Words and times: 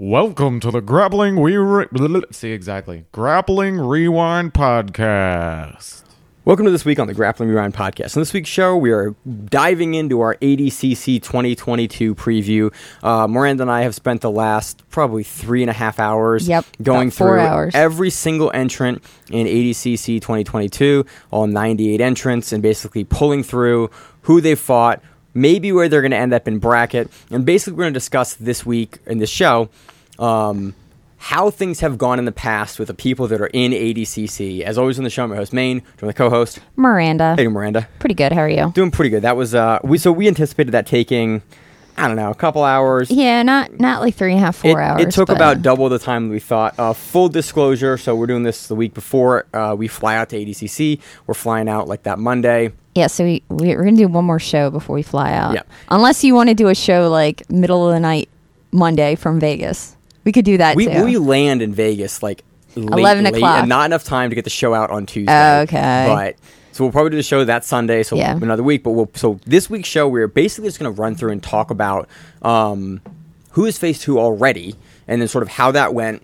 Welcome 0.00 0.60
to 0.60 0.70
the 0.70 0.80
Grappling 0.80 1.40
We 1.40 1.56
Re- 1.56 1.86
see 2.30 2.52
exactly 2.52 3.06
Grappling 3.10 3.80
Rewind 3.80 4.54
podcast. 4.54 6.04
Welcome 6.44 6.66
to 6.66 6.70
this 6.70 6.84
week 6.84 7.00
on 7.00 7.08
the 7.08 7.14
Grappling 7.14 7.48
Rewind 7.48 7.74
podcast. 7.74 8.16
On 8.16 8.20
this 8.20 8.32
week's 8.32 8.48
show, 8.48 8.76
we 8.76 8.92
are 8.92 9.16
diving 9.46 9.94
into 9.94 10.20
our 10.20 10.36
ADCC 10.36 11.20
2022 11.20 12.14
preview. 12.14 12.72
Uh, 13.02 13.26
Miranda 13.26 13.62
and 13.64 13.72
I 13.72 13.82
have 13.82 13.92
spent 13.96 14.20
the 14.20 14.30
last 14.30 14.88
probably 14.88 15.24
three 15.24 15.64
and 15.64 15.68
a 15.70 15.74
half 15.74 15.98
hours 15.98 16.46
Yep, 16.48 16.64
going 16.80 17.10
four 17.10 17.30
through 17.30 17.40
hours. 17.40 17.74
every 17.74 18.10
single 18.10 18.52
entrant 18.54 19.02
in 19.32 19.48
ADCC 19.48 20.20
2022, 20.20 21.04
all 21.32 21.48
98 21.48 22.00
entrants, 22.00 22.52
and 22.52 22.62
basically 22.62 23.02
pulling 23.02 23.42
through 23.42 23.90
who 24.22 24.40
they 24.40 24.54
fought, 24.54 25.02
maybe 25.34 25.72
where 25.72 25.88
they're 25.88 26.02
going 26.02 26.10
to 26.12 26.16
end 26.16 26.32
up 26.34 26.48
in 26.48 26.58
bracket. 26.58 27.10
And 27.30 27.44
basically, 27.44 27.74
we're 27.76 27.84
going 27.84 27.94
to 27.94 27.98
discuss 28.00 28.34
this 28.34 28.64
week 28.66 28.98
in 29.06 29.18
this 29.18 29.30
show 29.30 29.68
um, 30.18 30.74
how 31.18 31.50
things 31.50 31.80
have 31.80 31.98
gone 31.98 32.18
in 32.18 32.24
the 32.24 32.32
past 32.32 32.78
with 32.78 32.88
the 32.88 32.94
people 32.94 33.26
that 33.28 33.40
are 33.40 33.48
in 33.48 33.72
ADCC. 33.72 34.60
As 34.62 34.78
always 34.78 34.98
on 34.98 35.04
the 35.04 35.10
show, 35.10 35.24
I'm 35.24 35.30
your 35.30 35.36
host, 35.38 35.52
Maine, 35.52 35.82
joined 35.98 36.10
the 36.10 36.14
co-host, 36.14 36.60
Miranda. 36.76 37.34
Hey, 37.36 37.48
Miranda. 37.48 37.88
Pretty 37.98 38.14
good. 38.14 38.32
How 38.32 38.40
are 38.42 38.48
you? 38.48 38.70
Doing 38.72 38.90
pretty 38.90 39.10
good. 39.10 39.22
That 39.22 39.36
was 39.36 39.54
uh 39.54 39.78
we 39.82 39.98
so 39.98 40.12
we 40.12 40.28
anticipated 40.28 40.72
that 40.72 40.86
taking 40.86 41.42
I 41.96 42.06
don't 42.06 42.14
know, 42.16 42.30
a 42.30 42.34
couple 42.36 42.62
hours. 42.62 43.10
Yeah, 43.10 43.42
not 43.42 43.80
not 43.80 44.00
like 44.00 44.14
three 44.14 44.30
and 44.30 44.38
a 44.40 44.44
half, 44.44 44.54
four 44.54 44.80
It, 44.80 44.84
hours. 44.84 45.02
it 45.02 45.10
took 45.10 45.28
about 45.30 45.62
double 45.62 45.88
the 45.88 45.98
time 45.98 46.28
we 46.28 46.38
thought. 46.38 46.78
Uh, 46.78 46.92
full 46.92 47.28
disclosure, 47.28 47.98
so 47.98 48.14
we're 48.14 48.28
doing 48.28 48.44
this 48.44 48.68
the 48.68 48.76
week 48.76 48.94
before 48.94 49.46
uh, 49.52 49.74
we 49.76 49.88
fly 49.88 50.14
out 50.16 50.28
to 50.28 50.36
ADCC. 50.36 51.00
We're 51.26 51.34
flying 51.34 51.68
out 51.68 51.88
like 51.88 52.04
that 52.04 52.20
Monday. 52.20 52.70
Yeah, 52.98 53.06
so 53.06 53.24
we 53.24 53.42
we're 53.48 53.84
gonna 53.84 53.96
do 53.96 54.08
one 54.08 54.24
more 54.24 54.38
show 54.38 54.70
before 54.70 54.94
we 54.94 55.02
fly 55.02 55.32
out. 55.32 55.54
Yeah. 55.54 55.62
Unless 55.88 56.24
you 56.24 56.34
want 56.34 56.48
to 56.48 56.54
do 56.54 56.68
a 56.68 56.74
show 56.74 57.08
like 57.08 57.48
middle 57.50 57.86
of 57.88 57.94
the 57.94 58.00
night 58.00 58.28
Monday 58.72 59.14
from 59.14 59.38
Vegas, 59.40 59.96
we 60.24 60.32
could 60.32 60.44
do 60.44 60.56
that 60.58 60.76
We 60.76 60.86
too. 60.86 61.04
we 61.04 61.16
land 61.18 61.62
in 61.62 61.72
Vegas 61.74 62.22
like 62.22 62.42
late, 62.74 62.98
11 62.98 63.24
late, 63.24 63.34
o'clock. 63.36 63.60
and 63.60 63.68
not 63.68 63.86
enough 63.86 64.04
time 64.04 64.30
to 64.30 64.34
get 64.34 64.44
the 64.44 64.50
show 64.50 64.74
out 64.74 64.90
on 64.90 65.06
Tuesday. 65.06 65.32
Oh, 65.32 65.60
okay. 65.62 66.04
but. 66.08 66.36
So 66.72 66.84
we'll 66.84 66.92
probably 66.92 67.10
do 67.10 67.16
the 67.16 67.24
show 67.24 67.44
that 67.44 67.64
Sunday, 67.64 68.04
so 68.04 68.14
Yeah. 68.14 68.36
another 68.36 68.62
week. 68.62 68.84
But 68.84 68.92
we'll 68.92 69.10
so 69.14 69.40
this 69.44 69.68
week's 69.68 69.88
show 69.88 70.06
we're 70.08 70.28
basically 70.28 70.68
just 70.68 70.78
going 70.78 70.94
to 70.94 71.00
run 71.00 71.16
through 71.16 71.32
and 71.32 71.42
talk 71.42 71.70
about 71.72 72.08
um, 72.42 73.00
who 73.52 73.64
has 73.64 73.76
faced 73.78 74.04
who 74.04 74.18
already, 74.20 74.76
and 75.08 75.20
then 75.20 75.26
sort 75.26 75.42
of 75.42 75.48
how 75.48 75.72
that 75.72 75.92
went. 75.92 76.22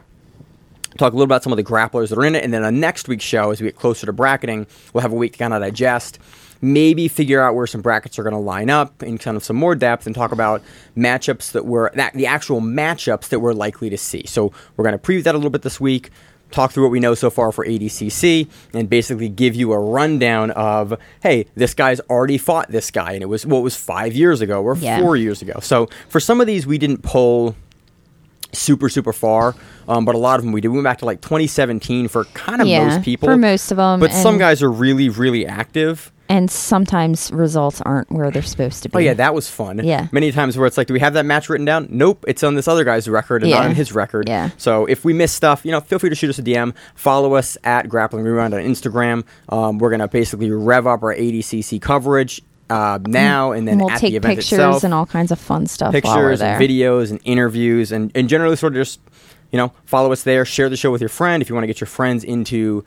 Talk 0.97 1.13
a 1.13 1.17
little 1.17 1.25
about 1.25 1.43
some 1.43 1.53
of 1.53 1.57
the 1.57 1.65
grapplers 1.65 2.11
that 2.11 2.19
are 2.19 2.25
in 2.25 2.37
it, 2.37 2.45
and 2.45 2.55
then 2.55 2.63
on 2.63 2.79
next 2.79 3.09
week's 3.09 3.25
show, 3.25 3.51
as 3.51 3.61
we 3.61 3.67
get 3.67 3.75
closer 3.77 4.07
to 4.07 4.13
bracketing, 4.13 4.69
we'll 4.93 5.03
have 5.03 5.11
a 5.11 5.17
week 5.17 5.33
to 5.33 5.39
kind 5.41 5.53
of 5.53 5.61
digest, 5.61 6.20
maybe 6.61 7.09
figure 7.09 7.43
out 7.43 7.55
where 7.55 7.67
some 7.67 7.81
brackets 7.83 8.19
are 8.19 8.23
going 8.23 8.35
to 8.35 8.41
line 8.41 8.71
up 8.71 9.03
in 9.03 9.19
kind 9.19 9.37
of 9.37 9.45
some 9.45 9.57
more 9.57 9.75
depth, 9.75 10.07
and 10.07 10.15
talk 10.15 10.33
about 10.33 10.63
matchups 10.97 11.53
that 11.53 11.67
were 11.67 11.91
that 11.95 12.15
the 12.15 12.27
actual 12.27 12.61
matchups 12.61 13.29
that 13.29 13.41
we're 13.41 13.53
likely 13.53 13.91
to 13.91 13.99
see. 13.99 14.25
So 14.27 14.53
we're 14.77 14.85
going 14.85 14.99
to 14.99 15.05
preview 15.05 15.23
that 15.25 15.35
a 15.35 15.39
little 15.39 15.51
bit 15.51 15.63
this 15.63 15.81
week 15.81 16.11
talk 16.51 16.71
through 16.71 16.85
what 16.85 16.93
we 16.93 17.01
know 17.01 17.15
so 17.17 17.31
far 17.31 17.51
for 17.51 17.67
ADCC 17.67 18.49
and 18.75 18.89
basically 18.89 19.29
give 19.29 19.57
you 19.57 19.73
a 19.73 19.79
rundown 19.79 20.53
of, 20.53 20.97
hey, 21.21 21.47
this 21.57 21.75
guy's 21.75 21.99
already 22.03 22.39
fought 22.39 22.71
this 22.71 22.93
guy, 22.93 23.11
and 23.13 23.23
it 23.23 23.27
was 23.27 23.45
what 23.45 23.63
was 23.63 23.75
five 23.75 24.15
years 24.15 24.41
ago 24.41 24.63
or 24.63 24.77
Yeah. 24.77 25.01
four 25.01 25.17
years 25.17 25.43
ago. 25.43 25.59
So 25.61 25.89
for 26.09 26.21
some 26.21 26.41
of 26.41 26.47
these, 26.47 26.65
we 26.65 26.79
didn't 26.79 27.03
pull 27.03 27.57
super 28.53 28.89
super 28.89 29.13
far, 29.13 29.57
um, 29.89 30.05
but 30.05 30.15
a 30.15 30.19
lot 30.19 30.39
of 30.39 30.45
them 30.45 30.53
we 30.53 30.61
did. 30.61 30.69
We 30.69 30.75
went 30.75 30.85
back 30.85 30.99
to 30.99 31.05
like 31.07 31.21
2017 31.23 32.07
for 32.07 32.25
kind 32.27 32.61
of 32.61 32.69
yeah, 32.69 32.87
most 32.87 33.03
people, 33.05 33.29
for 33.29 33.37
most 33.37 33.73
of 33.73 33.79
them. 33.79 33.99
but 33.99 34.13
some 34.13 34.39
guys 34.39 34.63
are 34.63 34.71
really 34.71 35.09
really 35.09 35.45
active. 35.47 36.13
And 36.28 36.50
sometimes 36.50 37.30
results 37.33 37.80
aren't 37.83 38.11
where 38.11 38.30
they're 38.30 38.42
supposed 38.42 38.83
to 38.84 38.89
be. 38.89 38.97
Oh 38.97 38.98
yeah, 38.98 39.14
that 39.14 39.34
was 39.34 39.48
fun. 39.50 39.84
Yeah. 39.84 40.08
Many 40.12 40.33
times 40.33 40.56
where 40.56 40.67
it's 40.67 40.78
like, 40.78 40.86
do 40.86 40.94
we 40.94 41.00
have 41.00 41.14
that 41.14 41.27
match 41.27 41.48
written 41.48 41.64
down? 41.64 41.89
Nope, 41.91 42.25
it's 42.27 42.42
on 42.42 42.55
this 42.55 42.67
other 42.69 42.84
guy's 42.84 43.08
record 43.08 43.42
and 43.42 43.50
not 43.50 43.67
on 43.67 43.75
his 43.75 43.92
record. 43.92 44.28
Yeah. 44.28 44.50
So 44.56 44.86
if 44.86 45.05
we 45.05 45.12
miss 45.12 45.33
stuff, 45.33 45.64
you 45.64 45.70
know, 45.70 45.80
feel 45.80 45.98
free 45.98 46.11
to 46.11 46.17
shoot 46.17 46.30
us 46.30 46.39
a 46.39 46.42
DM. 46.42 46.75
Follow 46.95 47.34
us 47.34 47.56
at 47.64 47.89
Grappling 47.89 48.25
Rewind 48.25 48.55
on 48.55 48.61
Instagram. 48.61 49.25
Um, 49.48 49.78
we're 49.78 49.91
gonna 49.91 50.08
basically 50.08 50.50
rev 50.50 50.86
up 50.86 51.02
our 51.02 51.14
ADCC 51.14 51.80
coverage 51.80 52.40
uh, 52.70 52.98
now 53.07 53.52
and 53.52 53.68
then 53.68 53.74
and 53.74 53.83
we'll 53.83 53.90
at 53.90 54.01
take 54.01 54.13
the 54.13 54.17
event 54.17 54.36
pictures 54.36 54.52
itself. 54.52 54.84
and 54.84 54.95
all 54.95 55.07
kinds 55.07 55.30
of 55.30 55.39
fun 55.39 55.67
stuff 55.67 55.92
pictures 55.92 56.40
and 56.40 56.61
videos 56.61 57.11
and 57.11 57.20
interviews 57.24 57.92
and, 57.92 58.11
and 58.14 58.29
generally 58.29 58.57
sort 58.57 58.73
of 58.73 58.80
just 58.80 59.01
you 59.52 59.58
know 59.58 59.70
follow 59.84 60.11
us 60.13 60.23
there 60.23 60.45
share 60.46 60.70
the 60.70 60.77
show 60.77 60.90
with 60.90 61.02
your 61.02 61.11
friend 61.11 61.42
if 61.42 61.48
you 61.48 61.55
want 61.55 61.63
to 61.63 61.67
get 61.67 61.80
your 61.80 61.86
friends 61.86 62.24
into 62.24 62.83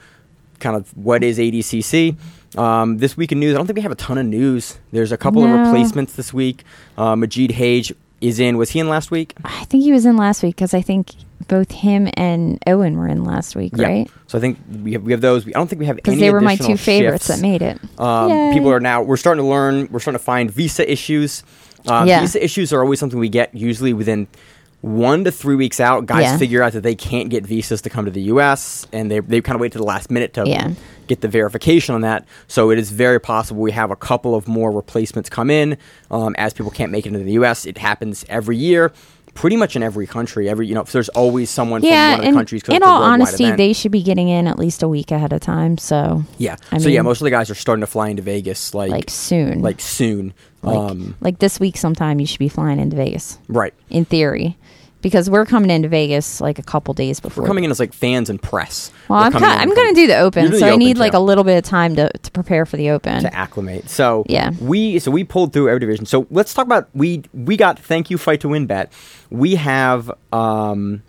kind 0.60 0.76
of 0.76 0.90
what 0.98 1.24
is 1.24 1.38
adcc 1.38 2.16
um, 2.58 2.98
this 2.98 3.16
week 3.18 3.32
in 3.32 3.40
news 3.40 3.54
i 3.54 3.58
don't 3.58 3.68
think 3.68 3.76
we 3.78 3.82
have 3.82 3.92
a 3.92 3.96
ton 3.96 4.18
of 4.18 4.26
news. 4.26 4.78
There's 4.92 5.12
a 5.12 5.18
couple 5.18 5.44
of 5.44 5.52
replacements 5.52 6.14
this 6.14 6.34
week. 6.34 6.64
Uh, 6.98 7.16
majid 7.16 7.52
hage 7.52 7.94
is 8.22 8.40
in. 8.40 8.58
Was 8.58 8.72
he 8.72 8.80
in 8.80 8.90
last 8.90 9.12
week? 9.12 9.36
I 9.44 9.66
think 9.66 9.84
he 9.84 9.92
was 9.92 10.06
in 10.06 10.18
last 10.18 10.42
week 10.42 10.56
because 10.56 10.74
I 10.74 10.82
think 10.82 11.12
both 11.48 11.72
him 11.72 12.10
and 12.16 12.58
Owen 12.66 12.98
were 12.98 13.08
in 13.08 13.24
last 13.24 13.56
week, 13.56 13.74
right? 13.78 14.10
so 14.28 14.38
i 14.38 14.42
think 14.42 14.58
we 14.84 14.94
have, 14.94 15.04
we 15.04 15.12
have 15.12 15.22
those. 15.22 15.46
We, 15.46 15.54
i 15.54 15.58
don't 15.60 15.68
think 15.68 15.80
we 15.80 15.86
have 15.86 15.98
Because 15.98 16.20
they 16.20 16.32
were 16.32 16.42
my 16.42 16.56
two 16.56 16.78
favorites 16.78 17.28
that 17.28 17.40
made 17.42 17.62
it. 17.62 17.80
Um, 18.00 18.54
people 18.54 18.72
are 18.72 18.80
now 18.80 19.02
we're 19.04 19.18
starting 19.18 19.44
to 19.44 19.50
learn 19.50 19.88
we're 19.92 20.00
starting 20.00 20.20
to 20.20 20.24
find 20.26 20.50
visa 20.50 20.90
issues. 20.90 21.44
Uh, 21.86 22.06
Yeah. 22.08 22.22
visa 22.22 22.44
issues 22.44 22.74
are 22.74 22.82
always 22.82 23.00
something 23.00 23.20
we 23.20 23.30
get 23.30 23.54
usually 23.54 23.94
within 23.94 24.28
one 24.82 25.24
to 25.24 25.32
three 25.32 25.56
weeks 25.56 25.80
out 25.80 26.06
guys 26.06 26.24
Yeah. 26.24 26.38
figure 26.38 26.62
out 26.62 26.74
that 26.74 26.82
they 26.84 26.96
can't 26.96 27.30
get 27.30 27.46
visas 27.46 27.82
to 27.82 27.90
come 27.90 28.06
to 28.06 28.12
the 28.12 28.22
us 28.22 28.86
and 28.94 29.10
they, 29.10 29.20
they 29.20 29.42
kind 29.42 29.56
of 29.56 29.62
wait 29.62 29.72
to 29.72 29.78
the 29.80 29.84
last 29.84 30.12
minute 30.12 30.34
to 30.36 30.44
Yeah. 30.48 30.72
get 31.08 31.22
the 31.22 31.28
verification 31.28 31.96
on 31.96 32.02
that 32.02 32.26
so 32.48 32.70
it 32.70 32.78
is 32.78 32.92
very 32.92 33.20
possible 33.20 33.62
we 33.62 33.72
have 33.72 33.90
a 33.92 33.96
couple 33.96 34.36
of 34.36 34.48
more 34.48 34.72
replacements 34.72 35.30
come 35.30 35.50
in 35.50 35.78
um, 36.12 36.36
as 36.38 36.54
people 36.54 36.72
can't 36.72 36.92
make 36.92 37.06
it 37.06 37.14
into 37.14 37.20
the 37.26 37.32
us 37.34 37.66
it 37.66 37.78
happens 37.80 38.24
every 38.30 38.56
year 38.56 38.92
pretty 39.34 39.56
much 39.56 39.76
in 39.76 39.84
every 39.84 40.08
country 40.08 40.48
every 40.50 40.68
you 40.68 40.74
know 40.76 40.84
there's 40.84 41.10
always 41.10 41.50
someone 41.50 41.84
yeah, 41.84 42.16
from 42.16 42.26
one 42.34 42.38
of 42.44 42.50
the 42.50 42.62
and 42.68 42.76
in 42.76 42.84
all 42.84 43.04
honesty, 43.04 43.44
event. 43.46 43.58
they 43.58 43.72
should 43.74 43.92
be 43.92 44.02
getting 44.02 44.30
in 44.30 44.48
at 44.48 44.58
least 44.58 44.82
a 44.82 44.88
week 44.88 45.12
ahead 45.12 45.32
of 45.32 45.40
time. 45.42 45.78
So 45.78 46.24
yeah 46.40 46.56
I 46.72 46.80
so 46.80 46.90
yeah 46.90 47.04
most 47.04 47.22
of 47.22 47.26
the 47.26 47.30
guys 47.30 47.52
are 47.52 47.56
starting 47.56 47.82
to 47.82 47.88
fly 47.88 48.10
into 48.10 48.24
vegas 48.24 48.74
like 48.74 48.90
like 48.90 49.10
soon, 49.12 49.62
like 49.62 49.80
soon 49.80 50.34
like, 50.68 50.92
um, 50.92 51.16
like 51.22 51.40
this 51.40 51.60
week, 51.60 51.78
sometime 51.78 52.20
you 52.20 52.26
should 52.26 52.40
be 52.40 52.50
flying 52.50 52.80
into 52.80 52.96
Vegas 52.96 53.40
right 53.48 53.74
in 53.90 54.06
theory, 54.06 54.58
because 55.02 55.30
we're 55.30 55.46
coming 55.46 55.70
into 55.70 55.88
Vegas 55.88 56.42
like 56.42 56.60
a 56.60 56.64
couple 56.64 56.94
days 56.94 57.20
before. 57.20 57.44
We're 57.44 57.48
coming 57.48 57.64
in 57.64 57.72
as 57.72 57.80
like 57.80 57.94
fans 57.94 58.30
and 58.30 58.42
press. 58.42 58.92
well, 59.08 59.20
We're 59.20 59.26
I'm 59.28 59.32
coming 59.32 59.50
ki- 59.50 59.56
in 59.56 59.62
I'm 59.62 59.74
going 59.76 59.94
to 59.94 60.02
do 60.02 60.08
the 60.08 60.18
open, 60.20 60.52
so 60.54 60.60
the 60.60 60.66
I 60.70 60.76
need 60.76 60.92
open, 60.92 61.00
like 61.00 61.14
yeah. 61.14 61.20
a 61.20 61.22
little 61.22 61.44
bit 61.44 61.58
of 61.58 61.64
time 61.64 61.96
to, 61.96 62.10
to 62.10 62.32
prepare 62.32 62.66
for 62.66 62.78
the 62.78 62.90
open. 62.90 63.22
to 63.22 63.34
acclimate. 63.34 63.90
So 63.90 64.26
Yeah. 64.28 64.52
we 64.60 65.00
so 65.00 65.12
we 65.12 65.24
pulled 65.24 65.54
through 65.54 65.70
every 65.70 65.80
division. 65.80 66.06
So 66.06 66.28
let's 66.32 66.54
talk 66.54 66.66
about 66.66 66.90
we 66.94 67.24
we 67.34 67.58
got 67.58 67.78
thank 67.80 68.10
you 68.10 68.18
fight 68.18 68.42
to 68.42 68.50
win 68.50 68.66
bet. 68.66 68.92
We 69.30 69.56
have 69.56 70.12
um 70.34 70.52
what 70.70 70.76
do 70.86 71.04
they 71.04 71.07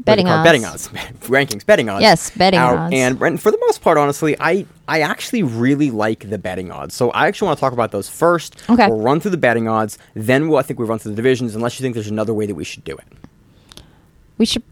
Betting 0.00 0.28
odds. 0.28 0.44
betting 0.44 0.64
odds, 0.64 0.88
rankings, 1.28 1.64
betting 1.64 1.88
odds. 1.88 2.02
Yes, 2.02 2.30
betting 2.36 2.58
odds. 2.60 2.92
And, 2.94 3.20
and 3.22 3.40
for 3.40 3.50
the 3.50 3.58
most 3.60 3.80
part, 3.80 3.96
honestly, 3.96 4.36
I 4.40 4.66
I 4.88 5.00
actually 5.00 5.42
really 5.42 5.90
like 5.90 6.28
the 6.28 6.36
betting 6.38 6.70
odds. 6.70 6.94
So 6.94 7.10
I 7.10 7.26
actually 7.28 7.46
want 7.46 7.58
to 7.58 7.60
talk 7.60 7.72
about 7.72 7.90
those 7.92 8.08
first. 8.08 8.68
Okay. 8.68 8.88
We'll 8.88 9.00
run 9.00 9.20
through 9.20 9.30
the 9.30 9.36
betting 9.36 9.68
odds, 9.68 9.98
then 10.14 10.48
we'll 10.48 10.58
I 10.58 10.62
think 10.62 10.78
we 10.78 10.84
will 10.84 10.90
run 10.90 10.98
through 10.98 11.12
the 11.12 11.16
divisions. 11.16 11.54
Unless 11.54 11.78
you 11.78 11.84
think 11.84 11.94
there's 11.94 12.08
another 12.08 12.34
way 12.34 12.46
that 12.46 12.54
we 12.54 12.64
should 12.64 12.84
do 12.84 12.96
it. 12.96 13.06
we 14.38 14.44
should. 14.46 14.62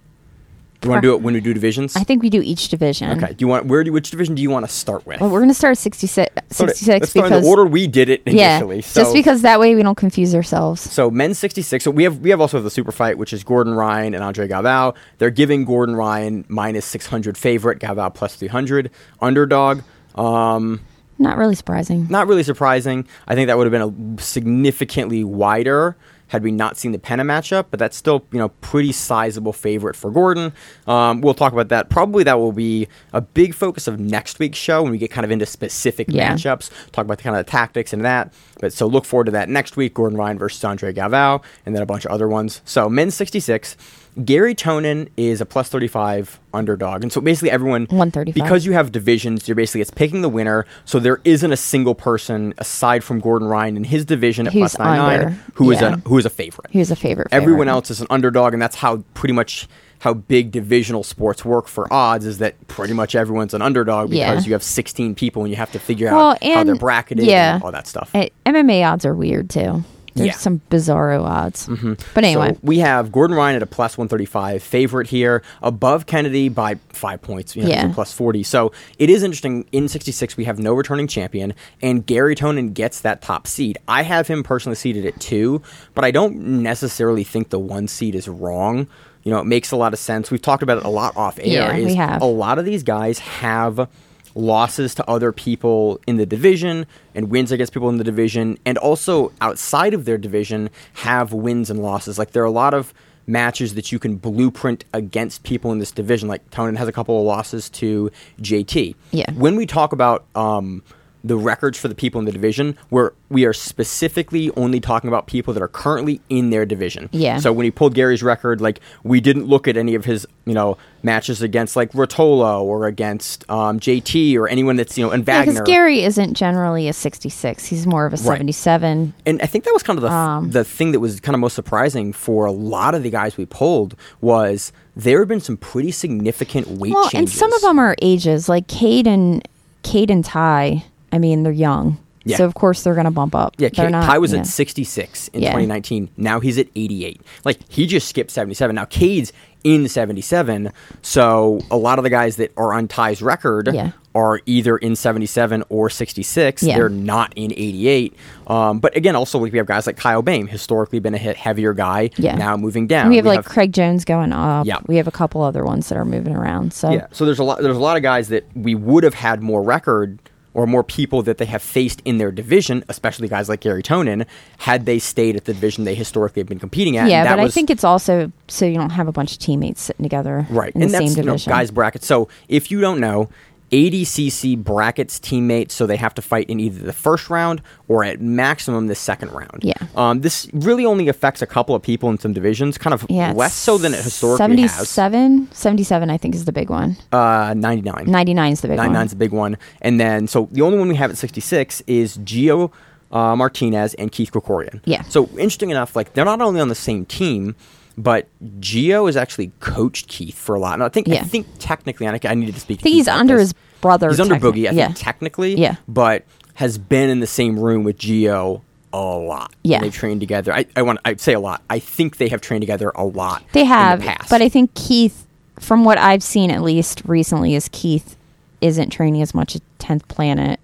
Do 0.82 0.88
you 0.88 0.90
want 0.90 1.02
to 1.02 1.08
do 1.08 1.14
it 1.14 1.22
when 1.22 1.34
we 1.34 1.40
do 1.40 1.54
divisions? 1.54 1.94
I 1.94 2.02
think 2.02 2.22
we 2.24 2.28
do 2.28 2.42
each 2.42 2.68
division. 2.68 3.22
Okay. 3.22 3.32
Do 3.34 3.36
you 3.44 3.46
want 3.46 3.66
where 3.66 3.84
do 3.84 3.92
which 3.92 4.10
division 4.10 4.34
do 4.34 4.42
you 4.42 4.50
want 4.50 4.66
to 4.66 4.72
start 4.72 5.06
with? 5.06 5.20
Well, 5.20 5.30
we're 5.30 5.38
going 5.38 5.48
to 5.48 5.54
start 5.54 5.78
66, 5.78 6.34
Sort 6.50 6.70
of- 6.70 6.76
66 6.76 7.00
let's 7.00 7.10
start 7.10 7.24
because 7.26 7.36
in 7.38 7.42
the 7.44 7.48
order 7.48 7.64
we 7.64 7.86
did 7.86 8.08
it 8.08 8.22
yeah, 8.26 8.56
initially. 8.56 8.82
so, 8.82 9.02
just 9.02 9.14
because 9.14 9.42
that 9.42 9.60
way 9.60 9.76
we 9.76 9.82
don't 9.84 9.94
confuse 9.94 10.34
ourselves. 10.34 10.80
So 10.80 11.08
men's 11.08 11.38
66. 11.38 11.84
So 11.84 11.92
we 11.92 12.02
have 12.02 12.18
we 12.18 12.30
have 12.30 12.40
also 12.40 12.60
the 12.60 12.70
super 12.70 12.90
fight, 12.90 13.16
which 13.16 13.32
is 13.32 13.44
Gordon 13.44 13.74
Ryan 13.74 14.12
and 14.12 14.24
Andre 14.24 14.48
Galvao. 14.48 14.96
They're 15.18 15.30
giving 15.30 15.64
Gordon 15.64 15.94
Ryan 15.94 16.44
minus 16.48 16.84
600 16.86 17.38
favorite, 17.38 17.78
Galvao 17.78 18.12
plus 18.12 18.34
300 18.34 18.90
underdog. 19.20 19.82
Um, 20.16 20.80
Not 21.18 21.36
really 21.38 21.54
surprising. 21.54 22.08
not 22.10 22.26
really 22.26 22.42
surprising. 22.42 23.06
I 23.28 23.36
think 23.36 23.46
that 23.46 23.56
would 23.56 23.72
have 23.72 23.92
been 23.92 24.18
a 24.18 24.20
significantly 24.20 25.22
wider 25.22 25.96
had 26.32 26.42
we 26.42 26.50
not 26.50 26.78
seen 26.78 26.92
the 26.92 26.98
Pena 26.98 27.22
matchup, 27.24 27.66
but 27.70 27.78
that's 27.78 27.94
still 27.94 28.24
you 28.32 28.38
know 28.38 28.48
pretty 28.62 28.90
sizable 28.90 29.52
favorite 29.52 29.94
for 29.94 30.10
Gordon. 30.10 30.52
Um, 30.86 31.20
we'll 31.20 31.34
talk 31.34 31.52
about 31.52 31.68
that. 31.68 31.90
Probably 31.90 32.24
that 32.24 32.38
will 32.38 32.52
be 32.52 32.88
a 33.12 33.20
big 33.20 33.54
focus 33.54 33.86
of 33.86 34.00
next 34.00 34.38
week's 34.38 34.56
show 34.56 34.82
when 34.82 34.92
we 34.92 34.96
get 34.96 35.10
kind 35.10 35.26
of 35.26 35.30
into 35.30 35.44
specific 35.44 36.06
Yeah. 36.10 36.32
matchups. 36.32 36.70
Talk 36.92 37.04
about 37.04 37.18
the 37.18 37.22
kind 37.24 37.36
of 37.36 37.44
the 37.44 37.50
tactics 37.50 37.92
and 37.92 38.02
that. 38.06 38.32
But 38.60 38.72
so 38.72 38.86
look 38.86 39.04
forward 39.04 39.24
to 39.26 39.32
that 39.32 39.50
next 39.50 39.76
week. 39.76 39.92
Gordon 39.92 40.16
Ryan 40.18 40.38
versus 40.38 40.64
Andre 40.64 40.92
Galvao, 40.94 41.42
and 41.66 41.74
then 41.74 41.82
a 41.82 41.86
bunch 41.86 42.06
of 42.06 42.10
other 42.10 42.28
ones. 42.28 42.62
So 42.64 42.88
men's 42.88 43.14
66. 43.14 43.76
Gary 44.24 44.54
Tonon 44.54 45.08
is 45.16 45.40
a 45.40 45.46
plus 45.46 45.68
35 45.70 46.38
underdog. 46.52 47.02
And 47.02 47.10
so 47.12 47.20
basically 47.20 47.50
everyone 47.50 47.82
135. 47.84 48.34
because 48.34 48.66
you 48.66 48.72
have 48.72 48.92
divisions, 48.92 49.48
you're 49.48 49.54
basically 49.54 49.80
it's 49.80 49.90
picking 49.90 50.20
the 50.20 50.28
winner. 50.28 50.66
So 50.84 50.98
there 50.98 51.20
isn't 51.24 51.50
a 51.50 51.56
single 51.56 51.94
person 51.94 52.52
aside 52.58 53.02
from 53.04 53.20
Gordon 53.20 53.48
Ryan 53.48 53.76
in 53.78 53.84
his 53.84 54.04
division 54.04 54.46
at 54.46 54.52
Who's 54.52 54.74
plus 54.74 54.78
99 54.78 55.20
under, 55.20 55.30
who 55.54 55.70
is 55.70 55.80
yeah. 55.80 55.94
a 55.94 55.96
who 56.08 56.18
is 56.18 56.26
a 56.26 56.30
favorite. 56.30 56.70
He 56.70 56.78
was 56.78 56.90
a 56.90 56.96
favorite. 56.96 57.28
Everyone 57.32 57.60
favorite. 57.66 57.72
else 57.72 57.90
is 57.90 58.00
an 58.02 58.06
underdog 58.10 58.52
and 58.52 58.60
that's 58.60 58.76
how 58.76 58.98
pretty 59.14 59.32
much 59.32 59.66
how 60.00 60.12
big 60.12 60.50
divisional 60.50 61.04
sports 61.04 61.44
work 61.44 61.68
for 61.68 61.90
odds 61.92 62.26
is 62.26 62.38
that 62.38 62.66
pretty 62.66 62.92
much 62.92 63.14
everyone's 63.14 63.54
an 63.54 63.62
underdog 63.62 64.10
because 64.10 64.44
Yeah. 64.44 64.48
you 64.48 64.52
have 64.52 64.62
16 64.62 65.14
people 65.14 65.42
and 65.42 65.50
you 65.50 65.56
have 65.56 65.70
to 65.72 65.78
figure 65.78 66.08
Well, 66.12 66.30
out 66.32 66.42
how 66.44 66.64
they're 66.64 66.74
bracketed 66.74 67.24
yeah. 67.24 67.54
and 67.54 67.62
all 67.62 67.70
that 67.72 67.86
stuff. 67.86 68.10
Eh, 68.12 68.28
MMA 68.44 68.84
odds 68.84 69.06
are 69.06 69.14
weird 69.14 69.48
too. 69.48 69.84
There's 70.14 70.26
Yeah. 70.26 70.32
some 70.34 70.60
bizarro 70.70 71.22
odds. 71.22 71.66
Mm-hmm. 71.68 71.94
But 72.14 72.24
anyway, 72.24 72.50
So 72.52 72.58
we 72.62 72.78
have 72.78 73.10
Gordon 73.12 73.36
Ryan 73.36 73.56
at 73.56 73.62
a 73.62 73.66
plus 73.66 73.96
135 73.96 74.62
favorite 74.62 75.06
here, 75.08 75.42
above 75.62 76.06
Kennedy 76.06 76.48
by 76.48 76.76
five 76.90 77.22
points. 77.22 77.56
You 77.56 77.62
know, 77.62 77.68
Yeah. 77.68 77.92
plus 77.94 78.12
40. 78.12 78.42
So 78.42 78.72
it 78.98 79.08
is 79.10 79.22
interesting. 79.22 79.64
In 79.72 79.88
66, 79.88 80.36
we 80.36 80.44
have 80.44 80.58
no 80.58 80.74
returning 80.74 81.06
champion, 81.06 81.54
and 81.80 82.04
Gary 82.04 82.34
Tonon 82.34 82.74
gets 82.74 83.00
that 83.00 83.22
top 83.22 83.46
seed. 83.46 83.78
I 83.88 84.02
have 84.02 84.28
him 84.28 84.42
personally 84.42 84.76
seated 84.76 85.06
at 85.06 85.18
two, 85.20 85.62
but 85.94 86.04
I 86.04 86.10
don't 86.10 86.36
necessarily 86.62 87.24
think 87.24 87.48
the 87.50 87.58
one 87.58 87.88
seed 87.88 88.14
is 88.14 88.28
wrong. 88.28 88.86
You 89.22 89.30
know, 89.30 89.38
it 89.38 89.46
makes 89.46 89.70
a 89.70 89.76
lot 89.76 89.92
of 89.92 89.98
sense. 90.00 90.30
We've 90.30 90.42
talked 90.42 90.62
about 90.64 90.78
it 90.78 90.84
a 90.84 90.88
lot 90.88 91.16
off 91.16 91.38
air. 91.38 91.46
Yeah, 91.46 91.76
is 91.76 91.86
we 91.86 91.94
have. 91.94 92.20
A 92.22 92.24
lot 92.26 92.58
of 92.58 92.64
these 92.64 92.82
guys 92.82 93.20
have 93.20 93.88
losses 94.34 94.94
to 94.96 95.08
other 95.10 95.32
people 95.32 96.00
in 96.06 96.16
the 96.16 96.26
division 96.26 96.86
and 97.14 97.30
wins 97.30 97.52
against 97.52 97.72
people 97.72 97.88
in 97.88 97.98
the 97.98 98.04
division 98.04 98.58
and 98.64 98.78
also 98.78 99.32
outside 99.40 99.94
of 99.94 100.04
their 100.04 100.18
division 100.18 100.70
have 100.94 101.32
wins 101.32 101.70
and 101.70 101.82
losses. 101.82 102.18
Like 102.18 102.32
there 102.32 102.42
are 102.42 102.46
a 102.46 102.50
lot 102.50 102.74
of 102.74 102.92
matches 103.26 103.74
that 103.74 103.92
you 103.92 103.98
can 103.98 104.16
blueprint 104.16 104.84
against 104.92 105.42
people 105.44 105.70
in 105.70 105.78
this 105.78 105.92
division. 105.92 106.28
Like 106.28 106.48
Tonon 106.50 106.76
has 106.76 106.88
a 106.88 106.92
couple 106.92 107.18
of 107.18 107.24
losses 107.24 107.70
to 107.70 108.10
JT 108.40 108.94
Yeah. 109.12 109.30
when 109.34 109.54
we 109.56 109.64
talk 109.66 109.92
about 109.92 110.24
um, 110.34 110.82
the 111.24 111.36
records 111.36 111.78
for 111.78 111.86
the 111.88 111.94
people 111.94 112.18
in 112.18 112.24
the 112.24 112.32
division 112.32 112.76
where 112.88 113.12
we 113.28 113.44
are 113.44 113.52
specifically 113.52 114.50
only 114.56 114.80
talking 114.80 115.08
about 115.08 115.26
people 115.26 115.54
that 115.54 115.62
are 115.62 115.68
currently 115.68 116.20
in 116.28 116.50
their 116.50 116.66
division 116.66 117.08
Yeah. 117.12 117.38
so 117.38 117.52
when 117.52 117.64
he 117.64 117.70
pulled 117.70 117.94
Gary's 117.94 118.22
record, 118.22 118.60
like 118.60 118.80
we 119.04 119.20
didn't 119.20 119.46
look 119.46 119.68
at 119.68 119.76
any 119.76 119.94
of 119.94 120.04
his, 120.04 120.26
you 120.46 120.54
know, 120.54 120.76
matches 121.04 121.40
against 121.42 121.76
like 121.76 121.92
Ruotolo 121.92 122.62
or 122.62 122.86
against 122.86 123.48
um, 123.50 123.78
JT 123.80 124.36
or 124.36 124.48
anyone 124.48 124.76
that's 124.76 124.96
you 124.98 125.04
know 125.04 125.10
and 125.12 125.24
because 125.24 125.46
Wagner. 125.46 125.62
Gary 125.64 126.02
isn't 126.02 126.34
generally 126.34 126.88
a 126.88 126.92
66. 126.92 127.66
He's 127.66 127.86
more 127.86 128.06
of 128.06 128.12
a 128.12 128.16
77. 128.16 129.14
and 129.26 129.42
I 129.42 129.46
think 129.46 129.64
that 129.64 129.72
was 129.72 129.82
kind 129.82 129.98
of 129.98 130.02
the 130.02 130.10
Um, 130.10 130.50
the 130.50 130.64
thing 130.64 130.92
that 130.92 131.00
was 131.00 131.20
kind 131.20 131.34
of 131.34 131.40
most 131.40 131.54
surprising 131.54 132.12
for 132.12 132.44
a 132.46 132.52
lot 132.52 132.94
of 132.94 133.02
the 133.02 133.10
guys 133.10 133.36
we 133.36 133.46
pulled 133.46 133.94
was 134.20 134.72
there 134.96 135.20
have 135.20 135.28
been 135.28 135.40
some 135.40 135.56
pretty 135.56 135.90
significant 135.90 136.66
weight 136.68 136.92
Well, 136.94 137.08
and 137.14 137.28
some 137.30 137.52
of 137.52 137.60
them 137.62 137.78
are 137.78 137.96
ages, 138.02 138.48
like 138.48 138.66
Cade 138.66 139.06
and 139.06 139.46
Cade 139.82 140.10
and 140.10 140.24
Ty. 140.24 140.84
I 141.12 141.18
mean, 141.18 141.42
they're 141.42 141.52
young, 141.52 141.98
Yeah. 142.24 142.38
so 142.38 142.44
of 142.46 142.54
course 142.54 142.82
they're 142.82 142.94
going 142.94 143.04
to 143.04 143.10
bump 143.10 143.34
up. 143.34 143.54
Yeah, 143.58 143.68
K- 143.68 143.88
not, 143.90 144.04
Ty 144.06 144.18
was 144.18 144.32
yeah. 144.32 144.40
at 144.40 144.46
66 144.46 145.28
in 145.28 145.42
Yeah. 145.42 145.48
2019. 145.50 146.08
Now 146.16 146.40
he's 146.40 146.58
at 146.58 146.68
88. 146.74 147.20
Like 147.44 147.58
he 147.68 147.86
just 147.86 148.08
skipped 148.08 148.30
77. 148.30 148.74
Now 148.74 148.84
Cade's 148.86 149.32
in 149.64 149.86
77. 149.88 150.72
So 151.02 151.60
a 151.70 151.76
lot 151.76 151.98
of 151.98 152.02
the 152.04 152.10
guys 152.10 152.36
that 152.36 152.52
are 152.56 152.72
on 152.72 152.88
Ty's 152.88 153.22
record 153.22 153.68
Yeah. 153.72 153.92
are 154.14 154.40
either 154.46 154.76
in 154.76 154.96
77 154.96 155.62
or 155.68 155.88
66. 155.88 156.62
Yeah. 156.64 156.76
They're 156.76 156.88
not 156.88 157.32
in 157.36 157.52
88. 157.52 158.14
Um, 158.48 158.80
but 158.80 158.96
again, 158.96 159.14
also 159.14 159.38
we 159.38 159.50
have 159.52 159.66
guys 159.66 159.86
like 159.86 159.96
Kyle 159.96 160.20
Boehm, 160.22 160.48
historically 160.48 160.98
been 160.98 161.14
a 161.14 161.18
hit 161.18 161.36
heavier 161.36 161.74
guy. 161.74 162.10
Yeah. 162.16 162.34
Now 162.36 162.56
moving 162.56 162.86
down. 162.88 163.08
We 163.08 163.16
have 163.16 163.24
like 163.26 163.44
Craig 163.44 163.72
Jones 163.72 164.04
going 164.04 164.32
up. 164.32 164.66
Yeah. 164.66 164.78
We 164.86 164.96
have 164.96 165.06
a 165.06 165.12
couple 165.12 165.42
other 165.42 165.64
ones 165.64 165.88
that 165.88 165.96
are 165.98 166.04
moving 166.04 166.34
around. 166.34 166.72
So 166.72 166.90
Yeah. 166.90 167.06
So 167.12 167.24
there's 167.24 167.38
a 167.38 167.44
lot. 167.44 167.60
There's 167.62 167.76
a 167.76 167.80
lot 167.80 167.96
of 167.96 168.02
guys 168.02 168.28
that 168.28 168.44
we 168.56 168.74
would 168.74 169.04
have 169.04 169.14
had 169.14 169.42
more 169.42 169.62
record 169.62 170.18
or 170.54 170.66
more 170.66 170.84
people 170.84 171.22
that 171.22 171.38
they 171.38 171.46
have 171.46 171.62
faced 171.62 172.02
in 172.04 172.18
their 172.18 172.30
division, 172.30 172.84
especially 172.88 173.28
guys 173.28 173.48
like 173.48 173.60
Gary 173.60 173.82
Tonon, 173.82 174.26
had 174.58 174.84
they 174.86 174.98
stayed 174.98 175.36
at 175.36 175.44
the 175.46 175.54
division 175.54 175.84
they 175.84 175.94
historically 175.94 176.40
have 176.40 176.48
been 176.48 176.58
competing 176.58 176.96
at. 176.96 177.08
yeah, 177.08 177.20
And 177.20 177.26
that 177.28 177.36
but 177.36 177.44
I 177.46 177.48
think 177.48 177.70
it's 177.70 177.84
also 177.84 178.30
so 178.48 178.66
you 178.66 178.74
don't 178.76 178.90
have 178.90 179.08
a 179.08 179.12
bunch 179.12 179.32
of 179.32 179.38
teammates 179.38 179.80
sitting 179.82 180.02
together 180.02 180.46
right, 180.50 180.74
in 180.74 180.82
and 180.82 180.90
the 180.90 180.98
same 180.98 181.08
you 181.08 181.16
know, 181.16 181.32
division. 181.32 181.50
guys 181.50 181.70
brackets. 181.70 182.06
So 182.06 182.28
if 182.48 182.70
you 182.70 182.80
don't 182.80 183.00
know. 183.00 183.28
ADCC 183.72 184.62
brackets 184.62 185.18
teammates, 185.18 185.74
so 185.74 185.86
they 185.86 185.96
have 185.96 186.14
to 186.14 186.22
fight 186.22 186.48
in 186.48 186.60
either 186.60 186.84
the 186.84 186.92
first 186.92 187.30
round 187.30 187.62
or 187.88 188.04
at 188.04 188.20
maximum 188.20 188.86
the 188.86 188.94
second 188.94 189.30
round. 189.32 189.60
Yeah. 189.62 189.74
Um, 189.96 190.20
this 190.20 190.48
really 190.52 190.84
only 190.84 191.08
affects 191.08 191.40
a 191.40 191.46
couple 191.46 191.74
of 191.74 191.82
people 191.82 192.10
in 192.10 192.18
some 192.18 192.32
divisions, 192.32 192.76
kind 192.76 192.92
of 192.92 193.06
yeah, 193.08 193.32
less 193.32 193.54
so 193.54 193.78
than 193.78 193.94
it 193.94 194.04
historically 194.04 194.62
has. 194.62 194.88
77, 194.88 195.50
77 195.52 196.10
I 196.10 196.16
think 196.18 196.34
is 196.34 196.44
the 196.44 196.52
big 196.52 196.68
one. 196.68 196.96
Uh, 197.10 197.54
99. 197.56 198.04
99 198.06 198.52
is 198.52 198.60
the 198.60 198.68
big 198.68 198.78
one. 198.78 198.90
99's 198.90 199.12
a 199.14 199.16
big 199.16 199.32
one. 199.32 199.56
And 199.80 199.98
then, 199.98 200.28
so 200.28 200.48
the 200.52 200.60
only 200.62 200.78
one 200.78 200.88
we 200.88 200.96
have 200.96 201.10
at 201.10 201.16
66 201.16 201.82
is 201.86 202.18
Gio 202.18 202.70
uh, 203.10 203.36
Martinez 203.36 203.94
and 203.94 204.12
Keith 204.12 204.32
Krikorian. 204.32 204.80
Yeah. 204.84 205.02
So 205.02 205.26
interesting 205.30 205.70
enough, 205.70 205.96
like 205.96 206.12
they're 206.14 206.24
not 206.24 206.40
only 206.40 206.60
on 206.60 206.68
the 206.68 206.74
same 206.74 207.06
team, 207.06 207.56
but 207.96 208.26
Gio 208.60 209.06
has 209.06 209.16
actually 209.16 209.52
coached 209.60 210.08
Keith 210.08 210.36
for 210.36 210.54
a 210.54 210.60
lot. 210.60 210.74
And 210.74 210.82
I 210.82 210.88
think 210.88 211.08
I 211.08 211.18
think 211.18 211.46
technically, 211.58 212.06
and 212.06 212.18
I, 212.22 212.30
I 212.30 212.34
needed 212.34 212.54
to 212.54 212.60
speak. 212.60 212.80
I 212.80 212.82
think 212.82 212.94
he's 212.94 213.08
under 213.08 213.38
his 213.38 213.54
brother. 213.80 214.08
He's 214.08 214.20
under 214.20 214.36
Boogie, 214.36 214.68
I 214.68 214.72
yeah. 214.72 214.86
think 214.86 214.98
technically. 214.98 215.54
Yeah. 215.56 215.76
But 215.86 216.24
has 216.54 216.78
been 216.78 217.10
in 217.10 217.20
the 217.20 217.26
same 217.26 217.58
room 217.58 217.84
with 217.84 217.98
Gio 217.98 218.62
a 218.92 218.98
lot. 218.98 219.54
Yeah. 219.62 219.80
They've 219.80 219.92
trained 219.92 220.20
together. 220.20 220.52
I, 220.52 220.66
I 220.76 220.82
want 220.82 221.00
I 221.04 221.16
say 221.16 221.32
a 221.32 221.40
lot. 221.40 221.62
I 221.70 221.78
think 221.78 222.18
they 222.18 222.28
have 222.28 222.40
trained 222.40 222.62
together 222.62 222.92
a 222.94 223.04
lot. 223.04 223.42
They 223.52 223.64
have, 223.64 224.00
in 224.00 224.06
the 224.06 224.12
past. 224.12 224.30
but 224.30 224.42
I 224.42 224.48
think 224.48 224.74
Keith, 224.74 225.26
from 225.58 225.84
what 225.84 225.98
I've 225.98 226.22
seen 226.22 226.50
at 226.50 226.62
least 226.62 227.02
recently, 227.04 227.54
is 227.54 227.68
Keith 227.72 228.16
isn't 228.60 228.90
training 228.90 229.22
as 229.22 229.34
much 229.34 229.56
at 229.56 229.62
Tenth 229.78 230.06
Planet. 230.08 230.60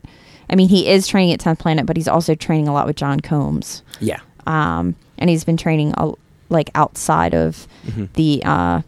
I 0.50 0.56
mean, 0.56 0.69
he 0.69 0.88
is 0.88 1.06
training 1.06 1.32
at 1.32 1.40
Tenth 1.40 1.58
Planet, 1.58 1.84
but 1.84 1.96
he's 1.96 2.08
also 2.08 2.34
training 2.34 2.69
a 2.69 2.72
lot 2.72 2.86
with 2.86 2.96
John 2.96 3.20
Combs, 3.20 3.82
yeah. 4.00 4.20
um, 4.46 4.94
and 5.19 5.28
he's 5.28 5.44
been 5.44 5.58
training 5.58 5.92
a, 5.96 6.12
like 6.48 6.70
outside 6.74 7.34
of 7.34 7.66
the 8.14 8.42
uh, 8.44 8.82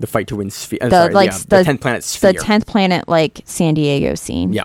The 0.00 0.06
fight 0.06 0.26
to 0.28 0.36
win 0.36 0.50
sphere. 0.50 0.78
the 0.82 0.90
sorry, 0.90 1.14
like 1.14 1.30
yeah, 1.30 1.38
the, 1.38 1.56
the 1.64 1.72
10th 1.72 1.80
planet 1.80 2.04
sphere. 2.04 2.32
the 2.32 2.38
Tenth 2.38 2.66
Planet 2.66 3.08
like 3.08 3.42
San 3.44 3.74
Diego 3.74 4.14
scene. 4.14 4.52
Yeah. 4.52 4.64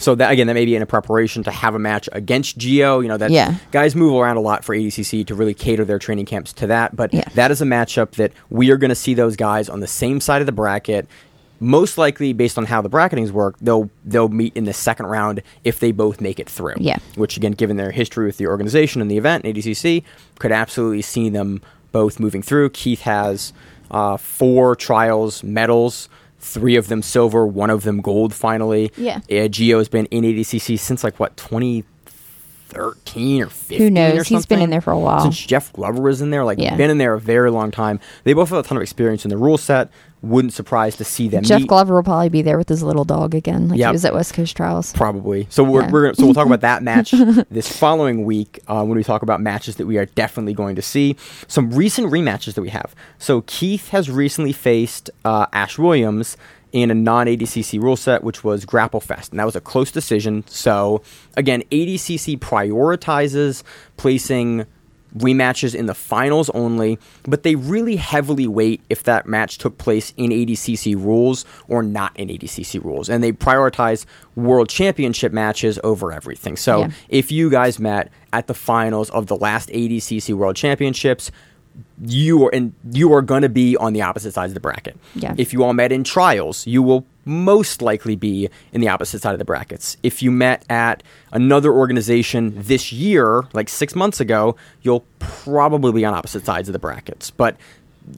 So 0.00 0.14
that 0.14 0.30
again, 0.30 0.46
that 0.46 0.54
may 0.54 0.64
be 0.64 0.76
in 0.76 0.82
a 0.82 0.86
preparation 0.86 1.42
to 1.42 1.50
have 1.50 1.74
a 1.74 1.78
match 1.80 2.08
against 2.12 2.56
Geo. 2.56 3.00
You 3.00 3.08
know 3.08 3.16
that 3.16 3.32
Yeah. 3.32 3.56
guys 3.72 3.96
move 3.96 4.14
around 4.14 4.36
a 4.36 4.40
lot 4.40 4.64
for 4.64 4.72
ADCC 4.74 5.26
to 5.26 5.34
really 5.34 5.54
cater 5.54 5.84
their 5.84 5.98
training 5.98 6.26
camps 6.26 6.52
to 6.54 6.68
that. 6.68 6.94
But 6.94 7.12
Yeah. 7.12 7.24
that 7.34 7.50
is 7.50 7.60
a 7.60 7.64
matchup 7.64 8.12
that 8.12 8.32
we 8.48 8.70
are 8.70 8.76
going 8.76 8.90
to 8.90 8.94
see 8.94 9.14
those 9.14 9.34
guys 9.34 9.68
on 9.68 9.80
the 9.80 9.88
same 9.88 10.20
side 10.20 10.40
of 10.40 10.46
the 10.46 10.52
bracket. 10.52 11.08
Most 11.60 11.98
likely, 11.98 12.32
based 12.32 12.56
on 12.58 12.66
how 12.66 12.80
the 12.82 12.88
bracketings 12.88 13.32
work, 13.32 13.56
they'll 13.60 13.90
they'll 14.04 14.28
meet 14.28 14.56
in 14.56 14.64
the 14.64 14.72
second 14.72 15.06
round 15.06 15.42
if 15.64 15.80
they 15.80 15.90
both 15.92 16.20
make 16.20 16.38
it 16.38 16.48
through. 16.48 16.74
Yeah. 16.78 16.98
Which 17.16 17.36
again, 17.36 17.52
given 17.52 17.76
their 17.76 17.90
history 17.90 18.26
with 18.26 18.36
the 18.36 18.46
organization 18.46 19.00
and 19.00 19.10
the 19.10 19.18
event, 19.18 19.44
ADCC 19.44 20.02
could 20.38 20.52
absolutely 20.52 21.02
see 21.02 21.28
them 21.28 21.60
both 21.90 22.20
moving 22.20 22.42
through. 22.42 22.70
Keith 22.70 23.00
has 23.02 23.52
uh, 23.90 24.16
four 24.16 24.76
trials 24.76 25.42
medals. 25.42 26.08
Three 26.40 26.76
of 26.76 26.86
them 26.86 27.02
silver, 27.02 27.44
one 27.44 27.68
of 27.70 27.82
them 27.82 28.00
gold. 28.00 28.32
Finally, 28.32 28.92
Yeah. 28.96 29.18
uh, 29.28 29.48
Geo 29.48 29.78
has 29.78 29.88
been 29.88 30.06
in 30.06 30.22
ADCC 30.22 30.78
since 30.78 31.02
like 31.02 31.18
what 31.18 31.36
2013 32.68 33.42
or 33.42 33.46
15. 33.48 33.78
Who 33.78 33.90
knows? 33.90 34.26
He's 34.28 34.46
been 34.46 34.60
in 34.60 34.70
there 34.70 34.80
for 34.80 34.92
a 34.92 34.98
while. 34.98 35.20
Since 35.22 35.38
Jeff 35.46 35.72
Glover 35.72 36.02
was 36.02 36.20
in 36.20 36.30
there, 36.30 36.44
like 36.44 36.58
Yeah. 36.58 36.76
been 36.76 36.90
in 36.90 36.98
there 36.98 37.14
a 37.14 37.20
very 37.20 37.50
long 37.50 37.70
time. 37.70 38.00
They 38.24 38.32
both 38.32 38.50
have 38.50 38.58
a 38.58 38.62
ton 38.62 38.76
of 38.76 38.82
experience 38.82 39.24
in 39.24 39.30
the 39.30 39.36
rule 39.36 39.58
set. 39.58 39.90
Wouldn't 40.20 40.52
surprise 40.52 40.96
to 40.96 41.04
see 41.04 41.28
them. 41.28 41.44
Jeff 41.44 41.60
meet. 41.60 41.68
Glover 41.68 41.94
will 41.94 42.02
probably 42.02 42.28
be 42.28 42.42
there 42.42 42.58
with 42.58 42.68
his 42.68 42.82
little 42.82 43.04
dog 43.04 43.36
again, 43.36 43.68
like 43.68 43.78
Yep. 43.78 43.88
he 43.88 43.92
was 43.92 44.04
at 44.04 44.14
West 44.14 44.34
Coast 44.34 44.56
Trials. 44.56 44.92
Probably. 44.92 45.46
So 45.48 45.62
we're, 45.62 45.82
Yeah. 45.82 45.90
we're 45.92 46.02
gonna, 46.02 46.14
so 46.16 46.24
we'll 46.24 46.34
talk 46.34 46.46
about 46.46 46.62
that 46.62 46.82
match 46.90 47.12
this 47.50 47.68
following 47.70 48.24
week 48.24 48.58
uh, 48.66 48.84
when 48.84 48.96
we 48.96 49.04
talk 49.04 49.22
about 49.22 49.40
matches 49.40 49.76
that 49.76 49.86
we 49.86 49.96
are 49.96 50.06
definitely 50.06 50.54
going 50.54 50.74
to 50.74 50.82
see. 50.82 51.14
Some 51.46 51.70
recent 51.70 52.10
rematches 52.10 52.54
that 52.54 52.62
we 52.62 52.70
have. 52.70 52.96
So 53.18 53.42
Keith 53.46 53.90
has 53.90 54.10
recently 54.10 54.52
faced 54.52 55.08
uh, 55.24 55.46
Ash 55.52 55.78
Williams 55.78 56.36
in 56.72 56.90
a 56.90 56.94
non 56.94 57.26
ADCC 57.26 57.80
rule 57.80 57.96
set, 57.96 58.22
which 58.22 58.44
was 58.44 58.64
Grapple 58.64 59.00
Fest, 59.00 59.32
and 59.32 59.40
that 59.40 59.44
was 59.46 59.56
a 59.56 59.60
close 59.60 59.90
decision. 59.90 60.44
So 60.46 61.02
again, 61.36 61.62
ADCC 61.70 62.38
prioritizes 62.38 63.62
placing 63.96 64.66
rematches 65.16 65.74
in 65.74 65.86
the 65.86 65.94
finals 65.94 66.50
only, 66.50 66.98
but 67.22 67.42
they 67.42 67.54
really 67.54 67.96
heavily 67.96 68.46
weight 68.46 68.82
if 68.90 69.04
that 69.04 69.26
match 69.26 69.56
took 69.56 69.78
place 69.78 70.12
in 70.18 70.30
ADCC 70.30 70.94
rules 70.96 71.46
or 71.66 71.82
not 71.82 72.12
in 72.14 72.28
ADCC 72.28 72.84
rules. 72.84 73.08
And 73.08 73.24
they 73.24 73.32
prioritize 73.32 74.04
world 74.36 74.68
championship 74.68 75.32
matches 75.32 75.78
over 75.82 76.12
everything. 76.12 76.56
So 76.58 76.80
Yeah. 76.80 76.90
if 77.08 77.32
you 77.32 77.48
guys 77.48 77.78
met 77.78 78.10
at 78.34 78.48
the 78.48 78.54
finals 78.54 79.08
of 79.10 79.28
the 79.28 79.36
last 79.36 79.70
ADCC 79.70 80.34
world 80.34 80.56
championships, 80.56 81.30
you 82.04 82.46
are 82.46 82.54
and 82.54 82.72
you 82.92 83.12
are 83.12 83.22
going 83.22 83.42
to 83.42 83.48
be 83.48 83.76
on 83.76 83.92
the 83.92 84.02
opposite 84.02 84.32
sides 84.32 84.50
of 84.50 84.54
the 84.54 84.60
bracket. 84.60 84.96
Yeah. 85.14 85.34
If 85.36 85.52
you 85.52 85.64
all 85.64 85.72
met 85.72 85.92
in 85.92 86.04
trials, 86.04 86.66
you 86.66 86.82
will 86.82 87.06
most 87.24 87.82
likely 87.82 88.16
be 88.16 88.48
in 88.72 88.80
the 88.80 88.88
opposite 88.88 89.20
side 89.20 89.32
of 89.32 89.38
the 89.38 89.44
brackets. 89.44 89.96
If 90.02 90.22
you 90.22 90.30
met 90.30 90.64
at 90.70 91.02
another 91.32 91.72
organization 91.72 92.54
this 92.56 92.92
year, 92.92 93.44
like 93.52 93.68
six 93.68 93.94
months 93.94 94.20
ago, 94.20 94.56
you'll 94.82 95.04
probably 95.18 95.92
be 95.92 96.04
on 96.04 96.14
opposite 96.14 96.44
sides 96.44 96.68
of 96.68 96.72
the 96.72 96.78
brackets. 96.78 97.30
But 97.30 97.56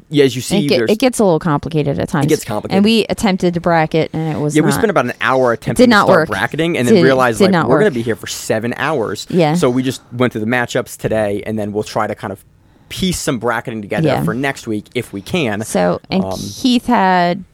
yeah, 0.08 0.24
as 0.24 0.36
you 0.36 0.42
see, 0.42 0.66
It, 0.66 0.68
get, 0.68 0.90
it 0.90 0.98
gets 0.98 1.18
a 1.18 1.24
little 1.24 1.40
complicated 1.40 1.98
at 1.98 2.08
times. 2.08 2.26
It 2.26 2.28
gets 2.28 2.44
complicated. 2.44 2.76
And 2.76 2.84
we 2.84 3.06
attempted 3.06 3.54
to 3.54 3.60
bracket, 3.60 4.10
and 4.12 4.36
it 4.36 4.40
was 4.40 4.54
yeah, 4.56 4.62
we 4.62 4.70
spent 4.70 4.90
about 4.90 5.06
an 5.06 5.14
hour 5.20 5.52
attempting 5.52 5.82
Did 5.84 5.90
not 5.90 6.06
to 6.06 6.12
start 6.12 6.20
work. 6.20 6.28
bracketing, 6.28 6.78
and 6.78 6.86
then 6.86 7.02
realized 7.02 7.40
like 7.40 7.50
we're 7.50 7.80
going 7.80 7.90
to 7.90 7.94
be 7.94 8.02
here 8.02 8.14
for 8.14 8.28
seven 8.28 8.72
hours. 8.76 9.26
Yeah. 9.30 9.54
So 9.54 9.68
we 9.68 9.82
just 9.82 10.02
went 10.12 10.32
through 10.32 10.42
the 10.42 10.46
matchups 10.46 10.96
today, 10.96 11.42
and 11.44 11.58
then 11.58 11.72
we'll 11.72 11.82
try 11.82 12.06
to 12.06 12.14
kind 12.14 12.32
of 12.32 12.44
piece 12.90 13.18
some 13.18 13.38
bracketing 13.38 13.80
together 13.80 14.08
Yeah. 14.08 14.22
for 14.24 14.34
next 14.34 14.66
week 14.66 14.84
if 14.94 15.12
we 15.14 15.22
can. 15.22 15.64
So, 15.64 16.00
and 16.10 16.22
Um, 16.24 16.38
Keith 16.38 16.84
had 16.86 17.44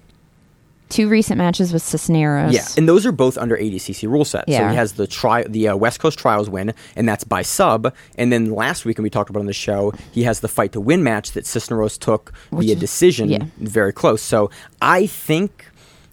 two 0.89 1.09
recent 1.09 1.37
matches 1.39 1.73
with 1.73 1.83
Cisneros. 1.83 2.53
Yeah, 2.53 2.65
and 2.77 2.89
those 2.89 3.05
are 3.07 3.13
both 3.13 3.37
under 3.37 3.57
ADCC 3.57 4.09
rule 4.09 4.25
set. 4.25 4.45
Yeah. 4.49 4.59
So 4.61 4.69
he 4.71 4.77
has 4.77 4.93
the 4.93 5.07
tri- 5.07 5.43
the 5.45 5.69
uh, 5.69 5.77
West 5.77 5.99
Coast 6.01 6.19
Trials 6.19 6.49
win, 6.49 6.73
and 6.95 7.09
that's 7.09 7.25
by 7.25 7.43
sub. 7.43 7.93
And 8.17 8.33
then 8.33 8.53
last 8.53 8.85
week, 8.85 8.97
and 8.99 9.03
we 9.03 9.11
talked 9.11 9.29
about 9.31 9.41
on 9.41 9.47
the 9.47 9.53
show, 9.53 9.93
he 10.13 10.23
has 10.25 10.41
the 10.41 10.49
fight 10.49 10.73
to 10.73 10.81
win 10.81 11.03
match 11.03 11.33
that 11.33 11.45
Cisneros 11.47 11.99
took 11.99 12.33
Which 12.51 12.67
via 12.67 12.75
is- 12.75 12.81
decision, 12.81 13.29
yeah. 13.31 13.45
very 13.59 13.93
close. 13.93 14.23
So 14.23 14.51
I 14.81 15.07
think. 15.07 15.67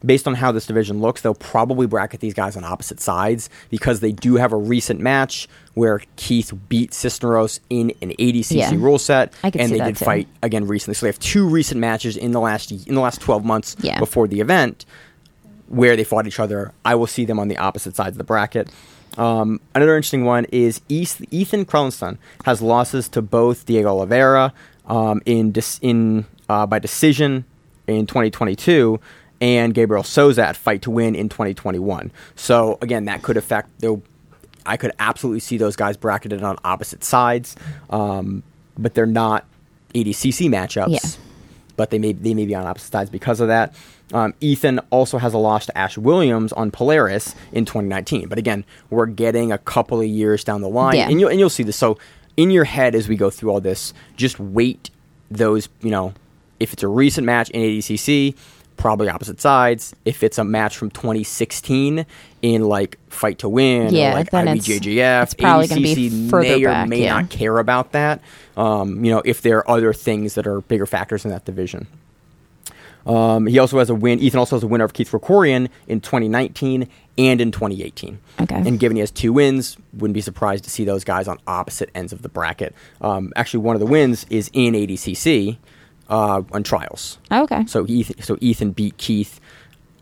Based 0.06 0.28
on 0.28 0.36
how 0.36 0.52
this 0.52 0.66
division 0.66 1.00
looks, 1.00 1.22
they'll 1.22 1.34
probably 1.34 1.88
bracket 1.88 2.20
these 2.20 2.34
guys 2.34 2.58
on 2.58 2.64
opposite 2.66 3.00
sides 3.00 3.50
because 3.70 4.02
they 4.02 4.12
do 4.12 4.36
have 4.36 4.52
a 4.52 4.58
recent 4.58 5.00
match 5.00 5.48
where 5.76 6.02
Keith 6.18 6.52
beat 6.68 6.94
Cisneros 6.94 7.62
in 7.70 7.94
an 8.02 8.12
ADCC 8.20 8.58
Yeah. 8.58 8.72
rule 8.76 9.00
set, 9.00 9.32
and 9.44 9.54
they 9.54 9.80
did 9.80 9.96
too. 9.98 10.04
fight 10.06 10.28
again 10.42 10.68
recently. 10.68 10.96
So 10.96 11.06
they 11.06 11.10
have 11.10 11.20
two 11.20 11.48
recent 11.48 11.80
matches 11.80 12.18
in 12.18 12.32
the 12.32 12.40
last 12.42 12.72
in 12.72 12.96
the 12.96 13.02
last 13.02 13.22
twelve 13.22 13.46
months 13.46 13.78
Yeah. 13.80 13.98
before 14.00 14.28
the 14.28 14.42
event 14.42 14.86
where 15.70 15.96
they 15.96 16.04
fought 16.04 16.28
each 16.28 16.40
other. 16.40 16.74
I 16.84 16.96
will 16.96 17.08
see 17.08 17.24
them 17.26 17.40
on 17.40 17.48
the 17.48 17.58
opposite 17.58 17.96
sides 17.96 18.12
of 18.16 18.18
the 18.18 18.24
bracket. 18.26 18.70
Um, 19.18 19.60
another 19.74 19.96
interesting 19.96 20.26
one 20.26 20.46
is 20.52 20.82
East, 20.90 21.22
Ethan 21.32 21.66
Crelinsten 21.66 22.18
has 22.46 22.62
losses 22.62 23.08
to 23.10 23.22
both 23.22 23.66
Diego 23.66 23.90
Oliveira 23.90 24.54
um, 24.88 25.22
in 25.26 25.52
dis, 25.52 25.80
in 25.82 26.26
uh, 26.50 26.66
by 26.66 26.80
decision 26.80 27.46
in 27.88 28.06
2022 28.08 29.00
and 29.44 29.74
Gabriel 29.74 30.04
Souza 30.04 30.48
at 30.48 30.56
Fight 30.56 30.82
to 30.84 30.90
Win 30.92 31.16
in 31.16 31.28
2021. 31.28 32.12
So 32.38 32.78
again, 32.82 33.04
that 33.06 33.22
could 33.24 33.36
affect. 33.36 33.70
I 34.66 34.78
could 34.78 34.94
absolutely 35.00 35.42
see 35.42 35.58
those 35.58 35.76
guys 35.76 35.98
bracketed 35.98 36.42
on 36.42 36.58
opposite 36.64 37.04
sides, 37.04 37.58
um, 37.90 38.42
but 38.78 38.94
they're 38.94 39.06
not 39.06 39.44
ADCC 39.94 40.48
matchups 40.50 40.92
Yeah. 40.92 41.00
but 41.76 41.90
they 41.90 42.00
may 42.00 42.14
they 42.14 42.34
may 42.34 42.46
be 42.46 42.56
on 42.56 42.66
opposite 42.66 42.92
sides 42.94 43.10
because 43.10 43.42
of 43.42 43.50
that. 43.50 43.76
Um, 44.14 44.34
Ethan 44.40 44.80
also 44.92 45.18
has 45.18 45.34
a 45.34 45.38
loss 45.38 45.66
to 45.66 45.78
Ash 45.78 45.98
Williams 45.98 46.54
on 46.54 46.72
Polaris 46.72 47.36
in 47.52 47.66
2019. 47.66 48.28
But 48.30 48.38
again, 48.38 48.64
we're 48.92 49.08
getting 49.08 49.52
a 49.52 49.58
couple 49.58 50.00
of 50.00 50.08
years 50.08 50.44
down 50.46 50.62
the 50.62 50.70
line, 50.70 50.96
Yeah. 50.96 51.10
and 51.10 51.20
you'll 51.20 51.30
and 51.30 51.40
you'll 51.40 51.50
see 51.50 51.64
this. 51.64 51.76
So 51.76 51.98
in 52.38 52.50
your 52.50 52.64
head 52.64 52.96
as 52.96 53.10
we 53.10 53.18
go 53.18 53.30
through 53.30 53.52
all 53.52 53.60
this, 53.60 53.94
just 54.16 54.40
wait 54.40 54.90
those. 55.30 55.68
You 55.82 55.92
know, 55.92 56.14
if 56.62 56.72
it's 56.72 56.84
a 56.84 56.88
recent 56.88 57.26
match 57.26 57.50
in 57.50 57.62
ADCC, 57.62 58.36
probably 58.78 59.10
opposite 59.10 59.40
sides. 59.42 59.96
If 60.06 60.24
it's 60.24 60.38
a 60.38 60.44
match 60.44 60.78
from 60.78 60.90
2016 60.92 62.06
in 62.42 62.64
like 62.64 62.98
Fight 63.10 63.40
to 63.40 63.50
Win, 63.50 63.94
Yeah, 63.94 64.12
or 64.12 64.16
like 64.16 64.32
then 64.32 64.48
it's- 64.48 64.68
IBJJF, 64.68 65.24
it's 65.24 65.34
probably 65.34 65.68
gonna 65.68 65.82
be 65.82 65.92
ADCC 65.94 66.30
further 66.30 66.58
may 66.58 66.64
or 66.66 66.70
back, 66.70 66.90
may 66.90 67.04
yeah. 67.04 67.14
not 67.14 67.30
care 67.30 67.58
about 67.60 67.92
that. 67.94 68.22
Um, 68.58 69.04
you 69.04 69.12
know, 69.12 69.22
if 69.26 69.42
there 69.42 69.60
are 69.60 69.70
other 69.70 69.94
things 69.94 70.36
that 70.36 70.48
are 70.48 70.62
bigger 70.62 70.86
factors 70.86 71.26
in 71.26 71.32
that 71.32 71.46
division. 71.46 71.88
Um, 73.06 73.48
he 73.48 73.60
also 73.60 73.80
has 73.80 73.90
a 73.90 73.96
win. 73.96 74.20
Ethan 74.20 74.40
also 74.40 74.56
has 74.56 74.64
a 74.64 74.68
win 74.68 74.82
over 74.82 74.94
Keith 74.94 75.12
Krikorian 75.12 75.68
in 75.88 76.00
2019 76.00 76.88
and 77.18 77.42
in 77.42 77.52
2018. 77.52 78.20
Okay. 78.42 78.56
And 78.56 78.80
given 78.80 78.96
he 78.96 79.02
has 79.02 79.12
two 79.12 79.34
wins, 79.34 79.78
wouldn't 79.94 80.14
be 80.14 80.22
surprised 80.22 80.64
to 80.64 80.70
see 80.70 80.86
those 80.86 81.04
guys 81.04 81.28
on 81.28 81.38
opposite 81.46 81.90
ends 81.94 82.14
of 82.14 82.22
the 82.22 82.30
bracket. 82.30 82.74
Um, 83.02 83.34
actually, 83.36 83.60
one 83.60 83.76
of 83.76 83.82
the 83.82 83.86
wins 83.86 84.26
is 84.30 84.50
in 84.54 84.74
ADCC 84.74 85.58
uh, 86.14 86.44
on 86.52 86.62
trials. 86.64 87.18
Oh, 87.32 87.44
okay. 87.44 87.66
So 87.66 87.86
Ethan, 87.88 88.22
so 88.22 88.38
Ethan 88.40 88.72
beat 88.72 88.98
Keith. 88.98 89.40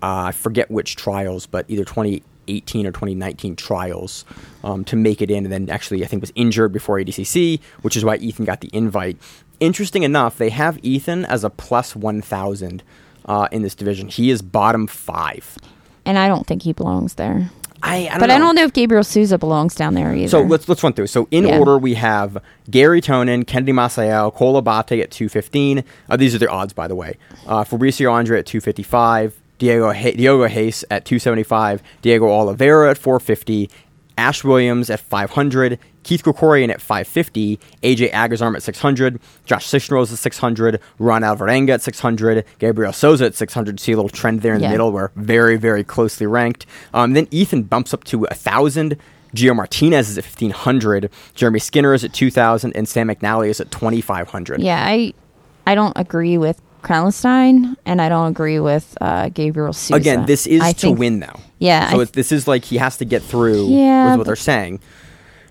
Uh, 0.04 0.26
I 0.28 0.32
forget 0.34 0.70
which 0.70 0.96
trials, 0.96 1.46
but 1.46 1.66
either 1.70 1.86
2018 1.86 2.86
or 2.86 2.92
2019 2.92 3.56
trials 3.56 4.26
um, 4.64 4.84
to 4.86 4.96
make 4.96 5.22
it 5.22 5.32
in, 5.32 5.46
and 5.46 5.54
then 5.54 5.70
actually 5.70 6.04
I 6.04 6.08
think 6.08 6.22
was 6.22 6.34
injured 6.36 6.74
before 6.74 6.98
ADCC, 6.98 7.62
which 7.82 7.96
is 7.96 8.04
why 8.04 8.18
Ethan 8.18 8.46
got 8.46 8.60
the 8.62 8.70
invite. 8.74 9.18
Interesting 9.62 10.04
enough, 10.04 10.38
they 10.38 10.50
have 10.50 10.80
Ethan 10.84 11.24
as 11.26 11.44
a 11.44 11.50
plus 11.50 11.96
1,000 11.96 12.84
uh, 13.26 13.48
in 13.52 13.62
this 13.62 13.76
division. 13.76 14.08
He 14.10 14.32
is 14.32 14.42
bottom 14.42 14.88
five. 14.88 15.58
and 16.04 16.18
I 16.18 16.28
don't 16.28 16.48
think 16.48 16.64
he 16.64 16.74
belongs 16.74 17.14
there. 17.14 17.52
I, 17.84 18.06
I 18.08 18.10
don't 18.10 18.20
But 18.20 18.26
know. 18.28 18.36
I 18.36 18.38
don't 18.40 18.56
know 18.56 18.64
if 18.64 18.74
Gabriel 18.74 19.04
Souza 19.04 19.38
belongs 19.38 19.76
down 19.76 19.94
there 19.96 20.14
either. 20.14 20.28
So 20.30 20.42
let's 20.42 20.68
let's 20.70 20.84
run 20.84 20.94
through. 20.94 21.08
So 21.08 21.28
in 21.32 21.46
Yeah. 21.48 21.58
order, 21.60 21.78
we 21.78 21.96
have 21.96 22.38
Gary 22.70 23.02
Tonon, 23.02 23.46
Kennedy 23.48 23.72
Maciel, 23.74 24.34
Cole 24.34 24.58
Abate 24.58 25.02
at 25.02 25.12
215. 25.12 25.84
Uh, 26.10 26.18
these 26.18 26.36
are 26.36 26.38
the 26.38 26.50
odds, 26.50 26.74
by 26.74 26.88
the 26.88 26.96
way. 26.96 27.18
Uh, 27.48 27.64
Fabricio 27.64 28.12
Andrey 28.14 28.38
at 28.40 28.46
255. 28.46 29.40
Diego 29.58 29.92
Hay- 29.92 30.14
Diogo 30.14 30.44
Reis 30.44 30.84
at 30.90 31.06
275. 31.06 31.82
Diego 32.02 32.28
Oliveira 32.30 32.90
at 32.92 32.98
450. 32.98 33.70
Ash 34.18 34.44
Williams 34.44 34.90
at 34.90 35.00
500. 35.00 35.80
Keith 36.04 36.24
Krikorian 36.24 36.70
at 36.70 36.82
550. 36.82 37.60
AJ 37.84 38.12
Agazarm 38.12 38.56
at 38.56 38.64
600. 38.64 39.20
Josh 39.46 39.66
Cisneros 39.68 40.12
at 40.12 40.20
600. 40.20 40.80
Ruan 41.00 41.22
Alvarenga 41.22 41.70
at 41.76 41.82
600. 41.82 42.44
Gabriel 42.60 42.94
Souza 42.94 43.26
at 43.26 43.36
600. 43.36 43.80
See 43.80 43.92
a 43.92 43.96
little 43.96 44.10
trend 44.10 44.42
there 44.42 44.54
in 44.56 44.62
Yeah. 44.62 44.68
the 44.70 44.74
middle. 44.74 44.92
We're 44.92 45.12
very, 45.16 45.58
very 45.58 45.84
closely 45.84 46.26
ranked. 46.28 46.66
Um, 46.94 47.14
then 47.14 47.28
Ethan 47.32 47.64
bumps 47.64 47.94
up 47.94 48.04
to 48.06 48.20
1,000. 48.20 48.98
Gio 49.36 49.56
Martinez 49.56 50.10
is 50.10 50.18
at 50.18 50.26
1,500. 50.26 51.10
Jeremy 51.36 51.60
Skinner 51.60 51.94
is 51.94 52.04
at 52.04 52.14
2,000. 52.14 52.74
And 52.76 52.88
Sam 52.90 53.08
McNally 53.08 53.50
is 53.50 53.62
at 53.62 53.72
2,500. 53.72 54.60
yeah, 54.62 54.84
I 54.86 55.14
I 55.68 55.76
don't 55.76 55.94
agree 55.96 56.38
with 56.40 56.60
Crelinsten, 56.84 57.76
and 57.86 58.02
I 58.02 58.10
don't 58.10 58.28
agree 58.28 58.60
with 58.60 58.98
uh, 59.00 59.30
Gabriel 59.30 59.72
Souza. 59.74 59.96
Again, 59.96 60.26
this 60.26 60.48
is 60.48 60.62
I 60.62 60.72
to 60.74 60.80
think- 60.80 61.00
win, 61.00 61.20
though. 61.20 61.40
Yeah, 61.60 61.92
So 61.92 62.04
this 62.06 62.32
is 62.32 62.48
like 62.48 62.66
he 62.66 62.78
has 62.78 62.98
to 62.98 63.06
get 63.06 63.22
through 63.22 63.68
Yeah, 63.68 64.10
with 64.10 64.18
what 64.18 64.26
they're 64.26 64.36
saying 64.36 64.80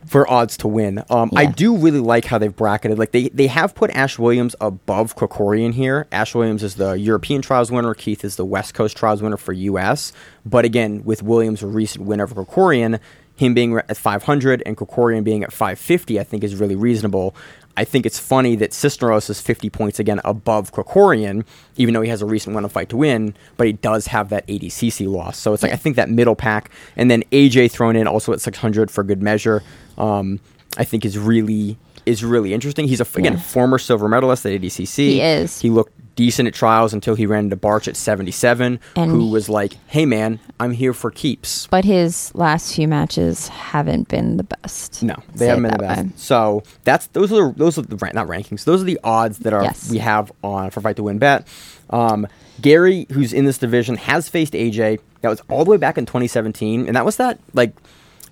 for 0.06 0.30
odds 0.30 0.56
to 0.58 0.68
win. 0.68 1.02
Um, 1.10 1.30
I 1.36 1.46
do 1.46 1.76
really 1.76 2.00
like 2.00 2.24
how 2.24 2.38
they've 2.38 2.54
bracketed. 2.54 2.98
Like 2.98 3.12
they, 3.12 3.28
they 3.28 3.46
have 3.48 3.74
put 3.74 3.90
Ash 3.90 4.18
Williams 4.18 4.56
above 4.60 5.16
Krikorian 5.16 5.74
here. 5.74 6.06
Ash 6.12 6.34
Williams 6.34 6.62
is 6.62 6.76
the 6.76 6.92
European 6.92 7.42
Trials 7.42 7.70
winner. 7.70 7.94
Keith 7.94 8.24
is 8.24 8.36
the 8.36 8.44
West 8.44 8.74
Coast 8.74 8.96
Trials 8.96 9.22
winner 9.22 9.36
for 9.36 9.52
U.S. 9.52 10.12
But 10.44 10.64
again, 10.64 11.04
with 11.04 11.22
Williams' 11.22 11.62
recent 11.62 12.06
win 12.06 12.20
over 12.20 12.44
Krikorian, 12.44 12.98
him 13.36 13.54
being 13.54 13.76
at 13.76 13.96
500 13.96 14.62
and 14.66 14.76
Krikorian 14.76 15.24
being 15.24 15.42
at 15.42 15.52
550, 15.52 16.20
I 16.20 16.24
think 16.24 16.44
is 16.44 16.56
really 16.56 16.76
reasonable. 16.76 17.34
I 17.76 17.84
think 17.84 18.04
it's 18.04 18.18
funny 18.18 18.56
that 18.56 18.74
Cisneros 18.74 19.30
is 19.30 19.40
50 19.40 19.70
points 19.70 19.98
again 19.98 20.20
above 20.24 20.72
Krikorian, 20.72 21.46
even 21.76 21.94
though 21.94 22.02
he 22.02 22.10
has 22.10 22.20
a 22.20 22.26
recent 22.26 22.54
win 22.54 22.64
on 22.64 22.70
fight 22.70 22.90
to 22.90 22.98
win, 22.98 23.34
but 23.56 23.66
he 23.66 23.72
does 23.72 24.08
have 24.08 24.28
that 24.28 24.46
ADCC 24.48 25.10
loss. 25.10 25.38
So 25.38 25.54
it's 25.54 25.62
like, 25.62 25.72
I 25.72 25.76
think 25.76 25.96
that 25.96 26.10
middle 26.10 26.36
pack, 26.36 26.70
and 26.96 27.10
then 27.10 27.22
AJ 27.32 27.70
thrown 27.70 27.96
in 27.96 28.06
also 28.06 28.32
at 28.34 28.40
600 28.42 28.90
for 28.90 29.02
good 29.02 29.22
measure, 29.22 29.62
um, 30.00 30.40
I 30.76 30.84
think 30.84 31.04
is 31.04 31.18
really 31.18 31.76
is 32.06 32.24
really 32.24 32.54
interesting. 32.54 32.88
He's 32.88 33.00
a 33.00 33.06
again 33.14 33.34
Yeah. 33.34 33.38
former 33.40 33.78
silver 33.78 34.08
medalist 34.08 34.46
at 34.46 34.52
ADCC. 34.52 34.96
He 34.96 35.20
is. 35.20 35.60
He 35.60 35.68
looked 35.70 35.92
decent 36.16 36.48
at 36.48 36.54
trials 36.54 36.92
until 36.92 37.14
he 37.14 37.24
ran 37.24 37.44
into 37.44 37.56
Barch 37.56 37.86
at 37.88 37.96
77, 37.96 38.78
And 38.96 39.10
who 39.10 39.26
was 39.30 39.48
like, 39.48 39.76
"Hey 39.86 40.04
man, 40.06 40.38
I'm 40.58 40.72
here 40.72 40.92
for 40.92 41.10
keeps." 41.10 41.66
but 41.70 41.84
his 41.84 42.34
last 42.34 42.74
few 42.74 42.88
matches 42.88 43.48
haven't 43.48 44.08
been 44.08 44.36
the 44.38 44.42
best. 44.44 45.02
No, 45.02 45.14
they 45.34 45.46
haven't 45.46 45.62
been 45.64 45.72
the 45.72 45.78
best. 45.78 46.02
way. 46.02 46.10
So 46.16 46.62
that's 46.84 47.06
those 47.08 47.32
are 47.32 47.52
those 47.52 47.78
are 47.78 47.82
the 47.82 47.96
not 48.14 48.26
rankings. 48.26 48.64
Those 48.64 48.80
are 48.82 48.86
the 48.86 48.98
odds 49.04 49.38
that 49.40 49.52
are 49.52 49.62
Yes. 49.62 49.90
we 49.90 49.98
have 49.98 50.32
on 50.42 50.70
for 50.70 50.80
fight 50.80 50.96
to 50.96 51.02
win 51.02 51.18
bet. 51.18 51.46
Um, 51.90 52.26
Gary, 52.60 53.06
who's 53.12 53.32
in 53.32 53.44
this 53.44 53.58
division, 53.58 53.96
has 53.96 54.28
faced 54.28 54.52
AJ. 54.54 54.98
That 55.22 55.28
was 55.28 55.40
all 55.48 55.64
the 55.64 55.70
way 55.70 55.76
back 55.76 55.96
in 55.98 56.06
2017, 56.06 56.86
and 56.86 56.96
that 56.96 57.04
was 57.04 57.16
that 57.16 57.38
like 57.54 57.72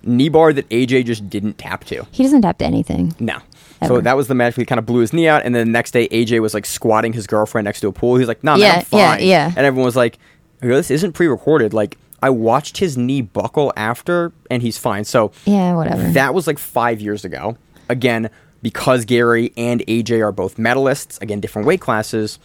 knee 0.03 0.29
bar 0.29 0.53
that 0.53 0.67
AJ 0.69 1.05
just 1.05 1.29
didn't 1.29 1.57
tap 1.57 1.83
to. 1.85 2.05
He 2.11 2.23
doesn't 2.23 2.41
tap 2.41 2.57
to 2.59 2.65
anything. 2.65 3.13
No. 3.19 3.39
So 3.87 4.01
that 4.01 4.17
was 4.17 4.27
the 4.27 4.35
match 4.35 4.55
he 4.55 4.65
kind 4.65 4.77
of 4.79 4.85
blew 4.85 4.99
his 4.99 5.13
knee 5.13 5.27
out, 5.29 5.45
and 5.45 5.55
then 5.55 5.67
the 5.67 5.71
next 5.71 5.91
day 5.91 6.09
AJ 6.09 6.41
was 6.41 6.53
like 6.53 6.65
squatting 6.65 7.13
his 7.13 7.27
girlfriend 7.27 7.63
next 7.65 7.79
to 7.81 7.87
a 7.87 7.91
pool. 7.93 8.17
He's 8.17 8.27
like, 8.27 8.43
"No, 8.43 8.51
nah, 8.53 8.57
man, 8.57 8.67
Yeah, 8.67 8.75
I'm 8.79 8.83
fine." 8.85 9.19
yeah, 9.21 9.25
yeah. 9.25 9.53
And 9.55 9.65
everyone 9.65 9.85
was 9.85 9.95
like, 9.95 10.17
"Yo, 10.61 10.67
"This 10.69 10.91
isn't 10.91 11.13
pre-recorded." 11.13 11.73
Like, 11.73 11.97
I 12.21 12.29
watched 12.29 12.79
his 12.79 12.97
knee 12.97 13.21
buckle 13.21 13.71
after, 13.77 14.33
and 14.51 14.61
he's 14.61 14.77
fine. 14.77 15.05
So 15.05 15.31
Yeah, 15.45 15.75
whatever. 15.75 16.11
that 16.11 16.33
was 16.33 16.45
like 16.45 16.59
five 16.59 16.99
years 16.99 17.23
ago. 17.23 17.55
Again, 17.87 18.29
because 18.61 19.05
Gary 19.05 19.53
and 19.55 19.81
AJ 19.87 20.21
are 20.25 20.33
both 20.33 20.57
medalists, 20.57 21.21
again, 21.21 21.39
different 21.39 21.65
weight 21.65 21.79
classes, 21.79 22.37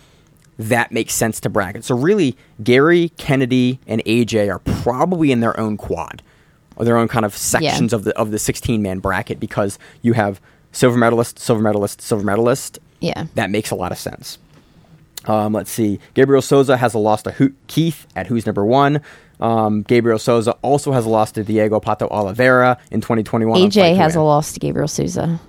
that 0.56 0.92
makes 0.92 1.14
sense 1.14 1.40
to 1.40 1.48
bracket. 1.48 1.82
So 1.84 1.96
really, 1.96 2.36
Gary, 2.62 3.10
Kennedy, 3.18 3.80
and 3.88 4.00
AJ 4.06 4.48
are 4.48 4.60
probably 4.60 5.32
in 5.32 5.40
their 5.40 5.58
own 5.58 5.76
quad, 5.76 6.22
or 6.76 6.84
their 6.84 6.96
own 6.96 7.08
kind 7.08 7.24
of 7.24 7.36
sections 7.36 7.92
of 7.92 8.04
the 8.04 8.16
of 8.18 8.30
the 8.30 8.38
16 8.38 8.82
man 8.82 8.98
bracket 8.98 9.38
because 9.40 9.78
you 10.02 10.12
have 10.14 10.40
silver 10.72 10.96
medalist, 10.98 11.38
silver 11.38 11.62
medalist, 11.62 12.00
silver 12.00 12.24
medalist. 12.24 12.78
Yeah. 13.00 13.26
That 13.34 13.50
makes 13.50 13.70
a 13.70 13.74
lot 13.74 13.92
of 13.92 13.98
sense. 13.98 14.38
Um, 15.26 15.52
let's 15.54 15.70
see. 15.70 16.00
Gabriel 16.14 16.42
Souza 16.42 16.76
has 16.76 16.92
a 16.94 16.98
loss 16.98 17.22
to 17.22 17.30
Ho- 17.32 17.52
Keith 17.66 18.06
at 18.14 18.26
Who's 18.26 18.44
Number 18.46 18.64
One. 18.64 19.00
Um, 19.40 19.82
Gabriel 19.82 20.18
Souza 20.18 20.52
also 20.62 20.92
has 20.92 21.06
a 21.06 21.08
loss 21.08 21.32
to 21.32 21.44
Diego 21.44 21.80
Pato 21.80 22.10
Oliveira 22.10 22.78
in 22.90 23.00
2021. 23.00 23.60
on 23.60 23.68
AJ 23.70 23.96
has 23.96 24.14
a 24.16 24.20
loss 24.22 24.52
to 24.52 24.60
Gabriel 24.60 24.88
Souza 24.88 25.40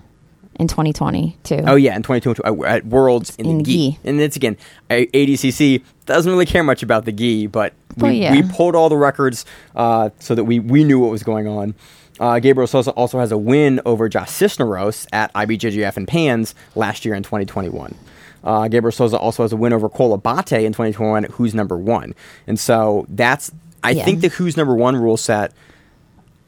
in 0.55 0.67
2020 0.67 1.37
too. 1.43 1.61
Oh 1.65 1.75
yeah, 1.75 1.95
in 1.95 2.03
2022 2.03 2.43
uh, 2.43 2.65
at 2.67 2.85
Worlds 2.85 3.35
in, 3.37 3.45
In 3.45 3.57
the 3.59 3.63
gi. 3.63 3.91
gi. 3.91 3.99
And 4.03 4.19
it's 4.21 4.35
again, 4.35 4.57
ADCC 4.89 5.83
doesn't 6.05 6.31
really 6.31 6.45
care 6.45 6.63
much 6.63 6.83
about 6.83 7.05
the 7.05 7.11
gi, 7.11 7.47
but 7.47 7.73
we, 7.97 8.11
yeah. 8.21 8.31
we 8.31 8.43
pulled 8.43 8.75
all 8.75 8.89
the 8.89 8.97
records 8.97 9.45
uh, 9.75 10.09
so 10.19 10.35
that 10.35 10.43
we, 10.43 10.59
we 10.59 10.83
knew 10.83 10.99
what 10.99 11.11
was 11.11 11.23
going 11.23 11.47
on. 11.47 11.75
Uh, 12.19 12.39
Gabriel 12.39 12.67
Souza 12.67 12.91
also 12.91 13.19
has 13.19 13.31
a 13.31 13.37
win 13.37 13.81
over 13.85 14.07
Josh 14.07 14.29
Cisneros 14.29 15.05
at 15.11 15.33
IBJJF 15.33 15.97
and 15.97 16.07
Pans 16.07 16.55
last 16.75 17.03
year 17.03 17.13
in 17.13 17.23
2021. 17.23 17.93
Uh, 18.43 18.67
Gabriel 18.67 18.91
Souza 18.91 19.17
also 19.17 19.43
has 19.43 19.51
a 19.51 19.57
win 19.57 19.73
over 19.73 19.89
Cole 19.89 20.13
Abate 20.13 20.63
in 20.63 20.71
2021, 20.71 21.25
who's 21.31 21.53
number 21.55 21.75
one. 21.75 22.13
And 22.47 22.59
so 22.59 23.05
that's, 23.09 23.51
I 23.83 23.91
Yeah. 23.91 24.05
think 24.05 24.21
the 24.21 24.29
who's 24.29 24.55
number 24.55 24.75
one 24.75 24.95
rule 24.95 25.17
set, 25.17 25.51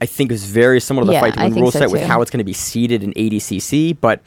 I 0.01 0.05
think 0.05 0.31
is 0.31 0.45
very 0.45 0.79
similar 0.79 1.05
to 1.05 1.07
the 1.07 1.13
Yeah, 1.13 1.21
fight 1.21 1.37
win 1.37 1.55
rule 1.55 1.71
so 1.71 1.79
set 1.79 1.91
with 1.91 2.01
how 2.03 2.21
it's 2.21 2.29
going 2.31 2.39
to 2.39 2.43
be 2.43 2.53
seeded 2.53 3.03
in 3.03 3.13
ADCC. 3.13 3.97
But 3.99 4.21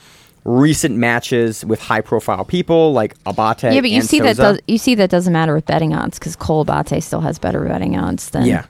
recent 0.44 0.96
matches 0.96 1.64
with 1.64 1.80
high 1.80 2.00
profile 2.00 2.44
people 2.44 2.92
like 2.94 3.14
Abate 3.26 3.74
yeah, 3.74 3.80
but 3.80 3.90
you 3.90 4.00
see 4.02 4.20
that 4.20 4.36
does 4.36 4.58
you 4.66 4.78
see 4.78 4.94
that 4.94 5.10
doesn't 5.10 5.32
matter 5.32 5.54
with 5.54 5.66
betting 5.66 5.94
odds 5.94 6.18
because 6.18 6.34
Cole 6.34 6.62
Abate 6.64 7.02
still 7.02 7.20
has 7.20 7.38
better 7.38 7.60
betting 7.64 7.96
odds 7.98 8.30
than 8.30 8.46
Yeah. 8.46 8.64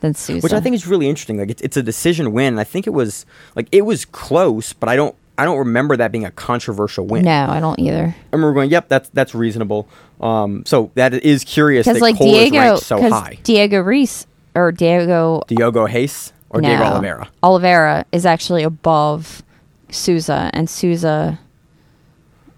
than 0.00 0.14
Sousa. 0.14 0.40
which 0.42 0.52
I 0.52 0.60
think 0.60 0.74
is 0.76 0.86
really 0.86 1.08
interesting. 1.08 1.38
Like 1.38 1.50
it's, 1.50 1.62
it's 1.62 1.76
a 1.76 1.82
decision 1.82 2.32
win. 2.32 2.58
I 2.58 2.64
think 2.64 2.86
it 2.86 2.90
was 2.90 3.26
like 3.56 3.66
it 3.72 3.82
was 3.82 4.04
close, 4.04 4.72
but 4.72 4.88
I 4.88 4.94
don't 4.96 5.14
I 5.38 5.44
don't 5.44 5.58
remember 5.58 5.96
that 5.98 6.12
being 6.12 6.24
a 6.24 6.30
controversial 6.30 7.06
win. 7.06 7.24
no, 7.24 7.46
I 7.48 7.60
don't 7.60 7.78
either. 7.78 8.14
I 8.32 8.36
remember 8.36 8.54
going, 8.54 8.70
"Yep, 8.70 8.88
that's 8.88 9.08
that's 9.10 9.34
reasonable." 9.34 9.86
Um, 10.20 10.64
so 10.64 10.90
that 10.94 11.12
is 11.12 11.44
curious 11.44 11.86
Because 11.86 12.00
like 12.00 12.16
Cole 12.16 12.34
is 12.34 12.50
Diego, 12.50 12.58
ranked 12.58 12.84
so. 12.84 12.98
Diogo 13.42 13.80
Reis 13.80 14.26
or 14.54 14.72
Diego 14.72 15.42
Diogo 15.48 15.84
Reis 15.86 16.32
or 16.50 16.60
no, 16.60 16.68
Diego 16.68 16.84
Oliveira. 16.84 17.28
Oliveira 17.42 18.06
is 18.12 18.24
actually 18.26 18.62
above 18.62 19.42
Souza, 19.90 20.50
and 20.52 20.68
Souza. 20.68 21.38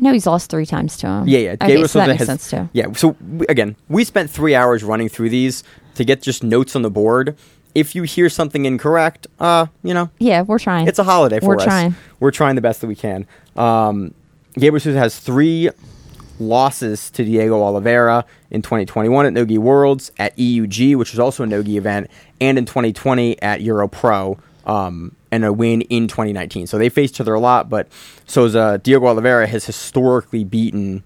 No, 0.01 0.13
he's 0.13 0.27
lost 0.27 0.51
three 0.51 0.67
times 0.67 0.97
to 0.99 1.07
him. 1.09 1.27
Yeah, 1.29 1.39
yeah. 1.39 1.51
Okay, 1.53 1.67
Gabriel 1.69 1.89
so 1.89 1.99
that 1.99 2.05
Souza 2.05 2.09
makes 2.09 2.19
has, 2.21 2.27
sense 2.27 2.51
too. 2.51 2.69
Yeah. 2.73 2.93
So 2.93 3.17
we, 3.33 3.47
again, 3.49 3.75
we 3.89 4.05
spent 4.05 4.31
three 4.31 4.55
hours 4.55 4.85
running 4.85 5.09
through 5.09 5.31
these 5.31 5.65
to 5.97 6.05
get 6.05 6.23
just 6.23 6.45
notes 6.45 6.77
on 6.77 6.83
the 6.83 6.91
board. 6.91 7.37
If 7.75 7.95
you 7.95 8.05
hear 8.05 8.29
something 8.29 8.65
incorrect, 8.65 9.27
uh, 9.41 9.67
you 9.83 9.95
know, 9.95 10.11
Yeah, 10.19 10.43
we're 10.43 10.59
trying. 10.59 10.87
it's 10.87 10.99
a 10.99 11.05
holiday 11.05 11.41
for 11.41 11.49
We're 11.49 11.57
us. 11.57 11.65
trying. 11.65 11.95
We're 12.21 12.31
trying 12.31 12.55
the 12.55 12.61
best 12.61 12.81
that 12.81 12.87
we 12.87 12.95
can. 12.95 13.27
Um, 13.57 14.15
Gabriel 14.55 14.81
Souza 14.81 14.99
has 14.99 15.19
three 15.19 15.71
losses 16.41 17.11
to 17.11 17.25
Diego 17.25 17.61
Oliveira 17.63 18.25
in 18.51 18.63
2021 18.63 19.27
at 19.27 19.33
Nogi 19.33 19.59
Worlds, 19.59 20.11
at 20.19 20.37
EUG, 20.37 20.97
which 20.97 21.13
was 21.13 21.19
also 21.19 21.43
a 21.43 21.47
Nogi 21.47 21.77
event, 21.77 22.11
and 22.41 22.59
in 22.59 22.65
2020 22.67 23.41
at 23.43 23.61
Euro 23.63 23.89
Pro, 23.89 24.39
um, 24.67 25.15
and 25.31 25.45
a 25.45 25.53
win 25.53 25.83
in 25.83 26.09
2019. 26.09 26.67
So 26.67 26.79
they 26.79 26.89
faced 26.89 27.15
each 27.15 27.21
other 27.21 27.35
a 27.35 27.41
lot, 27.41 27.69
but 27.69 27.89
Souza, 28.27 28.81
Diego 28.83 29.07
Oliveira 29.07 29.47
has 29.47 29.65
historically 29.67 30.45
beaten 30.45 31.03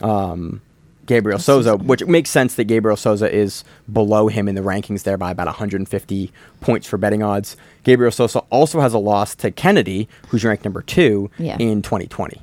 um, 0.00 0.60
Gabriel 1.06 1.38
Souza, 1.38 1.76
which 1.76 2.04
makes 2.06 2.30
sense 2.30 2.54
that 2.54 2.64
Gabriel 2.64 2.96
Souza 2.96 3.30
is 3.32 3.62
below 3.92 4.28
him 4.28 4.48
in 4.48 4.54
the 4.54 4.60
rankings 4.62 5.02
there 5.02 5.18
by 5.18 5.30
about 5.30 5.46
150 5.46 6.32
points 6.60 6.86
for 6.86 6.96
betting 6.96 7.22
odds. 7.22 7.56
Gabriel 7.82 8.10
Souza 8.10 8.38
also 8.50 8.80
has 8.80 8.94
a 8.94 8.98
loss 8.98 9.34
to 9.36 9.50
Kennedy, 9.50 10.08
who's 10.28 10.44
ranked 10.44 10.64
number 10.64 10.80
two 10.82 11.30
Yeah. 11.38 11.56
in 11.58 11.82
2020. 11.82 12.40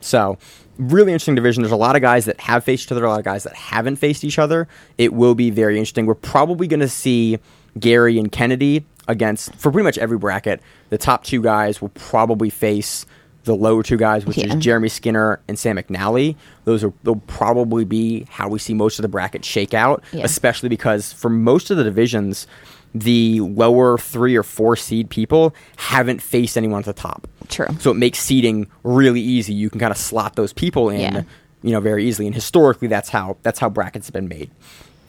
So, 0.00 0.38
really 0.80 1.12
interesting 1.12 1.34
division. 1.34 1.62
There's 1.62 1.72
a 1.72 1.76
lot 1.76 1.96
of 1.96 2.02
guys 2.02 2.24
that 2.24 2.40
have 2.40 2.64
faced 2.64 2.86
each 2.86 2.92
other, 2.92 3.04
a 3.04 3.08
lot 3.08 3.18
of 3.18 3.24
guys 3.24 3.44
that 3.44 3.54
haven't 3.54 3.96
faced 3.96 4.24
each 4.24 4.38
other. 4.38 4.66
It 4.98 5.12
will 5.12 5.34
be 5.34 5.50
very 5.50 5.76
interesting. 5.78 6.06
We're 6.06 6.14
probably 6.14 6.66
going 6.66 6.80
to 6.80 6.88
see 6.88 7.38
Gary 7.78 8.18
and 8.18 8.32
Kennedy 8.32 8.84
against, 9.08 9.54
for 9.56 9.70
pretty 9.70 9.84
much 9.84 9.98
every 9.98 10.18
bracket, 10.18 10.60
the 10.88 10.98
top 10.98 11.24
two 11.24 11.42
guys 11.42 11.80
will 11.80 11.90
probably 11.90 12.50
face 12.50 13.06
the 13.44 13.54
lower 13.56 13.82
two 13.82 13.96
guys, 13.96 14.26
which 14.26 14.36
Yeah. 14.36 14.48
is 14.54 14.56
Jeremy 14.56 14.88
Skinner 14.88 15.40
and 15.48 15.58
Sam 15.58 15.76
McNally. 15.78 16.36
Those 16.64 16.84
are 16.84 16.92
will 17.04 17.22
probably 17.26 17.84
be 17.84 18.26
how 18.28 18.48
we 18.48 18.58
see 18.58 18.74
most 18.74 18.98
of 18.98 19.02
the 19.02 19.08
bracket 19.08 19.44
shake 19.44 19.72
out, 19.72 20.04
Yeah. 20.12 20.24
especially 20.24 20.68
because 20.68 21.12
for 21.12 21.30
most 21.30 21.70
of 21.70 21.76
the 21.78 21.84
divisions, 21.84 22.46
the 22.94 23.40
lower 23.40 23.96
three 23.98 24.36
or 24.36 24.42
four 24.42 24.74
seed 24.76 25.10
people 25.10 25.54
haven't 25.76 26.20
faced 26.20 26.56
anyone 26.56 26.80
at 26.80 26.84
the 26.86 26.92
top. 26.92 27.28
True. 27.48 27.66
So 27.78 27.90
it 27.90 27.94
makes 27.94 28.18
seeding 28.18 28.66
really 28.82 29.20
easy. 29.20 29.52
You 29.54 29.70
can 29.70 29.78
kind 29.80 29.90
of 29.92 29.96
slot 29.96 30.34
those 30.36 30.52
people 30.52 30.88
in, 30.90 31.00
Yeah. 31.00 31.22
you 31.62 31.70
know, 31.72 31.80
very 31.80 32.04
easily. 32.06 32.26
And 32.26 32.34
historically, 32.34 32.88
that's 32.88 33.08
how 33.08 33.36
that's 33.42 33.58
how 33.58 33.68
brackets 33.68 34.06
have 34.08 34.14
been 34.14 34.28
made. 34.28 34.50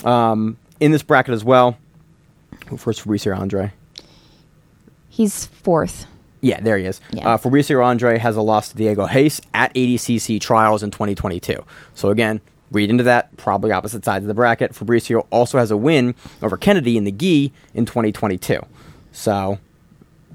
Um, 0.04 0.58
in 0.80 0.92
this 0.92 1.04
bracket 1.04 1.34
as 1.34 1.44
well, 1.44 1.78
who 2.68 2.78
first 2.78 3.04
Fabricio 3.04 3.38
Andrey. 3.38 3.72
He's 5.10 5.46
fourth. 5.48 6.06
Yeah, 6.42 6.60
there 6.60 6.78
he 6.78 6.86
is. 6.86 7.00
Yeah. 7.12 7.30
Uh, 7.34 7.38
Fabricio 7.38 7.86
Andrey 7.86 8.18
has 8.18 8.36
a 8.36 8.42
loss 8.42 8.70
to 8.70 8.78
Diogo 8.78 9.06
Reis 9.08 9.42
at 9.54 9.74
ADCC 9.76 10.40
trials 10.42 10.82
in 10.82 10.90
2022. 10.90 11.64
So 11.94 12.10
again, 12.10 12.42
read 12.72 12.90
into 12.90 13.04
that. 13.04 13.36
Probably 13.38 13.72
opposite 13.72 14.04
sides 14.06 14.24
of 14.24 14.28
the 14.28 14.34
bracket. 14.34 14.74
Fabricio 14.74 15.28
also 15.30 15.58
has 15.58 15.72
a 15.72 15.78
win 15.78 16.16
over 16.42 16.58
Kennedy 16.58 16.98
in 16.98 17.04
the 17.04 17.12
gi 17.12 17.52
in 17.74 17.86
2022. 17.86 18.60
So, 19.12 19.60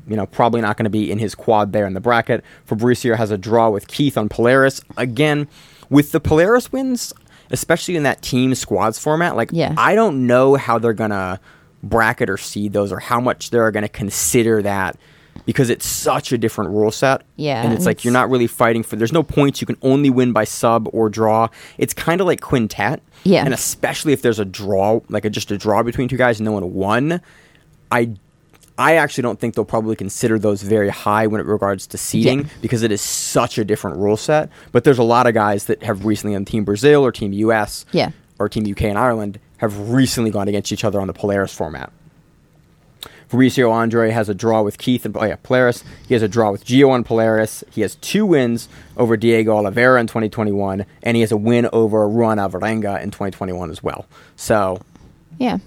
you 0.06 0.16
know, 0.16 0.26
probably 0.26 0.60
not 0.60 0.76
going 0.76 0.84
to 0.84 0.90
be 0.90 1.10
in 1.10 1.18
his 1.18 1.34
quad 1.34 1.72
there 1.72 1.86
in 1.86 1.94
the 1.94 2.00
bracket. 2.00 2.44
Fabricio 2.68 3.16
has 3.16 3.30
a 3.30 3.38
draw 3.38 3.70
with 3.70 3.88
Keith 3.88 4.16
on 4.18 4.28
Polaris. 4.28 4.80
Again, 4.96 5.48
with 5.88 6.12
the 6.12 6.20
Polaris 6.20 6.70
wins, 6.70 7.12
especially 7.50 7.96
in 7.96 8.02
that 8.02 8.22
team 8.22 8.54
squads 8.54 8.98
format, 8.98 9.36
like 9.36 9.50
Yeah. 9.52 9.74
I 9.78 9.94
don't 9.94 10.26
know 10.26 10.56
how 10.56 10.78
they're 10.78 10.92
gonna 10.92 11.40
bracket 11.82 12.28
or 12.28 12.36
seed 12.36 12.72
those 12.72 12.92
or 12.92 12.98
how 12.98 13.20
much 13.20 13.50
they're 13.50 13.70
gonna 13.70 13.88
consider 13.88 14.62
that 14.62 14.96
because 15.44 15.68
it's 15.70 15.84
such 15.86 16.32
a 16.32 16.38
different 16.38 16.70
rule 16.70 16.90
set. 16.90 17.22
Yeah, 17.36 17.62
And 17.62 17.72
it's 17.74 17.84
like 17.86 18.04
you're 18.04 18.12
not 18.12 18.30
really 18.30 18.46
fighting 18.46 18.82
for 18.82 18.96
there's 18.96 19.12
no 19.12 19.22
points. 19.22 19.60
You 19.60 19.66
can 19.66 19.76
only 19.82 20.10
win 20.10 20.32
by 20.32 20.44
sub 20.44 20.88
or 20.92 21.08
draw. 21.08 21.48
It's 21.78 21.92
kind 21.92 22.20
of 22.20 22.26
like 22.26 22.40
quintet. 22.40 23.02
Yeah. 23.24 23.44
And 23.44 23.52
especially 23.52 24.12
if 24.12 24.22
there's 24.22 24.38
a 24.38 24.44
draw, 24.44 25.00
like 25.08 25.24
a, 25.24 25.30
just 25.30 25.50
a 25.50 25.58
draw 25.58 25.82
between 25.82 26.08
two 26.08 26.16
guys 26.16 26.38
and 26.38 26.44
no 26.44 26.52
one 26.52 26.72
won, 26.72 27.20
I 27.90 28.10
I 28.78 28.96
actually 28.96 29.22
don't 29.22 29.40
think 29.40 29.54
they'll 29.54 29.64
probably 29.64 29.96
consider 29.96 30.38
those 30.38 30.60
very 30.60 30.90
high 30.90 31.26
when 31.26 31.40
it 31.40 31.46
regards 31.46 31.86
to 31.88 31.96
seeding 31.98 32.40
Yeah. 32.40 32.46
because 32.60 32.82
it 32.82 32.92
is 32.92 33.00
such 33.00 33.56
a 33.56 33.64
different 33.64 33.96
rule 33.96 34.18
set. 34.18 34.50
But 34.70 34.84
there's 34.84 34.98
a 34.98 35.02
lot 35.02 35.26
of 35.26 35.32
guys 35.34 35.64
that 35.64 35.82
have 35.82 36.04
recently 36.04 36.36
on 36.36 36.44
Team 36.44 36.64
Brazil 36.64 37.02
or 37.04 37.10
Team 37.10 37.32
US 37.32 37.86
Yeah. 37.92 38.10
or 38.38 38.48
Team 38.50 38.66
UK 38.70 38.82
and 38.82 38.98
Ireland 38.98 39.38
have 39.58 39.88
recently 39.90 40.30
gone 40.30 40.46
against 40.48 40.72
each 40.72 40.84
other 40.84 41.00
on 41.00 41.06
the 41.06 41.14
Polaris 41.14 41.54
format. 41.54 41.90
Fabricio 43.30 43.72
Andrey 43.74 44.10
has 44.12 44.28
a 44.28 44.34
draw 44.34 44.62
with 44.62 44.78
Keith 44.78 45.04
and 45.04 45.16
oh 45.16 45.24
yeah, 45.24 45.36
Polaris. 45.42 45.82
He 46.06 46.14
has 46.14 46.22
a 46.22 46.28
draw 46.28 46.52
with 46.52 46.64
Gio 46.64 46.90
on 46.90 47.02
Polaris. 47.04 47.64
He 47.72 47.80
has 47.80 47.96
two 47.96 48.24
wins 48.24 48.68
over 48.96 49.16
Diego 49.16 49.56
Oliveira 49.56 50.00
in 50.00 50.06
2021, 50.06 50.86
and 51.02 51.16
he 51.16 51.20
has 51.22 51.32
a 51.32 51.36
win 51.36 51.68
over 51.72 52.08
Ruan 52.08 52.38
Alvarenga 52.38 53.02
in 53.02 53.10
2021 53.10 53.70
as 53.70 53.82
well. 53.82 54.06
So 54.36 54.80
Yeah. 55.38 55.58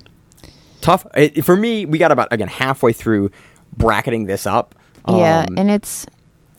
tough 0.82 1.06
it, 1.16 1.44
for 1.44 1.56
me. 1.58 1.86
We 1.86 1.98
got 1.98 2.12
about 2.12 2.30
again 2.32 2.48
halfway 2.48 2.94
through 2.94 3.32
bracketing 3.76 4.26
this 4.26 4.48
up. 4.48 4.74
yeah, 5.08 5.46
Um, 5.50 5.58
and 5.58 5.70
it's 5.72 6.06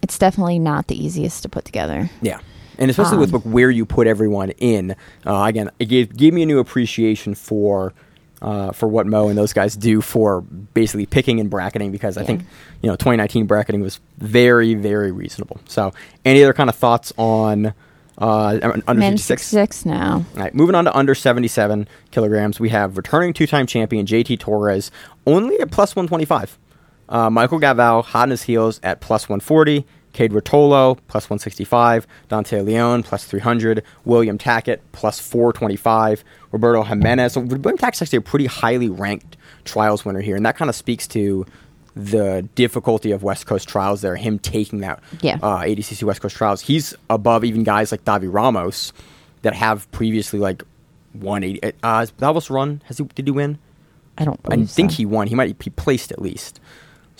it's 0.02 0.18
definitely 0.18 0.58
not 0.58 0.86
the 0.88 1.02
easiest 1.02 1.42
to 1.44 1.48
put 1.48 1.64
together. 1.64 2.10
Yeah, 2.22 2.38
and 2.78 2.90
especially 2.90 3.18
with 3.18 3.34
Um, 3.34 3.42
like, 3.44 3.52
where 3.54 3.70
you 3.70 3.84
put 3.86 4.06
everyone 4.06 4.50
in. 4.58 4.96
Uh, 5.26 5.44
again, 5.44 5.70
it 5.78 5.86
gave 5.86 6.14
gave 6.16 6.34
me 6.34 6.42
a 6.42 6.46
new 6.46 6.58
appreciation 6.58 7.34
for 7.34 7.92
uh, 8.42 8.72
for 8.72 8.88
what 8.88 9.06
Mo 9.06 9.28
and 9.28 9.36
those 9.36 9.52
guys 9.52 9.76
do 9.76 10.00
for 10.00 10.40
basically 10.40 11.06
picking 11.06 11.40
and 11.40 11.50
bracketing 11.50 11.92
because 11.92 12.16
I 12.16 12.24
think 12.24 12.42
you 12.82 12.88
know 12.88 12.96
2019 12.96 13.46
bracketing 13.46 13.80
was 13.82 14.00
very 14.18 14.74
very 14.74 15.12
reasonable. 15.12 15.60
So, 15.66 15.92
any 16.24 16.42
other 16.42 16.54
kind 16.54 16.70
of 16.70 16.76
thoughts 16.76 17.12
on 17.16 17.74
uh, 18.18 18.58
under 18.86 19.00
Men 19.00 19.12
56? 19.12 19.42
six 19.42 19.86
now. 19.86 20.24
All 20.36 20.42
right, 20.42 20.54
moving 20.54 20.74
on 20.74 20.84
to 20.84 20.96
under 20.96 21.14
77 21.14 21.88
kilograms, 22.10 22.60
we 22.60 22.68
have 22.68 22.96
returning 22.96 23.32
two-time 23.32 23.66
champion 23.66 24.06
JT 24.06 24.38
Torres 24.40 24.90
only 25.26 25.58
at 25.60 25.70
plus 25.70 25.96
125. 25.96 26.58
Uh, 27.08 27.28
Mica 27.28 27.56
Galvao 27.56 28.04
hot 28.04 28.22
on 28.24 28.30
his 28.30 28.42
heels 28.42 28.78
at 28.82 29.00
plus 29.00 29.28
140. 29.28 29.84
Cade 30.12 30.32
Ruotolo 30.32 30.98
plus 31.08 31.24
165. 31.30 32.06
Dante 32.28 32.60
Leone 32.62 33.02
plus 33.02 33.24
300. 33.24 33.82
William 34.04 34.38
Tackett 34.38 34.78
plus 34.92 35.20
425. 35.20 36.24
Roberto 36.52 36.82
Jimenez. 36.82 37.34
So 37.34 37.40
William 37.40 37.78
Tackett's 37.78 38.02
actually 38.02 38.18
a 38.18 38.22
pretty 38.22 38.46
highly 38.46 38.88
ranked 38.88 39.36
trials 39.64 40.04
winner 40.04 40.20
here, 40.20 40.36
and 40.36 40.44
that 40.46 40.56
kind 40.56 40.68
of 40.68 40.74
speaks 40.74 41.06
to 41.08 41.46
the 41.96 42.48
difficulty 42.54 43.10
of 43.12 43.22
West 43.22 43.46
Coast 43.46 43.68
trials 43.68 44.00
there. 44.00 44.16
Him 44.16 44.38
taking 44.38 44.80
that 44.80 45.00
Yeah. 45.20 45.38
uh, 45.42 45.58
ADCC 45.58 46.02
West 46.04 46.20
Coast 46.22 46.36
trials. 46.36 46.60
He's 46.62 46.94
above 47.08 47.44
even 47.44 47.62
guys 47.64 47.92
like 47.92 48.04
Davi 48.04 48.32
Ramos 48.32 48.92
that 49.42 49.54
have 49.54 49.90
previously 49.90 50.38
like 50.38 50.62
won 51.14 51.42
80. 51.44 51.62
Uh, 51.64 51.72
has 51.82 52.10
Davos 52.12 52.48
run? 52.50 52.82
Has 52.86 52.98
he? 52.98 53.04
Did 53.04 53.26
he 53.26 53.30
win? 53.32 53.58
I 54.18 54.24
don't 54.24 54.38
I 54.50 54.64
think 54.66 54.90
so. 54.90 54.96
he 54.98 55.06
won. 55.06 55.26
He 55.28 55.34
might 55.34 55.56
he 55.62 55.70
placed 55.70 56.12
at 56.12 56.20
least. 56.20 56.60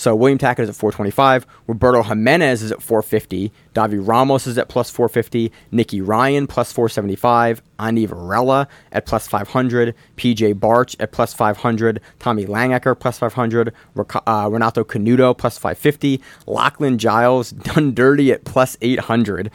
So 0.01 0.15
William 0.15 0.39
Tackett 0.39 0.61
is 0.61 0.71
at 0.71 0.77
425. 0.77 1.47
Roberto 1.67 2.03
Jimenez 2.03 2.63
is 2.63 2.73
at 2.73 2.81
450. 2.81 3.53
Davi 3.75 4.01
Ramos 4.01 4.47
is 4.47 4.57
at 4.57 4.71
plus 4.71 4.89
450. 4.89 5.53
Nicky 5.73 6.01
Ryan 6.01 6.47
plus 6.47 6.73
475. 6.73 7.61
Andy 7.79 8.07
Varela 8.07 8.67
at 8.93 9.05
plus 9.05 9.29
500. 9.29 9.95
PJ 10.17 10.59
Barch 10.59 10.97
at 11.01 11.13
plus 11.13 11.35
500. 11.35 12.01
Tommy 12.19 12.47
Langaker 12.47 12.99
plus 12.99 13.19
500. 13.19 13.75
Uh, 13.95 14.49
Renato 14.51 14.85
Canuto 14.85 15.37
plus 15.37 15.59
550. 15.59 16.23
Lachlan 16.47 16.97
Giles 16.97 17.51
done 17.75 17.93
dirty 17.93 18.33
at 18.33 18.47
plus 18.47 18.79
800. 18.81 19.51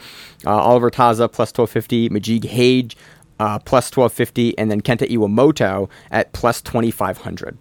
Uh, 0.46 0.50
Oliver 0.50 0.92
Taza 0.92 1.28
plus 1.28 1.48
1250. 1.48 2.08
Majid 2.10 2.44
Hage 2.44 2.96
uh, 3.40 3.58
plus 3.58 3.86
1250. 3.86 4.56
And 4.56 4.70
then 4.70 4.80
Kenta 4.80 5.10
Iwamoto 5.10 5.90
at 6.12 6.32
plus 6.32 6.62
2500. 6.62 7.58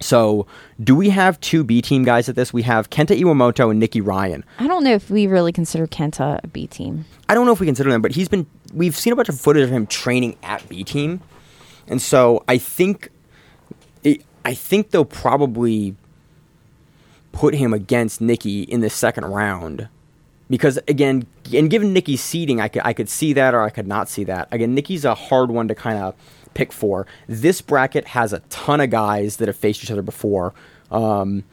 So, 0.00 0.46
do 0.82 0.94
we 0.94 1.10
have 1.10 1.40
two 1.40 1.64
B 1.64 1.82
team 1.82 2.04
guys 2.04 2.28
at 2.28 2.36
this? 2.36 2.52
We 2.52 2.62
have 2.62 2.88
Kenta 2.88 3.18
Iwamoto 3.18 3.70
and 3.70 3.80
Nikki 3.80 4.00
Ryan. 4.00 4.44
I 4.58 4.68
don't 4.68 4.84
know 4.84 4.92
if 4.94 5.10
we 5.10 5.26
really 5.26 5.50
consider 5.52 5.88
Kenta 5.88 6.38
a 6.42 6.46
B 6.46 6.68
team. 6.68 7.04
I 7.28 7.34
don't 7.34 7.46
know 7.46 7.52
if 7.52 7.58
we 7.58 7.66
consider 7.66 7.90
him, 7.90 8.00
but 8.00 8.12
he's 8.12 8.28
been. 8.28 8.46
We've 8.72 8.96
seen 8.96 9.12
a 9.12 9.16
bunch 9.16 9.28
of 9.28 9.40
footage 9.40 9.64
of 9.64 9.70
him 9.70 9.86
training 9.86 10.36
at 10.42 10.68
B 10.68 10.84
team, 10.84 11.20
and 11.88 12.00
so 12.00 12.44
I 12.46 12.58
think, 12.58 13.08
it, 14.04 14.22
I 14.44 14.54
think 14.54 14.90
they'll 14.90 15.04
probably 15.04 15.96
put 17.32 17.54
him 17.54 17.74
against 17.74 18.20
Nikki 18.20 18.62
in 18.62 18.80
the 18.80 18.90
second 18.90 19.24
round, 19.24 19.88
because 20.48 20.78
again, 20.86 21.26
and 21.52 21.70
given 21.70 21.92
Nikki's 21.92 22.20
seeding, 22.20 22.60
I 22.60 22.68
could 22.68 22.82
I 22.84 22.92
could 22.92 23.08
see 23.08 23.32
that 23.32 23.52
or 23.52 23.62
I 23.62 23.70
could 23.70 23.88
not 23.88 24.08
see 24.08 24.22
that. 24.24 24.46
Again, 24.52 24.74
Nikki's 24.74 25.04
a 25.04 25.14
hard 25.14 25.50
one 25.50 25.66
to 25.68 25.74
kind 25.74 25.98
of 25.98 26.14
pick 26.54 26.72
four. 26.72 27.06
This 27.28 27.60
bracket 27.60 28.06
has 28.08 28.32
a 28.32 28.40
ton 28.50 28.80
of 28.80 28.90
guys 28.90 29.36
that 29.36 29.48
have 29.48 29.56
faced 29.56 29.82
each 29.84 29.90
other 29.90 30.02
before. 30.02 30.54
Um, 30.90 31.44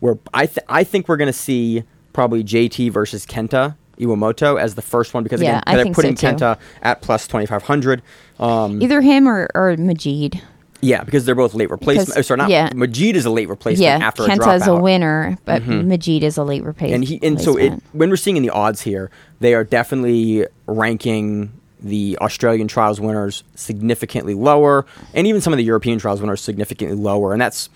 where 0.00 0.18
I 0.32 0.46
th- 0.46 0.64
I 0.68 0.84
think 0.84 1.08
we're 1.08 1.16
going 1.18 1.26
to 1.26 1.32
see 1.32 1.84
probably 2.12 2.42
JT 2.42 2.90
versus 2.90 3.26
Kenta 3.26 3.76
Iwamoto 3.98 4.58
as 4.58 4.74
the 4.74 4.82
first 4.82 5.12
one 5.12 5.22
because 5.22 5.42
Yeah, 5.42 5.58
again 5.66 5.74
they're 5.76 5.84
think 5.84 5.96
so 5.96 6.02
putting. 6.02 6.16
Kenta 6.16 6.58
at 6.82 7.02
plus 7.02 7.26
twenty 7.26 7.44
five 7.46 7.62
hundred. 7.62 8.00
Um, 8.38 8.80
Either 8.82 9.02
him 9.02 9.28
or, 9.28 9.48
or 9.54 9.76
Majid. 9.76 10.40
yeah, 10.80 11.04
because 11.04 11.26
they're 11.26 11.34
both 11.34 11.52
late 11.52 11.68
replacement. 11.68 12.08
Because- 12.08 12.26
sorry, 12.28 12.38
not 12.38 12.48
yeah. 12.48 12.70
Majid 12.74 13.14
is 13.14 13.26
a 13.26 13.30
late 13.30 13.50
replacement 13.50 13.82
Yeah, 14.00 14.06
after 14.06 14.22
a 14.24 14.28
Kenta 14.28 14.56
is 14.56 14.66
a 14.66 14.74
winner, 14.74 15.36
but 15.44 15.66
Majid 15.66 16.22
is 16.24 16.38
a 16.38 16.44
late 16.44 16.64
replacement. 16.64 16.94
and 16.94 17.04
he 17.04 17.20
and 17.22 17.38
so 17.38 17.58
it 17.58 17.74
when 17.92 18.08
we're 18.08 18.16
seeing 18.16 18.38
in 18.38 18.42
the 18.42 18.48
odds 18.48 18.80
here, 18.80 19.10
they 19.40 19.52
are 19.52 19.64
definitely 19.64 20.46
ranking 20.66 21.52
the 21.82 22.16
Australian 22.20 22.68
trials 22.68 23.00
winners 23.00 23.42
significantly 23.54 24.34
lower, 24.34 24.86
and 25.14 25.26
even 25.26 25.40
some 25.40 25.52
of 25.52 25.56
the 25.56 25.64
European 25.64 25.98
trials 25.98 26.20
winners 26.20 26.40
significantly 26.40 26.96
lower, 26.96 27.32
and 27.32 27.40
that's 27.40 27.68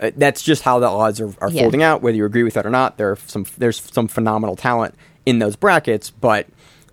uh, 0.00 0.10
that's 0.16 0.42
just 0.42 0.62
how 0.62 0.78
the 0.78 0.86
odds 0.88 1.20
are, 1.20 1.32
are 1.40 1.50
Yeah. 1.50 1.62
folding 1.62 1.82
out. 1.82 2.02
Whether 2.02 2.16
you 2.16 2.24
agree 2.24 2.42
with 2.42 2.54
that 2.54 2.66
or 2.66 2.70
not, 2.70 2.98
there 2.98 3.10
are 3.12 3.18
some 3.26 3.46
there's 3.58 3.80
some 3.92 4.08
phenomenal 4.08 4.56
talent 4.56 4.94
in 5.26 5.38
those 5.38 5.54
brackets, 5.56 6.10
but 6.10 6.46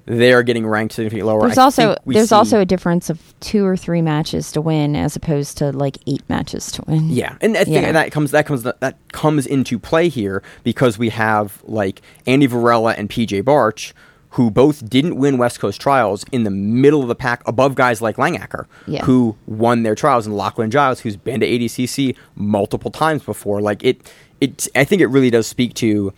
they're 0.06 0.42
getting 0.44 0.66
ranked 0.66 0.94
significantly 0.96 1.28
lower. 1.32 1.42
There's 1.48 1.58
I 1.58 1.64
also 1.64 1.96
there's 2.06 2.32
also 2.32 2.60
a 2.60 2.66
difference 2.66 3.10
of 3.10 3.20
two 3.40 3.66
or 3.66 3.76
three 3.78 4.02
matches 4.02 4.52
to 4.54 4.62
win 4.62 4.96
as 4.96 5.16
opposed 5.16 5.58
to 5.60 5.72
like 5.72 5.98
eight 6.08 6.24
matches 6.30 6.72
to 6.74 6.84
win. 6.88 7.10
Yeah, 7.10 7.36
and 7.42 7.56
I 7.58 7.64
think 7.64 7.76
Yeah. 7.86 7.92
that 7.92 8.12
comes 8.12 8.32
that 8.32 8.46
comes 8.46 8.64
that 8.64 8.96
comes 9.12 9.46
into 9.48 9.78
play 9.80 10.10
here 10.10 10.42
because 10.64 10.98
we 10.98 11.10
have 11.10 11.62
like 11.64 12.02
Andy 12.28 12.46
Varela 12.48 12.94
and 12.94 13.10
PJ 13.10 13.42
Barch, 13.44 13.94
who 14.32 14.52
both 14.52 14.88
didn't 14.90 15.16
win 15.16 15.38
West 15.38 15.60
Coast 15.60 15.82
trials 15.82 16.24
in 16.32 16.44
the 16.44 16.52
middle 16.52 17.02
of 17.02 17.08
the 17.08 17.16
pack 17.16 17.42
above 17.48 17.74
guys 17.76 18.02
like 18.02 18.18
Langaker, 18.18 18.66
Yeah. 18.86 19.04
who 19.06 19.36
won 19.48 19.84
their 19.84 19.96
trials, 19.96 20.28
and 20.28 20.36
Lachlan 20.38 20.70
Giles, 20.70 21.00
who's 21.00 21.16
been 21.18 21.40
to 21.40 21.48
ADCC 21.48 22.16
multiple 22.36 22.92
times 22.92 23.24
before. 23.24 23.60
Like 23.62 23.84
it, 23.84 24.12
it. 24.40 24.68
I 24.76 24.84
think 24.84 25.02
it 25.02 25.08
really 25.08 25.30
does 25.32 25.48
speak 25.48 25.74
to 25.76 26.14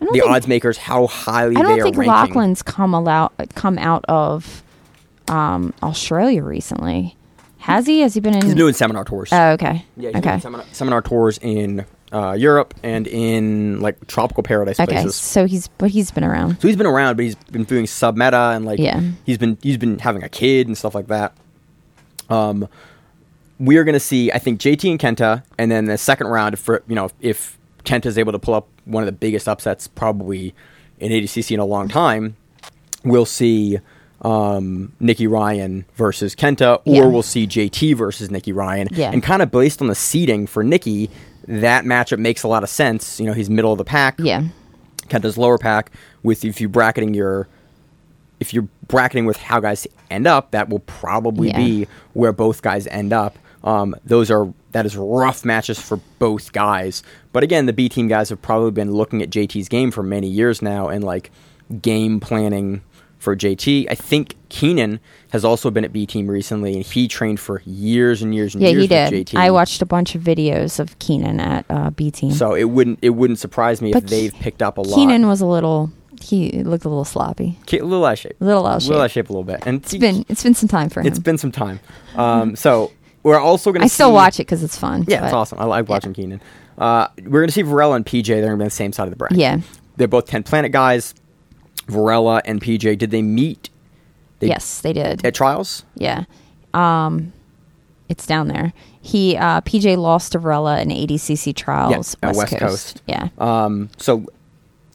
the 0.00 0.06
think- 0.12 0.24
odds 0.26 0.48
makers 0.48 0.76
how 0.76 1.06
highly 1.06 1.54
I 1.56 1.62
don't 1.62 1.80
think 1.82 1.96
ranking. 1.96 2.12
Lachlan's 2.12 2.62
come 2.62 2.94
out 2.94 3.32
come 3.54 3.78
out 3.78 4.04
of 4.08 4.62
um, 5.28 5.72
Australia 5.82 6.42
recently. 6.42 7.16
Has 7.58 7.86
he? 7.86 8.00
Has 8.00 8.14
he 8.14 8.20
been 8.20 8.34
in? 8.34 8.42
He's 8.44 8.54
doing 8.56 8.74
seminar 8.74 9.04
tours. 9.04 9.28
oh, 9.32 9.50
okay. 9.52 9.84
Yeah, 9.96 10.08
he's 10.08 10.16
okay. 10.16 10.30
doing 10.30 10.40
seminar, 10.40 10.66
seminar 10.72 11.00
tours 11.02 11.38
in 11.40 11.86
uh, 12.12 12.32
Europe 12.32 12.74
and 12.82 13.06
in 13.06 13.80
like 13.80 14.06
tropical 14.06 14.42
paradise 14.42 14.78
Okay. 14.78 14.92
places. 14.92 15.16
So 15.16 15.46
he's 15.46 15.68
but 15.78 15.90
he's 15.90 16.10
been 16.10 16.24
around. 16.24 16.60
So 16.60 16.68
he's 16.68 16.76
been 16.76 16.86
around, 16.86 17.16
but 17.16 17.24
he's 17.24 17.34
been 17.34 17.64
doing 17.64 17.86
Submeta 17.86 18.54
and 18.54 18.64
like 18.64 18.78
Yeah. 18.78 19.00
he's 19.24 19.38
been 19.38 19.56
he's 19.62 19.78
been 19.78 19.98
having 19.98 20.22
a 20.22 20.28
kid 20.28 20.66
and 20.66 20.76
stuff 20.76 20.94
like 20.94 21.06
that. 21.08 21.32
Um, 22.28 22.68
we 23.58 23.76
are 23.76 23.84
going 23.84 23.92
to 23.94 24.00
see, 24.00 24.32
I 24.32 24.38
think, 24.38 24.60
JT 24.60 24.90
and 24.90 24.98
Kenta, 24.98 25.42
and 25.58 25.70
then 25.70 25.84
the 25.84 25.98
second 25.98 26.26
round, 26.28 26.58
for 26.58 26.82
you 26.88 26.94
know, 26.94 27.10
if 27.20 27.56
Kenta 27.84 28.06
is 28.06 28.18
able 28.18 28.32
to 28.32 28.38
pull 28.38 28.54
up 28.54 28.68
one 28.84 29.02
of 29.02 29.06
the 29.06 29.12
biggest 29.12 29.48
upsets 29.48 29.86
probably 29.88 30.54
in 30.98 31.12
ADCC 31.12 31.52
in 31.52 31.60
a 31.60 31.64
long 31.64 31.88
time, 31.88 32.36
we'll 33.04 33.26
see 33.26 33.78
um, 34.22 34.92
Nikki 35.00 35.26
Ryan 35.26 35.84
versus 35.94 36.34
Kenta, 36.34 36.76
or 36.84 36.94
Yeah. 36.94 37.06
we'll 37.06 37.22
see 37.22 37.46
JT 37.46 37.94
versus 37.96 38.30
Nikki 38.30 38.52
Ryan. 38.52 38.88
Yeah. 38.92 39.10
And 39.12 39.22
kind 39.22 39.42
of 39.42 39.50
based 39.50 39.80
on 39.80 39.88
the 39.88 39.94
seeding 39.94 40.46
for 40.46 40.62
Nikki, 40.64 41.10
that 41.48 41.84
matchup 41.84 42.18
makes 42.18 42.42
a 42.42 42.48
lot 42.48 42.62
of 42.62 42.68
sense. 42.68 43.18
You 43.20 43.26
know, 43.26 43.32
he's 43.32 43.50
middle 43.50 43.72
of 43.72 43.78
the 43.78 43.84
pack. 43.84 44.16
Yeah. 44.18 44.44
Kenta's 45.08 45.36
lower 45.36 45.58
pack 45.58 45.90
with 46.22 46.44
if 46.44 46.60
you 46.60 46.68
bracketing 46.68 47.14
your 47.14 47.48
if 48.40 48.52
you're 48.52 48.66
bracketing 48.88 49.24
with 49.24 49.36
how 49.36 49.60
guys 49.60 49.86
end 50.10 50.26
up, 50.26 50.50
that 50.50 50.68
will 50.68 50.80
probably 50.80 51.48
Yeah. 51.48 51.56
be 51.56 51.86
where 52.14 52.32
both 52.32 52.60
guys 52.62 52.86
end 52.88 53.12
up. 53.12 53.38
Um, 53.62 53.94
those 54.04 54.30
are 54.30 54.52
that 54.72 54.86
is 54.86 54.96
rough 54.96 55.44
matches 55.44 55.78
for 55.78 56.00
both 56.18 56.52
guys. 56.52 57.02
But 57.32 57.42
again, 57.44 57.66
the 57.66 57.72
B 57.72 57.88
team 57.88 58.08
guys 58.08 58.28
have 58.30 58.40
probably 58.42 58.70
been 58.72 58.92
looking 58.92 59.22
at 59.22 59.30
JT's 59.30 59.68
game 59.68 59.90
for 59.90 60.02
many 60.02 60.26
years 60.28 60.62
now 60.62 60.88
and 60.88 61.04
like 61.04 61.30
game 61.80 62.18
planning 62.20 62.80
for 63.18 63.36
JT. 63.36 63.86
I 63.90 63.94
think 63.94 64.34
Keenan 64.52 65.00
has 65.30 65.44
also 65.46 65.70
been 65.70 65.82
at 65.82 65.92
B 65.94 66.04
team 66.04 66.28
recently, 66.28 66.74
and 66.74 66.84
he 66.84 67.08
trained 67.08 67.40
for 67.40 67.62
years 67.64 68.20
and 68.20 68.34
years 68.34 68.54
and 68.54 68.62
Yeah, 68.62 68.68
years 68.68 68.82
he 68.82 68.88
with 68.94 69.10
did. 69.10 69.26
JT. 69.28 69.38
I 69.38 69.50
watched 69.50 69.80
a 69.80 69.86
bunch 69.86 70.14
of 70.14 70.20
videos 70.22 70.78
of 70.78 70.98
Keenan 70.98 71.40
at 71.40 71.64
uh, 71.70 71.88
B 71.90 72.10
team. 72.10 72.32
So 72.32 72.54
it 72.54 72.64
wouldn't 72.64 72.98
it 73.00 73.10
wouldn't 73.10 73.38
surprise 73.38 73.80
me 73.80 73.92
But 73.92 74.04
if 74.04 74.10
they've 74.10 74.34
picked 74.34 74.60
up 74.62 74.76
a 74.76 74.82
lot. 74.82 74.94
Keenan 74.94 75.26
was 75.26 75.40
a 75.40 75.46
little. 75.46 75.90
He 76.20 76.62
looked 76.62 76.84
a 76.84 76.88
little 76.88 77.04
sloppy. 77.06 77.58
Ke- 77.66 77.80
a 77.80 77.84
little 77.84 78.04
out 78.04 78.12
of 78.12 78.18
shape. 78.18 78.36
A 78.40 78.44
little 78.44 78.66
out 78.66 78.76
of 78.76 78.82
A 78.84 78.86
little 78.88 79.00
out 79.02 79.04
of 79.06 79.10
shape. 79.10 79.24
shape 79.26 79.30
a 79.30 79.32
little 79.32 79.44
bit. 79.44 79.62
And 79.66 79.78
It's 79.82 79.96
been 79.96 80.24
it's 80.28 80.42
been 80.42 80.54
some 80.54 80.68
time 80.68 80.90
for 80.90 81.00
him. 81.00 81.06
It's 81.06 81.18
been 81.18 81.38
some 81.38 81.50
time. 81.50 81.80
Um, 82.14 82.54
so 82.54 82.92
we're 83.22 83.40
also 83.40 83.72
going 83.72 83.80
to. 83.80 83.84
I 83.86 83.88
still 83.88 84.12
watch 84.12 84.36
it 84.38 84.44
because 84.46 84.62
it's 84.62 84.76
fun. 84.76 85.04
Yeah, 85.08 85.24
it's 85.24 85.32
awesome. 85.32 85.58
I 85.58 85.64
like 85.64 85.88
watching 85.88 86.12
Keenan. 86.12 86.42
Uh, 86.76 87.08
we're 87.24 87.40
going 87.40 87.48
to 87.48 87.52
see 87.54 87.62
Varela 87.62 87.96
and 87.96 88.04
PJ. 88.06 88.26
They're 88.26 88.40
going 88.42 88.50
to 88.52 88.56
be 88.58 88.62
on 88.64 88.66
the 88.66 88.70
same 88.70 88.92
side 88.92 89.04
of 89.04 89.10
the 89.10 89.16
bracket. 89.16 89.38
Yeah. 89.38 89.60
they're 89.96 90.08
both 90.08 90.26
Ten 90.26 90.42
Planet 90.42 90.72
guys. 90.72 91.14
Varela 91.88 92.40
and 92.44 92.60
PJ. 92.60 92.98
Did 92.98 93.10
they 93.10 93.22
meet? 93.22 93.70
They, 94.42 94.48
yes, 94.48 94.80
they 94.80 94.92
did. 94.92 95.24
At 95.24 95.34
trials. 95.34 95.84
Yeah. 95.94 96.24
Um, 96.74 97.32
it's 98.08 98.26
down 98.26 98.48
there. 98.48 98.72
He 99.00 99.36
uh, 99.36 99.60
PJ 99.62 99.96
lost 99.96 100.32
to 100.32 100.38
Varela 100.40 100.80
in 100.80 100.88
ADCC 100.88 101.54
trials. 101.54 102.16
Yeah, 102.22 102.28
at 102.28 102.34
West, 102.34 102.38
West 102.38 102.50
Coast. 102.50 102.60
Coast. 102.60 103.02
Yeah. 103.06 103.28
Um, 103.38 103.88
so 103.96 104.18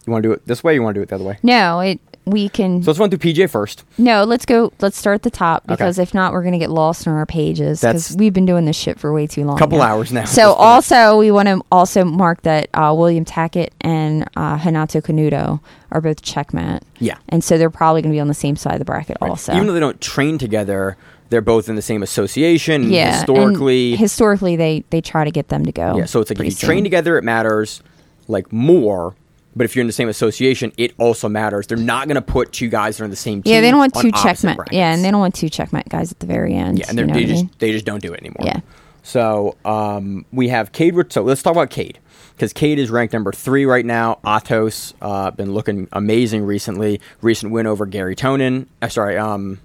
you 0.05 0.11
want 0.11 0.23
to 0.23 0.29
do 0.29 0.33
it 0.33 0.45
this 0.45 0.63
way? 0.63 0.73
or 0.73 0.75
You 0.75 0.81
want 0.83 0.95
to 0.95 0.99
do 0.99 1.03
it 1.03 1.09
the 1.09 1.15
other 1.15 1.23
way? 1.23 1.37
No, 1.43 1.79
it. 1.79 1.99
We 2.29 2.49
can. 2.49 2.83
So 2.83 2.91
let's 2.91 2.99
run 2.99 3.09
through 3.09 3.19
PJ 3.19 3.49
first. 3.49 3.83
no, 3.97 4.23
let's 4.23 4.45
go. 4.45 4.71
Let's 4.81 4.97
start 4.97 5.15
at 5.15 5.21
the 5.23 5.31
top 5.31 5.63
Okay. 5.63 5.73
because 5.73 5.97
if 5.99 6.13
not, 6.13 6.33
we're 6.33 6.43
gonna 6.43 6.59
get 6.59 6.69
lost 6.69 7.07
in 7.07 7.13
our 7.13 7.25
pages 7.25 7.81
because 7.81 8.15
we've 8.17 8.33
been 8.33 8.45
doing 8.45 8.65
this 8.65 8.75
shit 8.75 8.99
for 8.99 9.13
way 9.13 9.27
too 9.27 9.43
long. 9.45 9.55
A 9.55 9.59
couple 9.59 9.77
now. 9.77 9.85
hours 9.85 10.11
now 10.11 10.25
So 10.25 10.53
also 10.53 11.17
we 11.17 11.31
want 11.31 11.47
to 11.47 11.61
also 11.71 12.03
mark 12.05 12.41
that 12.43 12.69
uh, 12.73 12.93
William 12.97 13.25
Tackett 13.25 13.69
and 13.81 14.27
uh, 14.35 14.59
Renato 14.63 15.01
Canuto 15.01 15.59
are 15.91 16.01
both 16.01 16.21
checkmate. 16.21 16.83
Yeah. 16.99 17.17
And 17.29 17.43
so 17.43 17.57
they're 17.57 17.69
probably 17.69 18.01
going 18.01 18.11
to 18.11 18.15
be 18.15 18.19
on 18.19 18.27
the 18.27 18.33
same 18.33 18.55
side 18.57 18.73
of 18.73 18.79
the 18.79 18.85
bracket 18.85 19.17
also. 19.21 19.53
Even 19.53 19.67
though 19.67 19.73
they 19.73 19.79
don't 19.79 20.01
train 20.01 20.37
together, 20.37 20.97
they're 21.29 21.41
both 21.41 21.69
in 21.69 21.75
the 21.75 21.81
same 21.81 22.03
association. 22.03 22.89
yeah. 22.91 23.05
and 23.07 23.15
Historically, 23.15 23.95
historically 23.95 24.55
they 24.55 24.83
they 24.89 25.01
try 25.01 25.23
to 25.23 25.31
get 25.31 25.47
them 25.49 25.65
to 25.65 25.71
go. 25.71 25.97
Yeah, 25.97 26.05
so 26.05 26.19
it's 26.21 26.29
like 26.29 26.39
if 26.39 26.45
you 26.45 26.51
train 26.51 26.83
together, 26.83 27.17
it 27.17 27.23
matters 27.23 27.81
like 28.27 28.51
more. 28.51 29.15
But 29.57 29.65
if 29.65 29.75
you're 29.75 29.81
in 29.81 29.87
the 29.87 29.93
same 29.93 30.07
association, 30.09 30.71
it 30.77 30.93
also 30.99 31.27
matters. 31.27 31.67
They're 31.67 31.77
not 31.77 32.07
going 32.07 32.15
to 32.15 32.21
put 32.21 32.51
two 32.51 32.69
guys 32.69 32.97
that 32.97 33.03
are 33.03 33.05
in 33.05 33.09
the 33.09 33.17
same 33.17 33.41
team. 33.41 33.53
Yeah, 33.53 33.61
they 33.61 33.71
don't 33.71 33.79
want 33.79 33.95
two 33.95 34.11
checkmate. 34.11 34.57
Yeah, 34.71 34.93
and 34.93 35.03
they 35.03 35.09
don't 35.09 35.19
want 35.19 35.33
two 35.35 35.49
checkmate 35.49 35.89
guys 35.89 36.11
at 36.11 36.19
the 36.19 36.27
very 36.27 36.53
end. 36.53 36.79
Yeah, 36.79 36.85
and 36.89 36.97
you 36.97 37.05
know 37.05 37.13
they 37.13 37.21
what 37.21 37.25
I 37.25 37.31
just 37.31 37.43
mean? 37.43 37.51
they 37.59 37.71
just 37.71 37.85
don't 37.85 38.01
do 38.01 38.13
it 38.13 38.19
anymore. 38.19 38.45
Yeah. 38.45 38.59
So 39.03 39.55
um, 39.65 40.25
we 40.31 40.49
have 40.49 40.71
Cade. 40.73 40.93
So 41.11 41.23
let's 41.23 41.41
talk 41.41 41.53
about 41.53 41.69
Cade 41.69 41.97
because 42.35 42.53
Cade 42.53 42.77
is 42.77 42.91
ranked 42.91 43.13
number 43.13 43.31
three 43.31 43.65
right 43.65 43.85
now. 43.85 44.19
Atos 44.23 44.93
uh, 45.01 45.31
been 45.31 45.53
looking 45.53 45.87
amazing 45.91 46.43
recently. 46.43 47.01
Recent 47.21 47.51
win 47.51 47.65
over 47.67 47.85
Gary 47.85 48.15
Tonon. 48.15 48.67
Uh, 48.81 48.89
sorry, 48.89 49.17
um, 49.17 49.59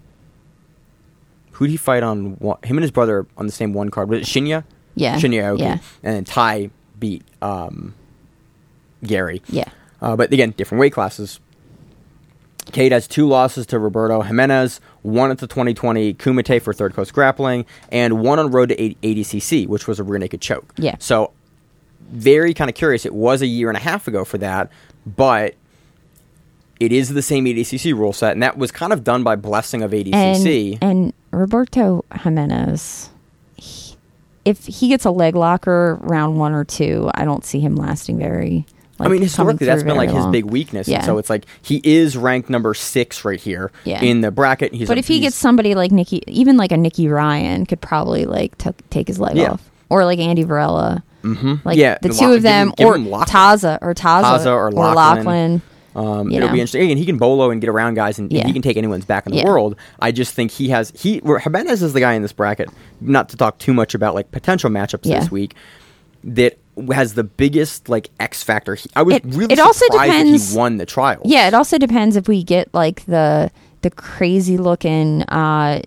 who 1.53 1.67
did 1.67 1.73
he 1.73 1.77
fight 1.77 2.03
on? 2.03 2.37
One, 2.37 2.59
him 2.65 2.77
and 2.79 2.83
his 2.83 2.91
brother 2.93 3.27
on 3.37 3.47
the 3.47 3.53
same 3.53 3.75
one 3.75 3.91
card. 3.91 4.09
Was 4.09 4.21
it 4.21 4.25
Shinya? 4.27 4.65
Yeah, 4.95 5.17
Shinya 5.19 5.43
Aoki. 5.43 5.59
yeah. 5.59 5.79
And 6.03 6.17
then 6.17 6.25
Ty 6.25 6.71
beat 6.99 7.25
um, 7.43 7.95
Gary. 9.03 9.43
Yeah. 9.49 9.69
Uh, 10.03 10.17
but 10.17 10.31
again, 10.33 10.51
different 10.57 10.81
weight 10.81 10.93
classes. 10.93 11.41
Cade 12.73 12.93
has 12.93 13.09
two 13.09 13.27
losses 13.27 13.67
to 13.67 13.79
Roberto 13.79 14.21
Jimenez, 14.23 14.81
one 15.03 15.31
at 15.31 15.39
the 15.39 15.47
2020 15.47 16.15
Kumite 16.15 16.61
for 16.63 16.73
Third 16.73 16.95
Coast 16.95 17.13
Grappling, 17.13 17.65
and 17.91 18.21
one 18.21 18.39
on 18.39 18.51
road 18.51 18.69
to 18.69 18.77
ADCC, 18.77 19.67
which 19.67 19.87
was 19.89 19.99
a 19.99 20.03
rear 20.05 20.19
naked 20.19 20.41
choke. 20.41 20.73
Yeah. 20.77 20.97
So, 20.99 21.33
very 22.11 22.53
kind 22.55 22.69
of 22.69 22.75
curious. 22.77 23.05
It 23.07 23.15
was 23.15 23.43
a 23.43 23.47
year 23.47 23.69
and 23.69 23.77
a 23.77 23.81
half 23.81 24.07
ago 24.07 24.25
for 24.25 24.39
that, 24.39 24.71
but 25.07 25.55
it 26.79 26.93
is 26.93 27.11
the 27.11 27.23
same 27.23 27.45
ADCC 27.47 27.93
rule 27.95 28.13
set, 28.13 28.33
and 28.33 28.43
that 28.43 28.57
was 28.59 28.71
kind 28.71 28.93
of 28.93 29.03
done 29.05 29.23
by 29.25 29.35
blessing 29.37 29.83
of 29.83 29.91
ADCC. 29.93 30.79
And 30.81 30.91
and 30.91 31.13
Roberto 31.33 32.05
Jimenez, 32.23 33.11
he- 33.57 33.97
if 34.45 34.67
he 34.67 34.89
gets 34.89 35.05
a 35.05 35.11
leg 35.11 35.35
locker 35.37 35.99
round 36.01 36.39
one 36.39 36.53
or 36.53 36.65
two, 36.65 37.11
I 37.15 37.25
don't 37.25 37.45
see 37.45 37.61
him 37.61 37.75
lasting 37.77 38.19
very. 38.19 38.67
I 39.03 39.09
mean, 39.09 39.23
historically, 39.23 39.67
that's 39.67 39.83
been 39.83 39.97
like 39.97 40.11
very 40.11 40.23
his 40.23 40.31
big 40.33 40.45
weakness. 40.47 40.89
and 40.89 41.05
so 41.05 41.19
it's 41.19 41.29
like 41.31 41.45
he 41.63 41.81
is 41.85 42.17
ranked 42.17 42.49
number 42.51 42.75
six 42.75 43.25
right 43.25 43.41
here 43.41 43.71
Yeah. 43.85 44.01
in 44.03 44.21
the 44.21 44.31
bracket. 44.31 44.73
He's 44.75 44.89
But 44.89 44.97
a- 44.97 45.01
if 45.01 45.09
he 45.09 45.21
gets 45.21 45.37
somebody 45.37 45.75
like 45.75 45.91
Nikki, 45.93 46.23
even 46.27 46.57
like 46.57 46.73
a 46.73 46.77
Nikki 46.77 47.09
Ryan, 47.09 47.67
could 47.67 47.81
probably 47.81 48.25
like 48.27 48.57
t- 48.59 48.71
take 48.91 49.09
his 49.09 49.19
leg 49.21 49.37
Yeah. 49.37 49.53
off, 49.53 49.71
or 49.91 50.05
like 50.05 50.19
Andy 50.19 50.43
Varela. 50.45 51.03
Mm-hmm. 51.23 51.55
Like 51.65 51.79
Yeah, 51.79 51.99
the 52.03 52.09
two 52.09 52.27
of 52.27 52.33
give 52.35 52.43
them, 52.43 52.69
him- 52.69 52.75
give 52.77 52.87
or. 52.89 52.97
Taza, 53.25 53.79
or 53.83 53.95
Taza, 53.95 54.23
Taza 54.25 54.47
or 54.55 54.73
Lachlan. 54.73 54.95
Lachlan. 55.25 55.63
Um, 55.95 56.33
it'll 56.33 56.49
know. 56.49 56.55
be 56.55 56.59
interesting. 56.61 56.83
Again, 56.85 56.97
he 56.97 57.05
can 57.05 57.19
bolo 57.19 57.51
and 57.51 57.61
get 57.61 57.69
around 57.69 57.95
guys, 57.95 58.19
and, 58.19 58.33
Yeah. 58.33 58.47
he 58.47 58.53
can 58.55 58.63
take 58.63 58.79
anyone's 58.79 59.05
back 59.05 59.27
in 59.27 59.33
the 59.33 59.39
Yeah. 59.39 59.45
world. 59.45 59.77
I 60.01 60.11
just 60.11 60.33
think 60.35 60.51
he 60.51 60.71
has 60.71 60.91
he. 60.97 61.19
where 61.19 61.39
Jimenez 61.39 61.83
is 61.83 61.93
the 61.93 62.01
guy 62.01 62.15
in 62.15 62.23
this 62.23 62.33
bracket. 62.33 62.71
Not 63.03 63.29
to 63.29 63.37
talk 63.37 63.59
too 63.59 63.75
much 63.75 63.95
about 63.95 64.15
like 64.15 64.31
potential 64.33 64.71
matchups 64.71 65.01
Yeah. 65.05 65.21
this 65.21 65.31
week. 65.31 65.55
That 66.25 66.57
has 66.93 67.15
the 67.15 67.25
biggest 67.25 67.89
like 67.89 68.09
X 68.21 68.43
factor. 68.43 68.75
He, 68.75 68.89
I 68.97 69.03
was 69.03 69.17
It- 69.17 69.25
really 69.27 69.53
it 69.53 69.59
also 69.61 69.85
depends- 69.91 70.53
he 70.53 70.57
won 70.59 70.79
the 70.79 70.87
trial. 70.87 71.21
Yeah, 71.25 71.47
it 71.49 71.55
also 71.55 71.79
depends 71.79 72.17
if 72.17 72.29
we 72.29 72.43
get 72.43 72.73
like 72.73 73.05
the 73.07 73.51
the 73.83 73.91
crazy 73.91 74.57
looking 74.59 75.23
uh, 75.25 75.83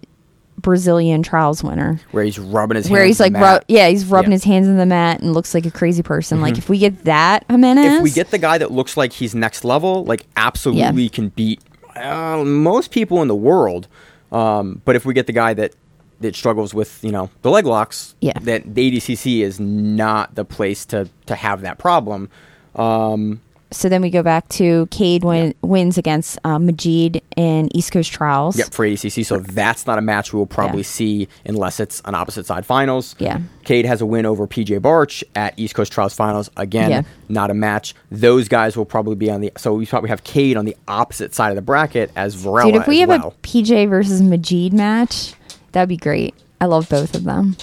Brazilian 0.57 1.21
trials 1.23 1.63
winner. 1.63 1.99
where 2.11 2.23
he's 2.23 2.39
rubbing 2.39 2.75
his 2.75 2.89
Where 2.89 3.01
hands 3.01 3.17
he's 3.17 3.19
like, 3.19 3.33
ru- 3.33 3.63
yeah, 3.67 3.87
he's 3.87 4.05
rubbing 4.05 4.25
Yeah. 4.25 4.25
Mm-hmm. 4.25 4.31
his 4.33 4.43
hands 4.43 4.67
in 4.67 4.77
the 4.77 4.85
mat 4.85 5.21
and 5.21 5.33
looks 5.33 5.53
like 5.53 5.65
a 5.65 5.71
crazy 5.71 6.01
person. 6.03 6.41
Like 6.41 6.57
if 6.57 6.69
we 6.69 6.77
get 6.77 7.03
that 7.05 7.45
Jimenez, 7.49 7.95
if 7.97 8.01
we 8.03 8.11
get 8.11 8.31
the 8.31 8.37
guy 8.37 8.57
that 8.57 8.71
looks 8.71 8.97
like 8.97 9.13
he's 9.13 9.33
next 9.35 9.63
level, 9.63 10.03
like 10.05 10.25
absolutely 10.37 11.03
Yeah. 11.03 11.09
can 11.09 11.29
beat 11.29 11.61
uh, 11.95 12.43
most 12.43 12.91
people 12.91 13.21
in 13.21 13.27
the 13.27 13.35
world. 13.35 13.87
Um, 14.31 14.81
but 14.85 14.95
if 14.95 15.05
we 15.05 15.13
get 15.13 15.27
the 15.27 15.33
guy 15.33 15.53
that 15.53 15.73
that 16.21 16.35
struggles 16.35 16.73
with 16.73 17.03
you 17.03 17.11
know 17.11 17.29
the 17.41 17.49
leg 17.51 17.65
locks, 17.65 18.15
Yeah. 18.21 18.37
that 18.41 18.75
the 18.75 18.91
ADCC 18.91 19.41
is 19.41 19.59
not 19.59 20.35
the 20.35 20.45
place 20.45 20.85
to 20.87 21.09
to 21.27 21.35
have 21.35 21.61
that 21.61 21.77
problem. 21.77 22.29
Um, 22.75 23.41
so 23.71 23.89
then 23.89 24.01
we 24.01 24.09
go 24.09 24.21
back 24.23 24.47
to 24.49 24.87
Cade 24.91 25.23
win, 25.23 25.53
wins 25.61 25.97
against 25.97 26.37
uh, 26.45 26.59
Majid 26.59 27.21
in 27.35 27.75
East 27.75 27.91
Coast 27.91 28.11
Trials. 28.11 28.57
Yep, 28.57 28.67
for 28.73 28.85
ADCC. 28.85 29.25
So 29.25 29.39
that's 29.39 29.85
not 29.87 29.97
a 29.97 30.01
match 30.01 30.31
we 30.31 30.37
will 30.37 30.45
probably 30.45 30.79
Yeah. 30.81 30.83
see 30.83 31.27
unless 31.45 31.79
it's 31.79 32.01
an 32.05 32.15
opposite 32.15 32.45
side 32.45 32.65
finals. 32.65 33.15
Yeah. 33.19 33.39
Cade 33.65 33.85
has 33.85 33.99
a 34.01 34.05
win 34.05 34.25
over 34.25 34.47
PJ 34.47 34.79
Barch 34.81 35.23
at 35.35 35.55
East 35.57 35.73
Coast 35.75 35.91
Trials 35.91 36.13
finals. 36.13 36.49
Again, 36.55 36.89
Yeah. 36.91 37.01
not 37.27 37.49
a 37.49 37.53
match. 37.53 37.95
Those 38.11 38.47
guys 38.47 38.77
will 38.77 38.85
probably 38.85 39.15
be 39.15 39.29
on 39.31 39.41
the. 39.41 39.51
So 39.57 39.73
we 39.73 39.85
probably 39.85 40.09
have 40.09 40.23
Cade 40.23 40.55
on 40.57 40.63
the 40.65 40.77
opposite 40.87 41.33
side 41.33 41.49
of 41.49 41.55
the 41.55 41.61
bracket 41.61 42.11
as 42.15 42.35
Varela 42.35 42.71
Dude, 42.71 42.81
if 42.83 42.87
we 42.87 42.99
have 42.99 43.09
well. 43.09 43.33
a 43.35 43.47
PJ 43.47 43.87
versus 43.89 44.21
Majid 44.21 44.71
match, 44.73 45.33
that'd 45.75 45.87
be 45.89 45.97
great. 45.97 46.33
I 46.59 46.65
love 46.65 46.89
both 46.89 47.13
of 47.13 47.23
them. 47.23 47.55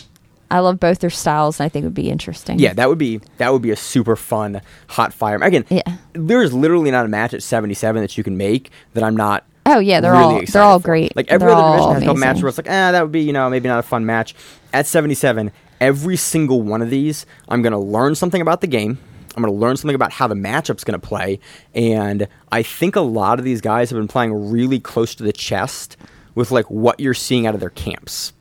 I 0.50 0.58
love 0.60 0.78
both 0.78 0.98
their 0.98 1.08
styles, 1.10 1.58
and 1.58 1.64
I 1.64 1.68
think 1.70 1.84
it 1.84 1.86
would 1.86 1.94
be 1.94 2.10
interesting. 2.10 2.58
yeah, 2.58 2.74
that 2.74 2.88
would 2.88 2.98
be 2.98 3.20
that 3.38 3.52
would 3.52 3.62
be 3.62 3.70
a 3.70 3.76
super 3.76 4.16
fun 4.16 4.60
hot 4.86 5.12
fire. 5.14 5.36
Again, 5.42 5.64
Yeah. 5.70 5.82
there's 6.12 6.52
literally 6.52 6.90
not 6.90 7.06
a 7.06 7.08
match 7.08 7.32
at 7.34 7.42
77 7.42 8.02
that 8.02 8.16
you 8.18 8.22
can 8.22 8.36
make 8.36 8.70
that 8.94 9.02
I'm 9.02 9.16
not 9.16 9.44
Oh 9.64 9.78
yeah, 9.78 10.00
they're 10.00 10.12
really 10.12 10.24
all 10.24 10.42
they're 10.46 10.62
all 10.62 10.78
for. 10.80 10.84
great. 10.88 11.16
Like 11.16 11.28
every 11.28 11.46
They're 11.46 11.54
other 11.56 11.72
division 11.72 11.92
has 11.94 12.02
a 12.02 12.06
couple 12.06 12.22
amazing. 12.22 12.42
where 12.42 12.48
it's 12.50 12.58
like, 12.58 12.66
ah, 12.68 12.92
that 12.92 13.00
would 13.02 13.12
be, 13.12 13.20
you 13.22 13.32
know, 13.32 13.48
maybe 13.48 13.68
not 13.68 13.78
a 13.78 13.82
fun 13.82 14.04
match. 14.04 14.34
At 14.72 14.86
77, 14.86 15.52
every 15.80 16.16
single 16.16 16.60
one 16.62 16.82
of 16.82 16.90
these, 16.90 17.24
I'm 17.48 17.62
going 17.62 17.72
to 17.72 17.78
learn 17.78 18.14
something 18.16 18.42
about 18.42 18.60
the 18.60 18.66
game. 18.66 18.98
I'm 19.36 19.42
going 19.42 19.54
to 19.54 19.58
learn 19.58 19.76
something 19.78 19.94
about 19.94 20.12
how 20.12 20.26
the 20.26 20.34
matchup's 20.34 20.82
going 20.84 21.00
to 21.00 21.06
play. 21.06 21.38
And 21.74 22.26
I 22.50 22.62
think 22.64 22.96
a 22.96 23.00
lot 23.00 23.38
of 23.38 23.44
these 23.46 23.60
guys 23.62 23.88
have 23.90 23.98
been 23.98 24.08
playing 24.08 24.50
really 24.50 24.80
close 24.80 25.14
to 25.14 25.22
the 25.22 25.32
chest 25.32 25.96
with 26.34 26.50
like 26.50 26.70
what 26.70 26.98
you're 27.00 27.14
seeing 27.14 27.46
out 27.46 27.54
of 27.54 27.60
their 27.60 27.70
camps. 27.70 28.32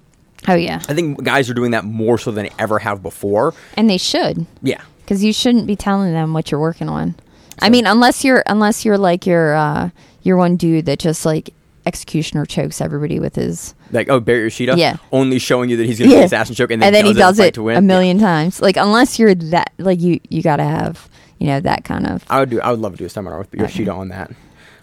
Oh 0.48 0.56
yeah, 0.56 0.82
I 0.90 0.94
think 0.94 1.24
guys 1.24 1.50
are 1.50 1.54
doing 1.54 1.72
that 1.72 1.86
more 1.86 2.18
so 2.18 2.32
than 2.32 2.46
they 2.46 2.52
ever 2.58 2.80
have 2.80 3.04
before. 3.04 3.54
and 3.78 3.90
they 3.90 3.98
should 3.98 4.46
Yeah. 4.64 4.82
because 5.02 5.24
you 5.24 5.34
shouldn't 5.34 5.68
be 5.68 5.76
telling 5.76 6.14
them 6.14 6.34
what 6.34 6.50
you're 6.52 6.60
working 6.60 6.90
on. 6.90 7.16
I 7.62 7.70
mean, 7.70 7.86
unless 7.86 8.24
you're 8.24 8.44
unless 8.48 8.84
you're 8.86 8.98
like 8.98 9.28
your 9.28 9.54
uh, 9.56 9.90
your 10.24 10.38
one 10.38 10.56
dude 10.58 10.86
that 10.88 10.98
just 11.00 11.26
like 11.26 11.52
executioner 11.86 12.46
chokes 12.46 12.80
everybody 12.82 13.20
with 13.20 13.36
his 13.36 13.74
Like, 13.92 14.08
oh, 14.10 14.20
Barry 14.20 14.44
Yoshida? 14.44 14.76
Yeah. 14.78 14.98
Only 15.12 15.38
showing 15.40 15.70
you 15.70 15.78
that 15.78 15.86
he's 15.86 15.98
going 16.00 16.12
to 16.12 16.18
yeah, 16.18 16.24
assassin 16.24 16.54
choke 16.56 16.70
and 16.72 16.82
then, 16.82 16.94
he 17.06 17.14
does 17.14 17.38
in 17.40 17.44
fight 17.44 17.48
it 17.50 17.54
to 17.56 17.64
win. 17.64 17.76
a 17.76 17.78
Yeah. 17.78 17.86
million 17.86 18.20
times. 18.20 18.62
Like 18.62 18.78
unless 18.78 19.20
you're 19.20 19.36
that 19.36 19.74
like 19.78 20.00
you 20.00 20.20
you 20.30 20.42
got 20.42 20.58
to 20.58 20.64
have 20.64 21.08
you 21.40 21.48
know 21.48 21.60
that 21.60 21.84
kind 21.84 22.08
of 22.08 22.24
I 22.30 22.40
would 22.40 22.50
do. 22.50 22.62
I 22.62 22.72
would 22.72 22.80
love 22.80 22.94
to 22.94 22.98
do 22.98 23.06
a 23.06 23.10
seminar 23.10 23.38
with 23.40 23.54
Yoshida 23.54 23.92
on 23.92 24.10
that. 24.10 24.32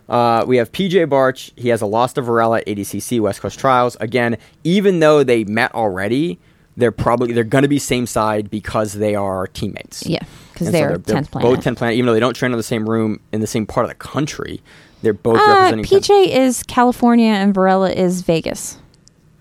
Uh, 0.09 0.45
we 0.47 0.57
have 0.57 0.73
PJ 0.73 1.09
Barch. 1.09 1.53
He 1.57 1.69
has 1.69 1.83
a 1.83 1.87
loss 1.87 2.13
to 2.15 2.23
Varela 2.23 2.59
at 2.59 2.67
ADCC 2.67 3.21
West 3.21 3.41
Coast 3.41 3.59
Trials. 3.59 3.97
Again, 4.01 4.39
even 4.65 5.01
though 5.01 5.23
they 5.23 5.45
met 5.45 5.75
already, 5.75 6.39
they're 6.77 6.93
probably 6.93 7.33
they're 7.33 7.45
going 7.45 7.63
to 7.63 7.69
be 7.69 7.79
same 7.79 8.07
side 8.07 8.49
because 8.51 8.95
they 8.95 9.15
are 9.15 9.47
teammates. 9.49 10.07
yeah 10.07 10.21
because 10.53 10.69
And 10.69 10.75
so 10.77 10.79
they're 10.89 10.99
tenth 10.99 11.31
planet. 11.31 11.57
both 11.57 11.65
10th 11.65 11.77
planet. 11.77 11.97
Even 11.97 12.07
though 12.07 12.15
they 12.15 12.21
don't 12.21 12.35
train 12.35 12.53
in 12.53 12.57
the 12.59 12.63
same 12.63 12.89
room 12.89 13.21
in 13.33 13.41
the 13.41 13.47
same 13.47 13.67
part 13.67 13.85
of 13.85 13.91
the 13.91 13.95
country, 13.97 14.63
they're 15.03 15.13
both 15.13 15.39
Uh, 15.41 15.45
representing. 15.47 15.85
10th. 15.85 16.07
PJ 16.09 16.29
is 16.29 16.63
California 16.65 17.31
and 17.33 17.53
Varela 17.55 17.91
is 17.91 18.23
Vegas. 18.23 18.79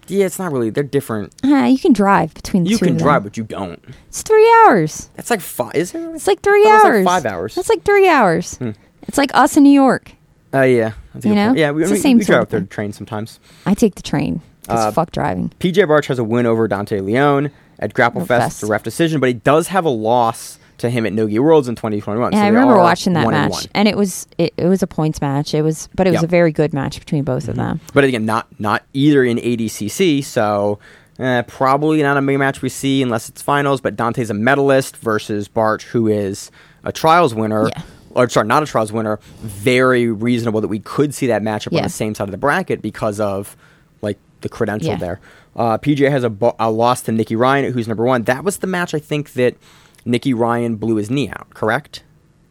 Yeah, 0.09 0.25
it's 0.25 0.39
not 0.39 0.51
really. 0.53 0.69
They're 0.69 0.83
different. 0.83 1.33
Uh, 1.43 1.65
you 1.65 1.77
can 1.79 1.91
drive 1.93 2.33
between 2.33 2.63
the 2.63 2.69
You 2.71 2.77
two 2.77 2.85
can 2.85 2.93
of 2.93 2.99
them. 2.99 3.05
drive, 3.05 3.23
but 3.23 3.35
you 3.37 3.43
don't. 3.43 3.81
It's 4.07 4.21
three 4.21 4.47
hours. 4.65 5.09
That's 5.15 5.29
like 5.29 5.41
five. 5.41 5.75
Is 5.75 5.93
it? 5.93 5.99
It's 6.15 6.27
like 6.27 6.41
three 6.41 6.61
was 6.61 6.83
like 6.83 6.91
hours. 6.93 7.05
five 7.05 7.25
hours. 7.25 7.55
That's 7.55 7.67
like 7.69 7.83
three 7.83 8.07
hours. 8.07 8.55
Hmm. 8.57 8.71
It's 9.07 9.17
like 9.17 9.31
us 9.33 9.57
in 9.57 9.63
New 9.63 9.69
York. 9.71 10.11
Uh, 10.59 10.63
yeah. 10.63 10.91
That's 11.13 11.25
a 11.25 11.29
You 11.29 11.33
good 11.33 11.39
know? 11.41 11.47
point. 11.49 11.59
Yeah, 11.59 11.71
we, 11.71 11.81
It's 11.83 11.91
the 11.91 11.95
we, 11.95 12.01
same 12.01 12.17
we 12.17 12.23
sort 12.23 12.27
drive 12.35 12.37
of 12.39 12.43
up 12.43 12.49
there 12.49 12.59
to 12.59 12.65
thing. 12.65 12.69
train 12.69 12.93
sometimes. 12.93 13.39
I 13.65 13.73
take 13.73 13.95
the 13.95 14.01
train. 14.01 14.41
Uh, 14.69 14.91
fuck 14.91 15.11
driving. 15.11 15.49
PJ 15.59 15.87
Barch 15.87 16.07
has 16.07 16.19
a 16.19 16.23
win 16.23 16.45
over 16.45 16.67
Dante 16.67 16.99
Leone 16.99 17.51
at 17.79 17.93
Grapple 17.93 18.21
Oh, 18.23 18.25
Fest. 18.25 18.43
Fest. 18.43 18.55
It's 18.57 18.63
a 18.69 18.71
ref 18.71 18.83
decision, 18.83 19.19
but 19.21 19.27
he 19.27 19.33
does 19.33 19.69
have 19.69 19.85
a 19.85 19.89
loss 19.89 20.59
to 20.79 20.89
him 20.89 21.05
at 21.05 21.13
Nogi 21.13 21.39
Worlds 21.39 21.67
in 21.69 21.75
2021. 21.75 22.27
And 22.27 22.35
so 22.35 22.39
I 22.39 22.43
they 22.45 22.51
remember 22.51 22.73
are 22.73 22.79
watching 22.83 23.13
that 23.13 23.23
one 23.25 23.33
and 23.33 23.45
match, 23.49 23.63
one. 23.63 23.71
and 23.73 23.87
it 23.87 23.95
was 23.97 24.27
it, 24.37 24.53
it 24.57 24.65
was 24.67 24.83
a 24.83 24.87
points 24.87 25.21
match. 25.21 25.53
It 25.53 25.61
was, 25.63 25.87
but 25.95 26.05
it 26.05 26.11
was 26.11 26.21
a 26.23 26.27
very 26.27 26.51
good 26.51 26.73
match 26.73 26.99
between 26.99 27.23
both 27.23 27.47
of 27.47 27.55
them. 27.55 27.79
But 27.93 28.03
again, 28.03 28.25
not 28.25 28.47
not 28.59 28.83
either 28.93 29.23
in 29.23 29.37
ADCC, 29.37 30.23
so 30.23 30.77
eh, 31.17 31.41
probably 31.47 32.01
not 32.03 32.17
a 32.17 32.21
big 32.21 32.37
match 32.37 32.61
we 32.61 32.69
see 32.69 33.01
unless 33.01 33.29
it's 33.29 33.41
finals. 33.41 33.79
But 33.81 33.95
Dante's 33.95 34.29
a 34.29 34.33
medalist 34.35 34.97
versus 34.97 35.47
Barch, 35.47 35.83
who 35.85 36.07
is 36.07 36.51
a 36.83 36.91
trials 36.91 37.33
winner. 37.33 37.69
Yeah. 37.69 37.81
Or 38.17 38.27
sorry, 38.29 38.47
not 38.47 38.63
a 38.63 38.65
trials 38.65 38.91
winner. 38.91 39.19
Very 39.41 40.11
reasonable 40.11 40.59
that 40.61 40.67
we 40.67 40.79
could 40.79 41.13
see 41.13 41.27
that 41.27 41.41
matchup 41.41 41.75
on 41.77 41.83
the 41.83 41.89
same 41.89 42.15
side 42.15 42.25
of 42.27 42.31
the 42.31 42.37
bracket 42.37 42.81
because 42.81 43.19
of 43.19 43.55
like 44.01 44.17
the 44.41 44.49
credential 44.49 44.89
Yeah. 44.89 44.97
there. 44.97 45.19
Uh, 45.55 45.77
PJ 45.77 46.09
has 46.09 46.23
a, 46.23 46.29
bo- 46.29 46.55
a 46.59 46.69
loss 46.69 47.01
to 47.03 47.11
Nikki 47.11 47.35
Ryan, 47.35 47.71
who's 47.73 47.87
number 47.87 48.03
one. 48.03 48.23
That 48.23 48.43
was 48.43 48.57
the 48.57 48.67
match 48.67 48.93
I 48.93 48.99
think 48.99 49.33
that 49.33 49.55
Nikki 50.05 50.33
Ryan 50.33 50.75
blew 50.75 50.95
his 50.97 51.09
knee 51.09 51.29
out. 51.29 51.49
Correct. 51.51 52.03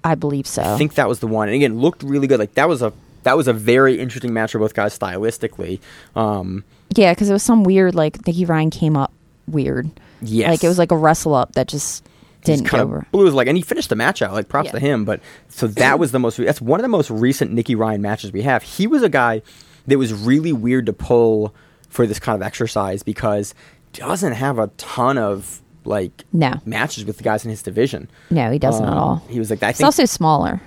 I 0.03 0.15
believe 0.15 0.47
so. 0.47 0.63
I 0.63 0.77
think 0.79 0.95
that 0.95 1.09
was 1.09 1.19
the 1.21 1.27
one. 1.27 1.49
And 1.49 1.55
again, 1.55 1.79
looked 1.81 2.03
really 2.03 2.27
good. 2.27 2.39
Like 2.39 2.55
that 2.55 2.69
was 2.69 2.81
a 2.83 2.93
that 3.25 3.37
was 3.37 3.49
a 3.49 3.53
very 3.53 3.99
interesting 3.99 4.33
match 4.33 4.53
for 4.53 4.61
both 4.61 4.73
guys 4.75 4.97
stylistically. 4.97 5.81
Um, 6.15 6.63
yeah, 6.95 7.13
because 7.13 7.29
it 7.29 7.33
was 7.33 7.43
some 7.43 7.65
weird 7.65 7.95
like 7.97 8.25
Nikki 8.27 8.45
Ryan 8.45 8.71
came 8.71 8.97
up 8.97 9.13
weird. 9.49 9.91
Yes. 10.23 10.49
like 10.49 10.65
it 10.65 10.69
was 10.69 10.79
like 10.79 10.93
a 10.93 10.97
wrestle 10.97 11.35
up 11.35 11.53
that 11.53 11.67
just 11.69 12.05
didn't 12.47 12.65
go 12.65 12.71
kind 12.71 12.83
over. 12.83 12.99
of 12.99 13.11
blew 13.13 13.25
his 13.27 13.35
leg, 13.35 13.49
and 13.49 13.57
he 13.57 13.63
finished 13.63 13.89
the 13.89 13.97
match 13.97 14.23
out. 14.23 14.33
Like 14.33 14.49
props 14.49 14.67
Yeah. 14.67 14.73
to 14.73 14.81
him. 14.81 15.05
But 15.05 15.21
so 15.49 15.67
that 15.67 15.99
was 15.99 16.13
the 16.13 16.19
most. 16.19 16.37
That's 16.39 16.61
one 16.61 16.81
of 16.81 16.83
the 16.83 16.89
most 16.89 17.11
recent 17.11 17.53
Nicky 17.53 17.75
Ryan 17.75 18.03
matches 18.03 18.33
we 18.33 18.43
have. 18.43 18.63
He 18.63 18.87
was 18.87 19.03
a 19.03 19.09
guy 19.09 19.43
that 19.87 19.99
was 19.99 20.13
really 20.13 20.53
weird 20.53 20.87
to 20.87 20.93
pull 20.93 21.55
for 21.89 22.07
this 22.07 22.19
kind 22.19 22.35
of 22.35 22.45
exercise 22.47 23.03
because 23.03 23.55
doesn't 23.93 24.33
have 24.33 24.59
a 24.59 24.67
ton 24.77 25.17
of 25.19 25.61
like 25.85 26.25
No. 26.33 26.55
matches 26.67 27.05
with 27.05 27.17
the 27.19 27.23
guys 27.23 27.45
in 27.45 27.51
his 27.51 27.63
division. 27.63 28.11
No, 28.31 28.51
he 28.51 28.59
doesn't 28.59 28.85
at 28.85 28.93
Um, 28.93 28.99
all. 28.99 29.23
He 29.29 29.39
was 29.39 29.51
like 29.51 29.63
I 29.63 29.69
He's 29.69 29.83
also 29.83 30.05
smaller. 30.05 30.61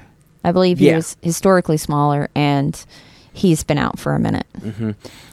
I 0.44 0.52
believe 0.54 0.80
he 0.80 0.88
Yeah. 0.88 0.96
was 0.96 1.18
historically 1.22 1.76
smaller, 1.78 2.30
and 2.34 2.82
he's 3.39 3.63
been 3.63 3.78
out 3.78 3.97
for 3.97 4.13
a 4.13 4.19
minute. 4.19 4.45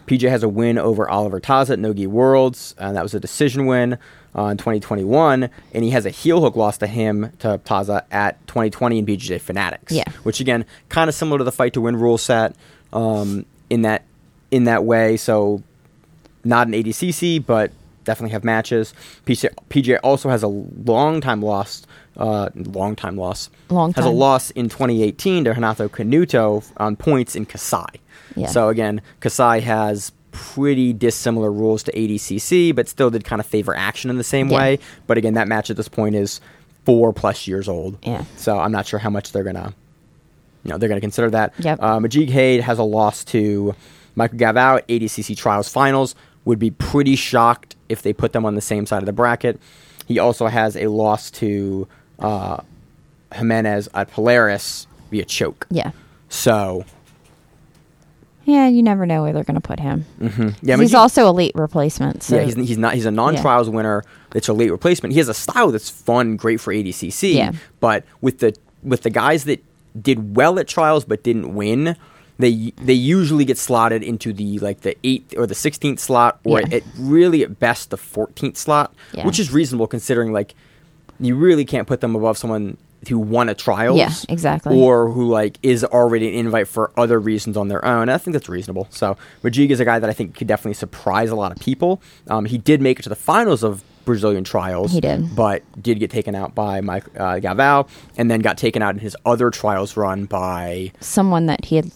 PJ 0.06 0.28
has 0.28 0.42
a 0.42 0.48
win 0.48 0.78
over 0.78 1.08
Oliver 1.08 1.40
Taza 1.40 1.70
at 1.70 1.78
Nogi 1.78 2.06
Worlds, 2.06 2.74
and 2.78 2.96
that 2.96 3.02
was 3.02 3.14
a 3.14 3.20
decision 3.20 3.66
win 3.66 3.98
uh, 4.36 4.44
in 4.44 4.56
2021. 4.56 5.50
And 5.74 5.84
he 5.84 5.90
has 5.90 6.06
a 6.06 6.10
heel 6.10 6.40
hook 6.40 6.56
loss 6.56 6.78
to 6.78 6.86
him 6.86 7.32
to 7.40 7.58
Taza 7.64 8.04
at 8.10 8.44
2020 8.46 8.98
in 8.98 9.06
BJJ 9.06 9.40
Fanatics. 9.40 9.92
Yeah. 9.92 10.04
which 10.22 10.40
again, 10.40 10.64
kind 10.88 11.08
of 11.08 11.14
similar 11.14 11.38
to 11.38 11.44
the 11.44 11.52
fight 11.52 11.72
to 11.74 11.80
win 11.80 11.96
rule 11.96 12.18
set 12.18 12.54
um, 12.92 13.44
in 13.68 13.82
that 13.82 14.04
in 14.50 14.64
that 14.64 14.84
way. 14.84 15.16
So 15.16 15.62
not 16.44 16.68
an 16.68 16.72
ADCC, 16.74 17.44
but 17.44 17.72
definitely 18.04 18.30
have 18.30 18.44
matches. 18.44 18.94
PJ, 19.26 19.48
PJ 19.68 19.98
also 20.04 20.28
has 20.28 20.44
a 20.44 20.48
long 20.48 21.20
time 21.20 21.42
loss. 21.42 21.84
Uh, 22.16 22.48
long 22.54 22.96
time 22.96 23.16
loss. 23.16 23.50
Long 23.68 23.92
Has 23.94 24.04
a 24.06 24.10
loss 24.10 24.50
in 24.52 24.68
2018 24.68 25.44
to 25.44 25.50
Renato 25.52 25.88
Canuto 25.88 26.64
on 26.78 26.96
points 26.96 27.36
in 27.36 27.44
Kasai. 27.46 27.84
Yeah. 28.34 28.46
So 28.48 28.68
again, 28.68 29.02
Kasai 29.20 29.60
has 29.60 30.12
pretty 30.30 30.92
dissimilar 30.92 31.50
rules 31.52 31.82
to 31.84 31.92
ADCC, 31.92 32.74
but 32.74 32.88
still 32.88 33.10
did 33.10 33.24
kind 33.24 33.40
of 33.40 33.46
favor 33.46 33.74
action 33.76 34.10
in 34.10 34.18
the 34.18 34.24
same 34.24 34.48
Yeah. 34.50 34.58
way. 34.58 34.78
But 35.06 35.18
again, 35.18 35.34
that 35.34 35.48
match 35.48 35.70
at 35.70 35.76
this 35.76 35.88
point 35.88 36.14
is 36.14 36.40
four 36.84 37.12
plus 37.12 37.46
years 37.46 37.68
old. 37.68 37.98
Yeah. 38.02 38.24
So 38.36 38.58
I'm 38.58 38.72
not 38.72 38.86
sure 38.86 38.98
how 38.98 39.10
much 39.10 39.32
they're 39.32 39.44
gonna, 39.44 39.74
you 40.64 40.70
know, 40.70 40.78
they're 40.78 40.88
gonna 40.88 41.00
consider 41.00 41.30
that. 41.30 41.52
Yep. 41.58 41.82
Uh, 41.82 42.00
Majid 42.00 42.30
Hage 42.30 42.62
has 42.62 42.78
a 42.78 42.82
loss 42.84 43.24
to 43.26 43.74
Mica 44.14 44.36
Galvao 44.36 44.78
at 44.78 44.88
ADCC 44.88 45.34
Trials 45.36 45.68
Finals. 45.68 46.14
Would 46.44 46.58
be 46.58 46.70
pretty 46.70 47.16
shocked 47.16 47.74
if 47.88 48.02
they 48.02 48.12
put 48.12 48.32
them 48.32 48.46
on 48.46 48.54
the 48.54 48.60
same 48.60 48.86
side 48.86 49.02
of 49.02 49.06
the 49.06 49.12
bracket. 49.12 49.60
He 50.06 50.18
also 50.20 50.46
has 50.46 50.76
a 50.76 50.86
loss 50.86 51.30
to 51.32 51.88
uh, 52.18 52.58
Jimenez 53.34 53.88
at 53.94 54.10
Polaris 54.10 54.86
via 55.10 55.24
choke. 55.24 55.66
Yeah, 55.70 55.90
So 56.28 56.84
Yeah, 58.44 58.68
you 58.68 58.82
never 58.82 59.06
know 59.06 59.22
where 59.22 59.32
they're 59.32 59.44
going 59.44 59.60
to 59.60 59.60
put 59.60 59.80
him. 59.80 60.04
Mm-hmm. 60.20 60.48
Yeah, 60.62 60.74
I 60.74 60.76
mean, 60.76 60.82
he's 60.84 60.90
he- 60.92 60.96
also 60.96 61.28
a 61.28 61.32
late 61.32 61.52
replacement. 61.54 62.22
So 62.22 62.36
yeah, 62.36 62.42
he's, 62.42 62.54
he's 62.54 62.78
not. 62.78 62.94
He's 62.94 63.06
a 63.06 63.10
non-trials 63.10 63.68
winner. 63.68 64.04
That's 64.30 64.48
a 64.48 64.52
late 64.52 64.70
replacement. 64.70 65.12
He 65.12 65.18
has 65.18 65.28
a 65.28 65.34
style 65.34 65.72
that's 65.72 65.90
fun, 65.90 66.36
great 66.36 66.60
for 66.60 66.72
ADCC. 66.72 67.34
Yeah. 67.34 67.52
But 67.80 68.04
with 68.20 68.38
the 68.38 68.56
with 68.82 69.02
the 69.02 69.10
guys 69.10 69.44
that 69.44 69.64
did 70.00 70.36
well 70.36 70.58
at 70.58 70.68
trials 70.68 71.04
but 71.04 71.22
didn't 71.24 71.54
win, 71.54 71.96
they 72.38 72.72
they 72.76 72.92
usually 72.92 73.44
get 73.44 73.58
slotted 73.58 74.02
into 74.04 74.32
the 74.32 74.58
like 74.60 74.82
the 74.82 74.96
eighth 75.02 75.34
or 75.36 75.46
the 75.46 75.54
sixteenth 75.54 75.98
slot, 75.98 76.38
or 76.44 76.60
Yeah. 76.60 76.76
at 76.76 76.82
really 76.98 77.42
at 77.42 77.58
best 77.58 77.90
the 77.90 77.96
fourteenth 77.96 78.56
slot, 78.58 78.94
Yeah. 79.12 79.26
which 79.26 79.40
is 79.40 79.52
reasonable 79.52 79.86
considering 79.88 80.32
like 80.32 80.54
you 81.20 81.34
really 81.36 81.64
can't 81.64 81.86
put 81.86 82.00
them 82.00 82.14
above 82.14 82.38
someone 82.38 82.76
who 83.08 83.18
won 83.18 83.48
a 83.48 83.54
trials. 83.54 83.98
Yeah, 83.98 84.12
exactly. 84.28 84.76
Or 84.76 85.10
who 85.10 85.28
like 85.28 85.58
is 85.62 85.84
already 85.84 86.28
an 86.28 86.46
invite 86.46 86.66
for 86.68 86.90
other 86.96 87.20
reasons 87.20 87.56
on 87.56 87.68
their 87.68 87.84
own. 87.84 88.08
I 88.08 88.18
think 88.18 88.32
that's 88.32 88.48
reasonable. 88.48 88.88
So 88.90 89.16
Majid 89.42 89.70
is 89.70 89.80
a 89.80 89.84
guy 89.84 89.98
that 89.98 90.08
I 90.10 90.12
think 90.12 90.34
could 90.34 90.46
definitely 90.48 90.74
surprise 90.74 91.30
a 91.30 91.36
lot 91.36 91.52
of 91.52 91.58
people. 91.58 92.00
Um, 92.28 92.46
he 92.46 92.58
did 92.58 92.80
make 92.80 92.98
it 92.98 93.02
to 93.02 93.08
the 93.08 93.14
finals 93.16 93.62
of 93.62 93.84
Brazilian 94.04 94.44
trials. 94.44 94.92
He 94.92 95.00
did. 95.00 95.34
but 95.34 95.62
did 95.82 95.98
get 95.98 96.10
taken 96.10 96.34
out 96.34 96.54
by 96.54 96.80
Mike 96.80 97.04
uh, 97.16 97.34
Galvao, 97.36 97.88
and 98.16 98.30
then 98.30 98.40
got 98.40 98.56
taken 98.56 98.80
out 98.80 98.94
in 98.94 99.00
his 99.00 99.16
other 99.26 99.50
trials 99.50 99.96
run 99.96 100.26
by 100.26 100.92
someone 101.00 101.46
that 101.46 101.64
he 101.66 101.76
had 101.76 101.90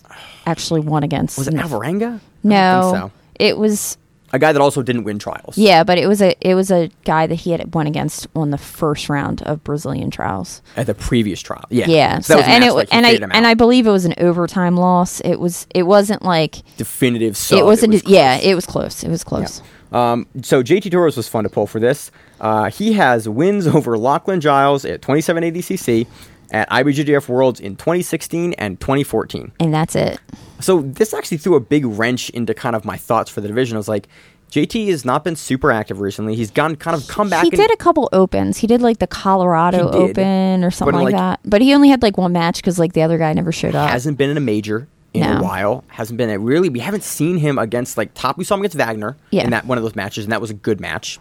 actually 0.45 0.81
won 0.81 1.03
against. 1.03 1.39
was 1.39 1.49
it 1.49 1.55
Alvarenga? 1.55 2.21
No, 2.43 2.57
I 2.57 2.81
don't 2.81 2.93
think 2.93 3.03
so. 3.03 3.13
it 3.37 3.59
was 3.59 3.97
A 4.33 4.39
guy 4.39 4.53
that 4.53 4.63
also 4.63 4.83
didn't 4.83 5.05
win 5.05 5.19
trials. 5.19 5.59
yeah, 5.59 5.83
but 5.83 5.99
it 5.99 6.07
was 6.07 6.23
a 6.23 6.37
it 6.41 6.55
was 6.55 6.71
a 6.71 6.91
guy 7.05 7.27
that 7.27 7.35
he 7.35 7.51
had 7.51 7.75
won 7.75 7.87
against 7.87 8.29
on 8.37 8.51
the 8.51 8.59
first 8.59 9.09
round 9.09 9.43
of 9.43 9.65
Brazilian 9.65 10.11
trials. 10.11 10.63
at 10.77 10.87
the 10.87 10.95
previous 10.95 11.41
trial. 11.41 11.65
Yeah, 11.71 11.87
Yeah, 11.89 12.21
So, 12.21 12.37
was 12.37 12.45
and 12.47 12.65
it 12.65 12.89
and 12.93 13.07
I 13.07 13.11
and. 13.37 13.47
I 13.47 13.55
believe 13.55 13.87
it 13.87 13.91
was 13.91 14.05
an 14.05 14.15
overtime 14.19 14.77
loss. 14.77 15.21
It 15.21 15.37
was 15.37 15.67
it 15.75 15.83
wasn't 15.83 16.23
like 16.23 16.57
definitive. 16.77 17.37
Sub. 17.37 17.59
it 17.59 17.65
wasn't 17.65 17.93
was 17.93 18.05
yeah 18.07 18.37
it 18.37 18.55
was 18.55 18.67
close. 18.67 19.03
It 19.03 19.09
was 19.09 19.25
close. 19.25 19.63
Um, 19.93 20.27
so 20.43 20.63
JT 20.63 20.91
Torres 20.93 21.17
was 21.17 21.27
fun 21.29 21.45
to 21.45 21.51
pull 21.51 21.67
for 21.67 21.81
this. 21.81 22.13
Uh, 22.41 22.71
he 22.71 22.93
has 22.93 23.29
wins 23.29 23.67
over 23.77 23.99
Lachlan 23.99 24.41
Giles 24.41 24.85
at 24.85 25.03
27 25.03 25.43
ADCC, 25.43 26.07
at 26.53 26.69
IBJJF 26.71 27.29
Worlds 27.29 27.61
in 27.61 27.77
2016 27.77 28.53
and 28.55 28.81
2014. 28.81 29.53
And 29.61 29.73
that's 29.73 29.95
it. 29.95 30.19
So 30.61 30.83
this 30.83 31.15
actually 31.15 31.39
threw 31.39 31.55
a 31.55 31.61
big 31.61 31.85
wrench 31.87 32.31
into 32.31 32.55
kind 32.55 32.77
of 32.77 32.85
my 32.85 32.97
thoughts 32.97 33.31
for 33.31 33.41
the 33.41 33.49
division. 33.49 33.77
I 33.77 33.79
was 33.79 33.89
like, 33.89 34.09
JT 34.51 34.89
has 34.89 35.05
not 35.05 35.23
been 35.23 35.37
super 35.37 35.71
active 35.71 36.01
recently. 36.01 36.35
He's 36.35 36.51
gone 36.51 36.75
kind 36.77 36.97
of 36.97 37.07
come 37.07 37.31
back. 37.31 37.45
He 37.45 37.51
did 37.51 37.71
a 37.71 37.77
couple 37.77 38.09
opens. 38.13 38.59
He 38.59 38.67
did 38.67 38.83
like 38.83 38.99
the 38.99 39.07
Colorado 39.07 39.91
did. 39.93 39.95
Open 40.11 40.65
or 40.65 40.71
something 40.73 40.95
like, 40.97 41.05
like- 41.05 41.15
that. 41.15 41.41
But 41.45 41.63
he 41.63 41.73
only 41.73 41.89
had 41.89 42.03
like 42.03 42.19
one 42.19 42.33
match 42.33 42.57
because 42.57 42.79
like 42.79 42.93
the 42.93 43.03
other 43.03 43.17
guy 43.17 43.33
never 43.33 43.53
showed 43.53 43.75
up. 43.77 43.89
hasn't 43.91 44.19
been 44.19 44.29
in 44.29 44.37
a 44.37 44.41
major 44.41 44.89
in 45.15 45.23
a 45.23 45.43
while. 45.43 45.85
Hasn't 45.89 46.17
been 46.19 46.43
really. 46.43 46.69
We 46.69 46.81
haven't 46.81 47.05
seen 47.05 47.37
him 47.37 47.59
against 47.59 47.97
like 47.97 48.13
top. 48.15 48.39
We 48.39 48.45
saw 48.45 48.55
him 48.57 48.63
against 48.63 48.77
Wagner 48.77 49.17
Yeah. 49.31 49.45
in 49.45 49.51
that 49.51 49.67
one 49.67 49.79
of 49.79 49.85
those 49.85 49.95
matches, 49.97 50.25
and 50.25 50.33
that 50.33 50.41
was 50.41 50.51
a 50.51 50.55
good 50.55 50.81
match. 50.81 51.19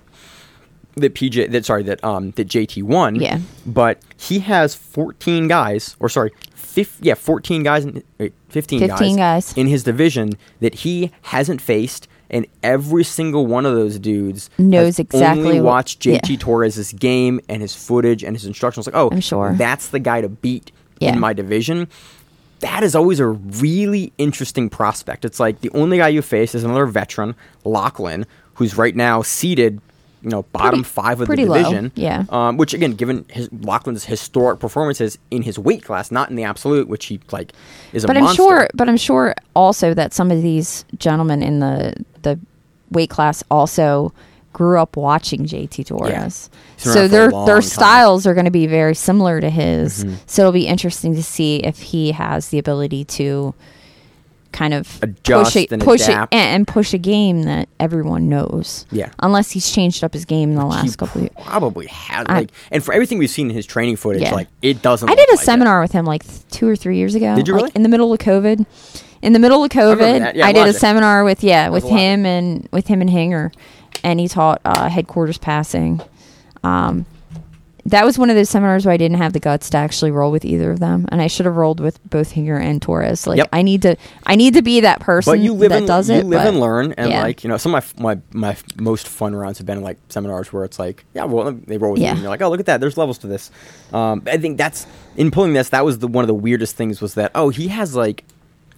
That 0.95 1.13
PJ, 1.15 1.51
that 1.51 1.65
sorry, 1.65 1.83
that 1.83 2.03
um, 2.03 2.31
that 2.31 2.47
JT 2.47 2.83
won. 2.83 3.15
Yeah. 3.15 3.39
But 3.65 3.99
he 4.17 4.39
has 4.39 4.75
14 4.75 5.47
guys, 5.47 5.95
or 5.99 6.09
sorry, 6.09 6.31
fif- 6.55 6.97
yeah, 7.01 7.13
14 7.13 7.63
guys, 7.63 7.85
in, 7.85 8.03
wait, 8.17 8.33
15, 8.49 8.79
15 8.81 9.15
guys. 9.17 9.53
in 9.53 9.67
his 9.67 9.83
division 9.83 10.33
that 10.59 10.75
he 10.75 11.11
hasn't 11.23 11.61
faced. 11.61 12.07
And 12.31 12.45
every 12.61 13.03
single 13.03 13.47
one 13.47 13.65
of 13.65 13.73
those 13.73 13.97
dudes 13.97 14.51
Knows 14.59 14.99
exactly 14.99 15.45
only 15.45 15.61
watched 15.61 15.99
JT 16.01 16.29
yeah. 16.29 16.35
Torres' 16.37 16.93
game 16.93 17.39
and 17.49 17.63
his 17.63 17.73
footage 17.73 18.23
and 18.23 18.35
his 18.35 18.45
instructions. 18.45 18.85
Like, 18.85 18.95
oh, 18.95 19.09
I'm 19.11 19.19
sure. 19.19 19.53
that's 19.55 19.87
the 19.87 19.97
guy 19.97 20.21
to 20.21 20.29
beat 20.29 20.71
Yeah. 20.99 21.13
in 21.13 21.19
my 21.19 21.33
division 21.33 21.87
that 22.59 22.83
is 22.83 22.95
always 22.95 23.19
a 23.19 23.27
really 23.27 24.11
interesting 24.17 24.69
prospect. 24.69 25.25
It's 25.25 25.39
like 25.39 25.61
the 25.61 25.69
only 25.71 25.97
guy 25.97 26.09
you 26.09 26.21
face 26.21 26.53
is 26.53 26.63
another 26.63 26.85
veteran, 26.85 27.35
Lachlan, 27.63 28.25
who's 28.55 28.77
right 28.77 28.95
now 28.95 29.21
seated, 29.21 29.79
you 30.21 30.29
know, 30.29 30.43
bottom 30.43 30.81
Pretty- 30.81 30.83
five 30.83 31.13
of 31.13 31.19
the 31.19 31.25
pretty 31.27 31.45
low, 31.45 31.57
division. 31.57 31.91
yeah. 31.95 32.25
Um, 32.29 32.57
which 32.57 32.73
again, 32.73 32.91
given 32.93 33.25
his, 33.29 33.49
Lachlan's 33.51 34.05
historic 34.05 34.59
performances 34.59 35.17
in 35.31 35.41
his 35.43 35.57
weight 35.57 35.83
class, 35.83 36.11
not 36.11 36.29
in 36.29 36.35
the 36.35 36.43
absolute, 36.43 36.87
which 36.87 37.05
he 37.05 37.19
like 37.31 37.53
is 37.93 38.03
a 38.03 38.07
but 38.07 38.17
I'm 38.17 38.23
monster. 38.23 38.43
sure 38.43 38.67
but 38.73 38.89
I'm 38.89 38.97
sure 38.97 39.33
also 39.55 39.93
that 39.93 40.13
some 40.13 40.31
of 40.31 40.41
these 40.41 40.83
gentlemen 40.97 41.41
in 41.41 41.59
the 41.59 41.93
the 42.21 42.39
weight 42.91 43.09
class 43.09 43.43
also 43.49 44.11
grew 44.51 44.79
up 44.79 44.97
watching 44.97 45.45
JT 45.45 45.85
Torres. 45.85 46.49
He's 46.77 46.91
So 46.91 47.01
around 47.01 47.01
for 47.01 47.05
a 47.05 47.07
their 47.07 47.29
their 47.45 47.55
time. 47.55 47.61
styles 47.61 48.25
are 48.27 48.33
going 48.33 48.45
to 48.45 48.51
be 48.51 48.65
very 48.67 48.95
similar 48.95 49.39
to 49.39 49.49
his. 49.49 50.03
Mm-hmm. 50.03 50.15
So 50.25 50.41
it'll 50.41 50.51
be 50.51 50.67
interesting 50.67 51.13
to 51.15 51.23
see 51.23 51.57
if 51.57 51.79
he 51.79 52.11
has 52.13 52.49
the 52.49 52.57
ability 52.59 53.05
to 53.05 53.53
kind 54.51 54.73
of 54.73 54.99
Adjust 55.03 55.53
push 55.53 55.63
it, 55.63 55.71
and 55.71 55.81
push 55.83 56.01
adapt. 56.03 56.33
it, 56.33 56.37
and, 56.37 56.67
push 56.67 56.93
a 56.93 56.97
game 56.97 57.43
that 57.43 57.69
everyone 57.79 58.29
knows. 58.29 58.85
Yeah. 58.91 59.11
Unless 59.19 59.51
he's 59.51 59.71
changed 59.71 60.03
up 60.03 60.13
his 60.13 60.25
game 60.25 60.49
in 60.49 60.55
the 60.55 60.61
He 60.63 60.67
last 60.67 60.97
couple. 60.97 61.23
Of, 61.23 61.35
probably 61.35 61.87
has. 61.87 62.25
I- 62.27 62.39
like, 62.39 62.51
and 62.71 62.83
for 62.83 62.93
everything 62.93 63.17
we've 63.19 63.29
seen 63.29 63.49
in 63.49 63.55
his 63.55 63.65
training 63.65 63.95
footage, 63.95 64.23
Yeah. 64.23 64.33
like 64.33 64.47
it 64.61 64.81
doesn't. 64.81 65.07
I 65.09 65.15
did 65.15 65.29
a 65.29 65.33
like 65.33 65.41
it. 65.41 65.45
seminar 65.45 65.81
with 65.81 65.91
him 65.91 66.05
like 66.05 66.23
two 66.49 66.67
or 66.67 66.75
three 66.75 66.97
years 66.97 67.15
ago. 67.15 67.35
Did 67.35 67.47
you 67.47 67.53
like, 67.53 67.61
really? 67.63 67.71
in 67.75 67.83
the 67.83 67.89
middle 67.89 68.11
of 68.11 68.19
COVID? 68.19 68.65
In 69.21 69.33
the 69.33 69.39
middle 69.39 69.63
of 69.63 69.69
COVID, 69.69 70.19
that. 70.19 70.35
Yeah, 70.35 70.47
I 70.47 70.53
did 70.53 70.67
a 70.67 70.73
seminar 70.73 71.23
with 71.23 71.43
yeah 71.43 71.67
with 71.69 71.83
was 71.83 71.91
a 71.91 71.93
lot. 71.93 71.99
him 71.99 72.25
and 72.25 72.69
with 72.71 72.87
him 72.87 73.01
and 73.01 73.09
Hinger, 73.09 73.51
and 74.03 74.19
he 74.19 74.27
taught 74.29 74.61
uh, 74.65 74.87
headquarters 74.89 75.37
passing. 75.37 76.01
Um, 76.63 77.05
that 77.85 78.05
was 78.05 78.17
one 78.17 78.29
of 78.29 78.35
those 78.35 78.49
seminars 78.49 78.85
where 78.85 78.93
I 78.93 78.97
didn't 78.97 79.17
have 79.17 79.33
the 79.33 79.39
guts 79.39 79.69
to 79.71 79.77
actually 79.77 80.11
roll 80.11 80.31
with 80.31 80.45
either 80.45 80.71
of 80.71 80.79
them, 80.79 81.05
and 81.11 81.21
I 81.21 81.27
should 81.27 81.45
have 81.45 81.55
rolled 81.55 81.79
with 81.79 81.99
both 82.09 82.31
Hinger 82.31 82.57
and 82.57 82.81
Torres. 82.81 83.25
Like 83.25 83.37
Yep. 83.37 83.49
I 83.53 83.61
need 83.61 83.81
to, 83.83 83.95
I 84.25 84.35
need 84.35 84.53
to 84.55 84.61
be 84.61 84.81
that 84.81 84.99
person 84.99 85.31
But 85.33 85.39
you 85.39 85.53
live 85.53 85.69
that 85.69 85.79
and 85.79 85.87
does 85.87 86.09
you 86.09 86.15
it. 86.17 86.25
live 86.25 86.39
but- 86.41 86.47
and 86.47 86.59
learn, 86.59 86.93
and 86.97 87.09
yeah. 87.11 87.21
like 87.23 87.43
you 87.43 87.49
know, 87.49 87.57
some 87.57 87.73
of 87.75 87.99
my, 87.99 88.15
my 88.15 88.21
my 88.51 88.57
most 88.77 89.07
fun 89.07 89.35
rounds 89.35 89.57
have 89.57 89.67
been 89.67 89.81
like 89.81 89.97
seminars 90.09 90.51
where 90.53 90.63
it's 90.65 90.77
like, 90.79 91.05
yeah, 91.13 91.25
well, 91.25 91.51
they 91.51 91.77
roll 91.77 91.91
with 91.93 91.99
you, 91.99 92.05
Yeah. 92.05 92.11
and 92.11 92.19
you're 92.21 92.29
like, 92.29 92.41
oh, 92.41 92.49
look 92.49 92.59
at 92.59 92.65
that, 92.67 92.79
there's 92.81 92.97
levels 92.97 93.17
to 93.19 93.27
this. 93.27 93.51
Um, 93.93 94.23
I 94.27 94.37
think 94.37 94.57
that's 94.57 94.85
in 95.17 95.31
pulling 95.31 95.53
this. 95.53 95.69
That 95.69 95.85
was 95.85 95.99
the 95.99 96.07
one 96.07 96.23
of 96.23 96.27
the 96.27 96.33
weirdest 96.33 96.75
things 96.75 97.01
was 97.01 97.13
that 97.15 97.31
oh, 97.35 97.49
he 97.49 97.67
has 97.69 97.95
like 97.95 98.23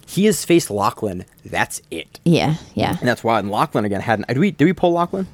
he 0.06 0.24
has 0.26 0.44
faced 0.44 0.70
Lachlan. 0.70 1.24
That's 1.44 1.80
it, 1.90 2.20
Yeah, 2.24 2.54
yeah. 2.74 2.96
and 3.00 3.08
that's 3.08 3.22
why. 3.24 3.38
And 3.38 3.50
Lachlan 3.50 3.84
again 3.84 4.00
hadn't. 4.00 4.28
Did 4.28 4.38
we 4.38 4.50
did 4.50 4.64
we 4.64 4.72
pull 4.72 4.92
Lachlan? 4.92 5.26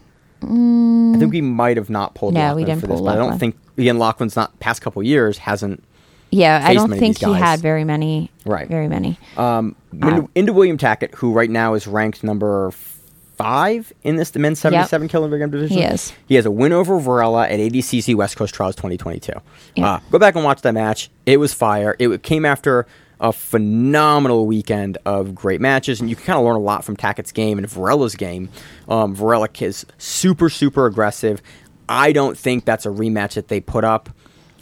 I 0.42 1.16
think 1.18 1.32
we 1.32 1.40
might 1.40 1.76
have 1.76 1.90
not 1.90 2.14
pulled. 2.14 2.34
Mm. 2.34 2.36
No, 2.36 2.40
Lachlan 2.42 2.56
we 2.56 2.64
didn't 2.64 2.80
for 2.80 2.86
this, 2.86 2.96
pull 2.96 3.04
but 3.06 3.12
I 3.12 3.16
don't 3.16 3.24
Lachlan. 3.30 3.38
think 3.40 3.56
again 3.76 3.98
Lachlan's 3.98 4.36
not 4.36 4.58
past 4.60 4.82
couple 4.82 5.02
years 5.02 5.38
hasn't. 5.38 5.82
Yeah, 6.30 6.60
I 6.62 6.68
faced 6.68 6.74
don't 6.78 6.90
many 6.90 6.98
of 6.98 7.00
think 7.00 7.18
these 7.18 7.26
he 7.26 7.32
guys. 7.32 7.42
had 7.42 7.60
very 7.60 7.84
many. 7.84 8.30
Right. 8.44 8.68
Very 8.68 8.86
many. 8.88 9.18
Um, 9.36 9.74
Uh, 10.02 10.06
into, 10.08 10.30
into 10.34 10.52
William 10.52 10.76
Tackett, 10.76 11.14
who 11.14 11.32
right 11.32 11.48
now 11.48 11.72
is 11.74 11.86
ranked 11.86 12.22
number 12.22 12.70
five 13.36 13.92
in 14.02 14.16
this 14.16 14.30
the 14.30 14.38
men's 14.38 14.58
77 14.58 15.08
kilogram 15.08 15.50
division. 15.50 15.78
He 15.78 15.84
is. 15.84 16.12
He 16.26 16.34
has 16.34 16.44
a 16.44 16.50
win 16.50 16.72
over 16.72 16.98
Varela 16.98 17.46
at 17.48 17.58
ADCC 17.60 18.14
West 18.14 18.36
Coast 18.36 18.54
Trials 18.54 18.74
2022. 18.76 19.32
Yeah. 19.76 19.86
Uh, 19.94 20.00
go 20.10 20.18
back 20.18 20.34
and 20.34 20.44
watch 20.44 20.60
that 20.62 20.74
match. 20.74 21.08
It 21.24 21.38
was 21.38 21.54
fire. 21.54 21.96
It 21.98 22.22
came 22.22 22.44
after 22.44 22.86
a 23.20 23.32
phenomenal 23.32 24.46
weekend 24.46 24.98
of 25.04 25.34
great 25.34 25.60
matches, 25.60 26.00
and 26.00 26.08
you 26.08 26.16
can 26.16 26.24
kind 26.24 26.38
of 26.38 26.44
learn 26.44 26.56
a 26.56 26.60
lot 26.60 26.84
from 26.84 26.96
Tackett's 26.96 27.32
game 27.32 27.58
and 27.58 27.66
Varela's 27.66 28.14
game. 28.14 28.48
Um, 28.88 29.14
Varela 29.14 29.48
is 29.60 29.84
super, 29.98 30.48
super 30.48 30.86
aggressive. 30.86 31.42
I 31.88 32.12
don't 32.12 32.36
think 32.38 32.64
that's 32.64 32.86
a 32.86 32.90
rematch 32.90 33.34
that 33.34 33.48
they 33.48 33.60
put 33.60 33.82
up 33.84 34.10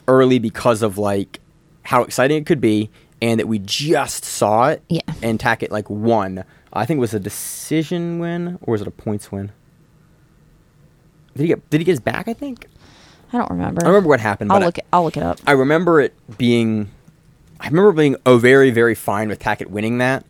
early 0.09 0.39
because 0.39 0.83
of 0.83 0.97
like 0.97 1.41
how 1.83 2.03
exciting 2.03 2.39
it 2.39 2.47
could 2.47 2.61
be, 2.61 2.91
and 3.21 3.39
that 3.41 3.47
we 3.49 3.59
just 3.59 4.25
saw 4.25 4.69
it. 4.69 4.83
Yeah. 4.89 5.01
And 5.23 5.39
Tackett 5.39 5.71
like 5.71 5.89
won. 5.91 6.45
I 6.73 6.85
think 6.87 6.99
it 6.99 7.01
was 7.01 7.15
a 7.15 7.21
decision 7.21 8.19
win, 8.19 8.59
or 8.63 8.73
was 8.73 8.81
it 8.83 8.89
a 8.89 8.91
points 8.91 9.31
win? 9.33 9.53
Did 11.35 11.43
he 11.43 11.49
get? 11.49 11.71
Did 11.71 11.81
he 11.81 11.85
get 11.85 11.93
his 11.93 12.01
back? 12.01 12.29
I 12.29 12.33
think. 12.33 12.67
I 13.33 13.39
don't 13.39 13.51
remember. 13.51 13.85
I 13.85 13.89
remember 13.89 14.09
what 14.09 14.21
happened. 14.21 14.51
I'll 14.53 14.59
but 14.59 14.63
I- 14.63 14.67
look. 14.67 14.79
It, 14.79 14.87
I'll 14.93 15.05
look 15.05 15.17
it 15.17 15.23
up. 15.23 15.39
I 15.47 15.53
remember 15.53 16.01
it 16.01 16.15
being, 16.39 16.91
I 17.61 17.69
remember 17.69 17.93
being 17.93 18.17
oh 18.27 18.39
very 18.39 18.71
very 18.71 18.95
fine 18.95 19.29
with 19.29 19.39
Tackett 19.41 19.69
winning 19.69 19.99
that, 19.99 20.25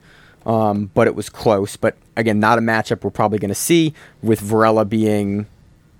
um, 0.44 0.90
but 0.94 1.06
it 1.06 1.14
was 1.14 1.28
close. 1.28 1.76
But 1.76 1.96
again, 2.16 2.40
not 2.40 2.58
a 2.58 2.62
matchup 2.62 3.04
we're 3.04 3.10
probably 3.10 3.38
going 3.38 3.48
to 3.48 3.54
see 3.54 3.94
with 4.22 4.40
Varela 4.40 4.84
being, 4.84 5.46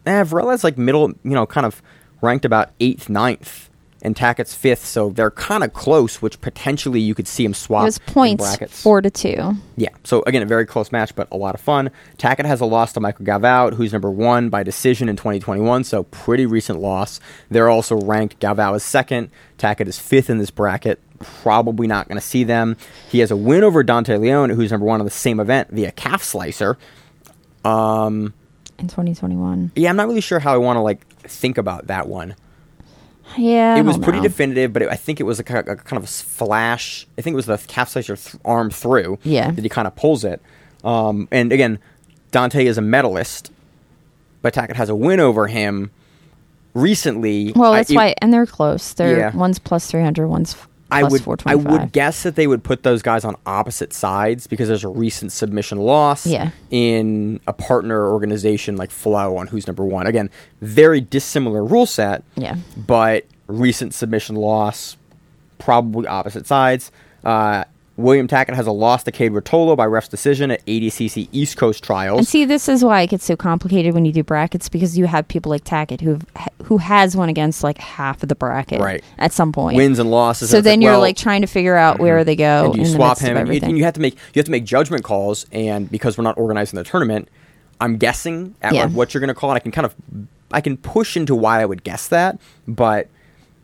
eh, 0.07 0.25
Varela's 0.25 0.65
like 0.65 0.79
middle, 0.79 1.11
you 1.25 1.31
know, 1.31 1.47
kind 1.47 1.67
of 1.67 1.83
ranked 2.21 2.45
about 2.45 2.71
eighth, 2.81 3.09
ninth, 3.09 3.69
and 4.03 4.15
Tackett's 4.15 4.55
fifth, 4.55 4.85
so 4.85 5.11
they're 5.11 5.31
kind 5.33 5.65
of 5.65 5.73
close, 5.73 6.23
which 6.23 6.41
potentially 6.41 7.01
you 7.01 7.15
could 7.15 7.27
see 7.27 7.45
him 7.45 7.55
swap. 7.55 7.83
It 7.83 7.87
was 7.87 7.99
in 7.99 8.13
points 8.15 8.45
brackets. 8.45 8.81
four 8.83 9.01
to 9.01 9.11
two. 9.11 9.55
Yeah. 9.77 9.89
So 10.05 10.23
again, 10.27 10.43
a 10.43 10.47
very 10.47 10.65
close 10.65 10.93
match, 10.93 11.15
but 11.17 11.27
a 11.33 11.37
lot 11.37 11.55
of 11.55 11.61
fun. 11.61 11.91
Tackett 12.17 12.45
has 12.45 12.61
a 12.61 12.67
loss 12.67 12.93
to 12.93 13.01
Michael 13.01 13.25
Galvao, 13.27 13.75
who's 13.75 13.93
number 13.93 14.11
one 14.11 14.49
by 14.49 14.63
decision 14.63 15.09
in 15.09 15.17
2021, 15.17 15.83
so 15.85 16.05
pretty 16.05 16.47
recent 16.47 16.79
loss. 16.79 17.19
They're 17.51 17.69
also 17.69 17.97
ranked. 17.97 18.39
Galvao 18.39 18.77
is 18.77 18.85
second. 18.85 19.31
Tackett 19.59 19.89
is 19.89 19.99
fifth 19.99 20.31
in 20.31 20.39
this 20.39 20.51
bracket. 20.51 21.01
Probably 21.21 21.87
not 21.87 22.09
going 22.09 22.21
to 22.21 22.27
see 22.27 22.45
them. 22.45 22.77
He 23.11 23.19
has 23.21 23.31
a 23.31 23.37
win 23.37 23.65
over 23.65 23.83
Dante 23.83 24.17
Leon, 24.17 24.51
who's 24.51 24.71
number 24.71 24.87
one 24.87 25.01
on 25.01 25.05
the 25.07 25.11
same 25.11 25.41
event 25.41 25.71
via 25.71 25.91
calf 25.93 26.23
slicer. 26.23 26.77
Um, 27.65 28.35
in 28.79 28.89
2021. 28.89 29.73
yeah, 29.75 29.89
I'm 29.91 29.97
not 29.97 30.07
really 30.09 30.21
sure 30.21 30.39
how 30.39 30.53
I 30.55 30.59
want 30.59 30.77
to 30.77 30.81
like 30.83 31.07
think 31.23 31.59
about 31.59 31.87
that 31.89 32.09
one. 32.09 32.35
Yeah, 33.37 33.77
it 33.77 33.85
was 33.85 33.99
pretty 33.99 34.19
know. 34.19 34.23
definitive, 34.25 34.73
but 34.73 34.83
it, 34.83 34.89
I 34.89 34.95
think 34.95 35.19
it 35.19 35.25
was 35.25 35.41
a, 35.41 35.45
ki- 35.45 35.55
a 35.55 35.77
kind 35.77 35.97
of 35.97 36.05
a 36.05 36.07
flash. 36.07 37.07
I 37.19 37.23
think 37.23 37.35
it 37.35 37.37
was 37.37 37.47
the 37.47 37.59
calf 37.67 37.89
slicer 37.89 38.15
th- 38.17 38.37
arm 38.45 38.71
through. 38.71 39.19
Yeah. 39.25 39.51
that 39.51 39.63
he 39.63 39.69
kind 39.69 39.89
of 39.89 39.97
pulls 39.97 40.23
it. 40.25 40.41
Um, 40.85 41.27
and 41.33 41.53
again, 41.53 41.81
Dante 42.31 42.65
is 42.67 42.79
a 42.79 42.83
medalist, 42.83 43.51
but 44.43 44.55
Tackett 44.55 44.77
has 44.77 44.89
a 44.89 44.95
win 44.95 45.19
over 45.19 45.49
him 45.49 45.91
recently. 46.75 47.53
Well, 47.57 47.73
I- 47.73 47.79
that's 47.79 47.91
it- 47.91 47.97
why, 47.97 48.15
and 48.23 48.33
they're 48.33 48.47
close. 48.47 48.93
They're 48.93 49.19
Yeah. 49.19 49.35
one's 49.37 49.59
plus 49.59 49.87
three 49.91 50.03
hundred, 50.03 50.29
one's 50.29 50.55
f- 50.55 50.69
I 50.91 51.03
would 51.03 51.23
I 51.47 51.55
would 51.57 51.93
guess 51.93 52.23
that 52.23 52.37
they 52.37 52.47
would 52.47 52.63
put 52.63 52.83
those 52.85 53.03
guys 53.03 53.25
on 53.25 53.35
opposite 53.45 53.93
sides 53.93 54.47
because 54.47 54.69
there's 54.69 54.85
a 54.85 54.89
recent 54.89 55.33
submission 55.33 55.79
loss 55.79 56.27
Yeah. 56.27 56.51
in 56.71 57.41
a 57.47 57.53
partner 57.53 58.11
organization 58.13 58.77
like 58.77 58.91
Flow 58.91 59.37
on 59.37 59.49
who's 59.49 59.67
number 59.67 59.85
one. 59.85 60.07
Again, 60.07 60.31
very 60.61 61.01
dissimilar 61.01 61.65
rule 61.65 61.87
set. 61.87 62.23
Yeah. 62.37 62.57
But 62.77 63.25
recent 63.49 63.95
submission 63.95 64.37
loss, 64.37 64.97
probably 65.59 66.07
opposite 66.07 66.47
sides. 66.47 66.93
Uh, 67.25 67.65
William 67.97 68.29
Tackett 68.29 68.55
has 68.55 68.67
a 68.67 68.73
loss 68.73 69.05
to 69.05 69.13
Cade 69.13 69.33
Ruotolo 69.33 69.75
by 69.77 69.87
ref's 69.87 70.09
decision 70.09 70.51
at 70.51 70.65
ADCC 70.67 71.29
East 71.33 71.57
Coast 71.57 71.83
Trials. 71.83 72.19
And 72.19 72.29
see, 72.29 72.45
this 72.45 72.69
is 72.69 72.85
why 72.85 73.01
it 73.03 73.09
gets 73.09 73.25
so 73.25 73.37
complicated 73.37 73.95
when 73.95 74.05
you 74.05 74.13
do 74.13 74.23
brackets 74.23 74.69
because 74.69 74.99
you 74.99 75.07
have 75.07 75.27
people 75.29 75.51
like 75.51 75.65
Tackett 75.65 76.03
who 76.03 76.19
who 76.65 76.79
has 76.79 77.17
one 77.17 77.29
against 77.29 77.63
like 77.65 77.79
half 77.79 78.23
of 78.23 78.29
the 78.29 78.35
bracket 78.35 78.81
Right. 78.81 79.03
at 79.19 79.33
some 79.33 79.53
point. 79.53 79.77
Wins 79.77 79.99
and 79.99 80.11
losses. 80.11 80.51
so 80.51 80.59
and 80.59 80.67
then 80.67 80.81
like, 80.81 80.85
you're 80.85 80.93
well, 80.93 81.01
like 81.01 81.17
trying 81.17 81.41
to 81.41 81.47
figure 81.47 81.77
out 81.77 81.99
where 81.99 82.19
mm-hmm. 82.19 82.27
they 82.27 82.37
go 82.37 82.73
and 82.73 82.77
you 82.77 82.87
swap 82.87 83.19
him, 83.19 83.29
and 83.29 83.37
you, 83.37 83.41
everything. 83.43 83.69
and 83.71 83.79
you 83.79 83.85
have 83.85 83.95
to 83.95 84.01
make 84.01 84.15
you 84.35 84.41
have 84.41 84.47
to 84.47 84.51
make 84.51 84.65
judgment 84.65 85.03
calls. 85.03 85.47
And 85.51 85.91
because 85.91 86.19
we're 86.19 86.25
not 86.25 86.37
organizing 86.37 86.77
the 86.77 86.85
tournament, 86.85 87.29
I'm 87.81 87.97
guessing 87.97 88.55
at 88.61 88.75
Yeah. 88.75 88.85
like 88.85 88.93
what 88.93 89.15
you're 89.15 89.21
going 89.21 89.29
to 89.29 89.35
call 89.35 89.53
it. 89.53 89.55
I 89.55 89.61
can 89.61 89.73
kind 89.73 89.87
of 89.87 89.95
I 90.53 90.61
can 90.61 90.77
push 90.77 91.17
into 91.17 91.35
why 91.35 91.63
I 91.63 91.65
would 91.65 91.83
guess 91.83 92.09
that, 92.09 92.39
but 92.69 93.09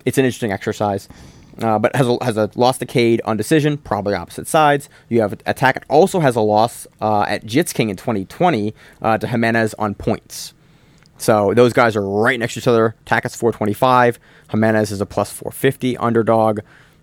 it's 0.04 0.16
an 0.18 0.24
interesting 0.24 0.52
exercise. 0.52 1.08
Uh, 1.58 1.78
but 1.78 1.94
has 1.94 2.08
a, 2.08 2.24
has 2.24 2.36
a 2.36 2.50
loss 2.54 2.78
Cade 2.78 3.20
on 3.24 3.36
decision, 3.36 3.76
probably 3.76 4.14
opposite 4.14 4.46
sides. 4.46 4.88
You 5.08 5.20
have 5.20 5.36
Tackett 5.38 5.82
also 5.88 6.20
has 6.20 6.34
a 6.34 6.40
loss 6.40 6.86
uh, 7.00 7.26
at 7.28 7.44
Jits 7.44 7.74
King 7.74 7.90
in 7.90 7.96
2020 7.96 8.74
uh, 9.02 9.18
to 9.18 9.26
Jimenez 9.26 9.74
on 9.74 9.94
points. 9.94 10.54
So 11.18 11.54
those 11.54 11.72
guys 11.72 11.94
are 11.94 12.02
right 12.06 12.38
next 12.38 12.54
to 12.54 12.60
each 12.60 12.66
other. 12.66 12.96
Tackett's 13.06 13.36
425. 13.36 14.18
Jimenez 14.50 14.90
is 14.90 15.00
a 15.00 15.06
plus 15.06 15.30
450 15.30 15.96
underdog. 15.98 16.60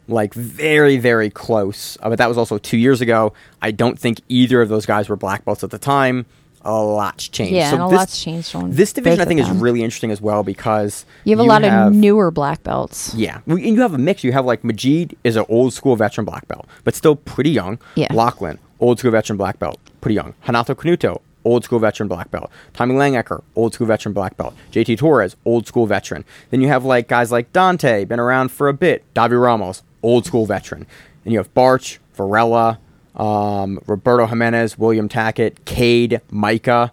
Like 0.08 0.34
very, 0.34 0.98
very 0.98 1.30
close. 1.30 1.98
Uh, 2.02 2.10
but 2.10 2.18
that 2.18 2.28
was 2.28 2.38
also 2.38 2.58
two 2.58 2.78
years 2.78 3.00
ago. 3.00 3.34
I 3.62 3.72
don't 3.72 3.98
think 3.98 4.22
either 4.28 4.62
of 4.62 4.68
those 4.68 4.86
guys 4.86 5.08
were 5.08 5.16
black 5.16 5.46
belts 5.46 5.64
at 5.64 5.70
the 5.70 5.78
time. 5.78 6.26
A 6.64 6.74
lot's 6.74 7.28
changed. 7.30 7.54
Yeah, 7.54 7.70
so 7.70 7.76
and 7.76 7.84
a 7.86 7.88
this, 7.88 7.98
lot's 7.98 8.22
changed 8.22 8.54
This 8.72 8.92
division, 8.94 9.22
I 9.22 9.26
think, 9.26 9.40
is 9.40 9.50
really 9.50 9.82
interesting 9.84 10.12
as 10.12 10.22
well 10.22 10.44
because 10.44 11.06
you 11.24 11.32
have 11.36 11.40
a 11.40 11.48
lot 11.48 11.64
have- 11.64 11.88
of 11.88 11.94
newer 11.96 12.32
black 12.32 12.64
belts. 12.64 13.14
yeah, 13.16 13.40
and 13.48 13.60
you 13.60 13.80
have 13.82 13.94
a 13.94 13.98
mix. 13.98 14.24
You 14.24 14.34
have 14.34 14.46
like 14.46 14.64
Majid 14.64 15.16
is 15.24 15.36
an 15.38 15.46
old 15.48 15.74
school 15.74 15.96
veteran 15.96 16.26
black 16.26 16.48
belt, 16.48 16.68
but 16.84 16.96
still 16.96 17.16
pretty 17.16 17.50
young. 17.52 17.80
Yeah. 17.96 18.14
Lachlan, 18.14 18.60
old 18.80 19.00
school 19.00 19.12
veteran 19.12 19.38
black 19.38 19.58
belt, 19.60 19.80
pretty 20.02 20.16
young. 20.16 20.34
Renato 20.46 20.74
Canuto, 20.76 21.22
old 21.46 21.64
school 21.64 21.80
veteran 21.80 22.10
black 22.10 22.30
belt. 22.30 22.52
Tommy 22.74 22.94
Langaker, 22.94 23.42
old 23.56 23.74
school 23.74 23.88
veteran 23.88 24.12
black 24.14 24.36
belt. 24.36 24.54
JT 24.72 24.98
Torres, 24.98 25.38
old 25.46 25.66
school 25.66 25.86
veteran. 25.86 26.26
Then 26.50 26.60
you 26.62 26.68
have 26.68 26.84
like 26.84 27.08
guys 27.08 27.32
like 27.32 27.54
Dante, 27.54 28.04
been 28.04 28.20
around 28.20 28.52
for 28.52 28.68
a 28.68 28.74
bit. 28.74 29.06
Davi 29.14 29.42
Ramos, 29.42 29.82
old 30.04 30.26
school 30.26 30.46
veteran. 30.46 30.86
And 31.24 31.32
you 31.32 31.40
have 31.40 31.54
Barch, 31.54 32.00
Varela, 32.16 32.80
um, 33.20 33.80
Roberto 33.88 34.26
Jimenez, 34.26 34.78
William 34.78 35.10
Tackett, 35.10 35.66
Cade, 35.66 36.22
Mica 36.32 36.92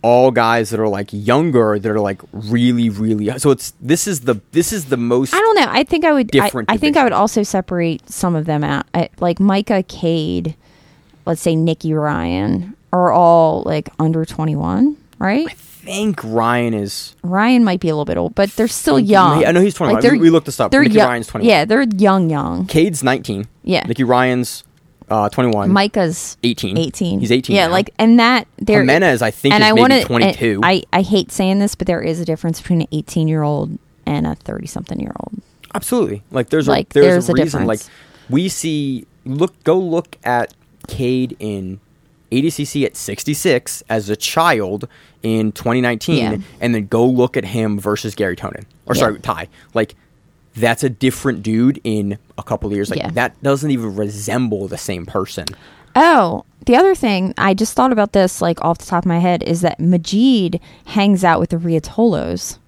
all 0.00 0.30
guys 0.30 0.70
that 0.70 0.78
are 0.78 0.86
like 0.88 1.08
younger 1.10 1.76
that 1.76 1.90
are 1.90 1.98
like 1.98 2.20
really 2.32 2.88
really 2.88 3.36
so 3.38 3.50
it's 3.50 3.72
this 3.80 4.06
is 4.06 4.20
the 4.20 4.40
this 4.52 4.72
is 4.72 4.84
the 4.86 4.96
most 4.96 5.34
I 5.34 5.38
don't 5.40 5.56
know. 5.56 5.66
I 5.68 5.82
think 5.82 6.04
I 6.04 6.12
would. 6.12 6.26
I, 6.36 6.44
Different 6.44 6.70
I 6.70 6.76
think 6.76 6.96
I 6.96 7.02
would 7.02 7.12
also 7.12 7.42
separate 7.42 8.08
some 8.08 8.36
of 8.36 8.46
them 8.46 8.62
out. 8.62 8.86
I, 8.94 9.08
like 9.18 9.40
Mica 9.40 9.82
Cade, 9.82 10.54
let's 11.26 11.40
say 11.40 11.56
Nikki 11.56 11.92
Ryan 11.92 12.76
are 12.92 13.10
all 13.10 13.64
like 13.66 13.88
under 13.98 14.24
twenty 14.24 14.54
one, 14.54 14.96
right? 15.18 15.48
I 15.50 15.54
think 15.54 16.20
Ryan 16.22 16.74
is 16.74 17.16
Ryan 17.24 17.64
might 17.64 17.80
be 17.80 17.88
a 17.88 17.92
little 17.92 18.04
bit 18.04 18.18
old, 18.18 18.36
but 18.36 18.50
they're 18.50 18.68
still 18.68 19.00
young. 19.00 19.44
I 19.44 19.50
know 19.50 19.60
he's 19.60 19.74
21. 19.74 20.00
they're- 20.00 20.12
We- 20.12 20.18
we 20.20 20.30
looked 20.30 20.46
this 20.46 20.60
up. 20.60 20.70
They're 20.70 20.82
Nikki 20.84 20.94
young- 20.94 21.08
Ryan's 21.08 21.26
twenty. 21.26 21.48
Yeah, 21.48 21.64
they're 21.64 21.82
young, 21.82 22.30
young. 22.30 22.66
Cade's 22.66 23.02
19 23.02 23.48
Yeah. 23.64 23.84
Nicky 23.88 24.04
Ryan's 24.04 24.62
uh 25.10 25.28
21 25.28 25.72
Mica's 25.72 26.36
18 26.42 26.76
18. 26.76 27.20
he's 27.20 27.32
18 27.32 27.56
Yeah, 27.56 27.66
now. 27.66 27.72
like 27.72 27.90
and 27.98 28.18
that 28.18 28.46
there 28.58 28.80
Jimenez 28.80 29.22
I 29.22 29.30
think 29.30 29.54
and 29.54 29.62
is 29.62 29.68
I 29.70 29.72
maybe 29.72 29.80
wanna- 29.80 30.04
22 30.04 30.54
and 30.56 30.64
I 30.64 30.82
I 30.92 31.02
hate 31.02 31.32
saying 31.32 31.58
this, 31.58 31.74
but 31.74 31.86
there 31.86 32.02
is 32.02 32.20
a 32.20 32.24
difference 32.24 32.60
between 32.60 32.82
an 32.82 32.88
18 32.92 33.28
year 33.28 33.42
old 33.42 33.78
and 34.06 34.26
a 34.26 34.34
30 34.34 34.66
something 34.66 35.00
year 35.00 35.12
old. 35.20 35.40
absolutely 35.74 36.22
like 36.30 36.50
there's 36.50 36.68
Like, 36.68 36.90
a 36.90 36.94
there's, 36.94 37.06
there's 37.06 37.28
a 37.28 37.32
a 37.32 37.44
reason 37.44 37.66
like 37.66 37.80
we 38.30 38.48
see 38.48 39.06
look 39.24 39.62
go 39.64 39.78
look 39.78 40.16
at 40.24 40.54
Cade 40.86 41.36
in 41.38 41.80
ADCC 42.30 42.84
at 42.84 42.94
66 42.96 43.82
as 43.88 44.10
a 44.10 44.16
child 44.16 44.86
in 45.22 45.50
2019 45.52 46.16
Yeah. 46.18 46.36
and 46.60 46.74
then 46.74 46.86
go 46.86 47.06
look 47.06 47.36
at 47.36 47.44
him 47.46 47.78
versus 47.78 48.14
Garry 48.14 48.36
Tonon 48.36 48.64
or 48.86 48.94
Yeah. 48.94 49.00
sorry 49.00 49.18
Ty 49.20 49.48
like 49.74 49.94
that's 50.58 50.82
a 50.84 50.88
different 50.90 51.42
dude 51.42 51.80
in 51.84 52.18
a 52.36 52.42
couple 52.42 52.68
of 52.68 52.74
years 52.74 52.90
like 52.90 52.98
Yeah. 52.98 53.10
that 53.10 53.42
doesn't 53.42 53.70
even 53.70 53.96
resemble 53.96 54.68
the 54.68 54.78
same 54.78 55.06
person 55.06 55.46
Oh, 55.96 56.44
the 56.66 56.76
other 56.76 56.94
thing 56.94 57.34
I 57.38 57.54
just 57.54 57.72
thought 57.74 57.90
about 57.92 58.12
this 58.12 58.40
like 58.40 58.62
off 58.64 58.78
the 58.78 58.86
top 58.86 59.02
of 59.04 59.06
my 59.08 59.18
head 59.18 59.42
is 59.42 59.62
that 59.62 59.80
Majid 59.80 60.60
hangs 60.84 61.24
out 61.24 61.40
with 61.40 61.50
the 61.50 61.56
Ruotolos. 61.56 62.58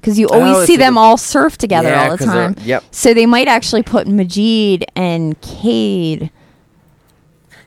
Because 0.00 0.18
you 0.18 0.28
Oh, 0.30 0.40
always 0.40 0.54
that's 0.58 0.66
see 0.68 0.76
them 0.78 0.96
all 0.96 1.18
surf 1.18 1.58
together 1.58 1.90
Yeah, 1.90 2.10
all 2.10 2.16
the 2.16 2.24
time. 2.24 2.56
yep. 2.64 2.82
So 2.90 3.12
they 3.12 3.26
might 3.26 3.48
actually 3.48 3.82
put 3.82 4.06
Majid 4.06 4.86
and 4.96 5.38
Cade. 5.42 6.30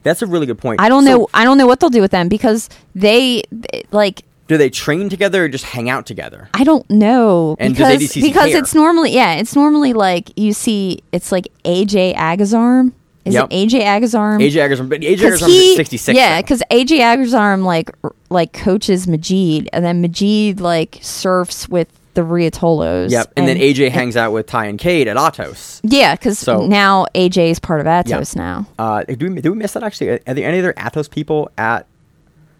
that's 0.03 0.21
a 0.21 0.25
really 0.25 0.45
good 0.47 0.57
point 0.57 0.79
I 0.81 0.89
don't 0.89 1.03
So, 1.03 1.09
know. 1.11 1.27
I 1.33 1.43
don't 1.43 1.57
know 1.59 1.67
what 1.67 1.79
they'll 1.79 1.89
do 1.91 2.01
with 2.01 2.11
them 2.11 2.27
because 2.27 2.69
they, 2.95 3.43
they- 3.51 3.83
like 3.91 4.23
do 4.47 4.57
they 4.57 4.69
train 4.69 5.09
together 5.09 5.45
or 5.45 5.49
just 5.49 5.65
hang 5.65 5.89
out 5.89 6.05
together 6.05 6.49
I 6.53 6.63
don't 6.63 6.89
know 6.89 7.55
And 7.59 7.75
does 7.75 7.99
because 7.99 8.13
because 8.23 8.51
care? 8.51 8.57
it's 8.59 8.73
normally 8.73 9.11
yeah 9.11 9.35
it's 9.35 9.55
normally 9.55 9.93
like 9.93 10.31
you 10.37 10.53
see 10.53 11.01
it's 11.11 11.31
like 11.31 11.47
AJ 11.65 12.15
Agazarm 12.15 12.93
is 13.25 13.33
Yep. 13.33 13.47
it 13.51 13.69
AJ 13.69 13.81
Agazarm 13.81 14.39
AJ 14.39 14.53
Agazarm 14.69 14.89
but 14.89 15.01
AJ 15.01 15.17
Agazarm's 15.17 15.45
he, 15.47 15.71
at 15.73 15.77
66 15.77 16.15
yeah, 16.17 16.41
because 16.41 16.63
AJ 16.71 16.99
Agazarm 16.99 17.63
like 17.65 17.91
r- 18.03 18.13
like 18.29 18.53
coaches 18.53 19.07
Majid, 19.07 19.69
and 19.73 19.83
then 19.83 20.01
Majid 20.01 20.59
like 20.61 20.99
surfs 21.01 21.67
with 21.69 21.87
the 22.13 22.21
Ruotolos. 22.23 23.11
Yep, 23.11 23.33
and, 23.37 23.47
then 23.47 23.57
AJ 23.57 23.91
hangs 23.91 24.17
out 24.17 24.31
with 24.31 24.47
Ty 24.47 24.65
and 24.65 24.79
Cade 24.79 25.07
at 25.07 25.17
Atos. 25.17 25.81
Yeah, 25.83 26.15
because 26.15 26.39
So- 26.39 26.65
now 26.65 27.05
AJ 27.13 27.51
is 27.51 27.59
part 27.59 27.79
of 27.79 27.85
Atos 27.85 28.33
Yeah. 28.35 28.41
now. 28.41 28.65
Uh, 28.79 29.03
do 29.03 29.29
we 29.31 29.39
do 29.41 29.51
we 29.51 29.57
miss 29.57 29.73
that 29.73 29.83
actually? 29.83 30.09
Are 30.09 30.19
there 30.33 30.47
any 30.49 30.57
other 30.59 30.73
Atos 30.73 31.09
people 31.09 31.51
at 31.57 31.85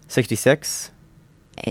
sixty 0.06 0.36
six? 0.36 0.90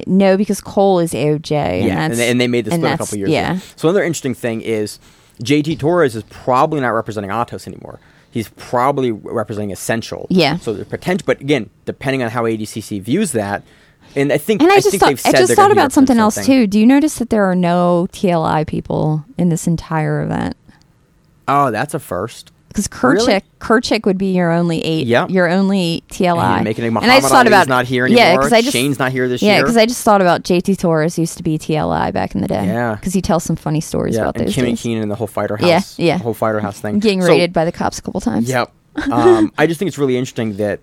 No, 0.07 0.37
because 0.37 0.61
Cole 0.61 0.99
is 0.99 1.13
AOJ. 1.13 1.51
And 1.51 1.85
Yeah, 1.87 2.05
and 2.05 2.13
they, 2.13 2.29
and 2.29 2.41
they 2.41 2.47
made 2.47 2.65
the 2.65 2.71
and 2.73 2.81
split 2.81 2.93
a 2.93 2.97
couple 2.97 3.17
years 3.17 3.29
Yeah, 3.29 3.51
ago. 3.53 3.61
So 3.75 3.89
another 3.89 4.03
interesting 4.03 4.33
thing 4.33 4.61
is 4.61 4.99
JT 5.43 5.79
Torres 5.79 6.15
is 6.15 6.23
probably 6.23 6.79
not 6.81 6.89
representing 6.89 7.29
Atos 7.31 7.67
anymore. 7.67 7.99
He's 8.31 8.49
probably 8.49 9.11
representing 9.11 9.71
Essential. 9.71 10.27
Yeah. 10.29 10.57
So 10.57 10.73
the 10.73 10.85
potential, 10.85 11.23
but 11.25 11.41
again, 11.41 11.69
depending 11.85 12.21
on 12.23 12.29
how 12.29 12.43
ADCC 12.43 13.01
views 13.01 13.31
that, 13.31 13.63
and 14.15 14.31
I 14.31 14.37
think 14.37 14.61
and 14.61 14.71
I, 14.71 14.75
I 14.75 14.79
just 14.79 14.97
thought 14.97 15.09
I 15.25 15.31
just 15.31 15.53
thought 15.53 15.71
about 15.71 15.91
something 15.91 16.17
else 16.17 16.37
representing- 16.37 16.63
too. 16.63 16.67
Do 16.67 16.79
you 16.79 16.85
notice 16.85 17.15
that 17.19 17.29
there 17.29 17.43
are 17.45 17.55
no 17.55 18.07
TLI 18.11 18.65
people 18.65 19.25
in 19.37 19.49
this 19.49 19.67
entire 19.67 20.21
event? 20.21 20.55
Oh, 21.47 21.71
that's 21.71 21.93
a 21.93 21.99
first. 21.99 22.51
Because 22.77 22.87
Kerchik, 22.87 23.27
Really? 23.27 23.41
Kerchik 23.59 24.05
would 24.05 24.19
be 24.19 24.33
your 24.35 24.51
only 24.51 24.83
eight, 24.85 25.07
Yeah. 25.07 25.27
your 25.29 25.49
only 25.49 26.03
TLI. 26.11 26.57
And 26.57 26.63
making 26.63 26.85
it 26.85 26.89
And 26.89 26.99
I 26.99 27.19
just 27.19 27.29
thought 27.31 27.47
about 27.47 27.67
not 27.67 27.85
here 27.87 28.05
Yeah, 28.05 28.35
because 28.35 28.53
I 28.53 28.61
just 28.61 28.71
Shane's 28.73 28.99
not 28.99 29.11
here 29.11 29.27
this 29.27 29.41
yeah, 29.41 29.47
year. 29.47 29.55
Yeah, 29.57 29.61
because 29.63 29.77
I 29.77 29.87
just 29.87 30.03
thought 30.03 30.21
about 30.21 30.43
JT 30.43 30.77
Torres 30.77 31.17
used 31.17 31.37
to 31.37 31.43
be 31.43 31.57
TLI 31.57 32.11
back 32.13 32.35
in 32.35 32.41
the 32.41 32.47
day. 32.47 32.67
Yeah. 32.67 32.93
because 32.93 33.13
he 33.13 33.21
tells 33.21 33.43
some 33.43 33.55
funny 33.55 33.81
stories 33.81 34.13
yeah, 34.13 34.21
about 34.21 34.37
and 34.37 34.45
those 34.47 34.55
Kimmy 34.55 34.65
days. 34.67 34.81
Keenan 34.81 35.01
and 35.01 35.11
the 35.11 35.15
whole 35.15 35.25
fighter 35.25 35.57
house. 35.57 35.97
Yeah, 35.97 36.05
yeah. 36.05 36.17
The 36.17 36.23
whole 36.23 36.35
fighter 36.35 36.59
house 36.59 36.79
thing. 36.79 36.99
Getting 36.99 37.23
So- 37.23 37.29
raided 37.29 37.51
by 37.51 37.65
the 37.65 37.71
cops 37.71 37.97
a 37.97 38.03
couple 38.03 38.21
times. 38.21 38.47
Yep. 38.47 38.71
um, 39.11 39.51
I 39.57 39.65
just 39.65 39.79
think 39.79 39.87
it's 39.89 39.97
really 39.97 40.17
interesting 40.17 40.57
that 40.57 40.79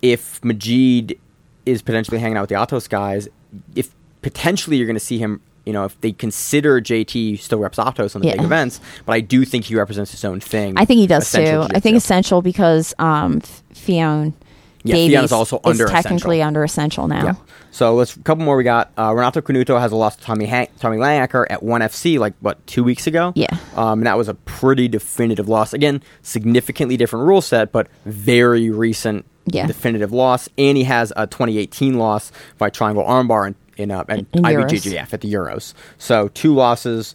if 0.00 0.42
Majid 0.42 1.18
is 1.66 1.82
potentially 1.82 2.18
hanging 2.20 2.38
out 2.38 2.42
with 2.42 2.50
the 2.50 2.56
Atos 2.56 2.88
guys, 2.88 3.28
if 3.74 3.90
potentially 4.22 4.78
you're 4.78 4.86
going 4.86 4.96
to 4.96 5.00
see 5.00 5.18
him, 5.18 5.42
you 5.68 5.72
know, 5.74 5.84
if 5.84 6.00
they 6.00 6.10
consider 6.12 6.80
JT 6.80 7.38
still 7.38 7.60
reps 7.60 7.78
Atos 7.78 8.16
on 8.16 8.22
the 8.22 8.30
big 8.32 8.42
events, 8.42 8.80
but 9.06 9.12
I 9.12 9.20
do 9.20 9.44
think 9.44 9.66
he 9.66 9.76
represents 9.76 10.10
his 10.10 10.24
own 10.24 10.40
thing. 10.40 10.74
I 10.76 10.84
think 10.84 10.98
he 10.98 11.06
does 11.06 11.30
too. 11.30 11.66
I 11.74 11.78
think 11.78 11.96
essential 11.96 12.42
because 12.42 12.94
um, 12.98 13.40
Fionn 13.74 14.34
Yeah, 14.82 14.94
Davies 14.96 15.24
is 15.24 15.32
also 15.32 15.60
under 15.64 15.86
technically 15.86 16.38
Essential. 16.38 16.46
under 16.48 16.64
essential 16.64 17.06
now. 17.08 17.24
Yeah. 17.24 17.34
So 17.70 17.94
let's 17.94 18.16
a 18.16 18.20
couple 18.20 18.44
more. 18.44 18.56
We 18.56 18.64
got 18.64 18.90
uh, 18.98 19.12
Renato 19.14 19.40
Canuto 19.42 19.78
has 19.78 19.92
a 19.92 19.96
loss 19.96 20.16
to 20.16 20.22
Tommy 20.22 20.46
Han- 20.46 20.68
Tommy 20.80 20.96
Langaker 20.96 21.44
at 21.50 21.62
one 21.62 21.82
FC 21.82 22.18
like 22.18 22.32
what 22.40 22.66
two 22.66 22.82
weeks 22.82 23.06
ago. 23.06 23.32
Yeah. 23.36 23.46
Um, 23.76 24.00
and 24.00 24.06
that 24.06 24.16
was 24.16 24.28
a 24.28 24.34
pretty 24.34 24.88
definitive 24.88 25.48
loss. 25.48 25.74
Again, 25.74 26.02
significantly 26.22 26.96
different 26.96 27.26
rule 27.26 27.42
set, 27.42 27.70
but 27.72 27.88
very 28.06 28.70
recent 28.70 29.26
Yeah. 29.46 29.66
definitive 29.66 30.12
loss. 30.12 30.48
And 30.56 30.76
he 30.78 30.84
has 30.84 31.12
a 31.14 31.26
2018 31.26 31.98
loss 31.98 32.32
by 32.56 32.70
Triangle 32.70 33.04
Armbar 33.04 33.48
in, 33.48 33.54
in, 33.78 33.90
uh, 33.90 34.04
and 34.08 34.26
In 34.34 34.42
IBJJF 34.42 35.12
at 35.12 35.20
the 35.20 35.32
Euros. 35.32 35.72
So 35.96 36.28
two 36.28 36.54
losses. 36.54 37.14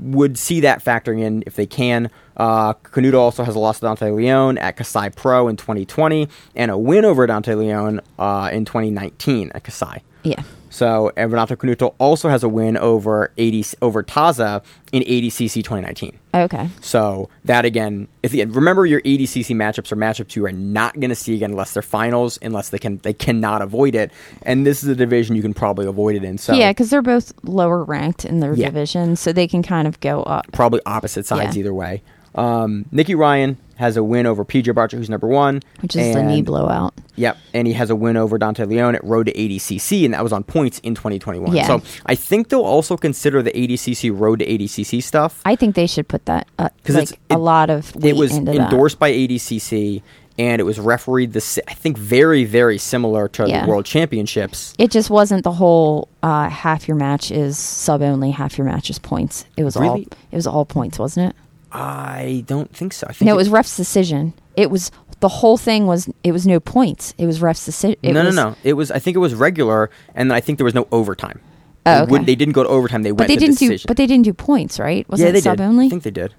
would 0.00 0.36
see 0.36 0.60
that 0.60 0.82
factoring 0.82 1.20
in 1.20 1.44
if 1.46 1.54
they 1.54 1.66
can. 1.66 2.10
Uh, 2.36 2.74
Canuto 2.74 3.18
also 3.18 3.44
has 3.44 3.54
a 3.54 3.58
loss 3.58 3.78
to 3.80 3.86
Dante 3.86 4.10
Leon 4.10 4.58
at 4.58 4.76
Kasai 4.76 5.10
Pro 5.10 5.48
in 5.48 5.56
2020 5.56 6.28
and 6.56 6.70
a 6.70 6.78
win 6.78 7.04
over 7.04 7.26
Dante 7.26 7.54
Leon 7.54 8.00
uh, 8.18 8.50
in 8.52 8.64
2019 8.64 9.52
at 9.54 9.62
Kasai. 9.64 10.02
Yeah. 10.24 10.42
So 10.70 11.12
and 11.16 11.30
Renato 11.30 11.54
Canuto 11.54 11.94
also 11.98 12.28
has 12.28 12.42
a 12.42 12.48
win 12.48 12.76
over 12.76 13.30
80 13.38 13.76
over 13.80 14.02
Taza 14.02 14.64
in 14.90 15.04
ADCC 15.04 15.62
2019. 15.62 16.18
Okay. 16.34 16.68
So 16.80 17.28
that 17.44 17.64
again, 17.64 18.08
if 18.24 18.32
remember 18.32 18.84
your 18.84 19.00
ADCC 19.02 19.54
matchups 19.54 19.92
are 19.92 19.96
matchups 19.96 20.34
you 20.34 20.44
are 20.46 20.50
not 20.50 20.94
going 20.94 21.10
to 21.10 21.14
see 21.14 21.36
again 21.36 21.52
unless 21.52 21.74
they're 21.74 21.82
finals, 21.82 22.40
unless 22.42 22.70
they 22.70 22.78
can 22.78 22.96
they 23.04 23.12
cannot 23.12 23.62
avoid 23.62 23.94
it. 23.94 24.10
And 24.42 24.66
this 24.66 24.82
is 24.82 24.88
a 24.88 24.96
division 24.96 25.36
you 25.36 25.42
can 25.42 25.54
probably 25.54 25.86
avoid 25.86 26.16
it 26.16 26.24
in. 26.24 26.38
So 26.38 26.54
Yeah, 26.54 26.70
because 26.70 26.90
they're 26.90 27.02
both 27.02 27.32
lower 27.44 27.84
ranked 27.84 28.24
in 28.24 28.40
their 28.40 28.54
Yeah. 28.54 28.66
division, 28.66 29.14
so 29.14 29.32
they 29.32 29.46
can 29.46 29.62
kind 29.62 29.86
of 29.86 30.00
go 30.00 30.24
up. 30.24 30.46
probably 30.50 30.80
opposite 30.86 31.24
sides 31.26 31.54
Yeah. 31.54 31.60
either 31.60 31.74
way. 31.74 32.02
Um, 32.34 32.84
Nikki 32.90 33.14
Ryan 33.14 33.56
has 33.76 33.96
a 33.96 34.04
win 34.04 34.24
over 34.26 34.44
PJ 34.44 34.72
Barcher, 34.72 34.92
who's 34.98 35.10
number 35.10 35.26
one, 35.26 35.60
Which 35.80 35.96
is 35.96 36.14
the 36.14 36.22
knee 36.22 36.42
blowout. 36.42 36.94
Yep, 37.16 37.36
and 37.52 37.66
he 37.66 37.72
has 37.74 37.90
a 37.90 37.96
win 37.96 38.16
over 38.16 38.38
Dante 38.38 38.64
Leon 38.64 38.94
at 38.94 39.02
Road 39.04 39.26
to 39.26 39.32
ADCC, 39.32 40.04
and 40.04 40.14
that 40.14 40.22
was 40.22 40.32
on 40.32 40.44
points 40.44 40.78
in 40.80 40.94
2021. 40.94 41.54
Yeah. 41.54 41.66
So 41.66 41.82
I 42.06 42.14
think 42.14 42.48
they'll 42.48 42.60
also 42.62 42.96
consider 42.96 43.42
the 43.42 43.50
ADCC 43.52 44.10
Road 44.16 44.38
to 44.40 44.46
ADCC 44.46 45.02
stuff. 45.02 45.40
I 45.44 45.56
think 45.56 45.74
they 45.74 45.86
should 45.88 46.06
put 46.08 46.24
that 46.26 46.46
uh, 46.58 46.68
'Cause 46.84 46.94
like 46.96 47.02
it's- 47.04 47.18
a 47.30 47.34
it- 47.34 47.38
lot 47.38 47.70
of 47.70 47.92
it 48.04 48.16
was 48.16 48.36
endorsed 48.36 48.98
by 49.00 49.10
ADCC, 49.10 50.02
and 50.38 50.60
it 50.60 50.64
was 50.64 50.78
refereed 50.80 51.32
the 51.32 51.62
I 51.68 51.74
think 51.74 51.96
very 51.98 52.44
very 52.44 52.78
similar 52.78 53.28
to 53.28 53.48
Yeah. 53.48 53.64
the 53.64 53.68
World 53.70 53.84
Championships. 53.86 54.74
It 54.78 54.90
just 54.92 55.10
wasn't 55.10 55.42
the 55.44 55.52
whole 55.52 56.08
uh, 56.22 56.48
half 56.48 56.86
your 56.88 56.96
match 56.96 57.30
is 57.30 57.58
sub 57.58 58.02
only, 58.02 58.30
half 58.32 58.56
your 58.58 58.66
match 58.66 58.88
is 58.90 58.98
points. 58.98 59.46
It 59.56 59.64
was 59.64 59.76
all 59.76 59.96
it 59.96 60.06
was 60.32 60.46
all 60.46 60.64
points, 60.64 60.98
wasn't 60.98 61.30
it? 61.30 61.36
I 61.74 62.44
don't 62.46 62.74
think 62.74 62.92
so. 62.92 63.06
I 63.08 63.12
think 63.12 63.26
No, 63.26 63.34
it 63.34 63.36
was 63.36 63.48
ref's 63.50 63.76
decision. 63.76 64.32
It 64.56 64.70
was 64.70 64.90
the 65.20 65.28
whole 65.28 65.56
thing 65.56 65.86
was 65.86 66.08
it 66.22 66.32
was 66.32 66.46
no 66.46 66.60
points. 66.60 67.14
It 67.18 67.26
was 67.26 67.40
ref's 67.42 67.64
decision. 67.64 67.98
no, 68.02 68.22
no, 68.22 68.30
no. 68.30 68.56
It 68.62 68.74
was. 68.74 68.90
I 68.90 68.98
think 69.00 69.16
it 69.16 69.20
was 69.20 69.34
regular, 69.34 69.90
and 70.14 70.30
then 70.30 70.36
I 70.36 70.40
think 70.40 70.58
there 70.58 70.64
was 70.64 70.74
no 70.74 70.86
overtime. 70.92 71.40
Oh, 71.86 71.92
They 71.96 72.00
okay. 72.02 72.10
wouldn't- 72.10 72.26
They 72.26 72.34
didn't 72.36 72.54
go 72.54 72.62
to 72.62 72.68
overtime. 72.68 73.02
They 73.02 73.10
But 73.10 73.28
went 73.28 73.28
they 73.28 73.36
didn't 73.36 73.58
do. 73.58 73.76
But 73.86 73.96
they 73.96 74.06
didn't 74.06 74.24
do 74.24 74.32
points, 74.32 74.78
right? 74.78 75.06
Wasn't 75.08 75.26
yeah, 75.26 75.32
they 75.32 75.38
it 75.38 75.42
sub 75.44 75.58
did. 75.58 75.64
only? 75.64 75.86
I 75.86 75.88
think 75.90 76.02
they 76.04 76.10
did. 76.10 76.32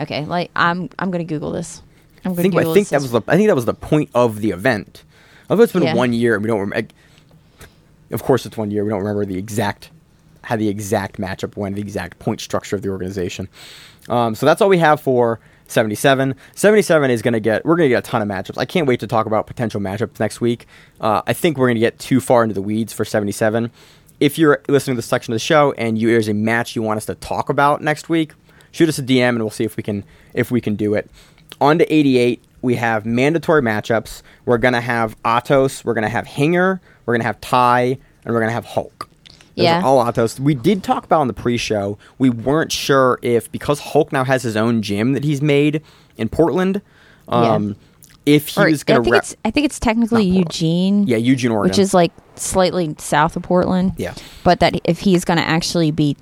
okay, 0.00 0.24
like 0.24 0.50
I'm 0.54 0.88
I'm 0.98 1.10
gonna 1.10 1.24
Google 1.24 1.50
this. 1.52 1.82
I'm 2.24 2.32
gonna 2.32 2.42
think. 2.42 2.54
I 2.56 2.72
think 2.72 2.88
that 2.88 3.02
was 3.02 3.10
the. 3.10 3.20
I 3.26 3.36
think 3.36 3.48
that 3.48 3.56
was 3.56 3.64
the 3.66 3.74
point 3.74 4.10
of 4.14 4.40
the 4.40 4.50
event. 4.50 5.02
Although 5.50 5.64
it's 5.64 5.72
been 5.72 5.82
Yeah. 5.82 5.94
one 5.94 6.12
year, 6.12 6.34
and 6.34 6.44
we 6.44 6.48
don't. 6.48 6.70
Rem- 6.70 6.88
of 8.10 8.22
course, 8.22 8.46
it's 8.46 8.56
one 8.56 8.70
year. 8.70 8.84
We 8.84 8.90
don't 8.90 9.00
remember 9.00 9.24
the 9.26 9.36
exact 9.38 9.90
how 10.42 10.56
the 10.56 10.68
exact 10.68 11.18
matchup 11.18 11.56
went, 11.56 11.74
the 11.74 11.82
exact 11.82 12.18
point 12.18 12.40
structure 12.40 12.74
of 12.76 12.80
the 12.82 12.88
organization. 12.88 13.48
Um, 14.08 14.34
so 14.34 14.46
that's 14.46 14.60
all 14.60 14.68
we 14.68 14.78
have 14.78 15.00
for 15.00 15.40
77. 15.68 16.34
77 16.54 17.10
is 17.10 17.22
going 17.22 17.34
to 17.34 17.40
get. 17.40 17.64
We're 17.64 17.76
going 17.76 17.88
to 17.88 17.94
get 17.94 18.06
a 18.06 18.10
ton 18.10 18.22
of 18.22 18.28
matchups. 18.28 18.58
I 18.58 18.64
can't 18.64 18.86
wait 18.86 19.00
to 19.00 19.06
talk 19.06 19.26
about 19.26 19.46
potential 19.46 19.80
matchups 19.80 20.18
next 20.18 20.40
week. 20.40 20.66
Uh, 21.00 21.22
I 21.26 21.32
think 21.32 21.58
we're 21.58 21.68
going 21.68 21.76
to 21.76 21.80
get 21.80 21.98
too 21.98 22.20
far 22.20 22.42
into 22.42 22.54
the 22.54 22.62
weeds 22.62 22.92
for 22.92 23.04
77. 23.04 23.70
If 24.20 24.38
you're 24.38 24.62
listening 24.68 24.96
to 24.96 24.98
this 24.98 25.06
section 25.06 25.32
of 25.32 25.36
the 25.36 25.40
show 25.40 25.72
and 25.78 25.98
you, 25.98 26.08
there's 26.08 26.28
a 26.28 26.34
match 26.34 26.74
you 26.74 26.82
want 26.82 26.96
us 26.96 27.06
to 27.06 27.14
talk 27.14 27.48
about 27.48 27.82
next 27.82 28.08
week, 28.08 28.32
shoot 28.72 28.88
us 28.88 28.98
a 28.98 29.02
DM 29.02 29.28
and 29.28 29.38
we'll 29.38 29.50
see 29.50 29.64
if 29.64 29.76
we 29.76 29.82
can 29.82 30.04
if 30.34 30.50
we 30.50 30.60
can 30.60 30.74
do 30.74 30.94
it. 30.94 31.08
On 31.60 31.78
to 31.78 31.92
88, 31.92 32.42
we 32.60 32.74
have 32.74 33.06
mandatory 33.06 33.62
matchups. 33.62 34.22
We're 34.44 34.58
gonna 34.58 34.80
have 34.80 35.20
Atos, 35.22 35.84
we're 35.84 35.94
gonna 35.94 36.08
have 36.08 36.26
Hinger, 36.26 36.80
we're 37.06 37.14
gonna 37.14 37.24
have 37.24 37.40
Ty, 37.40 37.98
and 38.24 38.34
we're 38.34 38.40
gonna 38.40 38.52
have 38.52 38.64
Hulk. 38.64 39.07
Those 39.58 39.64
Yeah. 39.64 39.82
all 39.84 40.02
Atos. 40.04 40.40
We 40.40 40.54
did 40.54 40.82
talk 40.82 41.04
about 41.04 41.20
on 41.20 41.26
the 41.28 41.34
pre-show. 41.34 41.98
We 42.18 42.30
weren't 42.30 42.72
sure 42.72 43.18
if 43.22 43.50
because 43.52 43.80
Hulk 43.80 44.12
now 44.12 44.24
has 44.24 44.42
his 44.42 44.56
own 44.56 44.80
gym 44.82 45.12
that 45.12 45.24
he's 45.24 45.42
made 45.42 45.82
in 46.16 46.28
Portland, 46.28 46.80
um, 47.28 47.76
if 48.24 48.48
he 48.48 48.60
or 48.60 48.66
was 48.70 48.82
I 48.82 48.84
gonna 48.84 49.02
think 49.04 49.12
rep. 49.14 49.22
it's 49.22 49.36
I 49.44 49.50
think 49.50 49.64
it's 49.66 49.78
technically 49.80 50.24
Eugene. 50.24 51.06
Yeah, 51.06 51.16
Eugene, 51.16 51.50
Oregon. 51.50 51.70
which 51.70 51.78
is 51.78 51.92
like 51.94 52.12
slightly 52.36 52.94
south 52.98 53.36
of 53.36 53.42
Portland. 53.42 53.92
Yeah. 53.96 54.14
But 54.44 54.60
that 54.60 54.74
if 54.84 55.00
he's 55.00 55.24
going 55.24 55.38
to 55.38 55.46
actually 55.48 55.90
be 55.90 56.16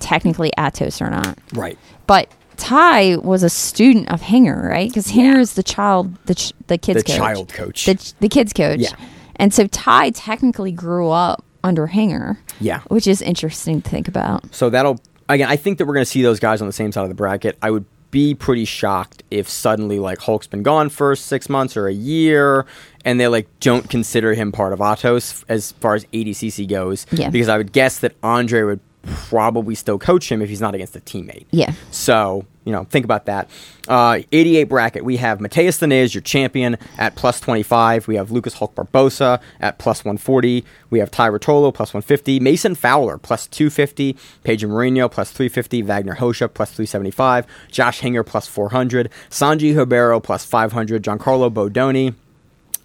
technically 0.00 0.50
Atos 0.58 1.00
or 1.00 1.10
not. 1.10 1.38
right. 1.54 1.78
But 2.06 2.28
Ty 2.56 3.16
was 3.16 3.42
a 3.42 3.48
student 3.50 4.10
of 4.12 4.22
Hinger, 4.22 4.68
right? 4.70 4.88
Because 4.88 5.08
Hinger 5.08 5.34
Yeah. 5.36 5.40
is 5.40 5.54
the 5.54 5.62
child, 5.62 6.14
the 6.26 6.34
ch- 6.34 6.52
the 6.66 6.78
kids 6.78 7.02
The 7.02 7.04
coach, 7.10 7.16
child 7.16 7.48
coach. 7.52 7.86
the 7.86 7.94
ch- 7.94 8.14
the 8.20 8.28
kids 8.28 8.52
coach. 8.52 8.80
Yeah. 8.80 8.90
And 9.36 9.52
so 9.54 9.66
Ty 9.66 10.10
technically 10.10 10.72
grew 10.72 11.08
up 11.10 11.44
under 11.64 11.86
Hinger. 11.86 12.38
Yeah. 12.60 12.80
Which 12.88 13.06
is 13.06 13.22
interesting 13.22 13.82
to 13.82 13.88
think 13.88 14.08
about. 14.08 14.54
So 14.54 14.70
that'll 14.70 15.00
again. 15.28 15.48
I 15.48 15.56
think 15.56 15.78
that 15.78 15.86
we're 15.86 15.94
going 15.94 16.04
to 16.04 16.10
see 16.10 16.22
those 16.22 16.40
guys 16.40 16.60
on 16.60 16.66
the 16.66 16.72
same 16.72 16.92
side 16.92 17.02
of 17.02 17.08
the 17.08 17.14
bracket. 17.14 17.56
I 17.62 17.70
would 17.70 17.84
be 18.10 18.34
pretty 18.34 18.66
shocked 18.66 19.22
if 19.30 19.48
suddenly 19.48 19.98
like 19.98 20.18
Hulk's 20.18 20.46
been 20.46 20.62
gone 20.62 20.90
for 20.90 21.16
six 21.16 21.48
months 21.48 21.76
or 21.76 21.88
a 21.88 21.92
year, 21.92 22.66
and 23.04 23.18
they 23.18 23.26
like 23.26 23.48
don't 23.60 23.88
consider 23.88 24.34
him 24.34 24.52
part 24.52 24.72
of 24.72 24.80
Atos 24.80 25.44
as 25.48 25.72
far 25.72 25.94
as 25.94 26.04
ADCC 26.06 26.68
goes. 26.68 27.06
Yeah. 27.10 27.30
Because 27.30 27.48
I 27.48 27.56
would 27.56 27.72
guess 27.72 27.98
that 28.00 28.14
Andre 28.22 28.62
would 28.62 28.80
probably 29.02 29.74
still 29.74 29.98
coach 29.98 30.30
him 30.30 30.42
if 30.42 30.48
he's 30.48 30.60
not 30.60 30.74
against 30.74 30.96
a 30.96 31.00
teammate. 31.00 31.46
Yeah. 31.50 31.72
So, 31.90 32.46
you 32.64 32.72
know, 32.72 32.84
think 32.84 33.04
about 33.04 33.26
that. 33.26 33.50
Uh, 33.88 34.20
88 34.30 34.64
bracket, 34.64 35.04
we 35.04 35.16
have 35.16 35.40
Mateus 35.40 35.78
Diniz, 35.78 36.14
your 36.14 36.22
champion, 36.22 36.76
at 36.98 37.16
plus 37.16 37.40
25. 37.40 38.06
We 38.06 38.16
have 38.16 38.30
Lucas 38.30 38.54
Hulk 38.54 38.74
Barbosa 38.74 39.40
at 39.60 39.78
plus 39.78 40.04
140. 40.04 40.64
We 40.90 41.00
have 41.00 41.10
Ty 41.10 41.30
Ruotolo, 41.30 41.74
plus 41.74 41.92
150. 41.92 42.38
Mason 42.40 42.74
Fowler, 42.74 43.18
plus 43.18 43.46
250. 43.48 44.16
Pedro 44.44 44.70
Marinho, 44.70 45.10
plus 45.10 45.32
350. 45.32 45.82
Wagner 45.82 46.16
Rocha, 46.20 46.48
plus 46.48 46.70
375. 46.70 47.46
Josh 47.70 48.00
Hinger, 48.00 48.22
plus 48.22 48.46
400. 48.46 49.10
Sanji 49.30 49.74
Hibero, 49.74 50.20
plus 50.20 50.44
500. 50.44 51.02
Giancarlo 51.02 51.52
Bodoni, 51.52 52.14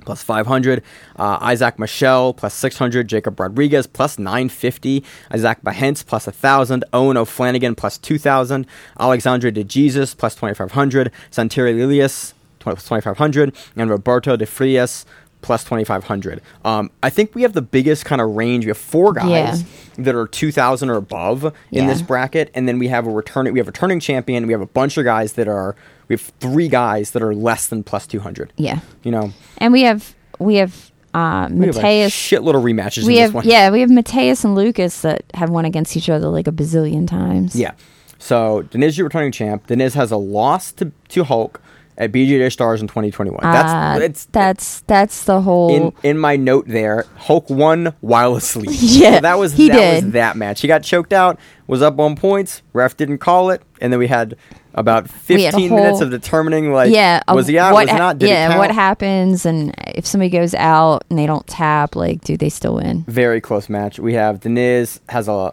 plus 0.07 0.23
500. 0.23 0.81
Uh, 1.17 1.37
Isaac 1.41 1.77
Michelle 1.77 2.33
plus 2.33 2.53
600. 2.55 3.07
Jacob 3.07 3.39
Rodriguez 3.39 3.85
plus 3.85 4.17
950. 4.17 5.03
Isaac 5.31 5.61
Bahentz 5.63 6.03
plus 6.03 6.25
1,000. 6.25 6.83
Owen 6.93 7.17
O'Flanagan 7.17 7.75
plus 7.77 7.97
2,000. 7.99 8.65
Alexandre 8.99 9.51
De 9.51 9.63
Jesus 9.63 10.15
plus 10.15 10.33
2,500. 10.33 11.11
Santeri 11.29 11.75
Lilius 11.75 12.33
plus 12.59 12.83
2,500. 12.83 13.53
And 13.75 13.89
Roberto 13.89 14.35
De 14.37 14.45
Frias 14.45 15.05
plus 15.41 15.63
2,500. 15.65 16.41
Um, 16.65 16.89
I 17.03 17.09
think 17.09 17.35
we 17.35 17.43
have 17.43 17.53
the 17.53 17.61
biggest 17.61 18.05
kind 18.05 18.21
of 18.21 18.29
range. 18.35 18.65
We 18.65 18.69
have 18.69 18.77
four 18.77 19.13
guys 19.13 19.61
Yeah. 19.61 20.03
that 20.05 20.15
are 20.15 20.27
2,000 20.27 20.89
or 20.89 20.95
above 20.95 21.43
in 21.71 21.83
Yeah. 21.83 21.87
this 21.87 22.01
bracket. 22.01 22.49
And 22.55 22.67
then 22.67 22.79
we 22.79 22.87
have 22.87 23.05
a 23.05 23.11
returning, 23.11 23.53
we 23.53 23.59
have 23.59 23.67
a 23.67 23.71
returning 23.71 23.99
champion. 23.99 24.47
We 24.47 24.53
have 24.53 24.61
a 24.61 24.65
bunch 24.67 24.97
of 24.97 25.03
guys 25.05 25.33
that 25.33 25.47
are, 25.47 25.75
we 26.07 26.13
have 26.13 26.21
three 26.39 26.67
guys 26.67 27.11
that 27.11 27.21
are 27.21 27.33
less 27.35 27.67
than 27.67 27.83
plus 27.83 28.07
200 28.07 28.53
Yeah. 28.57 28.79
you 29.03 29.11
know, 29.11 29.31
And 29.57 29.73
we 29.73 29.81
have 29.83 30.13
we 30.39 30.55
have 30.55 30.91
uh 31.13 31.47
we 31.51 31.65
have 31.67 31.75
a 31.77 31.79
Mateus 31.81 32.13
shitload 32.13 32.55
of 32.55 32.63
rematches 32.63 33.05
we 33.05 33.15
in 33.17 33.21
have 33.21 33.29
this 33.31 33.35
one. 33.35 33.47
yeah, 33.47 33.69
we 33.71 33.79
have 33.81 33.89
Mateus 33.89 34.43
and 34.43 34.55
Lucas 34.55 35.01
that 35.01 35.23
have 35.33 35.49
won 35.49 35.65
against 35.65 35.95
each 35.97 36.09
other 36.09 36.27
like 36.27 36.47
a 36.47 36.51
bazillion 36.51 37.07
times. 37.07 37.55
Yeah. 37.55 37.71
So 38.19 38.63
Diniz, 38.71 38.97
your 38.97 39.05
returning 39.05 39.31
champ. 39.31 39.67
Diniz 39.67 39.93
has 39.93 40.11
a 40.11 40.17
loss 40.17 40.71
to, 40.73 40.91
to 41.09 41.23
Hulk 41.23 41.61
at 41.99 42.11
BJJ 42.11 42.51
Stars 42.51 42.81
in 42.81 42.87
2021. 42.87 43.39
That's 43.41 44.01
Uh, 44.01 44.03
it's 44.03 44.25
that's 44.25 44.81
that's 44.81 45.23
the 45.23 45.41
whole 45.41 45.73
in 45.75 45.93
in 46.03 46.17
my 46.19 46.35
note 46.35 46.67
there. 46.67 47.05
Hulk 47.15 47.49
won 47.49 47.93
while 48.01 48.35
asleep. 48.35 48.69
Yeah, 48.73 49.15
So 49.15 49.21
that 49.21 49.39
was 49.39 49.53
he 49.53 49.69
that 49.69 49.93
was 49.95 50.03
did. 50.03 50.13
that 50.13 50.35
match. 50.35 50.61
He 50.61 50.67
got 50.67 50.83
choked 50.83 51.13
out. 51.13 51.39
Was 51.67 51.81
up 51.81 51.99
on 51.99 52.15
points. 52.15 52.61
Ref 52.73 52.95
didn't 52.97 53.17
call 53.19 53.49
it, 53.49 53.61
and 53.81 53.91
then 53.91 53.99
we 53.99 54.07
had 54.07 54.35
about 54.77 55.09
We 55.27 55.43
had 55.43 55.55
a 55.55 55.57
15 55.57 55.75
minutes 55.75 56.01
of 56.01 56.11
determining 56.11 56.71
like 56.71 56.93
yeah, 56.93 57.21
was 57.27 57.47
he 57.47 57.57
out? 57.59 57.73
What 57.73 57.87
was 57.87 57.97
not? 57.97 58.19
Did 58.19 58.29
yeah, 58.29 58.57
what 58.57 58.71
happens 58.71 59.45
and 59.45 59.73
if 59.87 60.05
somebody 60.05 60.29
goes 60.29 60.53
out 60.53 61.03
and 61.09 61.17
they 61.17 61.25
don't 61.25 61.45
tap, 61.47 61.95
like, 61.95 62.21
do 62.21 62.37
they 62.37 62.49
still 62.49 62.75
win? 62.75 63.03
Very 63.07 63.41
close 63.41 63.67
match. 63.67 63.99
We 63.99 64.13
have 64.13 64.39
Diniz 64.39 64.99
has 65.09 65.27
a 65.27 65.51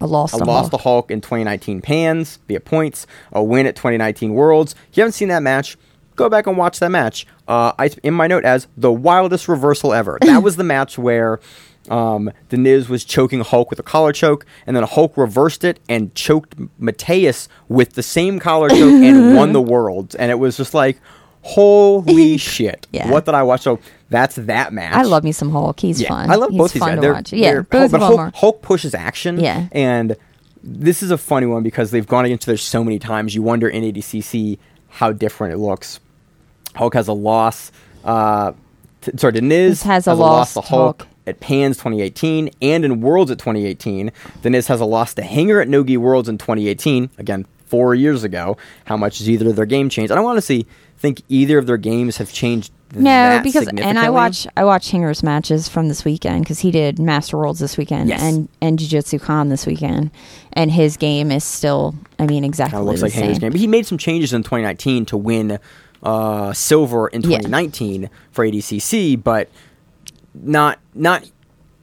A 0.00 0.06
lost 0.06 0.34
a 0.34 0.38
to 0.38 0.44
loss 0.44 0.68
Hulk. 0.68 0.70
to 0.72 0.76
Hulk 0.78 1.10
in 1.10 1.20
2019 1.20 1.80
Pans 1.80 2.38
via 2.48 2.60
points, 2.60 3.06
a 3.32 3.42
win 3.42 3.66
at 3.66 3.76
2019 3.76 4.34
Worlds. 4.34 4.74
If 4.90 4.96
you 4.96 5.02
haven't 5.02 5.12
seen 5.12 5.28
that 5.28 5.42
match, 5.42 5.78
go 6.16 6.28
back 6.28 6.46
and 6.48 6.56
watch 6.56 6.80
that 6.80 6.90
match. 6.90 7.26
Uh, 7.46 7.72
I 7.78 7.90
in 8.02 8.14
my 8.14 8.26
note 8.26 8.44
as 8.44 8.66
the 8.76 8.92
wildest 8.92 9.48
reversal 9.48 9.92
ever. 9.92 10.18
That 10.22 10.42
was 10.42 10.56
the 10.56 10.64
match 10.64 10.98
where 10.98 11.38
um, 11.90 12.30
Diniz 12.50 12.88
was 12.88 13.04
choking 13.04 13.40
Hulk 13.40 13.70
with 13.70 13.78
a 13.78 13.82
collar 13.82 14.12
choke, 14.12 14.46
and 14.66 14.76
then 14.76 14.84
Hulk 14.84 15.16
reversed 15.16 15.64
it 15.64 15.80
and 15.88 16.14
choked 16.14 16.54
Mateus 16.78 17.48
with 17.68 17.92
the 17.94 18.02
same 18.02 18.38
collar 18.40 18.68
choke 18.68 18.80
and 18.80 19.36
won 19.36 19.52
the 19.52 19.60
Worlds. 19.62 20.14
And 20.14 20.30
it 20.30 20.38
was 20.38 20.56
just 20.56 20.72
like, 20.74 20.98
holy 21.42 22.36
shit! 22.38 22.86
Yeah. 22.92 23.10
What 23.10 23.24
did 23.26 23.34
I 23.34 23.42
watch? 23.42 23.62
So 23.62 23.78
that's 24.10 24.36
that 24.36 24.72
match. 24.72 24.94
I 24.94 25.02
love 25.02 25.24
me 25.24 25.32
some 25.32 25.50
Hulk. 25.50 25.80
He's 25.80 26.00
Yeah, 26.00 26.08
fun. 26.08 26.30
I 26.30 26.36
love 26.36 26.50
He's 26.50 26.58
both 26.58 26.72
these 26.72 26.80
fun 26.80 26.88
guys. 26.90 26.96
to 26.96 27.00
They're, 27.02 27.12
watch. 27.12 27.32
Yeah, 27.32 27.52
they're- 27.52 27.62
both 27.62 27.90
but 27.92 28.02
of 28.02 28.16
Hulk. 28.18 28.34
Hulk 28.34 28.62
pushes 28.62 28.94
action. 28.94 29.38
Yeah. 29.40 29.68
and 29.72 30.16
this 30.66 31.02
is 31.02 31.10
a 31.10 31.18
funny 31.18 31.46
one 31.46 31.62
because 31.62 31.90
they've 31.90 32.06
gone 32.06 32.24
against 32.24 32.44
each 32.44 32.48
other 32.48 32.56
so 32.56 32.82
many 32.82 32.98
times. 32.98 33.34
You 33.34 33.42
wonder 33.42 33.68
in 33.68 33.82
ADCC 33.84 34.58
how 34.88 35.12
different 35.12 35.52
it 35.52 35.58
looks. 35.58 36.00
Hulk 36.74 36.94
has 36.94 37.06
a 37.06 37.12
loss. 37.12 37.70
Uh, 38.02 38.52
t- 39.02 39.12
sorry, 39.18 39.34
Diniz 39.34 39.68
This 39.68 39.82
has 39.82 40.06
a 40.06 40.14
loss 40.14 40.54
to 40.54 40.62
Hulk. 40.62 41.02
Hulk. 41.02 41.08
At 41.26 41.40
Pans 41.40 41.76
2018 41.78 42.50
and 42.60 42.84
in 42.84 43.00
Worlds 43.00 43.30
at 43.30 43.38
2018. 43.38 44.12
Diniz 44.42 44.66
has 44.68 44.80
a 44.80 44.84
loss 44.84 45.14
to 45.14 45.22
Hinger 45.22 45.60
at 45.60 45.68
Nogi 45.68 45.96
Worlds 45.96 46.28
in 46.28 46.36
2018. 46.38 47.10
Again, 47.18 47.46
four 47.66 47.94
years 47.94 48.24
ago. 48.24 48.56
How 48.84 48.96
much 48.96 49.18
has 49.18 49.28
either 49.30 49.48
of 49.48 49.56
their 49.56 49.64
game 49.66 49.88
changed? 49.88 50.12
I 50.12 50.16
don't 50.16 50.26
honestly 50.26 50.66
think 50.98 51.22
either 51.28 51.58
of 51.58 51.66
their 51.66 51.76
games 51.78 52.18
have 52.18 52.32
changed. 52.32 52.72
No, 52.96 53.40
because 53.42 53.66
and 53.66 53.98
I 53.98 54.08
watch 54.10 54.46
I 54.56 54.64
watch 54.64 54.90
Hinger's 54.90 55.24
matches 55.24 55.66
from 55.68 55.88
this 55.88 56.04
weekend 56.04 56.44
because 56.44 56.60
he 56.60 56.70
did 56.70 57.00
Master 57.00 57.36
Worlds 57.36 57.58
this 57.58 57.76
weekend 57.76 58.08
Yes. 58.08 58.22
and 58.22 58.48
and 58.60 58.78
Jiu 58.78 58.86
Jitsu 58.86 59.18
Con 59.18 59.48
this 59.48 59.66
weekend, 59.66 60.12
and 60.52 60.70
his 60.70 60.96
game 60.96 61.32
is 61.32 61.42
still 61.42 61.96
I 62.20 62.26
mean 62.26 62.44
exactly 62.44 62.72
Kind 62.76 62.82
of 62.82 62.86
looks 62.86 63.00
the 63.00 63.06
like 63.06 63.12
Hinger's 63.14 63.36
same. 63.36 63.40
game. 63.40 63.50
But 63.50 63.60
he 63.60 63.66
made 63.66 63.86
some 63.86 63.98
changes 63.98 64.32
in 64.32 64.42
2019 64.44 65.06
to 65.06 65.16
win 65.16 65.58
uh, 66.04 66.52
silver 66.52 67.08
in 67.08 67.22
Yeah. 67.22 67.38
2019 67.38 68.10
for 68.30 68.46
ADCC, 68.46 69.16
but 69.20 69.48
not 70.34 70.78
not 70.94 71.24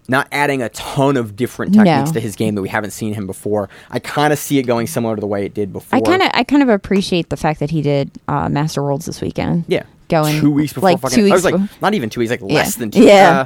not 0.08 0.28
adding 0.32 0.62
a 0.62 0.70
ton 0.70 1.16
of 1.16 1.36
different 1.36 1.74
No. 1.76 1.84
techniques 1.84 2.12
to 2.12 2.20
his 2.20 2.36
game 2.36 2.56
that 2.56 2.62
we 2.62 2.68
haven't 2.70 2.91
seen 2.91 3.14
him 3.14 3.28
before. 3.28 3.70
I 3.91 3.99
kind 3.99 4.34
of 4.34 4.39
see 4.39 4.58
it 4.60 4.64
going 4.64 4.88
similar 4.88 5.16
to 5.16 5.20
the 5.22 5.28
way 5.28 5.45
it 5.45 5.54
did 5.54 5.72
before. 5.72 5.97
I 5.97 6.02
kind 6.02 6.22
of 6.22 6.30
I 6.34 6.43
kind 6.43 6.62
of 6.64 6.70
appreciate 6.70 7.30
the 7.30 7.38
fact 7.38 7.60
that 7.62 7.70
he 7.70 7.82
did 7.82 8.12
uh, 8.28 8.49
Master 8.49 8.84
Worlds 8.84 9.06
this 9.06 9.22
weekend. 9.22 9.66
yeah, 9.68 9.84
going 10.10 10.39
two 10.41 10.52
weeks 10.52 10.74
before 10.74 10.89
like 10.91 10.99
fucking. 10.99 11.18
two 11.18 11.28
I 11.32 11.34
was 11.36 11.45
like 11.45 11.56
not 11.82 11.93
even 11.93 12.10
two 12.10 12.20
weeks, 12.20 12.32
like 12.32 12.41
Yeah. 12.41 12.47
less 12.56 12.76
than 12.76 12.91
two. 12.91 13.04
Yeah. 13.04 13.41
Uh, 13.41 13.45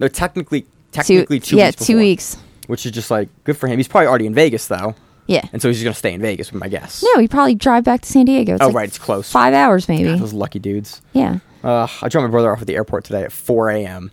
no, 0.00 0.08
technically 0.08 0.66
technically 0.92 1.38
two, 1.38 1.56
yeah 1.56 1.66
weeks 1.68 1.86
two 1.86 1.96
weeks 1.96 2.36
which 2.66 2.84
is 2.86 2.92
just 2.92 3.10
like 3.10 3.28
good 3.44 3.56
for 3.56 3.68
him. 3.68 3.76
He's 3.78 3.86
probably 3.88 4.06
already 4.08 4.26
in 4.26 4.34
Vegas 4.34 4.66
though, 4.68 4.94
yeah. 5.26 5.42
and 5.52 5.60
so 5.62 5.68
he's 5.68 5.76
just 5.78 5.84
gonna 5.84 5.94
stay 5.94 6.12
in 6.14 6.20
Vegas. 6.20 6.50
With 6.52 6.60
my 6.60 6.68
guess. 6.68 7.04
No, 7.04 7.20
he 7.20 7.28
probably 7.28 7.54
drive 7.54 7.84
back 7.84 8.00
to 8.02 8.08
San 8.08 8.24
Diego. 8.26 8.54
It's 8.54 8.62
Oh 8.62 8.66
like 8.66 8.74
right, 8.74 8.88
it's 8.88 8.98
close. 8.98 9.30
five 9.30 9.54
hours 9.54 9.88
maybe. 9.88 10.16
Those 10.16 10.32
lucky 10.32 10.58
dudes. 10.60 11.02
Yeah. 11.12 11.38
Uh, 11.62 11.86
I 12.02 12.08
dropped 12.08 12.24
my 12.24 12.30
brother 12.30 12.50
off 12.52 12.60
at 12.62 12.66
the 12.68 12.74
airport 12.76 13.04
today 13.04 13.22
at 13.22 13.32
4 13.32 13.70
a.m. 13.70 14.10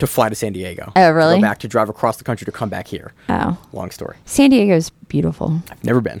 to 0.00 0.06
fly 0.06 0.28
to 0.28 0.34
San 0.34 0.52
Diego. 0.52 0.92
Oh, 0.96 1.00
To 1.08 1.14
really? 1.14 1.36
go 1.36 1.42
back 1.42 1.58
to 1.58 1.68
drive 1.68 1.88
across 1.88 2.16
the 2.16 2.24
country 2.24 2.44
to 2.44 2.52
come 2.52 2.68
back 2.68 2.88
here. 2.88 3.12
Oh, 3.28 3.56
Long 3.72 3.90
story. 3.90 4.16
San 4.24 4.50
Diego's 4.50 4.90
beautiful. 5.08 5.62
I've 5.70 5.84
never 5.84 6.00
been. 6.00 6.20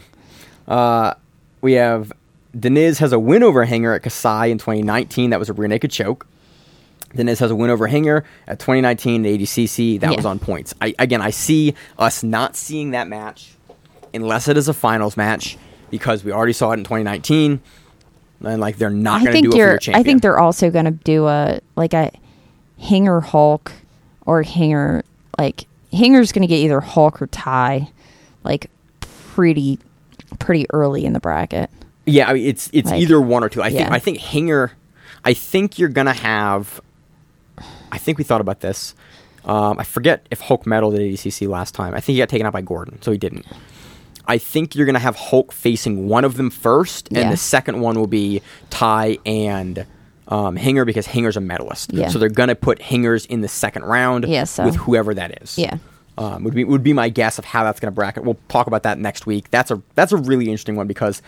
Uh, 0.68 1.14
we 1.60 1.72
have 1.74 2.12
Diniz 2.56 2.98
has 2.98 3.12
a 3.12 3.18
win 3.18 3.42
over 3.42 3.64
Hinger 3.64 3.92
at 3.94 4.02
Kasai 4.02 4.46
in 4.46 4.58
2019. 4.58 5.30
That 5.30 5.38
was 5.38 5.48
a 5.48 5.52
rear 5.52 5.68
naked 5.68 5.90
choke. 5.90 6.26
Diniz 7.14 7.38
has 7.40 7.50
a 7.50 7.56
win 7.56 7.70
over 7.70 7.86
Hinger 7.88 8.24
at 8.46 8.58
2019 8.60 9.26
at 9.26 9.32
ADCC. 9.32 9.98
That 10.00 10.10
Yeah. 10.10 10.16
was 10.16 10.24
on 10.26 10.38
points. 10.38 10.74
I, 10.80 10.94
again, 10.98 11.20
I 11.20 11.30
see 11.30 11.74
us 11.98 12.22
not 12.22 12.54
seeing 12.56 12.92
that 12.92 13.08
match 13.08 13.56
unless 14.14 14.46
it 14.48 14.56
is 14.56 14.68
a 14.68 14.74
finals 14.74 15.16
match 15.16 15.56
because 15.90 16.22
we 16.24 16.30
already 16.32 16.52
saw 16.52 16.70
it 16.70 16.74
in 16.78 16.84
2019. 16.84 17.60
And 18.42 18.60
like 18.60 18.78
they're 18.78 18.90
not 18.90 19.22
going 19.22 19.34
to 19.36 19.42
do 19.42 19.48
it 19.48 19.52
for 19.52 19.56
your 19.58 19.78
champion. 19.78 20.00
I 20.00 20.02
think 20.04 20.22
they're 20.22 20.38
also 20.38 20.70
going 20.70 20.86
to 20.86 20.90
do 20.92 21.26
a 21.26 21.60
like 21.76 21.92
a 21.94 22.10
Hinger 22.80 23.20
Hulk 23.20 23.72
or 24.24 24.42
Hinger 24.42 25.04
like 25.38 25.66
Hinger's 25.90 26.32
going 26.32 26.42
to 26.42 26.48
get 26.48 26.56
either 26.56 26.80
Hulk 26.80 27.20
or 27.20 27.26
Ty, 27.26 27.90
like 28.42 28.70
pretty 29.00 29.78
pretty 30.38 30.66
early 30.70 31.04
in 31.04 31.12
the 31.12 31.20
bracket. 31.20 31.68
Yeah, 32.06 32.28
I 32.28 32.32
mean, 32.34 32.46
it's 32.46 32.70
it's 32.72 32.90
Like, 32.90 33.00
either 33.02 33.20
one 33.20 33.44
or 33.44 33.48
two. 33.50 33.62
I 33.62 33.70
think. 33.70 33.90
I 33.90 33.98
think 33.98 34.18
Hinger. 34.18 34.72
I 35.24 35.34
think 35.34 35.78
you're 35.78 35.90
gonna 35.90 36.14
have. 36.14 36.80
I 37.92 37.98
think 37.98 38.16
we 38.18 38.24
thought 38.24 38.40
about 38.40 38.60
this. 38.60 38.94
Um, 39.44 39.78
I 39.78 39.84
forget 39.84 40.26
if 40.30 40.40
Hulk 40.40 40.64
medaled 40.64 40.94
at 40.94 41.00
ADCC 41.00 41.46
last 41.48 41.74
time. 41.74 41.92
I 41.94 42.00
think 42.00 42.14
he 42.14 42.18
got 42.18 42.28
taken 42.30 42.46
out 42.46 42.52
by 42.54 42.62
Gordon, 42.62 43.00
so 43.02 43.12
he 43.12 43.18
didn't. 43.18 43.44
I 44.26 44.38
think 44.38 44.74
you're 44.74 44.86
gonna 44.86 44.98
have 44.98 45.16
Hulk 45.16 45.52
facing 45.52 46.08
one 46.08 46.24
of 46.24 46.36
them 46.36 46.48
first, 46.50 47.08
and 47.08 47.18
Yeah. 47.18 47.30
the 47.30 47.36
second 47.36 47.80
one 47.80 47.98
will 47.98 48.06
be 48.06 48.40
Ty 48.70 49.18
and 49.26 49.84
um, 50.30 50.56
Hinger 50.56 50.84
because 50.84 51.06
Hinger's 51.06 51.36
a 51.36 51.40
medalist. 51.40 51.92
Yeah. 51.92 52.08
So 52.08 52.18
they're 52.18 52.28
gonna 52.28 52.54
put 52.54 52.80
Hingers 52.80 53.26
in 53.26 53.40
the 53.40 53.48
second 53.48 53.84
round 53.84 54.26
Yeah, 54.26 54.44
so- 54.44 54.64
with 54.64 54.76
whoever 54.76 55.12
that 55.14 55.42
is 55.42 55.58
Yeah. 55.58 55.76
um, 56.18 56.44
would 56.44 56.54
be 56.54 56.64
would 56.64 56.82
be 56.82 56.92
my 56.92 57.08
guess 57.08 57.38
of 57.38 57.44
how 57.44 57.64
that's 57.64 57.80
going 57.80 57.90
to 57.92 57.94
bracket. 57.94 58.24
We'll 58.24 58.38
talk 58.48 58.66
about 58.66 58.82
that 58.84 58.98
next 58.98 59.26
week. 59.26 59.50
That's 59.50 59.70
a 59.70 59.82
that's 59.94 60.12
a 60.12 60.16
really 60.16 60.46
interesting 60.46 60.76
one 60.76 60.86
because 60.86 61.20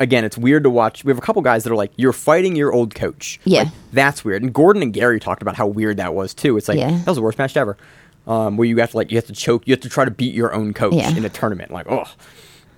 again, 0.00 0.24
it's 0.24 0.36
weird 0.36 0.64
to 0.64 0.70
watch. 0.70 1.04
We 1.04 1.10
have 1.10 1.18
a 1.18 1.20
couple 1.20 1.40
guys 1.40 1.62
that 1.64 1.72
are 1.72 1.76
like, 1.76 1.92
you're 1.96 2.12
fighting 2.12 2.56
your 2.56 2.72
old 2.72 2.96
coach. 2.96 3.38
Yeah. 3.44 3.60
Like, 3.64 3.68
that's 3.92 4.24
weird. 4.24 4.42
And 4.42 4.52
Gordon 4.52 4.82
and 4.82 4.92
Gary 4.92 5.20
talked 5.20 5.40
about 5.40 5.54
how 5.54 5.68
weird 5.68 5.98
that 5.98 6.14
was 6.14 6.34
too. 6.34 6.56
It's 6.56 6.66
like 6.68 6.78
Yeah. 6.78 6.90
that 6.90 7.06
was 7.06 7.14
the 7.16 7.22
worst 7.22 7.38
match 7.38 7.56
ever. 7.56 7.76
Um, 8.26 8.56
where 8.56 8.66
you 8.66 8.76
have 8.78 8.90
to 8.92 8.96
like 8.96 9.10
you 9.12 9.18
have 9.18 9.26
to 9.26 9.32
choke, 9.34 9.66
you 9.66 9.72
have 9.72 9.80
to 9.82 9.88
try 9.88 10.04
to 10.04 10.10
beat 10.10 10.34
your 10.34 10.52
own 10.54 10.72
coach 10.74 10.94
Yeah. 10.94 11.14
in 11.16 11.24
a 11.24 11.28
tournament. 11.28 11.70
Like, 11.70 11.86
oh, 11.90 12.00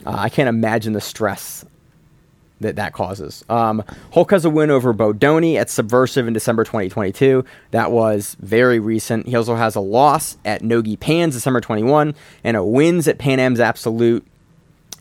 uh, 0.05 0.15
I 0.19 0.29
can't 0.29 0.49
imagine 0.49 0.93
the 0.93 1.01
stress 1.01 1.65
that 2.61 2.77
that 2.77 2.93
causes. 2.93 3.45
Um, 3.49 3.83
Hulk 4.13 4.31
has 4.31 4.45
a 4.45 4.51
win 4.51 4.71
over 4.71 4.95
Bodoni 4.95 5.57
at 5.57 5.69
Subversive 5.69 6.27
in 6.27 6.33
December 6.33 6.65
2022. 6.65 7.45
That 7.73 7.93
was 7.93 8.37
very 8.41 8.79
recent. 8.79 9.27
He 9.27 9.37
also 9.37 9.57
has 9.57 9.75
a 9.77 9.81
loss 9.81 10.37
at 10.45 10.63
Nogi 10.63 10.97
Pans 10.97 11.35
December 11.35 11.61
21 11.61 12.15
and 12.45 12.57
a 12.57 12.65
wins 12.65 13.07
at 13.09 13.19
Pan 13.19 13.39
Am's 13.41 13.61
Absolute 13.61 14.27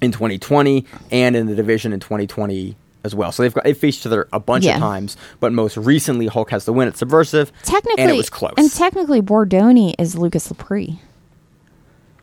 in 0.01 0.11
2020 0.11 0.85
and 1.11 1.35
in 1.35 1.47
the 1.47 1.55
division 1.55 1.93
in 1.93 1.99
2020 2.01 2.75
as 3.05 3.15
well. 3.15 3.31
So 3.31 3.43
they've 3.43 3.53
got 3.53 3.63
they 3.63 3.73
faced 3.73 4.01
each 4.01 4.07
other 4.07 4.27
a 4.33 4.39
bunch 4.39 4.65
Yeah. 4.65 4.75
of 4.75 4.79
times, 4.81 5.15
but 5.39 5.53
most 5.53 5.77
recently 5.77 6.27
Hulk 6.27 6.49
has 6.49 6.65
the 6.65 6.73
win 6.73 6.87
at 6.87 6.97
Subversive. 6.97 7.51
Technically, 7.63 8.01
and 8.03 8.11
it 8.11 8.17
was 8.17 8.29
close. 8.29 8.53
And 8.57 8.69
technically, 8.71 9.21
Bodoni 9.21 9.93
is 9.99 10.15
Lucas 10.17 10.51
Lepri. 10.51 10.97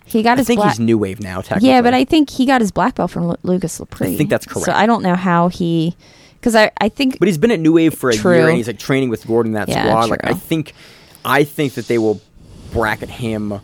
He 0.04 0.22
got 0.22 0.32
I 0.32 0.40
his 0.40 0.46
think 0.46 0.58
black. 0.60 0.72
he's 0.72 0.80
new 0.80 0.98
wave 0.98 1.20
now. 1.20 1.40
Technically, 1.40 1.68
yeah, 1.68 1.80
but 1.82 1.94
I 1.94 2.04
think 2.04 2.28
he 2.30 2.44
got 2.46 2.60
his 2.60 2.70
black 2.72 2.96
belt 2.96 3.10
from 3.10 3.28
Lu- 3.28 3.36
Lucas 3.42 3.78
Lepri. 3.78 4.14
I 4.14 4.16
think 4.16 4.30
that's 4.30 4.46
correct. 4.46 4.66
So 4.66 4.72
I 4.72 4.86
don't 4.86 5.02
know 5.02 5.14
how 5.14 5.48
he, 5.48 5.96
because 6.40 6.54
I 6.56 6.70
I 6.80 6.88
think 6.88 7.18
But 7.18 7.28
he's 7.28 7.38
been 7.38 7.50
at 7.52 7.60
New 7.60 7.72
Wave 7.74 7.94
for 7.94 8.10
a 8.10 8.14
True. 8.14 8.36
year, 8.36 8.48
and 8.48 8.56
he's 8.56 8.66
like 8.66 8.78
training 8.78 9.08
with 9.10 9.26
Gordon 9.26 9.50
in 9.50 9.54
that 9.54 9.68
Yeah, 9.68 9.84
squad. 9.84 10.10
Like. 10.10 10.20
I 10.24 10.32
think, 10.34 10.72
I 11.24 11.44
think 11.44 11.74
that 11.74 11.86
they 11.88 11.98
will 11.98 12.20
bracket 12.72 13.08
him 13.10 13.60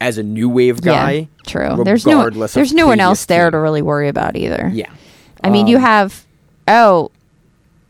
as 0.00 0.18
a 0.18 0.22
New 0.22 0.48
Wave 0.48 0.80
guy. 0.82 1.12
yeah, 1.12 1.24
true. 1.46 1.84
There's 1.84 2.04
no 2.04 2.26
of 2.26 2.52
there's 2.52 2.72
no 2.74 2.86
one 2.86 3.00
else 3.00 3.24
there 3.26 3.46
team. 3.46 3.52
to 3.52 3.58
really 3.58 3.82
worry 3.82 4.08
about 4.08 4.36
either. 4.36 4.70
Yeah, 4.74 4.90
I 5.42 5.50
mean, 5.50 5.66
you 5.66 5.76
Um, 5.76 5.82
have 5.82 6.24
oh, 6.68 7.10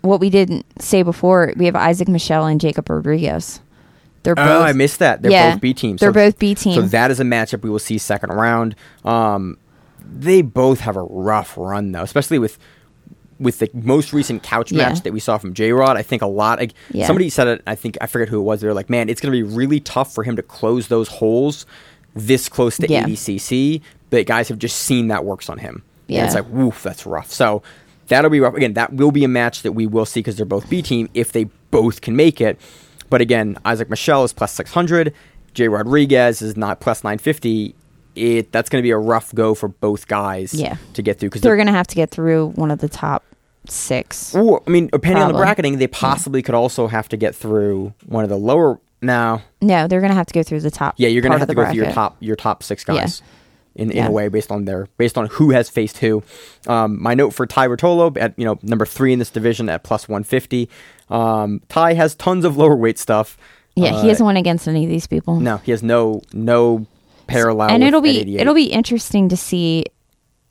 what 0.03 0.21
we 0.21 0.29
didn't 0.31 0.67
say 0.83 1.03
before. 1.03 1.53
We 1.57 1.65
have 1.65 1.75
Isaac 1.77 2.09
Michelle 2.09 2.47
and 2.47 2.61
Jacob 2.61 2.89
Rodriguez. 2.91 3.61
They're 4.25 4.35
both. 4.35 4.49
Oh, 4.49 4.63
I 4.63 4.73
missed 4.73 4.99
that. 4.99 5.23
They're 5.23 5.31
Yeah, 5.31 5.53
both 5.53 5.61
B 5.61 5.73
teams. 5.75 6.01
they're 6.01 6.11
both 6.13 6.39
B 6.39 6.55
teams. 6.55 6.75
So 6.77 6.83
that 6.83 7.11
is 7.13 7.21
a 7.21 7.25
matchup 7.25 7.63
we 7.63 7.71
will 7.71 7.79
see 7.79 7.97
second 7.99 8.31
round. 8.31 8.75
Um, 9.05 9.57
they 10.05 10.43
both 10.43 10.81
have 10.81 10.97
a 10.97 11.03
rough 11.03 11.57
run 11.57 11.93
though, 11.93 12.03
especially 12.03 12.39
with 12.39 12.59
with 13.41 13.59
the 13.59 13.69
most 13.75 14.13
recent 14.13 14.43
couch 14.45 14.71
Yeah. 14.71 14.89
match 14.89 15.03
that 15.03 15.13
we 15.13 15.19
saw 15.21 15.39
from 15.39 15.55
J 15.55 15.73
Rod. 15.73 15.97
I 15.97 16.03
think 16.03 16.23
a 16.23 16.27
lot. 16.27 16.59
Like, 16.61 16.73
Yeah. 16.93 17.07
Somebody 17.07 17.29
said 17.31 17.49
it. 17.49 17.63
I 17.67 17.75
think 17.75 17.99
I 18.01 18.07
forget 18.07 18.29
who 18.29 18.39
it 18.39 18.45
was. 18.45 18.61
They're 18.61 18.73
like, 18.75 18.89
"Man, 18.89 19.09
it's 19.09 19.21
going 19.21 19.33
to 19.33 19.37
be 19.37 19.43
really 19.43 19.81
tough 19.81 20.15
for 20.15 20.23
him 20.23 20.37
to 20.37 20.43
close 20.43 20.87
those 20.89 21.09
holes 21.09 21.67
this 22.15 22.49
close 22.49 22.77
to 22.79 22.87
Yeah. 22.89 23.05
ADCC." 23.05 23.83
But 24.11 24.27
guys 24.27 24.49
have 24.49 24.59
just 24.59 24.79
seen 24.79 25.09
that 25.09 25.25
works 25.25 25.49
on 25.49 25.59
him. 25.59 25.83
And 26.09 26.19
it's 26.27 26.35
like, 26.35 26.49
woof, 26.49 26.83
that's 26.85 27.07
rough. 27.07 27.33
So 27.33 27.63
that'll 28.09 28.31
be 28.31 28.39
rough. 28.39 28.55
Again, 28.55 28.75
that 28.75 28.93
will 28.93 29.11
be 29.11 29.25
a 29.25 29.29
match 29.29 29.63
that 29.63 29.73
we 29.73 29.87
will 29.87 30.07
see 30.07 30.21
because 30.21 30.37
they're 30.37 30.47
both 30.47 30.69
B 30.71 30.81
team 30.83 31.09
if 31.15 31.33
they 31.33 31.45
both 31.73 32.03
can 32.03 32.15
make 32.15 32.41
it. 32.41 32.61
But 33.11 33.21
again, 33.21 33.59
Isaac 33.65 33.91
Michelle 33.91 34.25
is 34.25 34.33
plus 34.33 34.53
600. 34.53 35.13
Jay 35.55 35.69
Rodriguez 35.69 36.43
is 36.43 36.57
not 36.57 36.81
plus 36.81 37.05
950. 37.05 37.75
It 38.17 38.53
That's 38.53 38.69
going 38.69 38.81
to 38.81 38.83
be 38.87 38.91
a 38.91 38.99
rough 38.99 39.35
go 39.35 39.55
for 39.55 39.69
both 39.69 40.07
guys 40.09 40.55
Yeah. 40.55 40.77
to 40.95 41.03
get 41.03 41.19
through. 41.19 41.31
because 41.31 41.43
they're 41.43 41.57
going 41.57 41.67
to 41.67 41.73
have 41.73 41.87
to 41.89 41.95
get 41.97 42.11
through 42.11 42.51
one 42.51 42.71
of 42.71 42.79
the 42.79 42.89
top 42.89 43.25
six. 43.67 44.35
Or, 44.35 44.63
I 44.67 44.71
mean, 44.71 44.89
depending 44.93 45.23
on 45.23 45.33
the 45.33 45.39
bracketing, 45.39 45.79
they 45.79 45.87
possibly 45.87 46.43
could 46.43 46.55
also 46.55 46.87
have 46.87 47.09
to 47.11 47.17
get 47.17 47.35
through 47.35 47.93
one 48.07 48.25
of 48.25 48.31
the 48.31 48.37
lower. 48.37 48.79
Now, 49.03 49.43
No, 49.61 49.87
they're 49.87 50.01
going 50.01 50.13
to 50.13 50.17
have 50.17 50.27
to 50.27 50.35
go 50.35 50.43
through 50.43 50.61
the 50.61 50.71
top. 50.71 50.95
yeah, 50.97 51.09
you're 51.09 51.23
going 51.23 51.33
to 51.33 51.39
have 51.39 51.49
to 51.49 51.55
go 51.55 51.65
through 51.67 51.75
your 51.75 51.93
top 51.93 52.17
your 52.21 52.37
top 52.37 52.63
six 52.63 52.85
Yeah. 52.89 52.95
guys 53.01 53.21
in, 53.75 53.91
in 53.91 53.97
Yeah. 53.99 54.07
a 54.09 54.11
way 54.11 54.29
based 54.29 54.51
on 54.51 54.65
their 54.65 54.89
based 54.97 55.19
on 55.19 55.27
who 55.27 55.51
has 55.51 55.69
faced 55.69 55.99
who. 55.99 56.23
Um, 56.67 57.03
my 57.03 57.13
note 57.15 57.31
for 57.35 57.47
Ty 57.47 57.69
Ruotolo 57.69 58.17
at 58.19 58.33
you 58.39 58.45
know 58.47 58.59
number 58.63 58.87
three 58.87 59.13
in 59.13 59.19
this 59.19 59.29
division 59.31 59.69
at 59.69 59.83
plus 59.83 60.09
150. 60.09 60.71
Um, 61.11 61.61
Ty 61.69 61.95
has 61.95 62.15
tons 62.15 62.45
of 62.45 62.57
lower 62.57 62.77
weight 62.77 62.99
stuff. 62.99 63.37
Yeah, 63.77 63.95
Uh, 63.97 64.03
he 64.03 64.09
hasn't 64.09 64.25
won 64.25 64.37
against 64.37 64.67
any 64.69 64.85
of 64.85 64.91
these 64.91 65.07
people. 65.07 65.41
No, 65.41 65.57
he 65.59 65.71
has 65.73 65.83
no 65.83 66.23
no 66.33 66.87
parallel. 67.27 67.71
and 67.71 67.83
it'll 67.83 68.01
be 68.01 68.37
it'll 68.39 68.55
be 68.55 68.67
interesting 68.67 69.29
to 69.31 69.37
see 69.37 69.85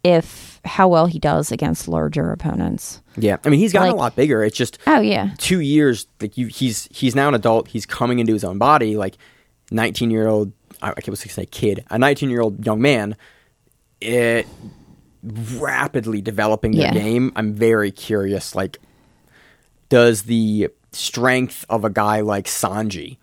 if 0.03 0.59
how 0.65 0.87
well 0.87 1.05
he 1.07 1.19
does 1.19 1.51
against 1.51 1.87
larger 1.87 2.31
opponents. 2.31 3.01
yeah. 3.17 3.37
I 3.45 3.49
mean, 3.49 3.59
he's 3.59 3.71
gotten 3.73 3.89
like- 3.89 3.95
a 3.95 3.99
lot 3.99 4.15
bigger. 4.15 4.43
It's 4.43 4.57
just 4.57 4.77
Oh 4.87 4.99
yeah, 4.99 5.31
two 5.37 5.59
years 5.61 6.07
like 6.21 6.37
you 6.37 6.47
he's 6.47 6.87
he's 6.91 7.15
now 7.15 7.27
an 7.29 7.33
adult 7.35 7.67
he's 7.69 7.85
coming 7.85 8.19
into 8.19 8.33
his 8.33 8.43
own 8.43 8.57
body 8.57 8.95
like 8.97 9.17
19 9.71 10.11
year 10.11 10.27
old 10.27 10.51
i 10.81 10.89
I 10.89 10.93
was 10.95 11.05
going 11.05 11.15
to 11.15 11.29
say 11.29 11.45
kid 11.45 11.85
a 11.89 11.97
19 11.97 12.29
year 12.29 12.41
old 12.41 12.65
young 12.65 12.81
man 12.81 13.15
it 14.01 14.45
rapidly 15.23 16.21
developing 16.21 16.71
their 16.73 16.87
Yeah. 16.87 16.93
game 16.93 17.31
i'm 17.35 17.53
very 17.53 17.91
curious 17.91 18.55
like 18.55 18.77
does 19.93 20.23
the 20.23 20.69
strength 20.91 21.65
of 21.69 21.83
a 21.83 21.89
guy 21.89 22.21
like 22.21 22.45
sanji 22.45 23.17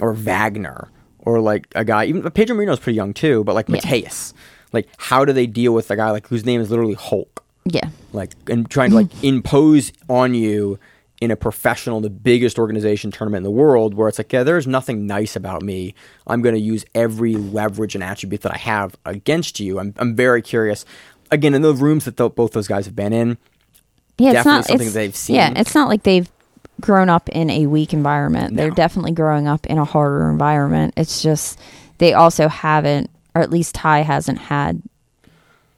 or 0.00 0.12
wagner 0.12 0.88
or 1.18 1.40
like 1.40 1.66
a 1.74 1.84
guy 1.84 2.04
even 2.04 2.28
pedro 2.30 2.56
marinho's 2.56 2.80
pretty 2.80 2.96
young 2.96 3.12
too 3.14 3.42
but 3.44 3.54
like 3.54 3.68
Yeah. 3.68 3.76
mateus 3.76 4.34
like 4.72 4.86
how 4.98 5.24
do 5.24 5.32
they 5.32 5.46
deal 5.46 5.72
with 5.74 5.90
a 5.90 5.96
guy 5.96 6.10
like 6.10 6.26
whose 6.28 6.44
name 6.44 6.60
is 6.60 6.70
literally 6.70 6.94
hulk 6.94 7.44
yeah, 7.64 7.90
like 8.12 8.32
and 8.50 8.68
trying 8.68 8.90
to 8.90 8.96
like 8.96 9.24
impose 9.32 9.92
on 10.08 10.34
you 10.34 10.80
in 11.20 11.30
a 11.30 11.36
professional, 11.36 12.00
the 12.00 12.10
biggest 12.10 12.58
organization 12.58 13.12
tournament 13.12 13.42
in 13.42 13.44
the 13.44 13.56
world, 13.64 13.94
where 13.94 14.08
it's 14.08 14.18
like, 14.18 14.32
yeah, 14.32 14.42
there's 14.42 14.66
nothing 14.66 15.06
nice 15.06 15.36
about 15.36 15.62
me. 15.62 15.94
I'm 16.26 16.42
going 16.42 16.56
to 16.56 16.60
use 16.60 16.84
every 16.96 17.36
leverage 17.36 17.94
and 17.94 18.02
attribute 18.02 18.40
that 18.40 18.52
I 18.52 18.58
have 18.58 18.96
against 19.06 19.60
you. 19.60 19.78
I'm, 19.78 19.94
I'm 19.98 20.16
very 20.16 20.42
curious. 20.42 20.84
Again, 21.30 21.54
in 21.54 21.62
the 21.62 21.72
rooms 21.72 22.04
that 22.06 22.16
th- 22.16 22.34
both 22.34 22.50
those 22.50 22.66
guys 22.66 22.86
have 22.86 22.96
been 22.96 23.12
in, 23.12 23.38
Yeah, 24.22 24.32
it's 24.32 24.44
not 24.44 24.64
something 24.64 24.86
it's, 24.86 24.94
they've 24.94 25.16
seen. 25.16 25.36
Yeah, 25.36 25.52
it's 25.56 25.74
not 25.74 25.88
like 25.88 26.04
they've 26.04 26.30
grown 26.80 27.08
up 27.08 27.28
in 27.28 27.50
a 27.50 27.66
weak 27.66 27.92
environment. 27.92 28.56
They're 28.56 28.70
definitely 28.70 29.12
growing 29.12 29.48
up 29.48 29.66
in 29.66 29.78
a 29.78 29.84
harder 29.84 30.30
environment. 30.30 30.94
It's 30.96 31.22
just 31.22 31.58
they 31.98 32.12
also 32.12 32.48
haven't, 32.48 33.10
or 33.34 33.42
at 33.42 33.50
least 33.50 33.74
Ty 33.74 34.00
hasn't 34.00 34.38
had 34.38 34.82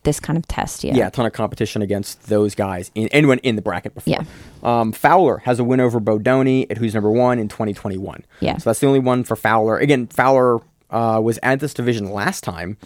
this 0.03 0.21
kind 0.21 0.37
of 0.37 0.47
test 0.47 0.85
yet. 0.85 0.95
yeah, 0.95 1.07
a 1.07 1.11
ton 1.11 1.25
of 1.25 1.33
competition 1.33 1.81
against 1.81 2.29
those 2.29 2.55
guys, 2.55 2.91
in, 2.95 3.09
anyone 3.09 3.39
in 3.39 3.57
the 3.57 3.63
bracket 3.63 3.95
before. 3.95 4.13
Yeah. 4.13 4.25
Um, 4.63 4.93
Fowler 4.93 5.39
has 5.39 5.59
a 5.59 5.65
win 5.65 5.81
over 5.81 5.99
Bodoni 6.01 6.71
at 6.71 6.77
who's 6.77 6.93
number 6.95 7.11
one 7.11 7.39
in 7.39 7.49
2021. 7.49 8.25
Yeah. 8.41 8.59
So 8.59 8.71
that's 8.71 8.81
the 8.81 8.87
only 8.87 8.99
one 8.99 9.25
for 9.25 9.37
Fowler. 9.37 9.79
Again, 9.79 10.07
Fowler 10.07 10.61
uh, 10.91 11.21
was 11.23 11.39
at 11.43 11.61
this 11.61 11.75
division 11.75 12.11
last 12.11 12.45
time, 12.45 12.77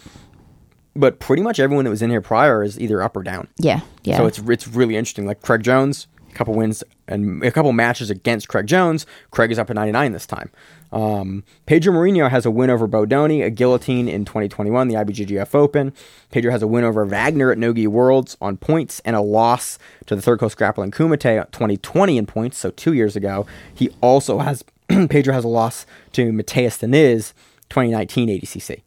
but 0.99 1.19
pretty 1.19 1.41
much 1.41 1.59
everyone 1.59 1.85
that 1.85 1.91
was 1.91 2.01
in 2.01 2.09
here 2.09 2.21
prior 2.21 2.63
is 2.63 2.79
either 2.79 3.01
up 3.01 3.15
or 3.15 3.23
down. 3.23 3.47
yeah, 3.57 3.81
yeah. 4.03 4.17
So 4.17 4.25
it's 4.25 4.39
it's 4.39 4.67
really 4.67 4.95
interesting. 4.95 5.25
Like 5.25 5.41
Craig 5.41 5.63
Jones, 5.63 6.07
a 6.29 6.33
couple 6.35 6.53
wins 6.53 6.83
and 7.07 7.43
a 7.43 7.51
couple 7.51 7.71
matches 7.73 8.09
against 8.09 8.47
Craig 8.47 8.67
Jones. 8.67 9.05
Craig 9.31 9.51
is 9.51 9.57
up 9.57 9.69
at 9.69 9.75
99 9.75 10.11
this 10.11 10.27
time. 10.27 10.51
Um, 10.91 11.43
Pedro 11.65 11.93
Marinho 11.93 12.29
has 12.29 12.45
a 12.45 12.51
win 12.51 12.69
over 12.69 12.87
Bodoni, 12.87 13.43
a 13.43 13.49
guillotine 13.49 14.07
in 14.07 14.25
2021, 14.25 14.87
the 14.87 14.95
IBJJF 14.95 15.53
Open. 15.53 15.93
Pedro 16.31 16.51
has 16.51 16.61
a 16.61 16.67
win 16.67 16.83
over 16.83 17.05
Wagner 17.05 17.51
at 17.51 17.57
Nogi 17.57 17.87
Worlds 17.87 18.37
on 18.41 18.57
points 18.57 18.99
and 19.05 19.15
a 19.15 19.21
loss 19.21 19.77
to 20.07 20.15
the 20.15 20.21
Third 20.21 20.39
Coast 20.39 20.57
Grappling 20.57 20.91
Kumite 20.91 21.51
2020 21.51 22.17
in 22.17 22.25
points, 22.25 22.57
so 22.57 22.71
two 22.71 22.93
years 22.93 23.15
ago. 23.15 23.45
He 23.73 23.89
also 24.01 24.39
has, 24.39 24.63
Pedro 24.87 25.33
has 25.33 25.43
a 25.43 25.49
loss 25.49 25.85
to 26.13 26.31
Mateus 26.31 26.77
Diniz 26.77 27.33
2019 27.69 28.29
ADCC. 28.29 28.81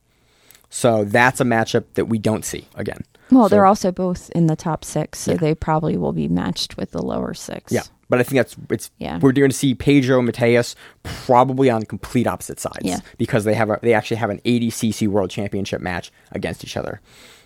So 0.74 1.04
that's 1.04 1.38
a 1.38 1.44
matchup 1.44 1.84
that 1.94 2.06
we 2.06 2.18
don't 2.18 2.44
see 2.46 2.66
again. 2.74 3.02
well, 3.30 3.44
So- 3.44 3.48
they're 3.54 3.66
also 3.66 3.92
both 3.92 4.30
in 4.30 4.46
the 4.46 4.56
top 4.56 4.84
six, 4.84 5.18
so 5.18 5.32
Yeah. 5.32 5.36
they 5.38 5.54
probably 5.54 5.96
will 5.98 6.12
be 6.14 6.28
matched 6.28 6.76
with 6.78 6.92
the 6.92 7.02
lower 7.02 7.34
six. 7.34 7.70
Yeah, 7.72 7.82
but 8.08 8.20
I 8.20 8.22
think 8.22 8.36
that's 8.38 8.56
it's. 8.70 8.90
Yeah. 8.98 9.18
we're 9.20 9.32
going 9.32 9.50
to 9.50 9.56
see 9.56 9.74
Pedro 9.74 10.16
and 10.18 10.26
Mateus 10.26 10.74
probably 11.02 11.68
on 11.70 11.82
complete 11.84 12.26
opposite 12.26 12.58
sides. 12.58 12.78
Yeah. 12.84 13.00
because 13.18 13.44
they 13.44 13.54
have 13.54 13.68
a, 13.70 13.78
they 13.82 13.92
actually 13.94 14.16
have 14.16 14.30
an 14.30 14.40
ADCC 14.46 15.06
World 15.08 15.28
Championship 15.30 15.80
match 15.82 16.10
against 16.32 16.64
each 16.64 16.76
other. 16.76 17.00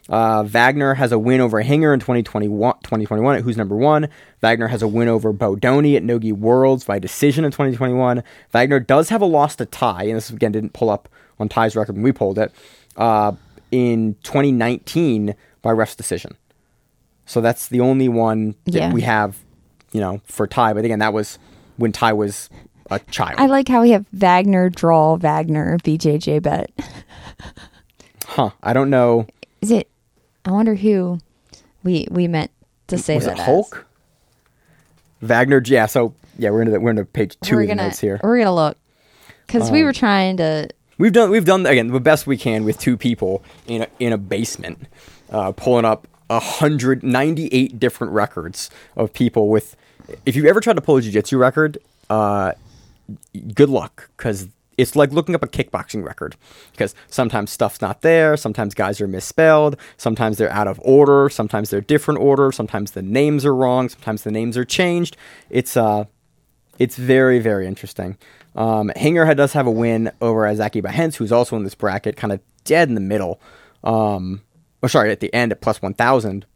Uh, 0.09 0.45
Wagner 0.45 0.95
has 0.95 1.11
a 1.11 1.19
win 1.19 1.41
over 1.41 1.61
Hinger 1.63 1.93
in 1.93 1.99
2021, 1.99 2.75
2021 2.85 3.37
at 3.39 3.43
who's 3.43 3.57
number 3.57 3.75
one. 3.75 4.09
Wagner 4.41 4.69
has 4.69 4.81
a 4.83 4.87
win 4.87 5.09
over 5.09 5.33
Bodoni 5.33 5.97
at 5.97 6.05
Nogi 6.05 6.31
Worlds 6.31 6.85
by 6.85 7.01
decision 7.01 7.45
in 7.45 7.51
2021. 7.51 8.23
Wagner 8.53 8.79
does 8.79 9.09
have 9.09 9.21
a 9.21 9.25
loss 9.27 9.57
to 9.57 9.67
Ty, 9.67 10.05
and 10.05 10.17
this 10.17 10.31
again 10.31 10.53
didn't 10.53 10.75
pull 10.75 10.91
up 10.91 11.09
on 11.41 11.49
Ty's 11.49 11.75
record 11.75 11.97
when 11.97 12.05
we 12.05 12.13
pulled 12.13 12.39
it, 12.39 12.53
uh, 12.97 13.33
in 13.71 14.15
2019 14.23 15.35
by 15.63 15.71
ref's 15.73 15.95
decision. 15.97 16.37
So 17.27 17.41
that's 17.41 17.69
the 17.69 17.81
only 17.81 18.09
one 18.09 18.55
that 18.67 18.75
Yeah. 18.75 18.93
we 18.93 19.03
have, 19.03 19.37
you 19.93 20.01
know, 20.01 20.21
for 20.25 20.47
Ty. 20.47 20.75
But 20.75 20.85
again, 20.85 21.01
that 21.01 21.13
was 21.13 21.39
when 21.77 21.91
Ty 21.93 22.13
was 22.13 22.49
a 22.91 23.01
child. 23.01 23.35
I 23.41 23.47
like 23.47 23.67
how 23.69 23.83
we 23.83 23.91
have 23.91 24.07
Wagner 24.13 24.71
draw 24.71 25.17
Wagner 25.17 25.77
BJJ 25.79 26.41
bet. 26.43 26.71
huh. 28.27 28.51
I 28.63 28.73
don't 28.73 28.91
know. 28.91 29.27
Is 29.61 29.71
it? 29.73 29.89
I 30.45 30.53
wonder 30.53 30.77
who 30.77 31.19
we 31.83 32.07
we 32.11 32.29
meant 32.29 32.53
to 32.87 32.99
say 32.99 33.17
was 33.17 33.25
that 33.25 33.39
it 33.39 33.41
as. 33.41 33.47
Hulk? 33.47 33.87
Wagner. 35.23 35.61
Yeah. 35.65 35.87
So 35.87 36.15
yeah, 36.39 36.51
we're 36.51 36.61
into 36.61 36.73
the, 36.73 36.81
we're 36.81 36.91
into 36.91 37.05
page 37.05 37.37
2 37.43 37.57
we're 37.57 37.63
of 37.63 37.69
gonna 37.69 37.83
notes 37.85 37.99
here. 37.99 38.21
Um, 38.23 38.29
we're 38.31 38.39
gonna 38.39 38.55
look 38.55 38.79
because 39.47 39.71
we 39.71 39.83
were 39.83 39.93
trying 39.93 40.37
to. 40.37 40.69
We've 40.99 41.13
done 41.13 41.31
we've 41.31 41.45
done 41.45 41.67
again 41.67 41.89
the 41.89 42.01
best 42.01 42.27
we 42.27 42.37
can 42.37 42.65
with 42.65 42.79
two 42.79 42.97
people 42.97 43.45
in 43.67 43.83
a, 43.83 43.89
in 43.99 44.13
a 44.13 44.19
basement, 44.19 44.87
uh, 45.31 45.53
pulling 45.53 45.85
up 45.85 46.09
hundred 46.31 47.03
ninety 47.03 47.49
eight 47.49 47.79
different 47.79 48.13
records 48.13 48.71
of 48.97 49.13
people 49.13 49.49
with. 49.49 49.77
If 50.25 50.37
you've 50.37 50.47
ever 50.47 50.61
tried 50.61 50.77
to 50.77 50.81
pull 50.81 50.97
a 50.97 51.03
jiu-jitsu 51.03 51.37
record, 51.37 51.79
uh, 52.09 52.53
good 53.55 53.69
luck 53.69 54.11
because 54.17 54.49
it's 54.79 54.95
like 54.95 55.13
looking 55.13 55.35
up 55.35 55.43
a 55.43 55.47
kickboxing 55.47 56.05
record 56.05 56.37
because 56.73 56.95
sometimes 57.09 57.51
stuff's 57.51 57.81
not 57.81 58.03
there 58.03 58.37
sometimes 58.37 58.75
guys 58.75 59.01
are 59.01 59.09
misspelled 59.09 59.77
sometimes 59.97 60.37
they're 60.39 60.53
out 60.53 60.69
of 60.69 60.81
order 60.85 61.29
sometimes 61.29 61.71
they're 61.71 61.81
different 61.81 62.21
order 62.21 62.53
sometimes 62.53 62.91
the 62.91 63.03
names 63.03 63.45
are 63.45 63.55
wrong 63.55 63.89
sometimes 63.89 64.23
the 64.23 64.31
names 64.31 64.57
are 64.57 64.65
changed 64.65 65.17
it's 65.49 65.77
uh 65.77 66.05
it's 66.79 66.97
very 66.97 67.39
very 67.39 67.67
interesting 67.67 68.19
um 68.57 68.91
Hinger 68.97 69.25
had- 69.27 69.37
does 69.37 69.53
have 69.53 69.67
a 69.67 69.71
win 69.71 70.11
over 70.21 70.43
Azaki 70.43 70.83
Bahens 70.83 71.17
who's 71.17 71.33
also 71.33 71.57
in 71.57 71.65
this 71.65 71.75
bracket 71.75 72.17
kind 72.17 72.33
of 72.33 72.41
dead 72.65 72.89
in 72.89 72.95
the 72.95 73.01
middle 73.01 73.41
um 73.85 74.43
or 74.83 74.89
sorry 74.89 75.11
at 75.13 75.21
the 75.21 75.33
end 75.33 75.53
at 75.53 75.61
plus 75.61 75.81
1000 75.81 76.47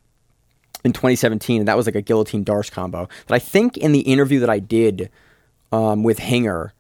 in 0.85 0.93
2017, 0.93 1.61
and 1.61 1.69
that 1.69 1.77
was 1.77 1.87
like 1.87 1.95
a 1.95 2.03
guillotine 2.03 2.45
Darce 2.45 2.71
combo. 2.71 3.09
But 3.27 3.35
I 3.35 3.39
think 3.39 3.77
in 3.77 3.93
the 3.93 4.01
interview 4.01 4.41
that 4.41 4.51
I 4.51 4.59
did 4.59 5.11
um, 5.73 6.03
with 6.03 6.19
Hinger 6.19 6.73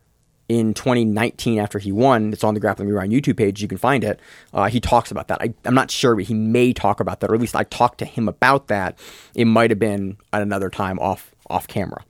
in 0.48 0.74
2019 0.74 1.58
after 1.58 1.78
he 1.78 1.92
won, 1.92 2.32
it's 2.32 2.42
on 2.42 2.54
the 2.54 2.60
Grappling 2.60 2.88
Rewind 2.88 3.12
YouTube 3.12 3.36
page. 3.36 3.60
You 3.60 3.68
can 3.68 3.78
find 3.78 4.02
it. 4.02 4.18
Uh, 4.54 4.68
he 4.68 4.80
talks 4.80 5.10
about 5.10 5.28
that. 5.28 5.40
I, 5.42 5.52
I'm 5.64 5.74
not 5.74 5.90
sure, 5.90 6.14
but 6.16 6.24
he 6.24 6.34
may 6.34 6.72
talk 6.72 6.98
about 6.98 7.20
that, 7.20 7.30
or 7.30 7.34
at 7.34 7.40
least 7.40 7.54
I 7.54 7.64
talked 7.64 7.98
to 7.98 8.04
him 8.04 8.26
about 8.28 8.68
that. 8.68 8.98
It 9.34 9.44
might 9.44 9.70
have 9.70 9.78
been 9.78 10.16
at 10.32 10.42
another 10.42 10.70
time 10.70 10.98
off 10.98 11.34
off 11.48 11.66
camera. 11.68 12.04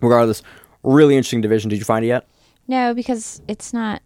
Regardless, 0.00 0.42
really 0.82 1.16
interesting 1.16 1.40
division. 1.40 1.68
Did 1.70 1.78
you 1.78 1.84
find 1.84 2.04
it 2.04 2.08
yet? 2.08 2.26
No, 2.68 2.94
because 2.94 3.40
it's 3.48 3.72
not. 3.72 4.02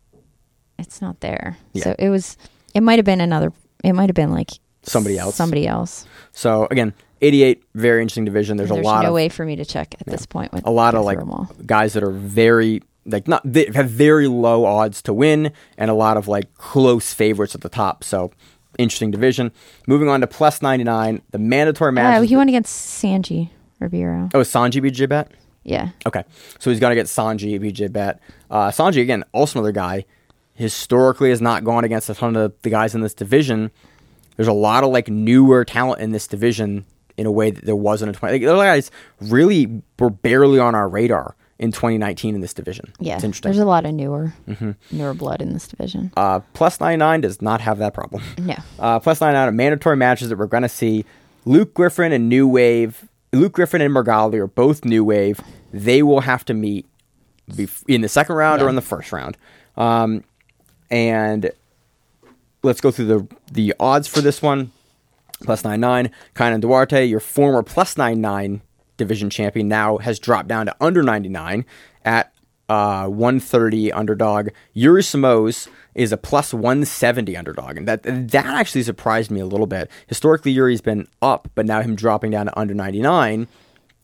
It's 0.78 1.00
not 1.00 1.20
there. 1.20 1.56
Yeah. 1.72 1.84
So 1.84 1.96
it 1.98 2.08
was. 2.10 2.36
It 2.74 2.82
might 2.82 2.98
have 2.98 3.06
been 3.06 3.20
another. 3.20 3.52
It 3.84 3.92
might 3.92 4.08
have 4.08 4.14
been 4.14 4.32
like 4.32 4.50
Somebody 4.82 5.18
else. 5.18 5.34
Somebody 5.34 5.66
else. 5.66 6.06
So 6.32 6.68
again, 6.70 6.94
88, 7.20 7.62
very 7.74 8.02
interesting 8.02 8.24
division. 8.24 8.56
There's, 8.56 8.68
There's 8.70 8.80
a 8.80 8.84
lot 8.84 9.02
no 9.02 9.08
of 9.08 9.14
way 9.14 9.28
for 9.28 9.44
me 9.44 9.56
to 9.56 9.64
check 9.64 9.94
at 10.00 10.06
this 10.06 10.26
point. 10.26 10.52
With 10.52 10.66
a 10.66 10.70
lot 10.70 10.94
of 10.94 11.04
like 11.04 11.18
guys 11.66 11.94
that 11.94 12.02
are 12.04 12.10
very 12.12 12.82
like 13.04 13.26
not 13.28 13.40
they 13.44 13.70
have 13.74 13.88
very 13.90 14.26
low 14.28 14.64
odds 14.64 15.00
to 15.02 15.12
win 15.12 15.52
and 15.78 15.90
a 15.90 15.94
lot 15.94 16.16
of 16.16 16.28
like 16.28 16.52
close 16.54 17.12
favorites 17.14 17.54
at 17.54 17.60
the 17.60 17.68
top 17.68 18.02
so 18.02 18.32
interesting 18.80 19.12
division 19.12 19.52
moving 19.86 20.08
on 20.08 20.20
to 20.20 20.26
plus 20.26 20.60
99 20.60 21.22
the 21.30 21.38
mandatory 21.38 21.90
uh, 21.90 21.92
match 21.92 22.18
Oh, 22.18 22.22
he 22.22 22.34
won 22.34 22.48
against 22.48 23.00
Sanji 23.00 23.50
Ribeiro. 23.78 24.28
oh 24.34 24.40
sanji 24.40 24.82
BJ 24.82 25.08
bet 25.08 25.30
Yeah. 25.68 25.88
okay 26.06 26.22
so 26.60 26.70
he's 26.70 26.78
gonna 26.80 26.94
get 26.94 27.06
sanji 27.06 27.58
BJ 27.60 27.92
bet 27.92 28.20
uh, 28.50 28.68
sanji 28.70 29.02
again 29.02 29.24
also 29.32 29.58
another 29.58 29.72
guy 29.72 30.04
historically 30.54 31.30
has 31.30 31.40
not 31.40 31.64
gone 31.64 31.84
against 31.84 32.08
a 32.08 32.14
ton 32.14 32.36
of 32.36 32.54
the 32.62 32.70
guys 32.70 32.94
in 32.94 33.00
this 33.02 33.14
division 33.14 33.70
there's 34.36 34.48
a 34.48 34.52
lot 34.52 34.84
of 34.84 34.90
like 34.90 35.08
newer 35.08 35.64
talent 35.64 36.00
in 36.00 36.12
this 36.12 36.26
division 36.26 36.84
in 37.16 37.26
a 37.26 37.30
way 37.32 37.50
that 37.50 37.64
there 37.64 37.76
wasn't 37.76 38.08
in 38.08 38.14
20 38.14 38.32
like, 38.32 38.42
the 38.42 38.54
guys 38.56 38.90
really 39.20 39.82
were 39.98 40.10
barely 40.10 40.58
on 40.58 40.74
our 40.74 40.88
radar 40.88 41.34
in 41.58 41.72
2019 41.72 42.34
in 42.34 42.40
this 42.42 42.52
division 42.54 42.92
Yeah. 43.00 43.14
it's 43.16 43.24
interesting 43.24 43.50
There's 43.50 43.58
a 43.62 43.66
lot 43.66 43.84
of 43.86 43.92
newer, 43.94 44.34
newer 44.92 45.14
blood 45.14 45.40
in 45.42 45.52
this 45.54 45.66
division. 45.66 46.12
Uh, 46.16 46.40
plus 46.52 46.78
99 46.80 47.22
does 47.22 47.40
not 47.40 47.60
have 47.62 47.78
that 47.78 47.94
problem. 47.94 48.22
No. 48.38 48.56
Uh, 48.78 49.00
plus 49.00 49.22
99 49.22 49.48
are 49.48 49.52
mandatory 49.52 49.96
matches 49.96 50.28
that 50.28 50.36
we're 50.36 50.46
going 50.46 50.64
to 50.64 50.68
see. 50.68 51.06
Luke 51.46 51.72
Griffith 51.72 52.12
and 52.12 52.28
New 52.28 52.46
Wave, 52.46 53.08
Luke 53.32 53.52
Griffith 53.52 53.80
and 53.80 53.94
Meregali 53.94 54.34
are 54.34 54.46
both 54.46 54.84
New 54.84 55.04
Wave. 55.04 55.40
They 55.72 56.02
will 56.02 56.20
have 56.20 56.44
to 56.46 56.54
meet 56.54 56.86
in 57.86 58.00
the 58.00 58.08
second 58.08 58.36
round 58.36 58.62
or 58.62 58.68
in 58.68 58.74
the 58.74 58.82
first 58.82 59.12
round. 59.12 59.36
Um, 59.76 60.24
and 60.90 61.50
let's 62.62 62.80
go 62.80 62.90
through 62.90 63.06
the 63.06 63.36
the 63.52 63.74
odds 63.78 64.08
for 64.08 64.20
this 64.20 64.42
one. 64.42 64.72
Plus 65.42 65.64
nine 65.64 65.80
nine, 65.80 66.10
Kaynan 66.34 66.60
Duarte, 66.60 67.04
your 67.04 67.20
former 67.20 67.62
plus 67.62 67.98
nine 67.98 68.20
nine 68.20 68.62
division 68.96 69.28
champion, 69.28 69.68
now 69.68 69.98
has 69.98 70.18
dropped 70.18 70.48
down 70.48 70.66
to 70.66 70.76
under 70.80 71.02
99 71.02 71.66
at 72.04 72.32
uh, 72.68 73.06
130 73.06 73.92
underdog. 73.92 74.48
Yuri 74.72 75.02
Simoes 75.02 75.68
is 75.94 76.12
a 76.12 76.16
plus 76.16 76.52
170 76.52 77.36
underdog, 77.36 77.76
and 77.76 77.88
that 77.88 78.02
that 78.02 78.46
actually 78.46 78.82
surprised 78.82 79.30
me 79.30 79.40
a 79.40 79.46
little 79.46 79.66
bit. 79.66 79.90
Historically, 80.06 80.52
Yuri's 80.52 80.80
been 80.80 81.08
up, 81.22 81.48
but 81.54 81.66
now 81.66 81.80
him 81.80 81.94
dropping 81.94 82.30
down 82.32 82.46
to 82.46 82.58
under 82.58 82.74
99, 82.74 83.48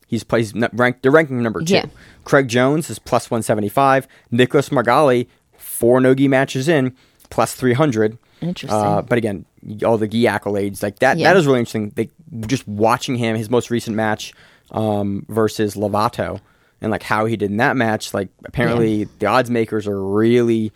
he's 0.07 0.23
placed 0.23 0.55
ranked. 0.73 1.03
They're 1.03 1.11
ranking 1.11 1.41
number 1.41 1.61
two. 1.61 1.75
Yeah. 1.75 1.85
Craig 2.23 2.47
Jones 2.47 2.89
is 2.89 2.99
plus 2.99 3.29
175. 3.29 4.07
Nicholas 4.31 4.69
Meregali, 4.69 5.27
four 5.57 5.99
nogi 5.99 6.27
matches 6.27 6.67
in, 6.67 6.95
plus 7.29 7.53
300. 7.53 8.17
Interesting. 8.41 8.69
Uh, 8.69 9.01
but 9.01 9.17
again, 9.17 9.45
all 9.85 9.97
the 9.97 10.07
gi 10.07 10.23
accolades 10.23 10.83
like 10.83 10.99
that. 10.99 11.17
Yeah. 11.17 11.31
That 11.31 11.39
is 11.39 11.45
really 11.45 11.59
interesting. 11.59 11.91
They 11.95 12.09
just 12.47 12.67
watching 12.67 13.15
him 13.15 13.35
his 13.35 13.49
most 13.49 13.69
recent 13.69 13.95
match 13.95 14.33
um, 14.71 15.25
versus 15.29 15.75
Lovato 15.75 16.41
and 16.83 16.91
like 16.91 17.01
how 17.01 17.25
he 17.25 17.35
did 17.35 17.49
in 17.49 17.57
that 17.57 17.75
match. 17.75 18.13
Like 18.13 18.29
apparently 18.45 19.05
the 19.17 19.25
odds 19.25 19.49
makers 19.49 19.87
are 19.87 20.03
really 20.03 20.71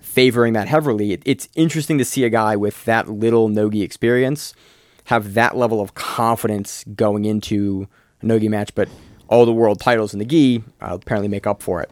favoring 0.00 0.52
that 0.52 0.68
heavily. 0.68 1.12
It, 1.12 1.22
it's 1.24 1.48
interesting 1.56 1.98
to 1.98 2.04
see 2.04 2.22
a 2.24 2.30
guy 2.30 2.54
with 2.54 2.84
that 2.84 3.08
little 3.08 3.48
nogi 3.48 3.82
experience 3.82 4.54
have 5.06 5.34
that 5.34 5.56
level 5.56 5.80
of 5.80 5.94
confidence 5.94 6.84
going 6.94 7.24
into 7.24 7.88
a 8.22 8.26
nogi 8.26 8.48
match. 8.48 8.74
But 8.74 8.88
all 9.28 9.44
the 9.46 9.52
world 9.52 9.80
titles 9.80 10.12
in 10.12 10.18
the 10.18 10.24
gi 10.24 10.62
uh, 10.80 10.98
apparently 11.00 11.28
make 11.28 11.46
up 11.46 11.62
for 11.62 11.82
it. 11.82 11.90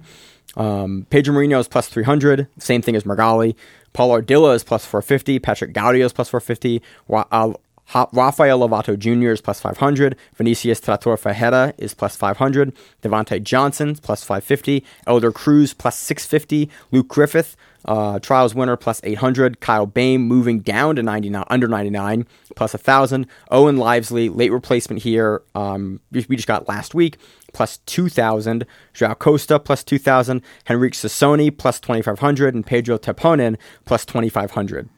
Um, 0.57 1.07
Pedro 1.11 1.35
Marinho 1.35 1.59
is 1.61 1.69
plus 1.69 1.89
300, 1.89 2.47
same 2.59 2.81
thing 2.81 2.97
as 2.97 3.05
Meregali. 3.05 3.55
Paul 3.93 4.11
Ardilla 4.11 4.55
is 4.55 4.65
plus 4.65 4.85
450. 4.87 5.39
Patrick 5.39 5.73
Gaudio 5.75 6.05
is 6.05 6.13
plus 6.13 6.29
450. 6.29 6.83
Wa- 7.09 7.27
uh, 7.33 7.49
Ha- 7.49 7.55
Rafael 7.95 8.59
Lovato 8.59 8.99
Jr. 8.99 9.31
is 9.31 9.41
plus 9.41 9.61
500. 9.61 10.17
Vinicius 10.35 10.81
Trator 10.81 11.19
Ferreira 11.19 11.73
is 11.79 11.95
plus 11.95 12.17
500. 12.17 12.73
Devhonte 13.03 13.43
Johnson 13.43 13.95
plus 13.95 14.25
550. 14.25 14.85
Elder 15.07 15.33
Cruz 15.33 15.73
plus 15.73 15.97
650. 15.97 16.69
Luke 16.91 17.09
Griffith, 17.09 17.57
uh, 17.85 18.19
trials 18.19 18.55
winner, 18.55 18.77
plus 18.77 19.01
800. 19.05 19.61
Kyle 19.61 19.87
Boehm 19.87 20.23
moving 20.23 20.61
down 20.61 20.97
to 20.97 21.03
99, 21.03 21.45
under 21.49 21.69
99, 21.69 22.27
plus 22.55 22.75
1,000. 22.75 23.27
Owen 23.51 23.77
Livesley, 23.77 24.35
late 24.35 24.53
replacement 24.53 25.03
here, 25.03 25.43
um, 25.55 26.01
we 26.11 26.37
just 26.37 26.49
got 26.49 26.69
last 26.69 26.95
week, 26.95 27.19
plus 27.53 27.79
2,000. 27.87 28.67
Joao 28.93 29.15
Costa, 29.15 29.59
plus 29.59 29.85
2,000. 29.85 30.43
Henrique 30.69 30.95
Sassoni, 30.95 31.57
plus 31.57 31.81
2,500. 31.81 32.55
And 32.55 32.67
Pedro 32.67 32.99
Teponen, 32.99 33.57
plus 33.85 34.05
2,500. 34.05 34.89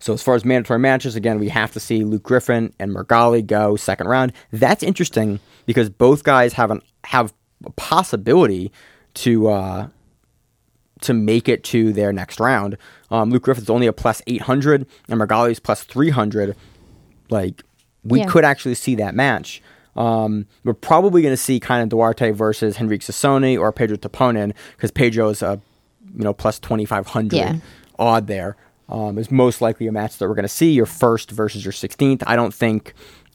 So 0.00 0.12
as 0.14 0.22
far 0.22 0.34
as 0.34 0.44
mandatory 0.44 0.78
matches, 0.78 1.14
again, 1.14 1.38
we 1.38 1.50
have 1.50 1.72
to 1.72 1.80
see 1.80 2.04
Luke 2.04 2.22
Griffith 2.22 2.72
and 2.78 2.90
Meregali 2.94 3.46
go 3.46 3.76
second 3.76 4.08
round. 4.08 4.32
That's 4.50 4.82
interesting 4.82 5.40
because 5.66 5.90
both 5.90 6.24
guys 6.24 6.54
have 6.54 6.70
an 6.70 6.80
have 7.04 7.32
a 7.64 7.70
possibility 7.70 8.72
to 9.14 9.48
uh, 9.48 9.88
to 11.02 11.12
make 11.14 11.48
it 11.48 11.64
to 11.64 11.92
their 11.92 12.12
next 12.12 12.40
round. 12.40 12.76
Um, 13.10 13.30
Luke 13.30 13.42
Griffith's 13.42 13.70
only 13.70 13.86
a 13.86 13.92
plus 13.92 14.22
eight 14.26 14.42
hundred, 14.42 14.86
and 15.08 15.20
Meregali's 15.20 15.60
plus 15.60 15.82
three 15.84 16.10
hundred. 16.10 16.56
Like 17.28 17.62
we 18.02 18.20
Yeah. 18.20 18.26
could 18.26 18.44
actually 18.44 18.74
see 18.76 18.94
that 18.96 19.14
match. 19.14 19.62
Um, 19.96 20.46
we're 20.64 20.72
probably 20.72 21.20
going 21.20 21.32
to 21.32 21.36
see 21.36 21.60
kind 21.60 21.82
of 21.82 21.88
Duarte 21.90 22.30
versus 22.30 22.80
Henrique 22.80 23.02
Sassoni 23.02 23.58
or 23.58 23.72
Pedro 23.72 23.96
Taponin 23.96 24.54
because 24.76 24.90
Pedro's 24.90 25.42
a 25.42 25.60
you 26.16 26.24
know 26.24 26.32
plus 26.32 26.58
twenty 26.58 26.84
five 26.86 27.08
hundred 27.08 27.36
Yeah. 27.36 27.56
odd 27.98 28.26
there 28.26 28.56
um, 28.90 29.18
is 29.18 29.30
most 29.30 29.60
likely 29.60 29.86
a 29.86 29.92
match 29.92 30.18
that 30.18 30.28
we're 30.28 30.34
going 30.34 30.42
to 30.42 30.48
see 30.48 30.72
your 30.72 30.86
first 30.86 31.30
versus 31.30 31.64
your 31.64 31.72
16th. 31.72 32.22
I 32.26 32.36
don't 32.36 32.52
think 32.52 32.92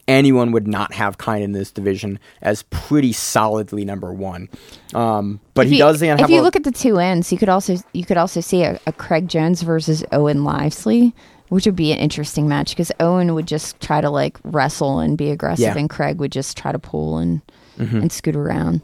anyone 0.08 0.52
would 0.52 0.68
not 0.68 0.94
have 0.94 1.18
kind 1.18 1.44
in 1.44 1.52
this 1.54 1.72
division 1.72 2.20
as 2.42 2.62
pretty 2.70 3.12
solidly 3.12 3.84
number 3.86 4.14
one. 4.14 4.50
Um, 4.94 5.40
but 5.56 5.66
If 5.66 5.72
he 5.72 5.78
you- 5.78 5.84
does 5.84 6.00
have 6.02 6.20
If 6.20 6.30
you 6.30 6.42
a, 6.42 6.44
look 6.44 6.56
at 6.56 6.64
the 6.64 6.72
two 6.72 7.00
ends, 7.00 7.32
you 7.32 7.38
could 7.38 7.50
also 7.50 7.78
you 7.94 8.06
could 8.06 8.18
also 8.18 8.40
see 8.42 8.64
a, 8.64 8.80
a 8.86 8.92
Craig 8.92 9.28
Jones 9.28 9.62
versus 9.64 10.04
Owen 10.12 10.40
Livesley, 10.40 11.14
which 11.50 11.66
would 11.66 11.76
be 11.76 11.92
an 11.92 11.98
interesting 11.98 12.48
match 12.48 12.70
because 12.72 12.92
Owen 13.00 13.34
would 13.34 13.48
just 13.48 13.80
try 13.80 14.00
to 14.02 14.10
like 14.12 14.38
wrestle 14.44 15.00
and 15.00 15.18
be 15.18 15.32
aggressive, 15.32 15.64
Yeah. 15.64 15.78
and 15.78 15.90
Craig 15.90 16.20
would 16.20 16.32
just 16.32 16.56
try 16.58 16.72
to 16.72 16.80
pull 16.80 17.18
and 17.18 17.42
and 17.78 18.12
scoot 18.12 18.36
around. 18.38 18.82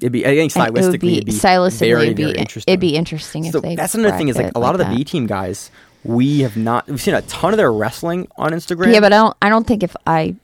it'd 0.00 0.12
be, 0.12 0.26
I 0.26 0.34
think 0.34 0.54
And 0.54 0.64
stylistically, 0.74 0.82
it 0.82 0.90
would 0.90 1.00
be, 1.00 1.12
it'd 1.14 1.26
be 1.26 1.32
stylistically, 1.32 1.78
very, 1.88 2.02
it'd 2.02 2.16
be, 2.16 2.24
very 2.24 2.38
interesting. 2.38 2.70
It'd 2.72 2.80
be 2.80 2.96
interesting 2.96 3.50
so 3.50 3.58
if 3.58 3.62
they. 3.62 3.76
that's 3.76 3.94
another 3.94 4.16
thing 4.18 4.28
is 4.28 4.36
like 4.36 4.52
a 4.54 4.58
lot 4.58 4.74
of 4.74 4.78
the 4.78 4.84
that. 4.84 4.94
B 4.96 5.04
team 5.04 5.26
guys, 5.26 5.70
we 6.06 6.40
have 6.40 6.56
not, 6.56 6.86
we've 6.88 7.00
seen 7.00 7.14
a 7.14 7.22
ton 7.22 7.52
of 7.52 7.56
their 7.56 7.72
wrestling 7.72 8.28
on 8.36 8.52
Instagram. 8.52 8.92
Yeah, 8.92 9.00
but 9.00 9.12
I 9.12 9.16
don't. 9.18 9.36
I 9.42 9.48
don't 9.48 9.66
think 9.66 9.82
if 9.82 9.94
I 10.06 10.34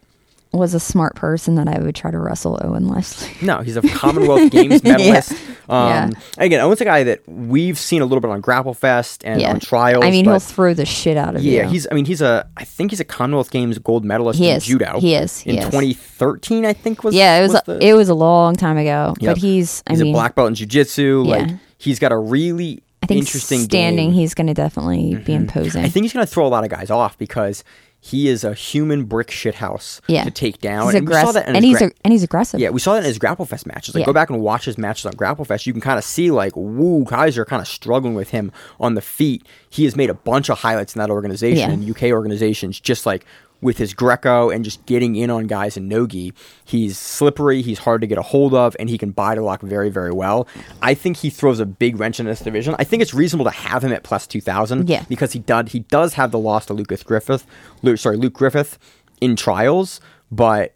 was 0.53 0.75
a 0.75 0.81
smart 0.81 1.15
person 1.17 1.55
that 1.55 1.67
I 1.67 1.79
would 1.81 1.95
try 1.95 2.11
to 2.11 2.19
wrestle 2.19 2.61
Owen 2.63 2.85
Livesley. 2.85 3.41
No, 3.47 3.61
he's 3.61 3.77
a 3.79 3.81
Commonwealth 3.89 4.51
Games 4.51 4.85
medalist. 4.85 5.33
Um, 5.67 5.89
Yeah. 5.89 6.11
Again, 6.37 6.61
Owen's 6.61 6.83
a 6.83 6.85
guy 6.85 7.05
that 7.05 7.27
we've 7.27 7.79
seen 7.79 8.03
a 8.03 8.05
little 8.05 8.21
bit 8.21 8.31
on 8.31 8.43
Grapple 8.43 8.75
Fest 8.75 9.23
and 9.25 9.41
yeah, 9.41 9.49
on 9.51 9.61
trials. 9.61 10.05
I 10.05 10.11
mean, 10.11 10.27
he'll 10.27 10.39
throw 10.39 10.75
the 10.75 10.85
shit 10.85 11.17
out 11.17 11.37
of 11.37 11.43
you. 11.43 11.53
Yeah, 11.57 11.67
he's. 11.69 11.87
I 11.91 11.95
mean, 11.95 12.05
he's 12.05 12.21
a. 12.21 12.47
I 12.59 12.65
think 12.65 12.91
he's 12.91 13.01
a 13.01 13.05
Commonwealth 13.05 13.51
Games 13.51 13.79
gold 13.79 14.05
medalist 14.05 14.39
He 14.39 14.51
in 14.51 14.57
is. 14.59 14.67
judo. 14.67 15.01
He 15.01 15.15
is. 15.15 15.39
He 15.41 15.53
in 15.53 15.59
is. 15.61 15.65
2013, 15.71 16.67
I 16.67 16.75
think 16.75 17.03
was. 17.03 17.15
Yeah, 17.15 17.39
it 17.39 17.43
was. 17.43 17.55
a, 17.55 17.63
the- 17.65 17.79
it 17.87 17.95
was 17.95 18.11
a 18.11 18.15
long 18.15 18.55
time 18.55 18.77
ago, 18.77 19.15
Yep. 19.21 19.31
but 19.35 19.39
he's. 19.39 19.83
I 19.87 19.93
he's 19.93 20.03
mean, 20.03 20.13
a 20.15 20.19
black 20.19 20.35
belt 20.35 20.49
in 20.49 20.55
jiu-jitsu. 20.55 21.23
Like 21.27 21.49
Yeah. 21.49 21.57
he's 21.79 21.99
got 21.99 22.13
a 22.13 22.19
really 22.19 22.83
I 23.03 23.07
think 23.07 23.21
interesting 23.21 23.61
standing. 23.61 24.11
game. 24.11 24.15
He's 24.15 24.35
going 24.35 24.47
to 24.47 24.55
definitely 24.55 25.15
be 25.15 25.33
mm-hmm. 25.33 25.43
imposing. 25.43 25.85
I 25.85 25.89
think 25.89 26.05
he's 26.05 26.13
going 26.13 26.25
to 26.25 26.33
throw 26.33 26.47
a 26.47 26.49
lot 26.49 26.65
of 26.65 26.71
guys 26.71 26.91
off 26.91 27.19
because 27.19 27.65
he 28.05 28.27
is 28.29 28.43
a 28.43 28.53
human 28.53 29.05
brick 29.05 29.29
shithouse 29.29 30.01
yeah, 30.09 30.25
to 30.25 30.31
take 30.31 30.61
down. 30.61 30.87
He's 30.87 30.95
and 30.97 31.09
we 31.09 31.15
saw 31.15 31.31
that 31.31 31.47
and 31.49 31.65
he's 31.65 31.79
gra- 31.79 31.87
a, 31.87 31.93
and 32.03 32.13
he's 32.13 32.25
aggressive. 32.25 32.59
Yeah, 32.59 32.71
we 32.71 32.81
saw 32.81 32.95
that 32.95 33.01
in 33.01 33.05
his 33.05 33.19
Grapple 33.19 33.47
Fest 33.47 33.65
matches. 33.65 33.95
Like, 33.95 34.03
Yeah. 34.03 34.07
go 34.07 34.13
back 34.13 34.29
and 34.29 34.41
watch 34.41 34.65
his 34.65 34.77
matches 34.77 35.07
on 35.07 35.13
Grapple 35.13 35.45
Fest. 35.45 35.69
You 35.69 35.73
can 35.73 35.81
kind 35.81 35.99
of 35.99 36.05
see, 36.05 36.33
like, 36.33 36.57
woo, 36.57 37.03
are 37.03 37.45
kind 37.45 37.63
of 37.63 37.69
struggling 37.69 38.15
with 38.15 38.31
him 38.31 38.51
on 38.81 38.95
the 38.95 39.01
feet. 39.01 39.47
He 39.71 39.85
has 39.85 39.95
made 39.95 40.11
a 40.11 40.15
bunch 40.15 40.51
of 40.51 40.59
highlights 40.59 40.97
in 40.97 40.99
that 40.99 41.11
organization 41.11 41.59
Yeah. 41.59 41.71
and 41.71 41.85
UK 41.85 42.11
organizations, 42.11 42.81
just 42.81 43.07
like 43.07 43.25
with 43.63 43.79
his 43.79 43.95
Greco 43.95 44.51
and 44.51 44.65
just 44.65 44.85
getting 44.85 45.17
in 45.17 45.31
on 45.31 45.47
guys 45.47 45.77
in 45.79 45.89
Nogi. 45.89 46.35
He's 46.65 46.99
slippery, 46.99 47.63
he's 47.63 47.79
hard 47.79 48.03
to 48.03 48.07
get 48.07 48.19
a 48.19 48.23
hold 48.23 48.53
of, 48.53 48.77
and 48.79 48.91
he 48.91 48.99
can 48.99 49.13
body 49.13 49.41
lock 49.41 49.63
very, 49.63 49.89
very 49.89 50.13
well. 50.13 50.47
I 50.83 50.93
think 50.95 51.17
he 51.19 51.31
throws 51.31 51.61
a 51.61 51.65
big 51.67 51.99
wrench 51.99 52.21
in 52.21 52.27
this 52.27 52.41
division. 52.41 52.75
I 52.79 52.85
think 52.85 53.01
it's 53.03 53.15
reasonable 53.15 53.45
to 53.51 53.57
have 53.57 53.83
him 53.85 53.93
at 53.93 54.03
plus 54.03 54.27
2,000 54.27 54.91
Yeah. 54.91 55.05
because 55.09 55.33
he, 55.33 55.39
did, 55.39 55.69
he 55.71 55.79
does 55.81 56.15
have 56.15 56.33
the 56.33 56.39
loss 56.39 56.67
to 56.67 56.75
Lucas 56.75 57.03
Griffith, 57.03 57.47
Luke, 57.83 57.99
sorry, 57.99 58.17
Luke 58.17 58.35
Griffith 58.35 58.79
in 59.23 59.37
trials, 59.37 60.01
but. 60.31 60.75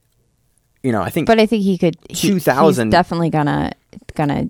You 0.83 0.93
know, 0.93 1.03
I 1.03 1.11
think 1.11 1.27
but 1.27 1.41
I 1.41 1.47
think 1.47 1.65
he 1.65 1.77
could. 1.79 1.97
He, 2.09 2.29
2,000 2.29 2.91
definitely 2.91 3.29
gonna 3.29 3.73
gonna 4.15 4.49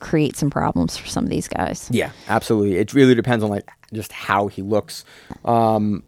create 0.00 0.34
some 0.36 0.50
problems 0.50 0.96
for 0.96 1.06
some 1.06 1.22
of 1.22 1.30
these 1.30 1.46
guys. 1.46 1.86
Yeah, 1.92 2.10
absolutely. 2.28 2.76
It 2.78 2.92
really 2.92 3.14
depends 3.14 3.44
on 3.44 3.50
like 3.50 3.68
just 3.92 4.10
how 4.10 4.48
he 4.48 4.62
looks. 4.62 5.04
Um, 5.44 6.02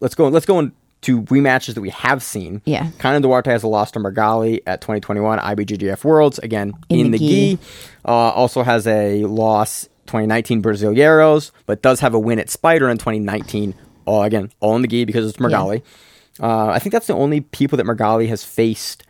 let's 0.00 0.14
go. 0.14 0.28
Let's 0.28 0.46
go 0.46 0.58
into 0.58 1.22
rematches 1.24 1.74
that 1.74 1.80
we 1.80 1.90
have 1.90 2.22
seen. 2.22 2.62
Yeah. 2.64 2.90
Conan 2.98 3.22
Duarte 3.22 3.50
has 3.50 3.62
a 3.62 3.68
loss 3.68 3.90
to 3.92 3.98
Meregali 3.98 4.60
at 4.66 4.80
2021 4.80 5.38
IBJJF 5.38 6.04
Worlds 6.04 6.38
again 6.40 6.72
in, 6.88 7.00
In 7.00 7.10
the, 7.12 7.18
the 7.18 7.26
gi. 7.28 7.56
gi. 7.56 7.62
Uh, 8.04 8.10
also 8.10 8.62
has 8.62 8.86
a 8.86 9.24
loss 9.24 9.84
2019 10.06 10.62
Brasileiros, 10.62 11.50
but 11.66 11.82
does 11.82 12.00
have 12.00 12.14
a 12.14 12.18
win 12.18 12.38
at 12.38 12.48
Spider 12.50 12.88
in 12.88 12.98
2019. 12.98 13.74
All 14.04 14.22
again, 14.22 14.50
all 14.60 14.76
in 14.76 14.82
the 14.82 14.88
gi 14.88 15.04
because 15.04 15.28
it's 15.28 15.38
Meregali. 15.38 15.82
Uh, 16.40 16.68
I 16.68 16.78
think 16.78 16.92
that's 16.92 17.06
the 17.06 17.14
only 17.14 17.40
people 17.40 17.76
that 17.78 17.86
Meregali 17.86 18.28
has 18.28 18.44
faced 18.44 19.02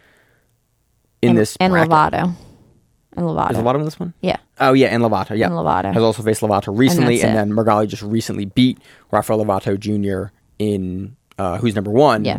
in 1.22 1.30
and, 1.30 1.38
this 1.38 1.56
and 1.60 1.72
bracket. 1.72 1.90
Lovato, 1.90 2.34
and 3.16 3.26
Lovato. 3.26 3.50
Is 3.50 3.56
Lovato 3.58 3.74
in 3.76 3.84
this 3.84 3.98
one? 4.00 4.14
Yeah, 4.20 4.36
Oh 4.58 4.72
yeah, 4.72 4.88
and 4.88 5.02
Lovato. 5.02 5.36
Yeah, 5.36 5.46
And 5.46 5.54
Lovato. 5.54 5.92
has 5.92 6.02
also 6.02 6.22
faced 6.22 6.40
Lovato 6.40 6.76
recently, 6.76 7.18
that's 7.18 7.24
and, 7.24 7.36
then 7.36 7.50
Meregali 7.52 7.88
just 7.88 8.02
recently 8.02 8.46
beat 8.46 8.78
Rafael 9.10 9.44
Lovato 9.44 9.78
Jr. 9.78 10.32
in 10.58 11.16
uh, 11.38 11.58
who's 11.58 11.74
number 11.74 11.90
one. 11.90 12.24
Yeah. 12.24 12.38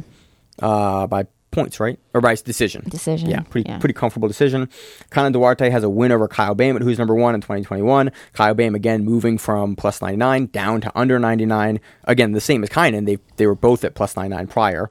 uh, 0.61 1.07
by 1.07 1.27
points, 1.51 1.79
right, 1.79 1.97
or 2.13 2.21
by 2.21 2.35
decision. 2.35 2.83
Decision, 2.89 3.29
Yeah, 3.29 3.39
pretty 3.41 3.69
yeah. 3.69 3.79
pretty 3.79 3.93
comfortable 3.93 4.27
decision. 4.27 4.69
Conan 5.09 5.31
Duarte 5.31 5.69
has 5.69 5.83
a 5.83 5.89
win 5.89 6.11
over 6.11 6.27
Kyle 6.27 6.53
Boehm, 6.55 6.77
who's 6.77 6.99
number 6.99 7.15
one 7.15 7.33
in 7.35 7.41
2021. 7.41 8.11
Kyle 8.33 8.53
Boehm 8.53 8.75
again 8.75 9.03
moving 9.05 9.37
from 9.37 9.75
plus 9.75 10.01
99 10.01 10.47
down 10.47 10.81
to 10.81 10.91
under 10.95 11.17
99. 11.19 11.79
Again, 12.03 12.33
the 12.33 12.41
same 12.41 12.63
as 12.63 12.69
Kaynan. 12.69 13.05
They 13.05 13.17
they 13.37 13.47
were 13.47 13.55
both 13.55 13.83
at 13.83 13.95
plus 13.95 14.15
99 14.15 14.47
prior. 14.47 14.89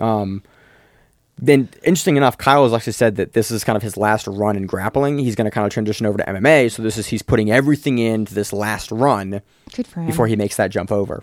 Um, 0.00 0.42
then 1.42 1.68
interesting 1.84 2.16
enough, 2.16 2.36
Kyle 2.36 2.64
has 2.64 2.72
actually 2.74 2.92
said 2.92 3.16
that 3.16 3.32
this 3.32 3.50
is 3.50 3.64
kind 3.64 3.76
of 3.76 3.82
his 3.82 3.96
last 3.96 4.26
run 4.26 4.56
in 4.56 4.66
grappling. 4.66 5.18
He's 5.18 5.34
going 5.34 5.46
to 5.46 5.50
kind 5.50 5.66
of 5.66 5.72
transition 5.72 6.04
over 6.06 6.18
to 6.18 6.24
MMA. 6.24 6.70
So 6.70 6.82
this 6.82 6.98
is 6.98 7.06
he's 7.06 7.22
putting 7.22 7.50
everything 7.50 7.98
into 7.98 8.34
this 8.34 8.52
last 8.52 8.90
run 8.92 9.40
good 9.74 9.86
for 9.86 10.00
him. 10.00 10.06
before 10.06 10.26
he 10.26 10.36
makes 10.36 10.56
that 10.56 10.70
jump 10.70 10.92
over. 10.92 11.22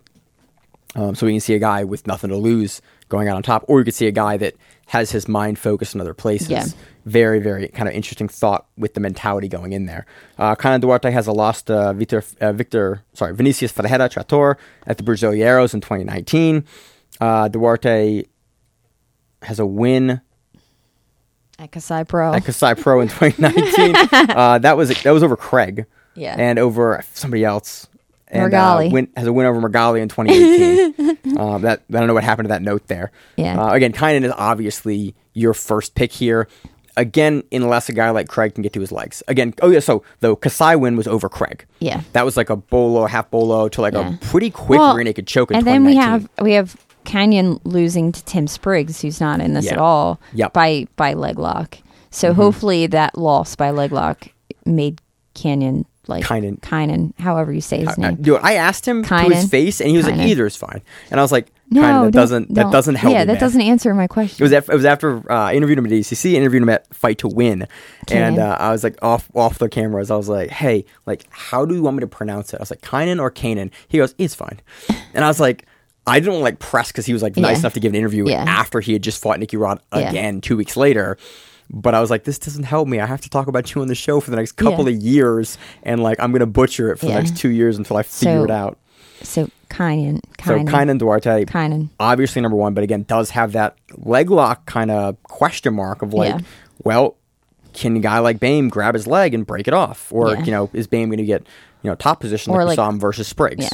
Um, 0.97 1.15
so 1.15 1.25
we 1.27 1.31
can 1.33 1.39
see 1.39 1.53
a 1.53 1.59
guy 1.59 1.83
with 1.83 2.07
nothing 2.07 2.29
to 2.31 2.35
lose 2.37 2.81
going 3.07 3.27
out 3.29 3.37
on 3.37 3.43
top, 3.43 3.63
or 3.67 3.79
you 3.79 3.85
could 3.85 3.93
see 3.93 4.07
a 4.07 4.11
guy 4.11 4.35
that 4.37 4.55
has 4.87 5.11
his 5.11 5.27
mind 5.27 5.59
focused 5.59 5.95
in 5.95 6.01
other 6.01 6.13
places. 6.13 6.49
Yeah. 6.49 6.65
Very, 7.05 7.39
very 7.39 7.67
kind 7.69 7.87
of 7.87 7.93
interesting 7.95 8.27
thought 8.27 8.65
with 8.77 8.93
the 8.95 8.99
mentality 8.99 9.47
going 9.47 9.71
in 9.73 9.85
there. 9.85 10.05
Uh, 10.37 10.55
Conan 10.55 10.81
Duarte 10.81 11.09
has 11.11 11.27
a 11.27 11.31
loss 11.31 11.61
to 11.63 11.93
Victor, 11.93 12.23
uh, 12.41 12.51
Victor, 12.51 13.03
sorry, 13.13 13.33
Vinicius 13.33 13.71
Ferreira 13.71 14.09
Trator 14.09 14.55
at 14.85 14.97
the 14.97 15.03
Brasileiros 15.03 15.73
in 15.73 15.79
2019. 15.81 16.65
Uh, 17.21 17.47
Duarte 17.47 18.25
has 19.43 19.59
a 19.59 19.65
win 19.65 20.19
at 21.59 21.71
Kasai 21.71 22.03
Pro. 22.03 22.33
at 22.33 22.43
Kasai 22.45 22.73
Pro 22.73 23.01
in 23.01 23.07
2019. 23.07 23.95
uh, 24.35 24.57
that 24.59 24.75
was 24.77 24.89
that 25.03 25.11
was 25.11 25.23
over 25.23 25.35
Craig, 25.37 25.85
Yeah. 26.15 26.35
and 26.37 26.59
over 26.59 27.03
somebody 27.13 27.43
else. 27.43 27.87
And, 28.29 28.53
Uh, 28.53 28.89
win, 28.91 29.07
has 29.15 29.25
a 29.27 29.33
win 29.33 29.45
over 29.45 29.61
Meregali 29.61 30.01
in 30.01 30.09
2018. 30.09 31.37
um, 31.37 31.61
that 31.61 31.83
I 31.89 31.93
don't 31.97 32.07
know 32.07 32.13
what 32.13 32.23
happened 32.23 32.45
to 32.47 32.49
that 32.49 32.61
note 32.61 32.87
there. 32.87 33.11
Yeah. 33.37 33.61
Uh, 33.61 33.73
again, 33.73 33.93
Kaynan 33.93 34.23
is 34.25 34.33
obviously 34.37 35.15
your 35.33 35.53
first 35.53 35.95
pick 35.95 36.11
here. 36.11 36.47
Again, 36.97 37.43
unless 37.51 37.89
a 37.89 37.93
guy 37.93 38.09
like 38.09 38.27
Craig 38.27 38.55
can 38.55 38.63
get 38.63 38.73
to 38.73 38.79
his 38.81 38.91
legs. 38.91 39.21
Again, 39.27 39.53
oh 39.61 39.69
yeah. 39.69 39.79
So 39.79 40.03
the 40.19 40.35
Kasai 40.35 40.75
win 40.75 40.97
was 40.97 41.07
over 41.07 41.29
Craig. 41.29 41.65
Yeah. 41.79 42.01
That 42.13 42.25
was 42.25 42.35
like 42.35 42.49
a 42.49 42.55
bolo, 42.55 43.05
half 43.05 43.29
bolo 43.29 43.69
to 43.69 43.81
like 43.81 43.93
Yeah. 43.93 44.15
a 44.15 44.17
pretty 44.17 44.49
quick 44.49 44.79
Well, 44.79 44.95
rear 44.95 45.03
naked 45.03 45.27
choke 45.27 45.51
in 45.51 45.57
and 45.57 45.67
then 45.67 45.85
we 45.85 45.95
have 45.95 46.27
we 46.41 46.53
have 46.53 46.75
Canyon 47.05 47.59
losing 47.63 48.11
to 48.11 48.25
Tim 48.25 48.47
Spriggs, 48.47 48.99
who's 49.01 49.21
not 49.21 49.39
in 49.41 49.53
this 49.53 49.65
Yeah. 49.65 49.73
at 49.73 49.77
all, 49.77 50.19
Yep. 50.33 50.53
by 50.53 50.87
by 50.95 51.13
leg 51.13 51.37
lock. 51.37 51.77
So 52.09 52.31
Mm-hmm. 52.31 52.41
hopefully 52.41 52.87
that 52.87 53.15
loss 53.17 53.55
by 53.55 53.69
leg 53.69 53.91
lock 53.91 54.29
made 54.65 54.99
Canyon 55.35 55.85
like 56.09 56.23
Kynan. 56.23 56.59
Kynan, 56.59 57.13
however 57.19 57.51
you 57.51 57.61
say 57.61 57.79
his 57.79 57.89
I, 57.89 58.01
name. 58.01 58.15
dude, 58.21 58.39
I 58.41 58.53
asked 58.55 58.87
him 58.87 59.03
to 59.03 59.17
his 59.23 59.49
face, 59.49 59.81
and 59.81 59.89
he 59.89 59.97
was 59.97 60.05
like, 60.07 60.15
"Either 60.17 60.45
is 60.45 60.55
fine." 60.55 60.81
And 61.11 61.19
I 61.19 61.23
was 61.23 61.31
like, 61.31 61.51
no, 61.69 61.81
"Kind 61.81 62.07
that 62.07 62.11
doesn't 62.13 62.53
that 62.55 62.71
doesn't 62.71 62.95
help." 62.95 63.13
Yeah, 63.13 63.19
me, 63.19 63.25
that 63.27 63.33
man." 63.33 63.39
doesn't 63.41 63.61
answer 63.61 63.93
my 63.93 64.05
It 64.05 64.09
question. 64.09 64.43
was 64.43 64.53
after, 64.53 64.71
it 64.71 64.75
was 64.75 64.85
after 64.85 65.31
uh, 65.31 65.35
I 65.35 65.53
interviewed 65.55 65.77
him 65.79 65.85
at 65.85 65.91
ACC, 65.91 66.25
interviewed 66.33 66.63
him 66.63 66.69
at 66.69 66.93
Fight 66.95 67.17
to 67.19 67.27
Win, 67.27 67.67
and 68.11 68.39
uh, 68.39 68.57
I 68.59 68.71
was 68.71 68.83
like 68.83 68.97
off 69.01 69.29
off 69.35 69.57
the 69.59 69.69
cameras. 69.69 70.09
I 70.11 70.15
was 70.17 70.29
like, 70.29 70.49
"Hey, 70.49 70.85
like, 71.05 71.25
how 71.29 71.65
do 71.65 71.75
you 71.75 71.81
want 71.83 71.97
me 71.97 72.01
to 72.01 72.07
pronounce 72.07 72.53
it?" 72.53 72.57
I 72.57 72.61
was 72.61 72.71
like, 72.71 72.81
"Kynan 72.81 73.19
or 73.19 73.29
Kanan?" 73.31 73.71
He 73.87 73.97
goes, 73.97 74.15
"It's 74.17 74.35
fine," 74.35 74.59
and 75.13 75.23
I 75.23 75.27
was 75.27 75.39
like. 75.39 75.65
I 76.09 76.21
didn't 76.21 76.39
like 76.39 76.59
press 76.59 76.87
because 76.87 77.05
he 77.05 77.11
was 77.11 77.21
like 77.21 77.35
nice 77.35 77.55
Yeah. 77.57 77.59
enough 77.59 77.73
to 77.73 77.81
give 77.81 77.91
an 77.91 77.97
interview 77.97 78.29
Yeah. 78.29 78.45
after 78.47 78.79
he 78.79 78.93
had 78.93 79.01
just 79.03 79.21
fought 79.21 79.41
Nicky 79.41 79.57
Rod 79.57 79.81
Yeah. 79.93 80.07
again 80.09 80.39
two 80.39 80.55
weeks 80.55 80.77
later. 80.77 81.17
But 81.69 81.93
I 81.95 81.99
was 82.01 82.09
like, 82.09 82.23
this 82.23 82.39
doesn't 82.39 82.63
help 82.63 82.87
me. 82.87 82.99
I 82.99 83.05
have 83.05 83.21
to 83.21 83.29
talk 83.29 83.47
about 83.47 83.73
you 83.75 83.81
on 83.81 83.87
the 83.87 83.95
show 83.95 84.19
for 84.19 84.31
the 84.31 84.37
next 84.37 84.53
couple 84.53 84.87
Yeah. 84.89 84.95
of 84.95 85.01
years, 85.03 85.57
and 85.83 86.01
like 86.01 86.19
I'm 86.19 86.31
gonna 86.31 86.45
butcher 86.45 86.91
it 86.91 86.97
for 86.99 87.07
Yeah. 87.07 87.15
the 87.15 87.19
next 87.23 87.37
two 87.37 87.49
years 87.49 87.77
until 87.77 87.97
I 87.97 88.03
figure 88.03 88.39
So- 88.39 88.43
it 88.45 88.51
out. 88.51 88.77
so 89.21 89.49
Kaynan, 89.69 90.21
So 90.43 90.53
Kaynan, 90.59 90.69
Kaynan 90.69 90.97
Duarte, 90.99 91.43
Kaynan. 91.45 91.89
obviously 91.99 92.41
number 92.41 92.55
one, 92.57 92.73
but 92.73 92.83
again, 92.85 93.03
does 93.07 93.31
have 93.31 93.51
that 93.51 93.75
leg 93.97 94.29
lock 94.31 94.65
kind 94.65 94.89
of 94.89 95.21
question 95.23 95.73
mark 95.73 96.01
of 96.01 96.13
like, 96.13 96.29
Yeah. 96.35 96.39
well, 96.83 97.15
can 97.73 97.97
a 97.97 97.99
guy 97.99 98.19
like 98.19 98.39
Boehm 98.39 98.69
grab 98.69 98.93
his 98.95 99.05
leg 99.05 99.33
and 99.33 99.45
break 99.45 99.67
it 99.67 99.73
off, 99.73 100.07
or 100.11 100.35
you 100.37 100.51
know, 100.51 100.69
is 100.73 100.87
Boehm 100.87 101.09
going 101.09 101.17
to 101.17 101.25
get 101.25 101.45
you 101.83 101.89
know 101.89 101.95
top 101.95 102.21
position 102.21 102.53
Or 102.53 102.59
like, 102.63 102.69
we 102.69 102.75
saw 102.75 102.87
him 102.89 102.97
versus 102.99 103.27
Spriggs? 103.27 103.69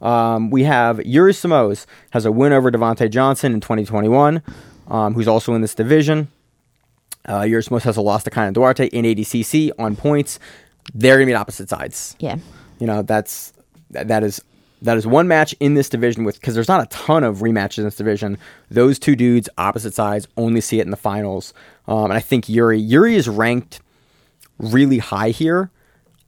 Um, 0.00 0.50
we 0.50 0.62
have 0.64 1.04
Yuri 1.04 1.32
Simoes 1.32 1.86
has 2.10 2.24
a 2.24 2.30
win 2.32 2.52
over 2.52 2.70
Devhonte 2.70 3.10
Johnson 3.10 3.52
in 3.54 3.60
2021, 3.60 4.42
um, 4.88 5.14
who's 5.14 5.26
also 5.26 5.54
in 5.54 5.60
this 5.62 5.74
division. 5.74 6.28
Uh, 7.28 7.42
Yuri 7.42 7.62
Simoes 7.62 7.82
has 7.82 7.96
a 7.96 8.00
loss 8.00 8.22
to 8.24 8.30
Kaynan 8.30 8.52
Duarte 8.52 8.86
in 8.86 9.04
ADCC 9.04 9.70
on 9.78 9.96
points. 9.96 10.38
They're 10.94 11.16
going 11.16 11.26
to 11.26 11.30
be 11.32 11.34
opposite 11.34 11.68
sides 11.68 12.14
Yeah, 12.20 12.36
you 12.78 12.86
know 12.86 13.02
that's 13.02 13.52
that, 13.90 14.08
that 14.08 14.22
is 14.22 14.40
that 14.82 14.96
is 14.96 15.06
one 15.06 15.26
match 15.26 15.54
in 15.58 15.74
this 15.74 15.88
division 15.88 16.24
with 16.24 16.38
because 16.40 16.54
there's 16.54 16.68
not 16.68 16.82
a 16.82 16.86
ton 16.86 17.24
of 17.24 17.38
rematches 17.38 17.78
in 17.78 17.84
this 17.84 17.96
division. 17.96 18.38
Those 18.70 18.98
two 18.98 19.16
dudes, 19.16 19.48
opposite 19.58 19.94
sides, 19.94 20.28
only 20.36 20.60
see 20.60 20.78
it 20.78 20.84
in 20.84 20.90
the 20.90 20.96
finals. 20.96 21.54
Um, 21.88 22.04
and 22.04 22.12
I 22.12 22.20
think 22.20 22.48
Yuri 22.48 22.78
Yuri 22.78 23.16
is 23.16 23.28
ranked 23.28 23.80
really 24.58 24.98
high 24.98 25.30
here. 25.30 25.70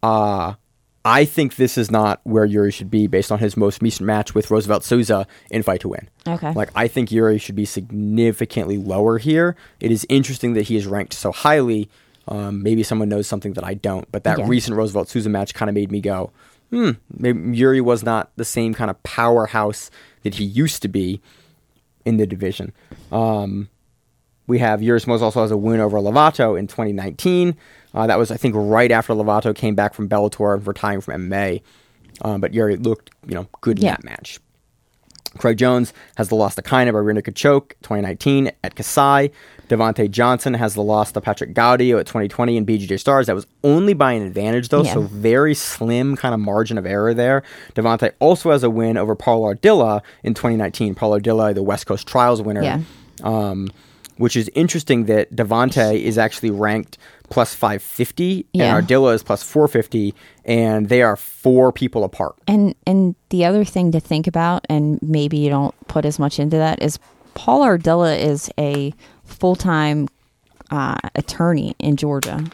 Uh, 0.03 0.55
I 1.05 1.25
think 1.25 1.57
this 1.57 1.79
is 1.79 1.91
not 1.91 2.21
where 2.25 2.45
Yuri 2.45 2.71
should 2.73 2.91
be 2.91 3.07
based 3.07 3.31
on 3.33 3.39
his 3.39 3.57
most 3.57 3.81
recent 3.81 4.07
match 4.07 4.35
with 4.35 4.51
Roosevelt 4.51 4.85
Souza 4.85 5.27
in 5.51 5.63
Fight 5.63 5.81
to 5.83 5.89
Win. 5.89 6.09
Okay. 6.27 6.53
Like 6.53 6.71
I 6.75 6.89
think 6.89 7.11
Yuri 7.11 7.39
should 7.39 7.55
be 7.55 7.65
significantly 7.65 8.77
lower 8.77 9.19
here. 9.19 9.57
It 9.81 9.91
is 9.91 10.05
interesting 10.09 10.55
that 10.55 10.63
he 10.63 10.77
is 10.77 10.87
ranked 10.87 11.15
so 11.15 11.33
highly. 11.33 11.89
Um, 12.27 12.63
maybe 12.63 12.83
someone 12.83 13.09
knows 13.09 13.27
something 13.27 13.55
that 13.55 13.65
I 13.65 13.75
don't, 13.75 14.11
but 14.13 14.25
that 14.25 14.39
Yeah. 14.39 14.47
recent 14.49 14.77
Roosevelt 14.77 15.09
Souza 15.09 15.31
match 15.31 15.55
kind 15.55 15.71
of 15.71 15.75
made 15.75 15.91
me 15.91 16.01
go, 16.01 16.31
hmm, 16.71 16.91
maybe 17.17 17.57
Yuri 17.57 17.81
was 17.81 18.03
not 18.03 18.31
the 18.37 18.45
same 18.45 18.75
kind 18.75 18.91
of 18.91 19.03
powerhouse 19.03 19.91
that 20.25 20.35
he 20.35 20.45
used 20.45 20.83
to 20.83 20.89
be 20.89 21.23
in 22.05 22.19
the 22.19 22.27
division. 22.27 22.73
Um, 23.11 23.69
we 24.49 24.59
have 24.59 24.83
Yuri 24.83 24.99
Simoes 25.01 25.21
also 25.23 25.43
has 25.43 25.51
a 25.53 25.57
win 25.57 25.79
over 25.81 25.99
Lovato 25.99 26.59
in 26.59 26.67
2019. 26.67 27.55
Uh, 27.95 28.07
that 28.07 28.19
was, 28.19 28.31
I 28.31 28.37
think, 28.37 28.55
right 28.57 28.91
after 28.91 29.13
Lovato 29.15 29.55
came 29.55 29.75
back 29.75 29.95
from 29.95 30.09
Bellator, 30.09 30.65
retiring 30.67 31.01
from 31.01 31.31
MMA. 31.31 31.63
Um, 32.23 32.41
but 32.41 32.53
Yuri 32.53 32.77
looked, 32.77 33.11
you 33.27 33.35
know, 33.35 33.47
good 33.61 33.79
in 33.79 33.85
Yeah. 33.85 33.91
that 33.93 34.05
match. 34.05 34.41
Craig 35.37 35.59
Jones 35.59 35.93
has 36.17 36.31
the 36.31 36.35
loss 36.35 36.55
to 36.57 36.63
Kaynan 36.63 36.93
by 36.95 36.99
rear 36.99 37.13
naked 37.13 37.37
choke 37.37 37.77
2019 37.83 38.51
at 38.65 38.75
Kasai. 38.75 39.31
Devhonte 39.69 40.11
Johnson 40.11 40.55
has 40.55 40.73
the 40.75 40.83
loss 40.83 41.13
to 41.13 41.21
Patrick 41.21 41.53
Gaudio 41.55 42.01
at 42.01 42.07
2020 42.07 42.57
in 42.57 42.65
BJJ 42.65 42.99
Stars. 42.99 43.27
That 43.27 43.35
was 43.37 43.47
only 43.63 43.93
by 43.93 44.13
an 44.13 44.23
advantage, 44.23 44.71
though, 44.71 44.83
Yeah. 44.83 44.95
so 44.95 45.03
very 45.03 45.55
slim 45.55 46.17
kind 46.17 46.35
of 46.35 46.41
margin 46.41 46.79
of 46.79 46.87
error 46.87 47.13
there. 47.13 47.43
Devhonte 47.75 48.13
also 48.21 48.51
has 48.51 48.63
a 48.65 48.71
win 48.71 48.97
over 48.97 49.15
Paul 49.15 49.43
Ardila 49.45 50.01
in 50.25 50.33
2019. 50.33 50.95
Paul 50.95 51.21
Ardila, 51.21 51.55
the 51.55 51.63
West 51.63 51.87
Coast 51.87 52.07
Trials 52.09 52.41
winner. 52.41 52.63
Yeah. 52.63 52.81
Um, 53.23 53.69
which 54.19 54.37
is 54.37 54.51
interesting 54.55 55.07
that 55.07 55.35
Devhonte 55.35 56.01
is 56.01 56.19
actually 56.19 56.51
ranked 56.51 56.99
plus 57.31 57.55
550 57.55 58.47
Yeah. 58.53 58.77
and 58.77 58.87
Ardila 58.87 59.15
is 59.15 59.23
plus 59.23 59.43
450, 59.43 60.15
and 60.45 60.89
they 60.89 61.03
are 61.03 61.17
four 61.17 61.73
people 61.73 62.05
apart. 62.05 62.35
and 62.47 62.75
and 62.87 63.15
the 63.31 63.45
other 63.45 63.65
thing 63.65 63.93
to 63.93 64.01
think 64.01 64.27
about, 64.27 64.65
and 64.69 64.99
maybe 65.03 65.39
you 65.39 65.51
don't 65.51 65.75
put 65.89 66.05
as 66.05 66.19
much 66.19 66.39
into 66.39 66.57
that, 66.57 66.83
is 66.83 66.99
Paul 67.35 67.61
Ardila 67.65 68.19
is 68.19 68.51
a 68.59 68.93
full 69.25 69.57
time 69.57 70.09
uh, 70.71 70.97
attorney 71.15 71.75
in 71.79 71.97
Georgia. 71.97 72.45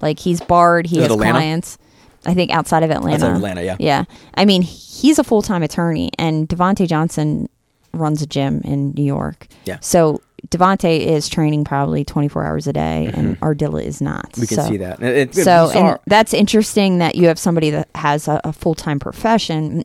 Like 0.00 0.18
he's 0.18 0.40
barred. 0.40 0.86
He 0.86 0.96
Is 0.96 1.02
has 1.04 1.12
Atlanta? 1.12 1.32
clients. 1.32 1.78
I 2.26 2.32
think 2.34 2.50
outside 2.50 2.82
of 2.82 2.90
Atlanta. 2.90 3.14
Outside 3.16 3.30
of 3.30 3.36
Atlanta, 3.36 3.62
yeah. 3.64 3.76
Yeah. 3.78 4.04
I 4.34 4.44
mean, 4.44 4.62
he's 4.62 5.18
a 5.18 5.24
full 5.24 5.42
time 5.42 5.62
attorney, 5.62 6.10
and 6.18 6.48
Devhonte 6.48 6.86
Johnson 6.86 7.48
runs 7.92 8.22
a 8.22 8.26
gym 8.26 8.60
in 8.64 8.92
New 8.92 9.02
York. 9.04 9.46
Yeah. 9.64 9.78
So 9.80 10.20
Devhonte 10.50 10.98
is 11.00 11.28
training 11.28 11.64
probably 11.64 12.04
24 12.04 12.44
hours 12.44 12.66
a 12.66 12.72
day, 12.72 13.10
and 13.14 13.38
Ardila 13.40 13.84
is 13.84 14.00
not. 14.00 14.32
Mm-hmm. 14.32 14.40
We 14.40 14.46
can 14.48 14.56
So- 14.56 14.68
see 14.68 14.76
that. 14.78 14.98
And 14.98 15.08
it- 15.08 15.38
it- 15.38 15.44
so 15.44 15.70
and 15.74 15.98
that's 16.06 16.34
interesting 16.34 16.98
that 16.98 17.14
you 17.14 17.28
have 17.28 17.38
somebody 17.38 17.70
that 17.70 17.88
has 17.94 18.26
a, 18.28 18.40
a 18.44 18.52
full-time 18.52 18.98
profession 18.98 19.84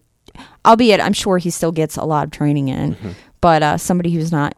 albeit 0.65 0.99
i'm 0.99 1.13
sure 1.13 1.37
he 1.37 1.49
still 1.49 1.71
gets 1.71 1.95
a 1.95 2.03
lot 2.03 2.25
of 2.25 2.31
training 2.31 2.67
in 2.67 2.95
Mm-hmm. 2.95 3.09
but 3.39 3.63
uh, 3.63 3.77
somebody 3.77 4.11
who's 4.11 4.31
not 4.33 4.53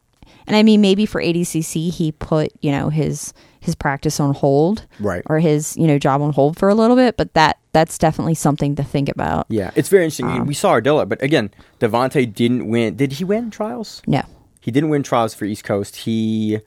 and 0.48 0.56
i 0.56 0.64
mean 0.64 0.82
maybe 0.82 1.06
for 1.06 1.22
adcc 1.22 1.92
he 1.92 2.12
put 2.14 2.52
you 2.62 2.72
know 2.72 2.90
his 2.90 3.32
his 3.60 3.76
practice 3.76 4.20
on 4.20 4.34
hold 4.34 4.88
Right. 5.00 5.22
or 5.28 5.38
his 5.40 5.78
you 5.78 5.86
know 5.86 6.00
job 6.00 6.22
on 6.24 6.34
hold 6.34 6.58
for 6.58 6.68
a 6.70 6.74
little 6.74 6.96
bit 6.96 7.16
but 7.16 7.34
that 7.36 7.60
that's 7.74 8.00
definitely 8.00 8.34
something 8.34 8.74
to 8.76 8.84
think 8.84 9.08
about 9.10 9.46
Yeah, 9.50 9.70
it's 9.76 9.90
very 9.90 10.06
interesting. 10.06 10.26
Um, 10.28 10.48
we 10.48 10.56
saw 10.56 10.74
Ardila, 10.80 11.08
but 11.08 11.22
again, 11.22 11.52
Devhonte 11.80 12.34
didn't 12.34 12.68
win. 12.70 12.96
Did 12.96 13.12
he 13.14 13.24
win 13.24 13.52
trials? 13.52 14.02
no 14.08 14.24
He 14.68 14.72
didn't 14.72 14.90
win 14.90 15.02
trials 15.02 15.34
for 15.34 15.46
East 15.46 15.64
Coast. 15.64 15.96
He, 15.96 16.60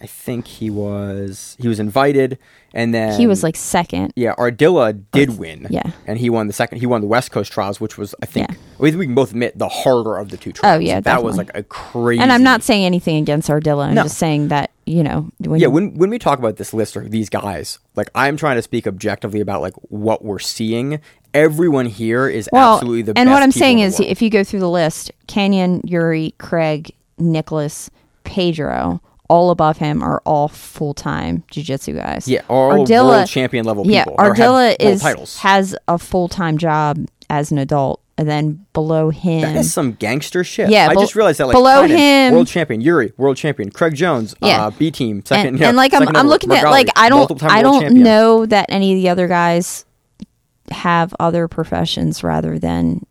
I 0.00 0.06
think 0.06 0.46
he 0.46 0.70
was 0.70 1.58
he 1.60 1.68
was 1.68 1.78
invited, 1.78 2.38
and 2.72 2.94
then 2.94 3.20
he 3.20 3.26
was 3.26 3.42
like 3.42 3.54
second 3.54 4.14
yeah, 4.16 4.34
Ardila 4.36 4.98
did 5.12 5.36
win. 5.38 5.66
yeah. 5.68 5.90
and 6.06 6.16
he 6.18 6.30
won 6.30 6.46
the 6.46 6.54
second. 6.54 6.78
He 6.78 6.86
won 6.86 7.02
the 7.02 7.06
West 7.06 7.32
Coast 7.32 7.52
trials, 7.52 7.82
which 7.82 7.98
was 7.98 8.14
I 8.22 8.26
think 8.26 8.48
Yeah. 8.48 8.56
we 8.78 8.96
we 8.96 9.04
can 9.04 9.14
both 9.14 9.30
admit 9.32 9.58
the 9.58 9.68
harder 9.68 10.16
of 10.16 10.30
the 10.30 10.38
two 10.38 10.52
trials. 10.52 10.76
Oh, 10.76 10.78
yeah, 10.80 11.00
that 11.00 11.22
was 11.22 11.36
like 11.36 11.50
a 11.54 11.62
crazy. 11.62 12.22
and 12.22 12.32
i'm 12.32 12.42
not 12.42 12.62
saying 12.62 12.86
anything 12.86 13.16
against 13.18 13.50
ardila 13.50 13.88
i'm 13.88 13.94
No. 13.94 14.04
just 14.04 14.16
saying 14.16 14.48
that 14.48 14.70
you 14.86 15.02
know 15.02 15.30
when 15.38 15.60
Yeah, 15.60 15.66
when 15.68 15.94
when 15.96 16.08
we 16.08 16.18
talk 16.18 16.38
about 16.38 16.56
this 16.56 16.72
list 16.72 16.96
or 16.96 17.06
these 17.06 17.28
guys, 17.28 17.78
like 17.94 18.08
I'm 18.14 18.38
trying 18.38 18.56
to 18.56 18.62
speak 18.62 18.86
objectively 18.86 19.40
about 19.40 19.60
like 19.60 19.74
what 19.90 20.24
we're 20.24 20.38
seeing. 20.38 20.98
Everyone 21.34 21.86
here 21.86 22.26
is 22.26 22.48
well, 22.52 22.76
absolutely 22.76 23.02
the 23.02 23.18
and 23.18 23.30
what 23.30 23.42
I'm 23.42 23.52
saying 23.52 23.80
is, 23.80 24.00
if 24.00 24.22
you 24.22 24.30
go 24.30 24.44
through 24.44 24.60
the 24.60 24.70
list, 24.70 25.12
Kaynan, 25.28 25.80
Yuri, 25.84 26.32
Craig, 26.38 26.92
Nicholas, 27.18 27.90
Pedro, 28.24 29.00
all 29.28 29.50
above 29.50 29.78
him 29.78 30.02
are 30.02 30.20
all 30.26 30.48
full 30.48 30.94
time 30.94 31.42
jujitsu 31.50 31.94
guys. 31.94 32.28
yeah, 32.28 32.42
all 32.48 32.84
world 32.84 33.26
champion 33.28 33.64
level 33.64 33.86
yeah, 33.86 34.04
people. 34.04 34.18
Ardila 34.18 34.76
is 34.78 35.00
titles. 35.00 35.38
has 35.38 35.74
a 35.88 35.98
full 35.98 36.28
time 36.28 36.58
job 36.58 37.06
as 37.30 37.50
an 37.50 37.58
adult, 37.58 38.02
and 38.18 38.28
then 38.28 38.64
below 38.74 39.08
him, 39.10 39.40
That 39.40 39.56
is 39.56 39.72
some 39.72 39.92
gangster 39.92 40.44
shit. 40.44 40.68
Yeah, 40.70 40.88
I 40.90 40.94
just 40.94 41.16
realized 41.16 41.40
that. 41.40 41.46
Like, 41.46 41.54
below 41.54 41.84
him- 41.86 42.34
world 42.34 42.46
champion 42.48 42.80
Yuri, 42.82 43.12
world 43.16 43.36
champion 43.36 43.70
Craig 43.70 43.94
Jones, 43.94 44.34
Yeah. 44.42 44.66
uh, 44.66 44.70
B 44.70 44.90
team 44.90 45.24
second. 45.24 45.46
and, 45.48 45.58
yeah, 45.58 45.68
and 45.68 45.76
like 45.76 45.94
I'm, 45.94 46.06
I'm 46.14 46.28
looking 46.28 46.52
at 46.52 46.64
like 46.64 46.88
I 46.96 47.08
don't 47.08 47.42
I 47.44 47.62
don't 47.62 47.80
champion. 47.80 48.02
know 48.04 48.44
that 48.46 48.66
any 48.68 48.92
of 48.92 48.96
the 49.02 49.08
other 49.08 49.26
guys 49.26 49.84
have 50.70 51.14
other 51.18 51.48
professions 51.48 52.22
rather 52.22 52.58
than 52.58 53.06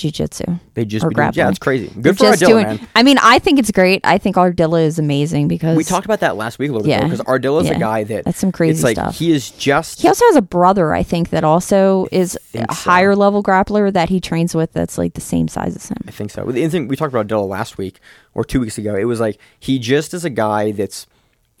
jujitsu. 0.00 0.58
They 0.74 0.84
just 0.84 1.04
or 1.04 1.10
be 1.10 1.14
doing, 1.14 1.26
yeah, 1.26 1.32
grappling. 1.32 1.48
it's 1.50 1.58
crazy. 1.58 1.86
Good 1.88 2.02
They're 2.02 2.14
for 2.14 2.18
just 2.24 2.42
Ardila, 2.42 2.46
doing- 2.48 2.66
man. 2.66 2.88
I 2.96 3.02
mean, 3.02 3.18
I 3.22 3.38
think 3.38 3.58
it's 3.58 3.70
great. 3.70 4.00
I 4.04 4.18
think 4.18 4.36
Ardila 4.36 4.84
is 4.84 4.98
amazing 4.98 5.48
because 5.48 5.76
We 5.76 5.84
talked 5.84 6.04
about 6.06 6.20
that 6.20 6.36
last 6.36 6.58
week 6.58 6.70
a 6.70 6.72
little 6.72 6.84
bit 6.86 6.90
Yeah. 6.90 7.04
because 7.04 7.20
Ardila's 7.20 7.66
Yeah. 7.68 7.76
a 7.76 7.78
guy 7.78 8.04
that 8.04 8.24
That's 8.24 8.38
some 8.38 8.52
crazy 8.52 8.72
It's 8.72 8.82
like 8.82 8.96
stuff. 8.96 9.16
he 9.18 9.32
is 9.32 9.50
just 9.50 10.00
He 10.02 10.08
also 10.08 10.24
has 10.26 10.36
a 10.36 10.42
brother, 10.42 10.94
I 10.94 11.02
think, 11.02 11.30
that 11.30 11.44
also 11.44 12.06
is 12.10 12.38
a 12.54 12.58
so. 12.58 12.64
higher 12.70 13.14
level 13.14 13.42
grappler 13.42 13.92
that 13.92 14.08
he 14.08 14.20
trains 14.20 14.54
with. 14.54 14.72
That's 14.72 14.96
like 14.98 15.14
the 15.14 15.20
same 15.20 15.48
size 15.48 15.76
as 15.76 15.88
him. 15.88 15.96
I 16.08 16.10
think 16.10 16.30
so. 16.30 16.44
The 16.44 16.66
thing 16.68 16.88
we 16.88 16.96
talked 16.96 17.12
about 17.14 17.26
Ardila 17.28 17.48
last 17.48 17.78
week 17.78 18.00
or 18.34 18.44
two 18.44 18.60
weeks 18.60 18.78
ago, 18.78 18.94
it 18.96 19.04
was 19.04 19.20
like 19.20 19.38
he 19.58 19.78
just 19.78 20.14
is 20.14 20.24
a 20.24 20.30
guy 20.30 20.72
that's 20.72 21.06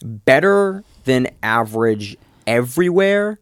better 0.02 0.82
than 1.04 1.28
average 1.42 2.16
everywhere, 2.46 3.38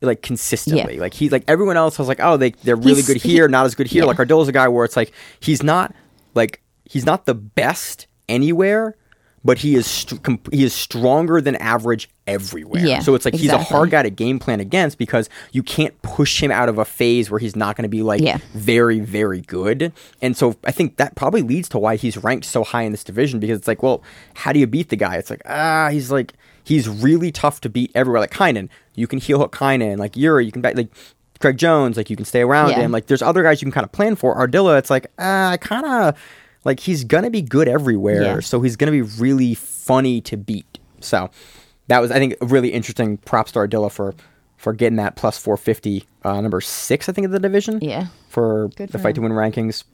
like 0.00 0.22
consistently. 0.22 0.94
Yeah. 0.94 1.00
Like 1.00 1.14
he's 1.14 1.32
like 1.32 1.44
everyone 1.48 1.76
else 1.76 1.98
was 1.98 2.08
like, 2.08 2.20
oh, 2.20 2.36
they 2.36 2.50
they're 2.50 2.76
really 2.76 2.94
He's- 2.96 3.06
good 3.06 3.16
here, 3.18 3.48
not 3.48 3.66
as 3.66 3.74
good 3.74 3.86
here. 3.86 4.02
yeah. 4.02 4.08
Like 4.08 4.18
Ardila's 4.18 4.48
a 4.48 4.52
guy 4.52 4.68
where 4.68 4.84
it's 4.84 4.96
like 4.96 5.12
he's 5.40 5.62
not 5.62 5.94
like 6.34 6.62
he's 6.84 7.04
not 7.06 7.26
the 7.26 7.34
best 7.34 8.06
anywhere. 8.28 8.96
But 9.42 9.56
he 9.56 9.74
is 9.74 9.86
st- 9.86 10.20
he 10.52 10.64
is 10.64 10.74
stronger 10.74 11.40
than 11.40 11.56
average 11.56 12.10
everywhere. 12.26 12.84
Yeah, 12.84 12.98
so 12.98 13.14
it's 13.14 13.24
like 13.24 13.32
he's 13.32 13.50
a 13.50 13.56
hard 13.56 13.88
guy 13.88 14.02
to 14.02 14.10
game 14.10 14.38
plan 14.38 14.60
against 14.60 14.98
because 14.98 15.30
you 15.52 15.62
can't 15.62 15.94
push 16.02 16.42
him 16.42 16.50
out 16.50 16.68
of 16.68 16.76
a 16.76 16.84
phase 16.84 17.30
where 17.30 17.38
he's 17.40 17.56
not 17.56 17.74
going 17.74 17.84
to 17.84 17.88
be 17.88 18.02
like 18.02 18.20
Yeah. 18.20 18.36
very, 18.52 19.00
very 19.00 19.40
good. 19.40 19.94
And 20.20 20.36
so 20.36 20.56
I 20.64 20.72
think 20.72 20.98
that 20.98 21.14
probably 21.14 21.40
leads 21.40 21.70
to 21.70 21.78
why 21.78 21.96
he's 21.96 22.18
ranked 22.18 22.44
so 22.44 22.64
high 22.64 22.82
in 22.82 22.92
this 22.92 23.02
division 23.02 23.40
because 23.40 23.56
it's 23.58 23.66
like, 23.66 23.82
well, 23.82 24.02
how 24.34 24.52
do 24.52 24.58
you 24.60 24.66
beat 24.66 24.90
the 24.90 24.96
guy? 24.96 25.16
It's 25.16 25.30
like, 25.30 25.40
ah, 25.46 25.88
he's 25.90 26.10
like, 26.10 26.34
he's 26.70 26.88
really 26.88 27.30
tough 27.32 27.60
to 27.62 27.68
beat 27.68 27.90
everywhere. 27.94 28.20
Like 28.20 28.30
Kaynan, 28.32 28.68
you 28.94 29.06
can 29.06 29.18
heel 29.18 29.38
hook 29.38 29.54
Kaynan. 29.54 29.98
Like 29.98 30.16
Yuri, 30.16 30.46
you 30.46 30.52
can 30.52 30.62
back, 30.62 30.76
like, 30.76 30.88
Craig 31.40 31.56
Jones, 31.56 31.96
like 31.96 32.08
you 32.10 32.16
can 32.16 32.24
stay 32.24 32.42
around 32.42 32.70
Yeah. 32.70 32.80
him. 32.80 32.92
Like 32.92 33.06
there's 33.06 33.22
other 33.22 33.42
guys 33.42 33.60
you 33.60 33.66
can 33.66 33.72
kind 33.72 33.84
of 33.84 33.92
plan 33.92 34.14
for. 34.14 34.36
Ardila, 34.36 34.78
it's 34.78 34.90
like 34.90 35.06
uh, 35.18 35.50
I 35.52 35.56
kind 35.60 35.86
of 35.86 36.18
like 36.64 36.80
he's 36.80 37.02
gonna 37.04 37.30
be 37.30 37.40
good 37.42 37.66
everywhere, 37.66 38.22
Yeah. 38.22 38.40
so 38.40 38.60
he's 38.60 38.76
gonna 38.76 38.92
be 38.92 39.02
really 39.02 39.54
funny 39.54 40.20
to 40.22 40.36
beat. 40.36 40.78
So 41.00 41.30
that 41.88 41.98
was 42.00 42.10
I 42.10 42.18
think 42.18 42.34
a 42.42 42.46
really 42.46 42.68
interesting 42.68 43.16
props 43.16 43.52
to 43.52 43.58
Ardila 43.60 43.90
for 43.90 44.14
for 44.58 44.74
getting 44.74 44.96
that 44.96 45.16
plus 45.16 45.38
450 45.38 46.04
uh, 46.24 46.40
number 46.42 46.60
six 46.60 47.08
I 47.08 47.12
think 47.12 47.24
of 47.24 47.30
the 47.30 47.40
division 47.40 47.78
Yeah. 47.80 48.08
for 48.28 48.68
the 48.76 48.98
fight 48.98 49.14
to 49.14 49.22
win 49.22 49.32
rankings. 49.32 49.84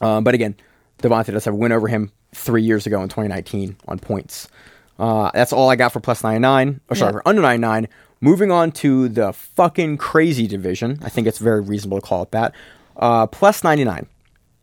Um, 0.00 0.22
but 0.22 0.34
again, 0.34 0.54
Devhonte 1.02 1.32
does 1.32 1.44
have 1.46 1.54
a 1.54 1.56
win 1.56 1.72
over 1.72 1.88
him 1.88 2.12
three 2.32 2.62
years 2.62 2.86
ago 2.86 3.02
in 3.02 3.08
2019 3.08 3.76
on 3.88 3.98
points. 3.98 4.46
Uh, 5.00 5.30
that's 5.34 5.52
all 5.52 5.70
I 5.70 5.76
got 5.76 5.92
for 5.92 6.00
plus 6.00 6.22
99. 6.22 6.80
Or 6.88 6.94
sorry, 6.96 7.08
Yeah. 7.08 7.12
for 7.12 7.28
under 7.28 7.42
99. 7.42 7.88
Moving 8.20 8.50
on 8.52 8.70
to 8.72 9.08
the 9.08 9.32
fucking 9.32 9.96
crazy 9.96 10.46
division. 10.46 10.98
I 11.02 11.08
think 11.08 11.26
it's 11.26 11.38
very 11.38 11.60
reasonable 11.62 12.00
to 12.00 12.06
call 12.06 12.22
it 12.22 12.30
that. 12.32 12.54
Uh, 12.96 13.26
plus 13.26 13.64
99. 13.64 14.06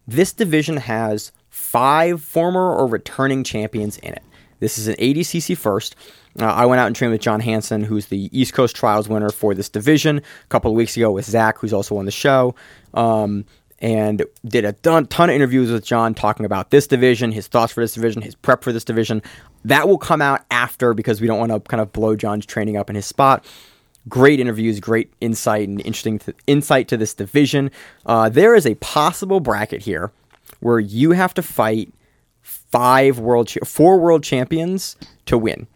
This 0.07 0.31
division 0.31 0.77
has 0.77 1.31
five 1.49 2.21
former 2.21 2.71
or 2.75 2.85
returning 2.87 3.43
champions 3.43 3.97
in 3.97 4.13
it. 4.13 4.21
This 4.59 4.77
is 4.77 4.87
an 4.87 4.95
ADCC 4.99 5.55
first. 5.57 5.95
Uh, 6.39 6.45
I 6.45 6.65
went 6.67 6.79
out 6.79 6.85
and 6.87 6.95
trained 6.95 7.11
with 7.13 7.21
John 7.21 7.39
Hansen, 7.39 7.83
who's 7.83 8.07
the 8.07 8.29
East 8.37 8.53
Coast 8.53 8.75
Trials 8.75 9.09
winner 9.09 9.29
for 9.31 9.55
this 9.55 9.69
division, 9.69 10.19
a 10.19 10.47
couple 10.49 10.69
of 10.69 10.77
weeks 10.77 10.95
ago 10.95 11.11
with 11.11 11.25
Zach, 11.25 11.57
who's 11.57 11.73
also 11.73 11.97
on 11.97 12.05
the 12.05 12.11
show, 12.11 12.53
um, 12.93 13.43
and 13.79 14.23
did 14.45 14.65
a 14.65 14.73
ton, 14.73 15.05
ton 15.07 15.29
of 15.29 15.35
interviews 15.35 15.71
with 15.71 15.85
John 15.85 16.13
talking 16.13 16.45
about 16.45 16.71
this 16.71 16.87
division, 16.87 17.31
his 17.31 17.47
thoughts 17.47 17.73
for 17.73 17.81
this 17.81 17.93
division, 17.93 18.21
his 18.21 18.35
prep 18.35 18.63
for 18.63 18.71
this 18.71 18.83
division. 18.83 19.21
That 19.65 19.87
will 19.87 19.97
come 19.97 20.21
out 20.21 20.45
after 20.49 20.93
because 20.93 21.21
we 21.21 21.27
don't 21.27 21.39
want 21.39 21.51
to 21.51 21.59
kind 21.59 21.81
of 21.81 21.91
blow 21.93 22.15
John's 22.15 22.45
training 22.45 22.77
up 22.77 22.89
in 22.89 22.95
his 22.95 23.05
spot 23.05 23.45
great 24.09 24.39
interviews, 24.39 24.79
great 24.79 25.11
insight, 25.19 25.67
and 25.67 25.79
interesting 25.81 26.17
th- 26.17 26.37
insight 26.47 26.87
to 26.87 26.95
this 26.95 27.13
division. 27.13 27.69
Uh, 28.05 28.29
there 28.29 28.55
is 28.55 28.65
a 28.65 28.73
possible 28.75 29.41
bracket 29.41 29.81
here 29.81 30.11
where 30.61 30.79
you 30.79 31.11
have 31.11 31.33
to 31.33 31.41
fight 31.41 31.93
five 32.41 33.19
world, 33.19 33.47
cha- 33.49 33.65
four 33.65 33.99
world 33.99 34.23
champions 34.23 34.95
to 35.25 35.37
win. 35.37 35.67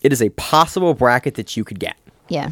It 0.00 0.12
is 0.12 0.22
a 0.22 0.30
possible 0.30 0.94
bracket 0.94 1.34
that 1.34 1.56
you 1.58 1.64
could 1.64 1.78
get, 1.78 1.96
Yeah. 2.28 2.50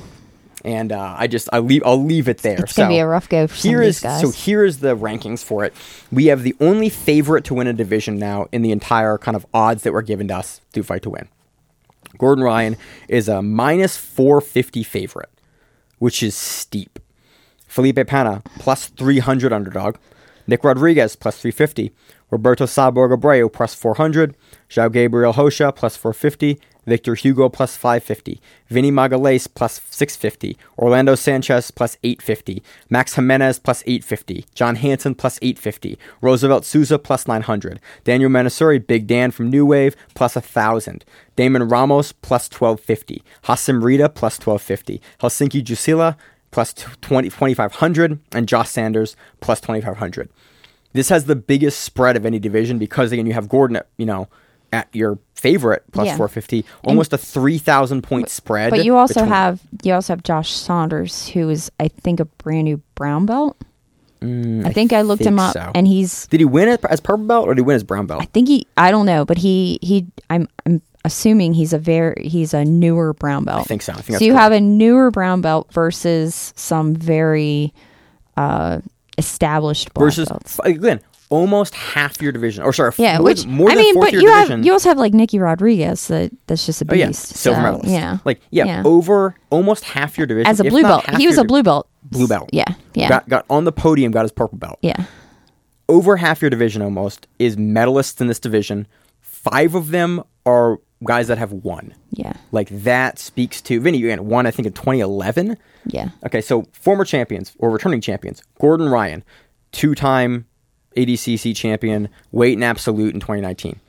And 0.65 0.93
uh, 0.93 1.17
I 1.19 1.27
just 1.27 1.49
I 1.53 1.59
leave 1.59 1.83
I'll 1.85 2.03
leave 2.03 2.29
it 2.29 2.39
there. 2.39 2.61
It's 2.61 2.75
gonna 2.75 2.89
be 2.89 2.99
a 2.99 3.07
rough 3.07 3.29
go 3.29 3.49
for 3.49 3.55
here 3.55 3.81
guys. 3.81 4.21
So 4.21 4.31
here 4.31 4.65
is 4.65 4.79
the 4.79 4.97
rankings 4.97 5.43
for 5.43 5.65
it. 5.65 5.75
We 6.13 6.27
have 6.27 6.45
the 6.45 6.55
only 6.61 6.89
favorite 6.89 7.45
to 7.47 7.55
win 7.55 7.67
a 7.67 7.73
division 7.73 8.17
now 8.17 8.47
in 8.53 8.63
the 8.63 8.71
entire 8.71 9.19
kind 9.19 9.37
of 9.37 9.45
odds 9.53 9.83
that 9.83 9.93
were 9.93 10.03
given 10.03 10.29
to 10.29 10.37
us 10.37 10.61
to 10.73 10.83
fight 10.83 11.03
to 11.03 11.11
win. 11.11 11.29
Gordon 12.19 12.45
Ryan 12.45 12.77
is 13.09 13.29
a 13.29 13.43
minus 13.43 13.97
450 13.97 14.85
favorite, 14.85 15.31
which 15.99 16.23
is 16.23 16.37
steep. 16.37 16.99
Felipe 17.67 18.07
Pena, 18.07 18.43
plus 18.59 18.89
300 18.89 19.53
underdog. 19.53 19.97
Nick 20.47 20.63
Rodriguez, 20.63 21.17
plus 21.17 21.41
350. 21.41 21.93
Roberto 22.31 22.67
Cyborg 22.67 23.17
Abreu, 23.17 23.51
plus 23.51 23.75
400. 23.75 24.37
João 24.69 24.93
Gabriel 24.93 25.33
Rocha, 25.33 25.73
plus 25.73 25.97
450. 25.97 26.61
Victor 26.87 27.15
Hugo, 27.15 27.49
plus 27.49 27.77
550. 27.77 28.41
Vinny 28.69 28.91
Magalhaes, 28.91 29.49
plus 29.53 29.81
650. 29.91 30.57
Orlando 30.79 31.15
Sanchez, 31.15 31.71
plus 31.71 31.97
850. 32.03 32.63
Max 32.91 33.15
Jimenez, 33.15 33.59
plus 33.59 33.83
850. 33.87 34.45
John 34.55 34.77
Hansen 34.77 35.15
plus 35.15 35.39
850. 35.43 35.99
Roosevelt 36.21 36.65
Souza, 36.65 36.99
plus 36.99 37.29
900. 37.29 37.81
Daniel 38.05 38.31
Manasoiu, 38.31 38.85
Big 38.87 39.07
Dan 39.07 39.31
from 39.31 39.51
New 39.51 39.67
Wave, 39.67 39.97
plus 40.15 40.35
1,000. 40.35 41.05
Damon 41.37 41.69
Ramos, 41.69 42.13
plus 42.13 42.51
1250. 42.51 43.23
Haisam 43.45 43.83
Rida, 43.83 44.13
plus 44.15 44.39
1250. 44.39 45.01
Heikki 45.21 45.63
Jussila, 45.63 46.17
plus 46.53 46.73
20, 47.01 47.31
2500 47.31 48.21
and 48.33 48.47
Josh 48.47 48.69
Saunders 48.69 49.17
plus 49.41 49.61
2500. 49.61 50.29
This 50.93 51.09
has 51.09 51.25
the 51.25 51.35
biggest 51.35 51.81
spread 51.81 52.17
of 52.17 52.25
any 52.25 52.39
division 52.39 52.79
because 52.79 53.11
again 53.11 53.27
you 53.27 53.33
have 53.33 53.49
Gordon 53.49 53.81
you 53.97 54.07
know 54.07 54.29
at 54.73 54.89
your 54.93 55.19
favorite 55.35 55.83
plus 55.93 56.07
Yeah. 56.07 56.17
450 56.17 56.65
almost 56.85 57.13
a 57.13 57.19
3000 57.19 58.03
point 58.03 58.29
spread. 58.29 58.71
But 58.71 58.85
you 58.85 58.97
also 58.97 59.15
between- 59.15 59.29
have 59.33 59.61
you 59.83 59.93
also 59.95 60.13
have 60.13 60.23
Josh 60.23 60.53
Saunders, 60.53 61.29
who 61.29 61.49
is 61.51 61.71
I 61.81 61.89
think 61.89 62.21
a 62.21 62.25
brand 62.25 62.65
new 62.65 62.81
brown 62.95 63.27
belt. 63.27 63.57
I 64.25 64.71
think 64.73 64.93
I, 64.93 65.03
looked 65.03 65.25
him 65.27 65.41
up, 65.41 65.53
so. 65.53 65.73
and 65.75 65.85
he's 65.85 66.29
Did 66.29 66.39
he 66.39 66.45
win 66.45 66.69
as 66.89 67.01
purple 67.01 67.25
belt 67.27 67.49
or 67.49 67.55
did 67.55 67.63
he 67.63 67.67
win 67.67 67.75
as 67.75 67.83
brown 67.83 68.07
belt? 68.07 68.23
I 68.23 68.27
think 68.27 68.47
he 68.47 68.69
I 68.77 68.93
don't 68.93 69.05
know, 69.05 69.25
but 69.25 69.37
he 69.37 69.81
he 69.83 70.07
I'm 70.31 70.47
I'm 70.65 70.81
assuming 71.05 71.55
he's 71.55 71.73
a 71.73 71.79
very 71.79 72.29
he's 72.29 72.55
a 72.55 72.65
newer 72.65 73.15
brown 73.15 73.43
belt. 73.45 73.63
I 73.63 73.65
think 73.65 73.83
so. 73.83 73.93
I 73.93 73.97
think 74.01 74.21
so 74.21 74.25
you 74.25 74.31
correct. 74.31 74.43
have 74.43 74.53
a 74.53 74.61
newer 74.61 75.11
brown 75.11 75.41
belt 75.41 75.73
versus 75.73 76.53
some 76.55 76.95
very 76.95 77.75
uh 78.37 78.79
established 79.19 79.93
black 79.93 80.05
versus 80.07 80.29
belts. 80.29 80.61
again 80.65 81.01
almost 81.33 81.75
half 81.75 82.21
your 82.21 82.31
division 82.31 82.63
or 82.63 82.73
sorry 82.73 82.93
Yeah, 82.99 83.17
more, 83.19 83.25
which 83.25 83.47
more 83.47 83.71
I 83.71 83.75
than 83.75 83.83
mean, 83.85 83.95
but 84.01 84.13
your 84.13 84.21
you 84.23 84.29
division. 84.29 84.59
have 84.61 84.67
you 84.67 84.73
also 84.73 84.89
have 84.91 84.99
like 84.99 85.15
Nicky 85.15 85.39
Rodriguez 85.39 86.07
that 86.09 86.31
that's 86.47 86.67
just 86.67 86.83
a 86.83 86.85
oh 86.89 86.93
beast. 86.93 87.01
yeah, 87.01 87.11
silver 87.13 87.59
so, 87.61 87.63
medalist. 87.63 87.89
Yeah, 87.91 88.19
like 88.25 88.41
yeah, 88.51 88.83
over 88.85 89.35
almost 89.51 89.85
half 89.85 90.19
your 90.19 90.27
division 90.27 90.47
as 90.51 90.61
a 90.61 90.65
blue 90.65 90.83
belt, 90.83 91.09
he 91.17 91.27
was 91.27 91.39
a 91.39 91.45
blue 91.45 91.63
belt. 91.63 91.89
blue 92.05 92.29
belt. 92.29 92.51
Yeah, 92.53 92.67
yeah, 92.95 93.09
Got 93.09 93.29
got 93.29 93.47
on 93.49 93.65
the 93.65 93.73
podium, 93.73 94.13
got 94.13 94.23
his 94.23 94.33
purple 94.33 94.59
belt. 94.59 94.79
yeah. 94.83 95.05
over 95.89 96.17
half 96.19 96.41
your 96.43 96.51
division 96.51 96.83
almost 96.83 97.27
is 97.39 97.57
medalists 97.57 98.21
in 98.21 98.27
this 98.27 98.39
division. 98.39 98.87
Five 99.21 99.75
of 99.75 99.91
them 99.91 100.23
are 100.47 100.79
guys 101.05 101.27
that 101.29 101.37
have 101.39 101.51
won. 101.53 101.95
Yeah. 102.11 102.35
Like 102.53 102.69
that 102.71 103.19
speaks 103.19 103.61
to 103.63 103.81
Vinny. 103.81 103.99
You 103.99 104.07
again 104.07 104.27
won, 104.27 104.47
I 104.47 104.51
think, 104.53 104.67
in 104.67 104.73
2011. 104.73 105.57
Yeah. 105.87 106.11
Okay, 106.27 106.41
so 106.41 106.65
former 106.73 107.05
champions 107.05 107.53
or 107.59 107.71
returning 107.71 108.01
champions: 108.01 108.43
Gordon 108.61 108.89
Ryan, 108.89 109.25
two-time 109.73 110.47
ADCC 110.97 111.55
champion, 111.57 112.09
weight 112.31 112.55
and 112.55 112.65
absolute 112.65 113.15
in 113.15 113.21
2019. 113.21 113.81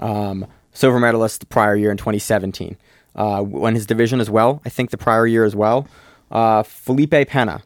Um, 0.00 0.46
silver 0.72 1.00
medalist 1.00 1.40
the 1.40 1.46
prior 1.46 1.76
year 1.76 1.90
in 1.90 1.96
2017. 1.96 2.76
Uh, 3.14 3.42
won 3.46 3.74
his 3.74 3.86
division 3.86 4.20
as 4.20 4.30
well. 4.30 4.62
I 4.64 4.68
think 4.68 4.90
the 4.90 4.98
prior 4.98 5.26
year 5.26 5.44
as 5.44 5.56
well. 5.56 5.88
Uh, 6.30 6.62
Felipe 6.62 7.28
Pena, 7.28 7.62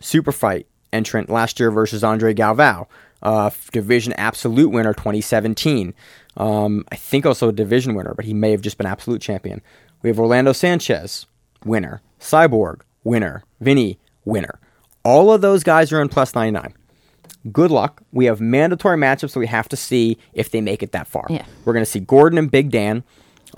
super 0.00 0.32
fight 0.32 0.66
entrant 0.92 1.30
last 1.30 1.60
year 1.60 1.70
versus 1.70 2.02
Andre 2.02 2.34
Galvao, 2.34 2.86
uh, 3.22 3.50
division 3.72 4.12
absolute 4.14 4.70
winner 4.70 4.92
2017. 4.92 5.94
Um, 6.36 6.84
I 6.90 6.96
think 6.96 7.26
also 7.26 7.48
a 7.48 7.52
division 7.52 7.94
winner, 7.94 8.14
but 8.14 8.24
he 8.24 8.34
may 8.34 8.50
have 8.50 8.60
just 8.60 8.76
been 8.76 8.86
absolute 8.86 9.20
champion. 9.20 9.62
We 10.02 10.08
have 10.08 10.18
Orlando 10.18 10.52
Sanchez, 10.52 11.26
winner. 11.64 12.02
Cyborg, 12.18 12.80
winner. 13.04 13.44
Vinny, 13.60 13.98
winner. 14.24 14.58
All 15.04 15.32
of 15.32 15.40
those 15.40 15.62
guys 15.62 15.92
are 15.92 16.02
in 16.02 16.08
plus 16.08 16.34
99. 16.34 16.74
Good 17.52 17.70
luck. 17.70 18.02
We 18.12 18.26
have 18.26 18.40
mandatory 18.40 18.96
matchups, 18.98 19.30
so 19.30 19.40
we 19.40 19.46
have 19.46 19.68
to 19.70 19.76
see 19.76 20.18
if 20.34 20.50
they 20.50 20.60
make 20.60 20.82
it 20.82 20.92
that 20.92 21.06
far. 21.06 21.26
Yeah. 21.30 21.44
We're 21.64 21.72
going 21.72 21.84
to 21.84 21.90
see 21.90 22.00
Gordon 22.00 22.38
and 22.38 22.50
Big 22.50 22.70
Dan. 22.70 23.02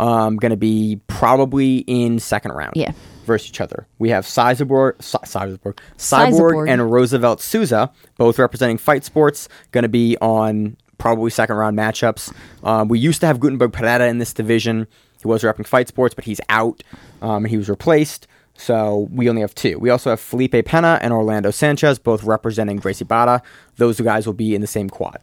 Um, 0.00 0.36
going 0.36 0.50
to 0.50 0.56
be 0.56 1.00
probably 1.06 1.78
in 1.80 2.18
second 2.18 2.52
round 2.52 2.72
Yeah. 2.76 2.92
versus 3.26 3.50
each 3.50 3.60
other. 3.60 3.86
We 3.98 4.08
have 4.08 4.24
Cyborg, 4.24 5.02
Cy- 5.02 5.18
Cyborg, 5.24 5.78
Cyborg, 5.98 6.70
and 6.70 6.90
Roosevelt 6.90 7.42
Souza, 7.42 7.92
both 8.16 8.38
representing 8.38 8.78
fight 8.78 9.04
sports, 9.04 9.48
going 9.70 9.82
to 9.82 9.90
be 9.90 10.16
on 10.22 10.78
probably 10.96 11.30
second 11.30 11.56
round 11.56 11.76
matchups. 11.76 12.32
Um, 12.64 12.88
we 12.88 12.98
used 13.00 13.20
to 13.20 13.26
have 13.26 13.38
Gutemberg 13.38 13.72
Pereira 13.74 14.08
in 14.08 14.16
this 14.16 14.32
division. 14.32 14.86
He 15.20 15.28
was 15.28 15.42
repping 15.42 15.66
fight 15.66 15.88
sports, 15.88 16.14
but 16.14 16.24
he's 16.24 16.40
out 16.48 16.82
um, 17.20 17.44
and 17.44 17.48
he 17.48 17.58
was 17.58 17.68
replaced. 17.68 18.26
So 18.62 19.08
we 19.10 19.28
only 19.28 19.40
have 19.40 19.56
two. 19.56 19.76
We 19.80 19.90
also 19.90 20.10
have 20.10 20.20
Felipe 20.20 20.64
Pena 20.64 21.00
and 21.02 21.12
Orlando 21.12 21.50
Sanchez, 21.50 21.98
both 21.98 22.22
representing 22.22 22.76
Gracie 22.76 23.04
Barra. 23.04 23.42
Those 23.76 24.00
guys 24.00 24.24
will 24.24 24.34
be 24.34 24.54
in 24.54 24.60
the 24.60 24.68
same 24.68 24.88
quad. 24.88 25.18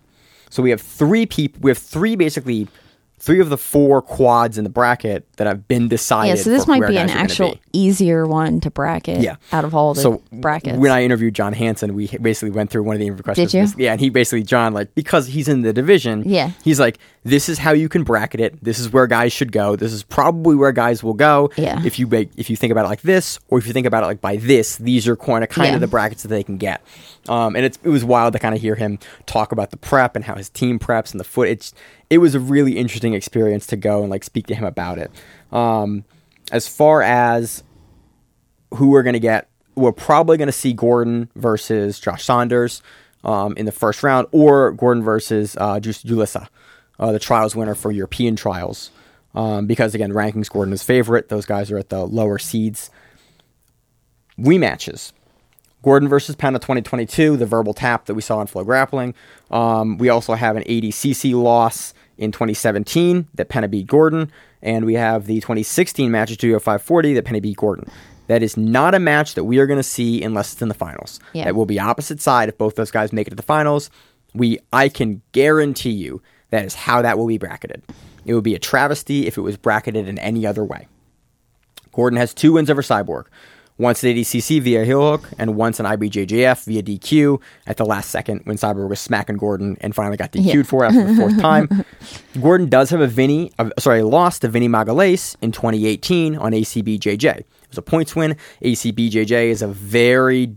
So 0.49 0.61
we 0.61 0.71
have 0.71 0.81
three 0.81 1.25
people. 1.25 1.61
We 1.61 1.71
have 1.71 1.77
three 1.77 2.17
basically. 2.17 2.67
Three 3.19 3.41
of 3.41 3.49
the 3.49 3.57
four 3.57 4.01
quads 4.01 4.57
in 4.57 4.63
the 4.63 4.69
bracket 4.69 5.25
that 5.35 5.45
have 5.45 5.67
been 5.67 5.89
decided. 5.89 6.37
Yeah, 6.37 6.43
so 6.43 6.49
this 6.49 6.67
might 6.67 6.79
be 6.87 6.95
an 6.97 7.07
guys 7.07 7.11
are 7.11 7.13
gonna 7.13 7.23
actual 7.23 7.51
be. 7.53 7.59
easier 7.73 8.25
one 8.25 8.61
to 8.61 8.71
bracket 8.71 9.21
Yeah. 9.21 9.35
out 9.51 9.65
of 9.65 9.75
all 9.75 9.93
the 9.93 10.01
so 10.01 10.21
brackets. 10.31 10.77
when 10.77 10.91
I 10.91 11.03
interviewed 11.03 11.33
John 11.35 11.51
Hansen, 11.53 11.93
we 11.95 12.07
basically 12.21 12.51
went 12.51 12.69
through 12.69 12.83
one 12.83 12.95
of 12.95 12.99
the 12.99 13.07
interview 13.07 13.23
questions. 13.23 13.51
Did 13.51 13.77
you? 13.77 13.83
Yeah, 13.85 13.91
and 13.91 13.99
he 14.01 14.09
basically 14.09 14.43
John 14.43 14.73
like 14.73 14.95
because 14.95 15.27
he's 15.27 15.47
in 15.49 15.61
the 15.61 15.73
division. 15.73 16.23
Yeah. 16.25 16.51
he's 16.63 16.79
like, 16.79 16.97
this 17.25 17.49
is 17.49 17.57
how 17.59 17.71
you 17.73 17.89
can 17.89 18.03
bracket 18.03 18.39
it. 18.39 18.63
This 18.63 18.79
is 18.79 18.91
where 18.93 19.05
guys 19.05 19.33
should 19.33 19.51
go. 19.51 19.75
This 19.75 19.91
is 19.91 20.03
probably 20.03 20.55
where 20.55 20.71
guys 20.71 21.03
will 21.03 21.13
go. 21.13 21.49
Yeah. 21.57 21.81
if 21.85 21.99
you 21.99 22.07
make 22.07 22.29
if 22.37 22.49
you 22.49 22.55
think 22.55 22.71
about 22.71 22.85
it 22.85 22.89
like 22.89 23.01
this, 23.01 23.37
or 23.49 23.57
if 23.59 23.67
you 23.67 23.73
think 23.73 23.85
about 23.85 24.03
it 24.03 24.05
like 24.07 24.21
by 24.21 24.37
this, 24.37 24.77
these 24.77 25.07
are 25.09 25.17
kind 25.17 25.43
of 25.43 25.49
kind 25.49 25.67
Yeah. 25.69 25.75
of 25.75 25.81
the 25.81 25.87
brackets 25.87 26.21
that 26.23 26.29
they 26.29 26.43
can 26.43 26.55
get. 26.57 26.81
Um, 27.27 27.55
and 27.57 27.65
it's 27.65 27.77
it 27.83 27.89
was 27.89 28.05
wild 28.05 28.31
to 28.33 28.39
kind 28.39 28.55
of 28.55 28.61
hear 28.61 28.75
him 28.75 28.97
talk 29.25 29.51
about 29.51 29.71
the 29.71 29.77
prep 29.77 30.15
and 30.15 30.23
how 30.23 30.35
his 30.35 30.49
team 30.49 30.79
preps 30.79 31.11
and 31.11 31.19
the 31.19 31.25
foot. 31.25 31.49
It's 31.49 31.73
it 32.09 32.17
was 32.17 32.35
a 32.35 32.39
really 32.39 32.77
interesting 32.77 33.13
experience 33.13 33.67
to 33.67 33.75
go 33.75 34.01
and 34.01 34.09
like 34.09 34.23
speak 34.23 34.47
to 34.47 34.55
him 34.55 34.65
about 34.65 34.97
it. 34.97 35.11
Um, 35.51 36.05
as 36.51 36.67
far 36.67 37.01
as 37.01 37.63
who 38.75 38.89
we're 38.89 39.03
going 39.03 39.13
to 39.13 39.19
get. 39.19 39.49
We're 39.75 39.91
probably 39.91 40.37
going 40.37 40.47
to 40.47 40.53
see 40.53 40.73
Gordon 40.73 41.29
versus 41.35 41.99
Josh 41.99 42.23
Saunders 42.23 42.81
um, 43.23 43.53
in 43.55 43.65
the 43.65 43.71
first 43.71 44.03
round, 44.03 44.27
or 44.31 44.71
Gordon 44.71 45.03
versus 45.03 45.55
uh, 45.59 45.79
Ju- 45.79 45.91
Jussila, 45.91 46.47
uh, 46.99 47.11
the 47.11 47.19
trials 47.19 47.55
winner 47.55 47.75
for 47.75 47.91
European 47.91 48.35
trials. 48.35 48.91
Um, 49.35 49.67
because 49.67 49.93
again, 49.93 50.11
rankings 50.11 50.49
Gordon 50.49 50.73
is 50.73 50.83
favorite. 50.83 51.29
Those 51.29 51.45
guys 51.45 51.71
are 51.71 51.77
at 51.77 51.89
the 51.89 52.05
lower 52.05 52.39
seeds. 52.39 52.89
We 54.37 54.57
matches. 54.57 55.13
Gordon 55.81 56.09
versus 56.09 56.35
Pena 56.35 56.59
2022, 56.59 57.37
the 57.37 57.45
verbal 57.45 57.73
tap 57.73 58.05
that 58.07 58.13
we 58.13 58.21
saw 58.21 58.41
in 58.41 58.47
Flow 58.47 58.65
Grappling. 58.65 59.13
Um, 59.49 59.97
we 59.97 60.09
also 60.09 60.33
have 60.33 60.57
an 60.57 60.63
ADCC 60.63 61.41
loss 61.41 61.93
in 62.19 62.31
2017 62.31 63.27
that 63.33 63.49
Pena 63.49 63.67
beat 63.67 63.87
Gordon, 63.87 64.31
and 64.61 64.85
we 64.85 64.93
have 64.93 65.25
the 65.25 65.35
2016 65.35 66.11
match 66.11 66.31
at 66.31 66.35
Studio 66.35 66.59
540 66.59 67.13
that 67.13 67.25
Pena 67.25 67.41
beat 67.41 67.57
Gordon. 67.57 67.85
That 68.27 68.43
is 68.43 68.55
not 68.57 68.93
a 68.93 68.99
match 68.99 69.33
that 69.33 69.45
we 69.45 69.57
are 69.57 69.65
going 69.65 69.79
to 69.79 69.83
see 69.83 70.21
unless 70.21 70.53
it's 70.53 70.61
in 70.61 70.67
the 70.67 70.75
finals. 70.75 71.19
Yeah. 71.33 71.45
That 71.45 71.55
will 71.55 71.65
be 71.65 71.79
opposite 71.79 72.21
side 72.21 72.49
if 72.49 72.57
both 72.57 72.75
those 72.75 72.91
guys 72.91 73.11
make 73.11 73.25
it 73.25 73.31
to 73.31 73.35
the 73.35 73.41
finals. 73.41 73.89
We, 74.35 74.59
I 74.71 74.89
can 74.89 75.23
guarantee 75.31 75.91
you 75.91 76.21
that 76.51 76.65
is 76.65 76.75
how 76.75 77.01
that 77.01 77.17
will 77.17 77.25
be 77.25 77.39
bracketed. 77.39 77.81
It 78.25 78.35
would 78.35 78.43
be 78.43 78.53
a 78.53 78.59
travesty 78.59 79.25
if 79.25 79.37
it 79.37 79.41
was 79.41 79.57
bracketed 79.57 80.07
in 80.07 80.19
any 80.19 80.45
other 80.45 80.63
way. 80.63 80.87
Gordon 81.91 82.17
has 82.17 82.33
two 82.33 82.53
wins 82.53 82.69
over 82.69 82.83
Cyborg. 82.83 83.25
Once 83.79 84.03
at 84.03 84.13
ADCC 84.13 84.61
via 84.61 84.83
heel 84.83 84.99
hook, 85.01 85.29
and 85.39 85.55
once 85.55 85.79
an 85.79 85.85
IBJJF 85.85 86.65
via 86.65 86.83
DQ 86.83 87.41
at 87.65 87.77
the 87.77 87.85
last 87.85 88.09
second 88.11 88.41
when 88.43 88.57
Cyborg 88.57 88.89
was 88.89 88.99
smacking 88.99 89.37
Gordon 89.37 89.77
and 89.79 89.95
finally 89.95 90.17
got 90.17 90.33
DQ'd 90.33 90.53
Yeah. 90.53 90.63
for 90.63 90.83
after 90.83 91.01
the 91.07 91.15
fourth 91.15 91.39
time. 91.41 91.85
Gordon 92.41 92.67
does 92.67 92.89
have 92.89 92.99
a 92.99 93.07
Vinny, 93.07 93.51
uh, 93.57 93.69
sorry, 93.79 94.01
lost 94.03 94.41
to 94.41 94.49
Vinny 94.49 94.67
Magalhaes 94.67 95.37
in 95.41 95.53
2018 95.53 96.35
on 96.35 96.51
ACBJJ. 96.51 97.23
It 97.37 97.45
was 97.69 97.77
a 97.77 97.81
points 97.81 98.15
win. 98.17 98.35
ACBJJ 98.61 99.45
is 99.45 99.61
a 99.61 99.67
very 99.69 100.55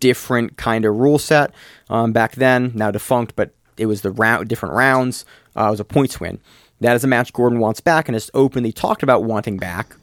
different 0.00 0.56
kind 0.56 0.84
of 0.86 0.96
rule 0.96 1.18
set 1.18 1.52
um, 1.90 2.12
back 2.12 2.32
then, 2.36 2.72
now 2.74 2.90
defunct, 2.90 3.36
but 3.36 3.54
it 3.76 3.84
was 3.86 4.00
the 4.00 4.10
round, 4.10 4.48
different 4.48 4.74
rounds. 4.74 5.24
Uh, 5.54 5.66
it 5.66 5.70
was 5.72 5.80
a 5.80 5.84
points 5.84 6.18
win. 6.20 6.40
That 6.80 6.96
is 6.96 7.04
a 7.04 7.06
match 7.06 7.32
Gordon 7.34 7.58
wants 7.60 7.80
back 7.80 8.08
and 8.08 8.14
has 8.14 8.30
openly 8.32 8.72
talked 8.72 9.02
about 9.02 9.24
wanting 9.24 9.58
back. 9.58 9.94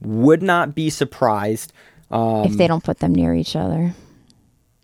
Would 0.00 0.42
not 0.42 0.74
be 0.74 0.88
surprised. 0.88 1.72
Um, 2.12 2.44
if 2.44 2.52
they 2.56 2.66
don't 2.66 2.84
put 2.84 2.98
them 2.98 3.14
near 3.14 3.34
each 3.34 3.56
other. 3.56 3.94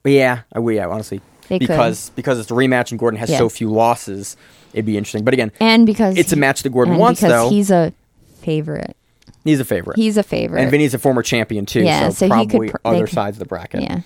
yeah, 0.04 0.40
I 0.52 0.58
would. 0.58 0.74
Yeah, 0.74 0.86
honestly, 0.88 1.20
They 1.48 1.58
could. 1.58 1.68
because 1.68 2.10
because 2.16 2.38
it's 2.38 2.50
a 2.50 2.54
rematch 2.54 2.90
and 2.90 2.98
Gordon 2.98 3.20
has 3.20 3.30
Yeah. 3.30 3.38
so 3.38 3.48
few 3.48 3.70
losses, 3.70 4.36
it'd 4.72 4.86
be 4.86 4.96
interesting. 4.96 5.24
But 5.24 5.34
again, 5.34 5.52
And 5.60 5.84
because 5.86 6.16
It's 6.16 6.32
a 6.32 6.36
match 6.36 6.62
that 6.62 6.70
Gordon 6.70 6.94
and 6.94 7.00
wants, 7.00 7.20
because 7.20 7.32
though. 7.32 7.50
he's 7.50 7.70
a 7.70 7.92
favorite. 8.40 8.96
he's 9.44 9.60
a 9.60 9.64
favorite. 9.64 9.96
He's 9.96 10.16
a 10.16 10.22
favorite. 10.22 10.62
and 10.62 10.70
Vinny's 10.70 10.94
a 10.94 10.98
former 10.98 11.22
champion 11.22 11.66
too, 11.66 11.82
Yeah, 11.82 12.08
so, 12.08 12.26
so 12.28 12.34
he 12.36 12.46
could 12.46 12.50
probably 12.50 12.68
pr- 12.70 12.76
other 12.84 13.06
could- 13.06 13.14
sides 13.14 13.36
of 13.36 13.40
the 13.40 13.44
bracket. 13.46 13.82
yeah. 13.82 14.00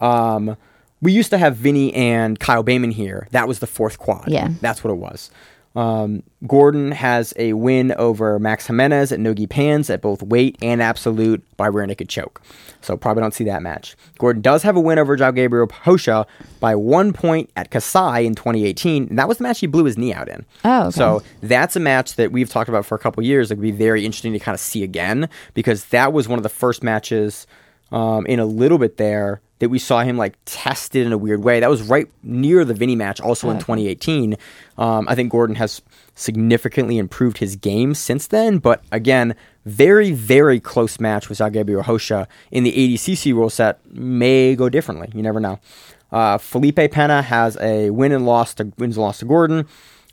Um, 0.00 0.56
we 1.02 1.12
used 1.12 1.30
to 1.30 1.38
have 1.38 1.56
Vinny 1.56 1.92
and 1.94 2.38
Kyle 2.38 2.62
Boehm 2.62 2.90
here. 2.90 3.28
That 3.30 3.48
was 3.48 3.58
the 3.60 3.66
fourth 3.66 3.98
quad. 3.98 4.24
Yeah. 4.28 4.48
That's 4.60 4.82
what 4.84 4.90
it 4.90 4.96
was. 4.96 5.30
Um, 5.76 6.22
Gordon 6.46 6.90
has 6.90 7.34
a 7.36 7.52
win 7.52 7.92
over 7.92 8.38
Max 8.38 8.66
Jimenez 8.66 9.12
at 9.12 9.20
Nogi 9.20 9.46
Pans 9.46 9.90
at 9.90 10.00
both 10.00 10.22
weight 10.22 10.56
and 10.62 10.82
absolute 10.82 11.44
by 11.58 11.66
rear 11.66 11.84
naked 11.84 12.08
choke. 12.08 12.40
So 12.80 12.96
probably 12.96 13.20
don't 13.20 13.34
see 13.34 13.44
that 13.44 13.62
match. 13.62 13.94
Gordon 14.18 14.40
does 14.40 14.62
have 14.62 14.74
a 14.74 14.80
win 14.80 14.98
over 14.98 15.18
João 15.18 15.34
Gabriel 15.34 15.68
Rocha 15.86 16.26
by 16.60 16.74
one 16.74 17.12
point 17.12 17.50
at 17.56 17.70
Kasai 17.70 18.20
in 18.20 18.34
2018. 18.34 19.08
And 19.08 19.18
that 19.18 19.28
was 19.28 19.36
the 19.36 19.42
match 19.42 19.60
he 19.60 19.66
blew 19.66 19.84
his 19.84 19.98
knee 19.98 20.14
out 20.14 20.28
in. 20.28 20.46
Oh, 20.64 20.86
okay. 20.86 20.90
So 20.92 21.22
that's 21.42 21.76
a 21.76 21.80
match 21.80 22.14
that 22.14 22.32
we've 22.32 22.48
talked 22.48 22.70
about 22.70 22.86
for 22.86 22.94
a 22.94 22.98
couple 22.98 23.22
years. 23.22 23.50
That 23.50 23.58
would 23.58 23.62
be 23.62 23.70
very 23.70 24.06
interesting 24.06 24.32
to 24.32 24.38
kind 24.38 24.54
of 24.54 24.60
see 24.60 24.82
again 24.82 25.28
because 25.52 25.86
that 25.86 26.14
was 26.14 26.26
one 26.26 26.38
of 26.38 26.42
the 26.42 26.48
first 26.48 26.82
matches 26.82 27.46
um, 27.92 28.24
in 28.26 28.40
a 28.40 28.46
little 28.46 28.78
bit 28.78 28.96
there 28.96 29.42
that 29.58 29.68
we 29.68 29.78
saw 29.78 30.02
him 30.02 30.16
like 30.16 30.36
tested 30.44 31.06
in 31.06 31.12
a 31.12 31.18
weird 31.18 31.42
way. 31.42 31.60
That 31.60 31.70
was 31.70 31.82
right 31.82 32.08
near 32.22 32.64
the 32.64 32.74
Vinny 32.74 32.94
match, 32.94 33.20
also 33.20 33.48
in 33.50 33.58
2018. 33.58 34.36
Um, 34.76 35.06
I 35.08 35.14
think 35.14 35.32
Gordon 35.32 35.56
has 35.56 35.80
significantly 36.14 36.98
improved 36.98 37.38
his 37.38 37.56
game 37.56 37.94
since 37.94 38.26
then, 38.26 38.58
but 38.58 38.82
again, 38.92 39.34
very, 39.64 40.12
very 40.12 40.60
close 40.60 41.00
match 41.00 41.28
with 41.28 41.38
Zagabi 41.38 41.86
Rocha 41.86 42.28
in 42.50 42.64
the 42.64 42.72
ADCC 42.72 43.32
rule 43.32 43.50
set 43.50 43.80
may 43.92 44.54
go 44.54 44.68
differently. 44.68 45.10
You 45.14 45.22
never 45.22 45.40
know. 45.40 45.58
Uh, 46.12 46.38
Felipe 46.38 46.76
Pena 46.92 47.22
has 47.22 47.56
a 47.60 47.90
win 47.90 48.12
and 48.12 48.26
loss 48.26 48.54
to 48.54 48.72
wins 48.78 48.96
and 48.96 49.02
loss 49.02 49.18
to 49.18 49.24
Gordon. 49.24 49.66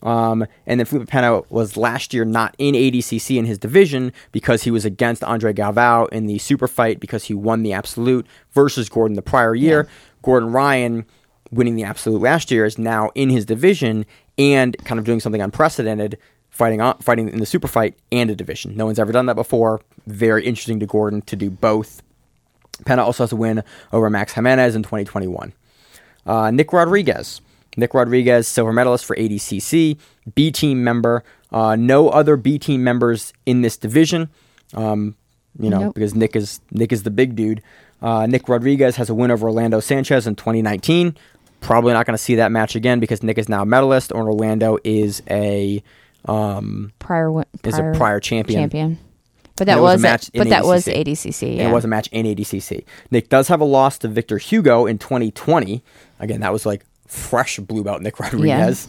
Um, 0.03 0.45
and 0.67 0.79
then 0.79 0.85
Felipe 0.85 1.07
Pena 1.07 1.41
was 1.49 1.77
last 1.77 2.13
year 2.13 2.25
not 2.25 2.55
in 2.57 2.75
ADCC 2.75 3.37
in 3.37 3.45
his 3.45 3.57
division 3.57 4.11
because 4.31 4.63
he 4.63 4.71
was 4.71 4.85
against 4.85 5.23
Andre 5.23 5.53
Galvao 5.53 6.09
in 6.09 6.27
the 6.27 6.37
super 6.39 6.67
fight 6.67 6.99
because 6.99 7.23
he 7.23 7.33
won 7.33 7.63
the 7.63 7.73
absolute 7.73 8.27
versus 8.51 8.89
Gordon 8.89 9.15
the 9.15 9.21
prior 9.21 9.55
year. 9.55 9.87
Gordon 10.21 10.51
Ryan 10.51 11.05
winning 11.51 11.75
the 11.75 11.83
absolute 11.83 12.21
last 12.21 12.51
year 12.51 12.65
is 12.65 12.77
now 12.77 13.11
in 13.15 13.29
his 13.29 13.45
division 13.45 14.05
and 14.37 14.77
kind 14.85 14.99
of 14.99 15.05
doing 15.05 15.19
something 15.19 15.41
unprecedented, 15.41 16.17
fighting 16.49 16.81
on, 16.81 16.97
fighting 16.99 17.29
in 17.29 17.39
the 17.39 17.45
super 17.45 17.67
fight 17.67 17.97
and 18.11 18.29
a 18.29 18.35
division. 18.35 18.75
No 18.75 18.85
one's 18.85 18.99
ever 18.99 19.11
done 19.11 19.27
that 19.27 19.35
before. 19.35 19.81
Very 20.05 20.45
interesting 20.45 20.79
to 20.81 20.85
Gordon 20.85 21.21
to 21.23 21.35
do 21.35 21.49
both. 21.49 22.01
Pena 22.85 23.03
also 23.03 23.23
has 23.23 23.31
a 23.31 23.35
win 23.35 23.63
over 23.93 24.09
Max 24.09 24.33
Jimenez 24.33 24.75
in 24.75 24.83
2021. 24.83 25.53
Uh, 26.25 26.51
Nick 26.51 26.73
Rodriguez. 26.73 27.41
Nick 27.77 27.93
Rodriguez, 27.93 28.47
silver 28.47 28.71
medalist 28.73 29.05
for 29.05 29.15
ADCC, 29.15 29.97
B 30.35 30.51
team 30.51 30.83
member. 30.83 31.23
Uh, 31.51 31.75
no 31.75 32.09
other 32.09 32.35
B 32.37 32.57
team 32.59 32.83
members 32.83 33.33
in 33.45 33.61
this 33.61 33.77
division. 33.77 34.29
Um, 34.73 35.15
you 35.59 35.69
know, 35.69 35.79
Nope. 35.79 35.95
because 35.95 36.15
Nick 36.15 36.35
is 36.35 36.59
Nick 36.71 36.91
is 36.91 37.03
the 37.03 37.11
big 37.11 37.35
dude. 37.35 37.61
Uh, 38.01 38.25
Nick 38.25 38.49
Rodriguez 38.49 38.95
has 38.97 39.09
a 39.09 39.13
win 39.13 39.31
over 39.31 39.47
Orlando 39.47 39.79
Sanchez 39.79 40.25
in 40.27 40.35
2019. 40.35 41.15
Probably 41.61 41.93
not 41.93 42.05
going 42.05 42.15
to 42.17 42.21
see 42.21 42.35
that 42.35 42.51
match 42.51 42.75
again 42.75 42.99
because 42.99 43.23
Nick 43.23 43.37
is 43.37 43.47
now 43.47 43.61
a 43.61 43.65
medalist, 43.65 44.11
and 44.11 44.21
Orlando 44.21 44.77
is 44.83 45.21
a 45.29 45.81
um, 46.25 46.91
prior, 46.99 47.27
wi- 47.27 47.45
is 47.63 47.77
a 47.77 47.93
prior 47.95 48.19
champion. 48.19 48.61
champion. 48.61 48.99
But 49.55 49.67
that 49.67 49.77
it 49.77 49.81
was 49.81 49.91
a 49.91 49.95
was, 49.95 50.01
match 50.01 50.31
but 50.33 50.41
in 50.47 50.49
that 50.49 50.65
was 50.65 50.85
ADCC. 50.87 51.03
ADCC. 51.05 51.57
Yeah. 51.57 51.69
it 51.69 51.71
was 51.71 51.85
a 51.85 51.87
match 51.87 52.07
in 52.11 52.25
ADCC. 52.25 52.83
Nick 53.11 53.29
does 53.29 53.47
have 53.49 53.61
a 53.61 53.65
loss 53.65 53.99
to 53.99 54.07
Victor 54.07 54.39
Hugo 54.39 54.85
in 54.87 54.97
2020. 54.97 55.83
Again, 56.19 56.41
that 56.41 56.51
was 56.51 56.65
like 56.65 56.83
fresh 57.13 57.59
blue 57.59 57.83
belt 57.83 58.01
Nick 58.01 58.19
Rodriguez. 58.19 58.87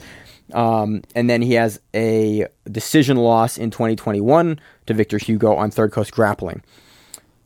Um, 0.52 1.02
and 1.14 1.30
then 1.30 1.42
he 1.42 1.54
has 1.54 1.80
a 1.94 2.46
decision 2.70 3.16
loss 3.16 3.56
in 3.56 3.70
2021 3.70 4.60
to 4.86 4.94
Victor 4.94 5.18
Hugo 5.18 5.54
on 5.54 5.70
Third 5.70 5.92
Coast 5.92 6.12
Grappling. 6.12 6.62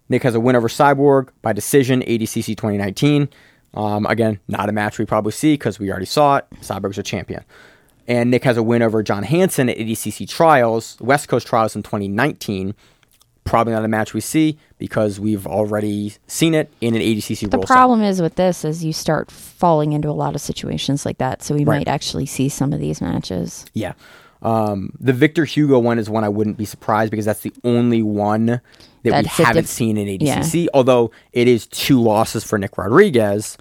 Nick 0.08 0.22
has 0.22 0.34
a 0.34 0.40
win 0.40 0.56
over 0.56 0.68
Cyborg 0.68 1.28
by 1.42 1.52
decision, 1.52 2.00
ADCC 2.02 2.56
2019. 2.56 3.28
Um, 3.74 4.06
again, 4.06 4.40
not 4.48 4.68
a 4.68 4.72
match 4.72 4.98
we 4.98 5.04
probably 5.04 5.32
see 5.32 5.54
because 5.54 5.78
we 5.78 5.90
already 5.90 6.06
saw 6.06 6.38
it. 6.38 6.46
Cyborg's 6.60 6.98
a 6.98 7.02
champion. 7.02 7.44
And 8.08 8.30
Nick 8.30 8.44
has 8.44 8.56
a 8.56 8.62
win 8.62 8.80
over 8.80 9.02
John 9.02 9.22
Hansen 9.22 9.68
at 9.68 9.76
ADCC 9.76 10.26
Trials, 10.28 10.96
West 11.00 11.28
Coast 11.28 11.46
Trials 11.46 11.76
in 11.76 11.82
2019. 11.82 12.74
Probably 13.48 13.72
not 13.72 13.84
a 13.84 13.88
match 13.88 14.14
we 14.14 14.20
see 14.20 14.58
because 14.78 15.18
we've 15.18 15.46
already 15.46 16.14
seen 16.26 16.54
it 16.54 16.70
in 16.80 16.94
an 16.94 17.00
ADCC 17.00 17.50
the 17.50 17.58
set. 17.58 17.66
problem 17.66 18.02
is 18.02 18.20
with 18.20 18.34
this 18.36 18.64
is 18.64 18.84
you 18.84 18.92
start 18.92 19.30
falling 19.30 19.92
into 19.92 20.08
a 20.08 20.12
lot 20.12 20.34
of 20.34 20.40
situations 20.40 21.04
like 21.06 21.18
that. 21.18 21.42
So 21.42 21.54
we 21.54 21.64
Right. 21.64 21.78
might 21.78 21.88
actually 21.88 22.26
see 22.26 22.48
some 22.48 22.72
of 22.72 22.80
these 22.80 23.00
matches. 23.00 23.64
Yeah. 23.74 23.92
Um, 24.42 24.92
the 25.00 25.12
Victor 25.12 25.44
Hugo 25.44 25.78
one 25.80 25.98
is 25.98 26.08
one 26.08 26.22
I 26.24 26.28
wouldn't 26.28 26.56
be 26.58 26.64
surprised 26.64 27.10
because 27.10 27.24
that's 27.26 27.40
the 27.40 27.52
only 27.64 28.02
one 28.02 28.46
that 28.46 28.60
we 29.04 29.24
haven't 29.28 29.66
seen 29.68 29.96
in 29.96 30.06
ADCC. 30.08 30.68
Although 30.74 31.10
it 31.32 31.48
is 31.48 31.66
two 31.66 32.00
losses 32.00 32.44
for 32.44 32.56
Nick 32.58 32.78
Rodriguez 32.78 33.56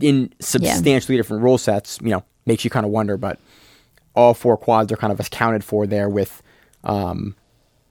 in 0.00 0.32
substantially 0.40 1.16
different 1.16 1.42
rule 1.44 1.58
sets, 1.58 1.98
you 2.02 2.10
know, 2.10 2.24
makes 2.44 2.64
you 2.64 2.70
kind 2.70 2.84
of 2.84 2.90
wonder. 2.90 3.16
But 3.16 3.38
all 4.14 4.34
four 4.34 4.56
quads 4.56 4.90
are 4.90 4.96
kind 4.96 5.12
of 5.12 5.20
accounted 5.20 5.62
for 5.62 5.86
there 5.86 6.08
with 6.08 6.42
um, 6.82 7.36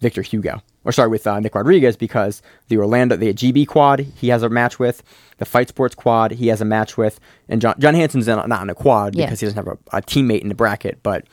Victor 0.01 0.21
Hugo, 0.21 0.61
or 0.85 0.91
sorry, 0.91 1.09
with 1.09 1.27
uh, 1.27 1.39
Nick 1.39 1.55
Rodriguez 1.55 1.97
because 1.97 2.41
the 2.69 2.77
Orlando, 2.77 3.17
the 3.17 3.33
GB 3.33 3.67
quad, 3.67 3.99
he 3.99 4.29
has 4.29 4.43
a 4.43 4.49
match 4.49 4.79
with 4.79 5.03
the 5.37 5.45
Fight 5.45 5.67
Sports 5.67 5.95
quad, 5.95 6.31
he 6.31 6.47
has 6.47 6.61
a 6.61 6.65
match 6.65 6.95
with, 6.97 7.19
and 7.49 7.59
John 7.61 7.75
John 7.79 7.93
Hansen's 7.95 8.27
in, 8.27 8.35
not 8.47 8.61
in 8.61 8.69
a 8.69 8.75
quad 8.75 9.15
Yeah. 9.15 9.25
because 9.25 9.39
he 9.41 9.47
doesn't 9.47 9.65
have 9.65 9.67
a, 9.91 9.97
a 9.97 10.01
teammate 10.01 10.41
in 10.41 10.47
the 10.49 10.55
bracket, 10.55 10.99
but 11.03 11.25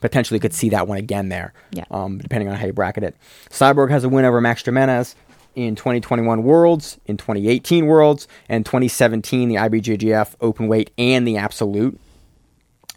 potentially 0.00 0.40
could 0.40 0.54
see 0.54 0.68
that 0.70 0.88
one 0.88 0.98
again 0.98 1.28
there. 1.28 1.52
Yeah. 1.72 1.84
Um, 1.90 2.18
depending 2.18 2.48
on 2.48 2.56
how 2.56 2.66
you 2.66 2.72
bracket 2.72 3.04
it. 3.04 3.16
Cyborg 3.50 3.90
has 3.90 4.04
a 4.04 4.08
win 4.08 4.24
over 4.24 4.40
Max 4.40 4.64
Jimenez 4.64 5.14
in 5.54 5.76
2021 5.76 6.42
Worlds, 6.44 6.98
in 7.06 7.16
2018 7.18 7.86
Worlds, 7.86 8.26
and 8.48 8.64
2017 8.64 9.48
the 9.48 9.56
IBJJF 9.56 10.34
Open 10.40 10.66
Weight 10.66 10.90
and 10.96 11.28
the 11.28 11.36
Absolute. 11.36 12.00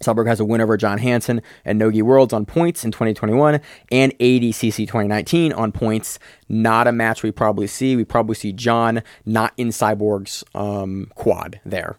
Cyborg 0.05 0.27
has 0.27 0.39
a 0.39 0.45
win 0.45 0.61
over 0.61 0.77
John 0.77 0.97
Hansen 0.97 1.41
and 1.65 1.79
Nogi 1.79 2.01
Worlds 2.01 2.33
on 2.33 2.45
points 2.45 2.85
in 2.85 2.91
2021 2.91 3.59
and 3.91 4.17
ADCC 4.19 4.77
2019 4.87 5.53
on 5.53 5.71
points. 5.71 6.19
Not 6.49 6.87
a 6.87 6.91
match 6.91 7.23
we 7.23 7.31
probably 7.31 7.67
see. 7.67 7.95
We 7.95 8.05
probably 8.05 8.35
see 8.35 8.53
John 8.53 9.01
not 9.25 9.53
in 9.57 9.69
Cyborg's 9.69 10.43
um, 10.53 11.11
quad 11.15 11.59
there 11.65 11.97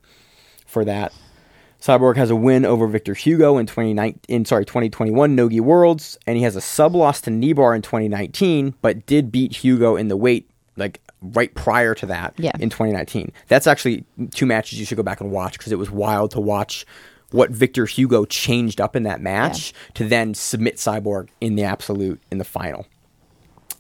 for 0.67 0.85
that. 0.85 1.13
Cyborg 1.81 2.17
has 2.17 2.31
a 2.31 2.37
win 2.37 2.65
over 2.65 2.87
Victor 2.87 3.15
Hugo 3.15 3.59
in 3.59 3.67
2019, 3.67 4.21
in 4.29 4.45
sorry 4.45 4.65
2021 4.65 5.35
Nogi 5.37 5.61
Worlds, 5.61 6.19
and 6.27 6.37
he 6.37 6.43
has 6.43 6.57
a 6.57 6.61
sub 6.61 6.95
loss 6.95 7.21
to 7.23 7.31
Nibar 7.31 7.77
in 7.77 7.83
2019, 7.83 8.75
but 8.81 9.05
did 9.07 9.31
beat 9.31 9.55
Hugo 9.57 9.95
in 9.95 10.09
the 10.09 10.17
weight 10.17 10.51
like 10.77 11.01
right 11.23 11.55
prior 11.55 11.95
to 11.95 12.07
that 12.07 12.35
Yeah. 12.39 12.53
in 12.61 12.71
2019. 12.71 13.31
That's 13.49 13.67
actually 13.67 14.05
two 14.33 14.47
matches 14.47 14.79
you 14.81 14.85
should 14.87 14.97
go 14.97 15.03
back 15.03 15.21
and 15.21 15.31
watch 15.31 15.59
because 15.59 15.71
it 15.73 15.79
was 15.79 15.91
wild 15.91 16.31
to 16.33 16.41
watch 16.41 16.85
what 17.31 17.51
Victor 17.51 17.87
Hugo 17.87 18.25
changed 18.25 18.81
up 18.81 18.95
in 18.97 19.03
that 19.03 19.21
match 19.21 19.73
to 19.95 20.05
then 20.09 20.35
submit 20.35 20.77
Cyborg 20.77 21.29
in 21.41 21.57
the 21.57 21.65
absolute 21.65 22.21
in 22.31 22.39
the 22.39 22.45
final. 22.45 22.87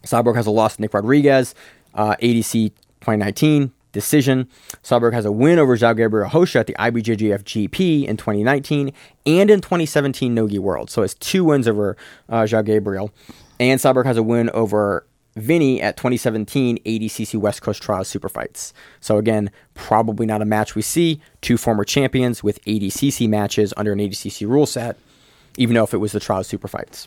Cyborg 0.02 0.36
has 0.36 0.46
a 0.46 0.50
loss 0.50 0.76
to 0.76 0.82
Nick 0.82 0.94
Rodriguez, 0.94 1.54
uh, 1.94 2.16
ADC 2.16 2.70
2019. 3.00 3.72
decision. 3.92 4.46
Cyborg 4.82 5.14
has 5.14 5.24
a 5.24 5.32
win 5.32 5.58
over 5.58 5.74
João 5.74 5.96
Gabriel 5.96 6.28
Rocha 6.28 6.58
at 6.58 6.66
the 6.66 6.74
IBJJF 6.74 7.42
GP 7.44 8.04
in 8.06 8.18
2019 8.18 8.92
and 9.24 9.50
in 9.50 9.60
2017 9.62 10.34
Nogi 10.34 10.58
World. 10.58 10.90
So 10.90 11.02
it's 11.02 11.14
two 11.14 11.44
wins 11.44 11.66
over 11.66 11.96
uh, 12.28 12.42
Zhao 12.42 12.62
Gabriel. 12.62 13.10
And 13.58 13.80
Cyborg 13.80 14.04
has 14.04 14.18
a 14.18 14.22
win 14.22 14.50
over 14.50 15.06
Vinny 15.36 15.80
at 15.80 15.96
2017 15.96 16.78
ADCC 16.84 17.38
West 17.38 17.62
Coast 17.62 17.82
Trials 17.82 18.08
Super 18.08 18.28
Fights. 18.28 18.72
So 19.00 19.18
again, 19.18 19.50
probably 19.74 20.26
not 20.26 20.42
a 20.42 20.46
match 20.46 20.74
we 20.74 20.82
see. 20.82 21.20
Two 21.42 21.56
former 21.56 21.84
champions 21.84 22.42
with 22.42 22.64
ADCC 22.64 23.28
matches 23.28 23.72
under 23.76 23.92
an 23.92 23.98
ADCC 23.98 24.48
rule 24.48 24.66
set, 24.66 24.96
even 25.56 25.74
though 25.74 25.84
if 25.84 25.94
it 25.94 25.98
was 25.98 26.12
the 26.12 26.20
Trials 26.20 26.46
Super 26.46 26.68
Fights. 26.68 27.06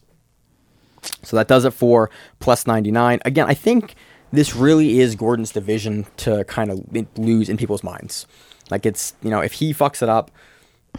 So 1.24 1.36
that 1.38 1.48
does 1.48 1.66
it 1.66 1.72
for 1.72 2.10
plus 2.40 2.68
99. 2.68 3.20
Again, 3.26 3.48
I 3.48 3.54
think 3.54 3.96
this 4.32 4.56
really 4.56 5.00
is 5.00 5.16
Gordon's 5.16 5.52
division 5.52 6.06
to 6.18 6.44
kind 6.46 6.72
of 6.72 6.86
lose 7.18 7.50
in 7.50 7.58
people's 7.58 7.84
minds. 7.84 8.28
Like 8.70 8.86
it's, 8.86 9.14
you 9.24 9.30
know, 9.30 9.40
if 9.40 9.54
he 9.54 9.74
fucks 9.74 10.04
it 10.04 10.10
up, 10.10 10.30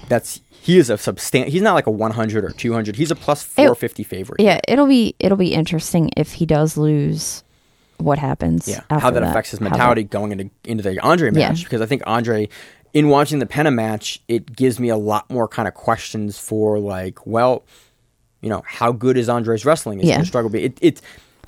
that's 0.09 0.41
he 0.63 0.79
is 0.79 0.91
a 0.91 0.99
substantial. 0.99 1.51
He's 1.51 1.63
not 1.63 1.75
like 1.75 1.87
a 1.87 1.91
100 1.91 2.45
or 2.45 2.51
200. 2.51 2.97
He's 2.97 3.11
a 3.11 3.17
plus 3.17 3.43
450 3.43 4.03
favorite. 4.05 4.41
Yeah, 4.41 4.61
it'll 4.69 4.87
be 4.87 5.15
it'll 5.19 5.39
be 5.39 5.55
interesting 5.55 6.11
if 6.17 6.35
he 6.35 6.47
does 6.47 6.77
lose. 6.77 7.43
What 7.97 8.19
happens? 8.19 8.67
Yeah, 8.67 8.81
how 8.89 9.11
that, 9.11 9.21
that, 9.21 9.23
affects 9.31 9.51
his 9.51 9.61
mentality 9.61 10.03
that, 10.03 10.11
going 10.11 10.33
into 10.33 10.51
into 10.65 10.83
the 10.83 10.99
Andre 11.01 11.31
match 11.31 11.59
Yeah. 11.61 11.65
because 11.65 11.81
I 11.81 11.87
think 11.87 12.03
Andre, 12.07 12.49
in 12.95 13.09
watching 13.09 13.39
the 13.41 13.47
Pena 13.47 13.71
match, 13.71 14.23
it 14.29 14.55
gives 14.57 14.79
me 14.81 14.89
a 14.89 14.97
lot 14.97 15.31
more 15.31 15.47
kind 15.49 15.69
of 15.69 15.75
questions 15.75 16.39
for 16.39 16.79
like, 16.79 17.27
well, 17.27 17.65
you 18.41 18.49
know, 18.49 18.63
how 18.67 18.93
good 18.93 19.17
is 19.19 19.29
Andre's 19.29 19.65
wrestling? 19.65 20.01
Is 20.01 20.09
Yeah. 20.09 20.21
it 20.21 20.27
struggle? 20.27 20.55
It 20.55 20.79
it 20.81 21.01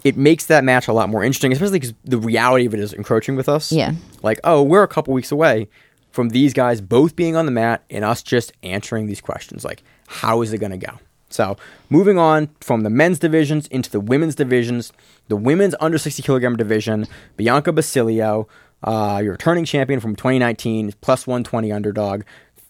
it 0.05 0.17
makes 0.17 0.47
that 0.47 0.65
match 0.65 0.89
a 0.89 0.93
lot 0.93 1.09
more 1.09 1.23
interesting, 1.23 1.53
especially 1.53 1.79
because 1.81 1.95
the 2.05 2.19
reality 2.19 2.67
of 2.67 2.75
it 2.75 2.81
is 2.81 2.93
encroaching 2.93 3.37
with 3.37 3.49
us. 3.49 3.73
Yeah. 3.73 3.93
like 4.23 4.39
oh, 4.45 4.63
we're 4.63 4.83
a 4.83 4.89
couple 4.89 5.13
weeks 5.15 5.33
away 5.33 5.69
from 6.13 6.31
these 6.31 6.53
guys 6.53 6.81
both 6.81 7.17
being 7.17 7.37
on 7.37 7.47
the 7.47 7.53
mat 7.53 7.83
and 7.91 8.05
us 8.05 8.23
just 8.23 8.53
answering 8.63 9.07
these 9.07 9.21
questions 9.21 9.65
like, 9.65 9.83
how 10.07 10.43
is 10.43 10.53
it 10.53 10.59
going 10.59 10.73
to 10.73 10.79
go? 10.79 10.99
So, 11.31 11.57
moving 11.89 12.19
on 12.19 12.51
from 12.61 12.83
the 12.83 12.91
men's 12.91 13.19
divisions 13.19 13.67
into 13.69 13.91
the 13.91 14.01
women's 14.01 14.35
divisions, 14.35 14.93
the 15.29 15.37
women's 15.37 15.75
under 15.81 15.97
60 15.97 16.23
kilogram 16.23 16.57
division, 16.57 17.07
Bianca 17.37 17.73
Basilio, 17.73 18.47
uh, 18.85 19.21
your 19.23 19.33
returning 19.33 19.65
champion 19.65 19.99
from 19.99 20.15
2019, 20.15 20.93
plus 21.01 21.27
120 21.27 21.73
underdog. 21.73 22.23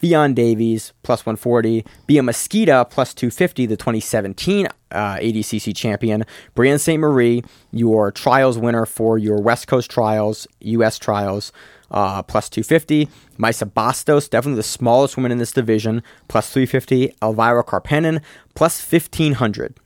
Ffion 0.02 0.34
Davies, 0.34 0.92
plus 1.02 1.24
140. 1.24 1.84
Bia 2.06 2.22
Mesquita, 2.22 2.88
plus 2.90 3.14
250, 3.14 3.66
the 3.66 3.76
2017 3.76 4.66
uh, 4.66 5.16
ADCC 5.16 5.74
champion. 5.74 6.24
Brianna 6.56 6.80
St. 6.80 7.00
Marie, 7.00 7.42
your 7.70 8.10
trials 8.10 8.58
winner 8.58 8.84
for 8.84 9.16
your 9.16 9.40
West 9.40 9.68
Coast 9.68 9.90
trials, 9.90 10.46
US 10.60 10.98
trials, 10.98 11.52
uh, 11.92 12.22
plus 12.22 12.48
250. 12.48 13.06
Maisa 13.38 13.70
Bastos, 13.70 14.28
definitely 14.28 14.56
the 14.56 14.62
smallest 14.64 15.16
woman 15.16 15.30
in 15.30 15.38
this 15.38 15.52
division, 15.52 16.02
plus 16.28 16.50
350. 16.50 17.14
Elvira 17.22 17.62
Karppinen, 17.62 18.20
plus 18.54 18.80
1500. 18.84 19.78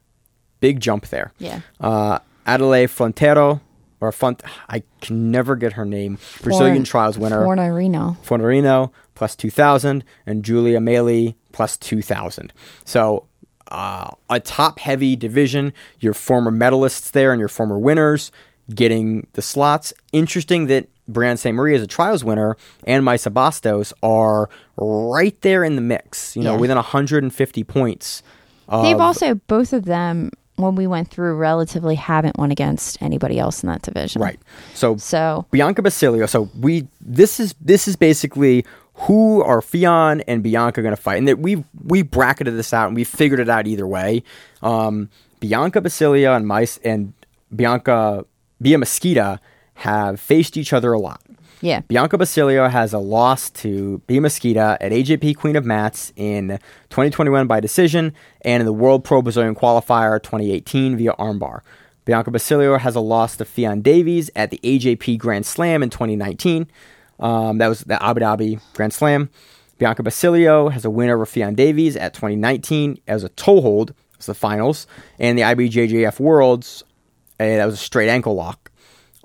Big 0.60 0.80
jump 0.80 1.08
there. 1.08 1.32
Yeah. 1.38 1.60
Uh, 1.80 2.20
Adelaide 2.46 2.86
Frontero, 2.86 3.60
or 4.00 4.12
Font, 4.12 4.42
I 4.68 4.82
can 5.00 5.30
never 5.30 5.56
get 5.56 5.74
her 5.74 5.84
name. 5.84 6.18
Brazilian 6.42 6.76
Forn- 6.76 6.84
trials 6.84 7.18
winner. 7.18 7.42
Fornarino. 7.44 8.16
Fornerino 8.24 8.90
plus 9.14 9.34
2,000 9.34 10.04
and 10.26 10.44
Julia 10.44 10.78
Maele 10.78 11.34
plus 11.52 11.76
2,000. 11.78 12.52
So 12.84 13.26
uh, 13.70 14.10
a 14.30 14.38
top 14.40 14.78
heavy 14.78 15.16
division. 15.16 15.72
Your 15.98 16.14
former 16.14 16.50
medalists 16.52 17.10
there 17.10 17.32
and 17.32 17.40
your 17.40 17.48
former 17.48 17.78
winners 17.78 18.30
getting 18.74 19.26
the 19.34 19.42
slots. 19.42 19.92
Interesting 20.12 20.66
that 20.66 20.88
Brianna 21.10 21.38
St. 21.38 21.54
Marie 21.54 21.74
is 21.74 21.82
a 21.82 21.86
trials 21.86 22.24
winner 22.24 22.56
and 22.84 23.04
Maisa 23.04 23.32
Bastos 23.32 23.92
are 24.02 24.48
right 24.76 25.40
there 25.42 25.62
in 25.62 25.76
the 25.76 25.82
mix, 25.82 26.34
you 26.36 26.42
know, 26.42 26.54
Yeah. 26.54 26.60
within 26.60 26.76
150 26.76 27.64
points. 27.64 28.22
They've 28.68 28.98
also 28.98 29.36
both 29.46 29.72
of 29.72 29.84
them 29.84 30.30
when 30.56 30.74
we 30.74 30.86
went 30.88 31.08
through 31.08 31.36
relatively 31.36 31.94
haven't 31.94 32.38
won 32.38 32.50
against 32.50 33.00
anybody 33.00 33.38
else 33.38 33.62
in 33.62 33.68
that 33.68 33.82
division. 33.82 34.20
Right. 34.22 34.40
So 34.74 34.96
So 34.96 35.46
Bianca 35.52 35.82
Basilio. 35.82 36.26
So 36.26 36.48
we 36.58 36.88
this 37.00 37.38
is 37.38 37.54
this 37.60 37.86
is 37.86 37.94
basically 37.94 38.64
who 38.94 39.42
are 39.42 39.60
Ffion 39.60 40.24
and 40.26 40.42
Bianca 40.42 40.80
going 40.82 40.96
to 40.96 41.00
fight, 41.00 41.18
and 41.18 41.28
that 41.28 41.38
we 41.38 41.62
we 41.84 42.02
bracketed 42.02 42.56
this 42.56 42.72
out 42.72 42.86
and 42.88 42.96
we 42.96 43.04
figured 43.04 43.38
it 43.38 43.48
out 43.48 43.66
either 43.68 43.86
way. 43.86 44.22
Um, 44.62 45.10
Bianca 45.38 45.80
Basilio 45.82 46.34
and 46.34 46.46
Mice 46.48 46.78
and 46.82 47.12
Bianca 47.54 48.24
Bia 48.60 48.78
Mesquita 48.78 49.40
have 49.74 50.18
faced 50.20 50.56
each 50.56 50.72
other 50.72 50.92
a 50.92 50.98
lot. 50.98 51.20
yeah. 51.60 51.80
Bianca 51.80 52.16
Basilio 52.16 52.68
has 52.68 52.92
a 52.92 52.98
loss 52.98 53.50
to 53.50 53.98
Bia 54.06 54.20
Mesquita 54.20 54.76
at 54.80 54.92
AJP 54.92 55.36
Queen 55.36 55.56
of 55.56 55.64
Mats 55.64 56.12
in 56.16 56.58
2021 56.90 57.46
by 57.46 57.60
decision 57.60 58.14
and 58.42 58.60
in 58.60 58.66
the 58.66 58.72
World 58.72 59.04
Pro 59.04 59.20
Brazilian 59.22 59.54
Qualifier 59.54 60.22
2018 60.22 60.96
via 60.96 61.12
armbar. 61.14 61.60
Bianca 62.06 62.30
Basilio 62.30 62.78
has 62.78 62.94
a 62.94 63.00
loss 63.00 63.36
to 63.36 63.44
Ffion 63.44 63.82
Davies 63.82 64.30
at 64.36 64.50
the 64.50 64.60
AJP 64.62 65.18
Grand 65.18 65.44
Slam 65.44 65.82
in 65.82 65.90
2019. 65.90 66.68
Um, 67.18 67.58
that 67.58 67.68
was 67.68 67.80
the 67.80 68.02
Abu 68.02 68.20
Dhabi 68.20 68.60
Grand 68.74 68.92
Slam. 68.92 69.28
Bianca 69.78 70.02
Basilio 70.02 70.68
has 70.68 70.84
a 70.84 70.90
win 70.90 71.10
over 71.10 71.26
Ffion 71.26 71.56
Davies 71.56 71.96
at 71.96 72.14
2019 72.14 72.98
as 73.08 73.24
a 73.24 73.28
toe 73.30 73.60
hold. 73.60 73.90
It 73.90 73.96
was 74.18 74.26
the 74.26 74.34
finals. 74.34 74.86
And 75.18 75.36
the 75.36 75.42
IBJJF 75.42 76.20
Worlds, 76.20 76.84
uh, 77.40 77.44
that 77.44 77.64
was 77.64 77.74
a 77.74 77.78
straight 77.78 78.08
ankle 78.08 78.34
lock 78.34 78.70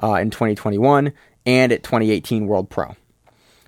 uh, 0.04 0.14
in 0.16 0.30
2021 0.30 1.14
and 1.46 1.72
at 1.72 1.84
2018 1.84 2.48
World 2.48 2.70
Pro. 2.70 2.96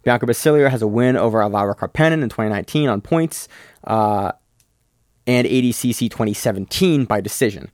Bianca 0.04 0.26
Basilio 0.26 0.68
has 0.70 0.82
a 0.82 0.88
win 0.88 1.16
over 1.16 1.42
Alvaro 1.42 1.74
Karppinen 1.74 2.22
in 2.24 2.30
2019 2.30 2.90
on 2.90 3.00
points 3.02 3.48
uh, 3.86 4.32
and 5.26 5.48
ADCC 5.48 6.10
2017 6.10 7.06
by 7.06 7.22
decision. 7.22 7.72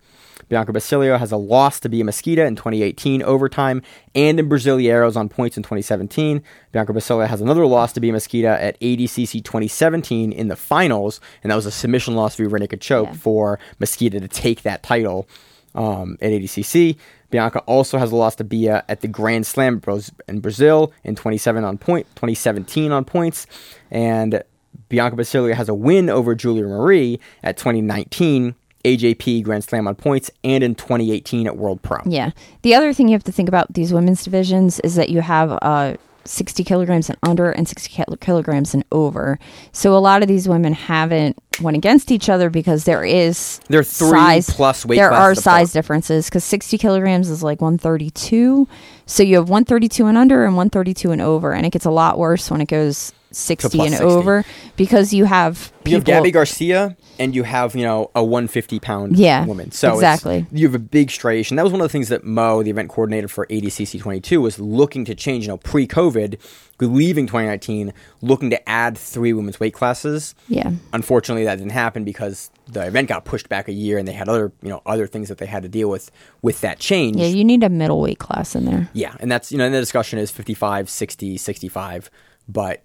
Bianca 0.48 0.72
Basilio 0.74 1.18
has 1.18 1.32
a 1.32 1.38
loss 1.38 1.80
to 1.82 1.90
Bia 1.90 2.04
Mesquita 2.04 2.44
in 2.46 2.56
2018 2.56 3.22
overtime 3.22 3.82
and 4.16 4.40
in 4.40 4.50
Brasileiros 4.50 5.16
on 5.16 5.30
points 5.30 5.58
in 5.58 5.64
2017. 5.64 6.42
Bianca 6.72 6.92
Basilio 6.94 7.28
has 7.28 7.40
another 7.42 7.66
loss 7.68 7.94
to 7.94 8.00
Bia 8.00 8.14
Mesquita 8.14 8.60
at 8.60 8.80
ADCC 8.80 9.44
2017 9.44 10.32
in 10.32 10.48
the 10.48 10.56
finals, 10.56 11.20
and 11.44 11.52
that 11.52 11.56
was 11.56 11.68
a 11.68 11.72
submission 11.72 12.16
loss 12.16 12.36
via 12.36 12.48
naked 12.48 12.82
choke 12.82 13.10
Yeah. 13.10 13.14
for 13.14 13.60
Mesquita 13.80 14.20
to 14.20 14.28
take 14.28 14.64
that 14.64 14.82
title 14.82 15.28
um, 15.76 16.18
at 16.22 16.32
ADCC. 16.32 16.98
Bianca 17.30 17.60
also 17.62 17.98
has 17.98 18.12
a 18.12 18.16
loss 18.16 18.36
to 18.36 18.44
Bia 18.44 18.84
at 18.90 19.02
the 19.02 19.08
Grand 19.08 19.46
Slam 19.46 19.82
in 20.28 20.40
Brazil 20.40 20.92
in 21.04 21.16
27 21.16 21.64
on 21.64 21.78
point, 21.78 22.08
2017 22.16 22.92
on 22.92 23.06
points, 23.06 23.46
and 23.92 24.44
Bianca 24.90 25.16
Basilio 25.16 25.54
has 25.54 25.70
a 25.70 25.74
win 25.74 26.10
over 26.10 26.34
Julia 26.34 26.64
Marie 26.64 27.20
at 27.44 27.58
2019 27.58 28.56
AJP 28.86 29.44
Grand 29.44 29.64
Slam 29.64 29.88
on 29.88 29.96
points 29.96 30.32
and 30.44 30.64
in 30.64 30.74
2018 30.74 31.48
at 31.48 31.58
World 31.58 31.82
Pro. 31.82 32.00
Yeah. 32.06 32.32
The 32.62 32.76
other 32.76 32.94
thing 32.94 33.08
you 33.08 33.14
have 33.14 33.24
to 33.26 33.32
think 33.32 33.50
about 33.50 33.74
these 33.74 33.94
women's 33.94 34.24
divisions 34.24 34.80
is 34.82 34.96
that 34.96 35.10
you 35.10 35.22
have 35.22 35.58
uh, 35.62 35.96
60 36.30 36.64
kilograms 36.64 37.10
and 37.10 37.18
under 37.24 37.52
and 37.52 37.68
60 37.68 38.04
kilograms 38.22 38.74
and 38.74 38.86
over. 38.92 39.40
So 39.72 39.96
a 39.96 40.00
lot 40.00 40.22
of 40.22 40.28
these 40.28 40.48
women 40.48 40.74
haven't 40.74 41.38
went 41.60 41.76
against 41.76 42.12
each 42.12 42.30
other 42.30 42.50
because 42.50 42.84
there 42.84 43.04
is 43.04 43.60
There 43.68 43.80
are 43.80 43.84
three 43.84 44.10
size, 44.10 44.50
plus 44.50 44.86
weight 44.86 44.98
There 44.98 45.12
are 45.12 45.36
size 45.36 45.74
differences 45.74 46.28
because 46.28 46.44
60 46.44 46.78
kilograms 46.78 47.30
is 47.30 47.42
like 47.42 47.62
132. 47.62 48.68
So 49.06 49.24
you 49.24 49.36
have 49.38 49.50
132 49.50 50.06
and 50.06 50.18
under 50.18 50.46
and 50.46 50.56
132 50.56 51.12
and 51.12 51.22
over, 51.22 51.54
and 51.54 51.66
it 51.66 51.72
gets 51.72 51.86
a 51.86 51.92
lot 51.92 52.20
worse 52.20 52.52
when 52.52 52.62
it 52.62 52.68
goes 52.68 53.12
60 53.32 53.78
plus 53.78 53.86
and 53.88 53.96
60. 53.96 54.06
over 54.06 54.46
because 54.76 55.14
you 55.14 55.26
have 55.26 55.72
You 55.86 55.96
have 55.96 56.04
Gabby 56.04 56.32
Garcia 56.32 56.96
and 57.20 57.36
you 57.36 57.44
have, 57.44 57.76
you 57.76 57.84
know, 57.84 58.12
a 58.16 58.24
150 58.24 58.80
pound 58.80 59.18
Yeah, 59.18 59.46
woman. 59.46 59.72
So 59.72 59.94
exactly. 59.94 60.46
you 60.52 60.66
have 60.68 60.76
a 60.76 60.80
big 60.80 61.12
striation. 61.12 61.58
That 61.58 61.64
was 61.64 61.72
one 61.72 61.82
of 61.82 61.86
the 61.86 61.92
things 61.92 62.10
that 62.10 62.24
Mo, 62.24 62.64
the 62.64 62.70
event 62.70 62.90
coordinator 62.90 63.28
for 63.28 63.46
ADCC 63.48 64.00
22, 64.00 64.42
was 64.42 64.60
looking 64.60 65.06
to 65.06 65.16
change. 65.16 65.44
You 65.46 65.50
know, 65.50 65.58
pre 65.58 65.86
COVID, 65.88 66.40
leaving 66.80 67.28
2019, 67.28 67.94
looking 68.22 68.50
to 68.52 68.70
add 68.70 68.98
three 68.98 69.34
women's 69.34 69.60
weight 69.60 69.74
classes. 69.74 70.34
Yeah. 70.48 70.72
Unfortunately, 70.94 71.44
that 71.46 71.58
didn't 71.58 71.72
happen 71.72 72.04
because 72.04 72.52
the 72.68 72.86
event 72.88 73.10
got 73.10 73.26
pushed 73.26 73.50
back 73.50 73.68
a 73.68 73.74
year, 73.74 73.98
and 73.98 74.08
they 74.08 74.14
had 74.14 74.30
other, 74.30 74.52
you 74.62 74.70
know, 74.70 74.82
other 74.86 75.08
things 75.08 75.28
that 75.30 75.40
they 75.40 75.46
had 75.46 75.64
to 75.64 75.70
deal 75.70 75.90
with 75.90 76.10
with 76.42 76.62
that 76.62 76.80
change. 76.80 77.18
Yeah, 77.18 77.28
you 77.28 77.44
need 77.44 77.64
a 77.64 77.70
middleweight 77.70 78.20
class 78.20 78.56
in 78.56 78.66
there. 78.66 78.90
Yeah, 78.94 79.16
and 79.20 79.32
that's 79.32 79.52
you 79.52 79.58
know, 79.58 79.66
and 79.66 79.74
the 79.74 79.80
discussion 79.80 80.20
is 80.20 80.32
55, 80.32 80.90
60, 80.90 81.38
65, 81.38 82.10
but 82.48 82.84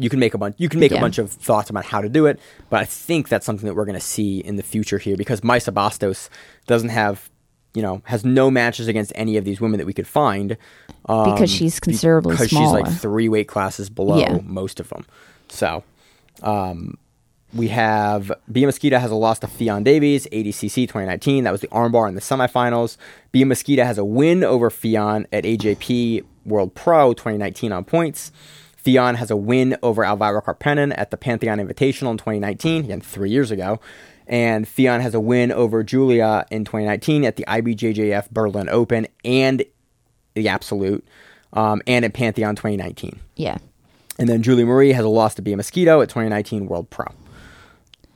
you 0.00 0.08
can 0.10 0.18
make 0.18 0.34
a 0.34 0.38
bunch 0.38 0.56
you 0.58 0.68
can 0.68 0.80
make 0.80 0.92
a 0.92 1.00
bunch 1.00 1.18
of 1.18 1.30
thoughts 1.30 1.70
about 1.70 1.84
how 1.84 2.00
to 2.00 2.08
do 2.08 2.26
it, 2.26 2.38
but 2.70 2.80
I 2.80 2.84
think 2.84 3.28
that's 3.28 3.46
something 3.46 3.66
that 3.66 3.74
we're 3.74 3.84
going 3.84 3.98
to 3.98 4.04
see 4.04 4.38
in 4.40 4.56
the 4.56 4.62
future 4.62 4.98
here 4.98 5.16
because 5.16 5.40
Maisa 5.42 5.72
Bastos 5.72 6.28
doesn't 6.66 6.88
have 6.90 7.30
you 7.72 7.82
know, 7.82 8.02
has 8.06 8.24
no 8.24 8.50
matches 8.50 8.88
against 8.88 9.12
any 9.14 9.36
of 9.36 9.44
these 9.44 9.60
women 9.60 9.78
that 9.78 9.86
we 9.86 9.92
could 9.92 10.06
find 10.06 10.56
um, 11.08 11.32
Because 11.32 11.50
she's 11.50 11.78
considerably 11.78 12.32
because 12.32 12.48
she's 12.48 12.72
like 12.72 12.90
three 12.90 13.28
weight 13.28 13.46
classes 13.46 13.88
below 13.88 14.18
Yeah. 14.18 14.40
most 14.44 14.80
of 14.80 14.88
them. 14.88 15.06
So, 15.48 15.84
um, 16.42 16.98
we 17.52 17.68
have 17.68 18.30
Bia 18.50 18.66
Mesquita 18.66 18.98
has 19.00 19.10
a 19.10 19.16
loss 19.16 19.40
to 19.40 19.46
Ffion 19.48 19.82
Davies, 19.84 20.26
ADCC 20.32 20.82
2019. 20.86 21.44
That 21.44 21.50
was 21.50 21.60
the 21.60 21.68
armbar 21.68 22.08
in 22.08 22.14
the 22.14 22.20
semifinals. 22.20 22.96
Bia 23.32 23.44
Mesquita 23.44 23.84
has 23.84 23.98
a 23.98 24.04
win 24.04 24.44
over 24.44 24.70
Ffion 24.70 25.26
at 25.32 25.44
AJP 25.44 26.24
World 26.44 26.74
Pro 26.74 27.12
2019 27.12 27.72
on 27.72 27.84
points. 27.84 28.30
Ffion 28.94 29.16
has 29.16 29.30
a 29.30 29.36
win 29.36 29.76
over 29.82 30.04
Elvira 30.04 30.42
Karppinen 30.42 30.94
at 30.96 31.10
the 31.10 31.16
Pantheon 31.16 31.58
Invitational 31.58 32.10
in 32.12 32.18
2019, 32.18 32.84
again, 32.84 33.00
three 33.00 33.30
years 33.30 33.50
ago. 33.50 33.80
And 34.26 34.66
Ffion 34.66 35.00
has 35.00 35.14
a 35.14 35.20
win 35.20 35.50
over 35.52 35.82
Julia 35.82 36.46
in 36.50 36.64
2019 36.64 37.24
at 37.24 37.36
the 37.36 37.44
IBJJF 37.48 38.30
Berlin 38.30 38.68
Open 38.68 39.06
and 39.24 39.64
the 40.34 40.48
Absolute, 40.48 41.04
um, 41.52 41.82
and 41.86 42.04
at 42.04 42.14
Pantheon 42.14 42.54
2019. 42.54 43.18
Yeah. 43.36 43.58
And 44.18 44.28
then 44.28 44.42
Julie 44.42 44.64
Marie 44.64 44.92
has 44.92 45.04
a 45.04 45.08
loss 45.08 45.34
to 45.36 45.42
Bia 45.42 45.56
Mesquita 45.56 46.00
at 46.02 46.08
2019 46.08 46.66
World 46.66 46.88
Pro. 46.90 47.06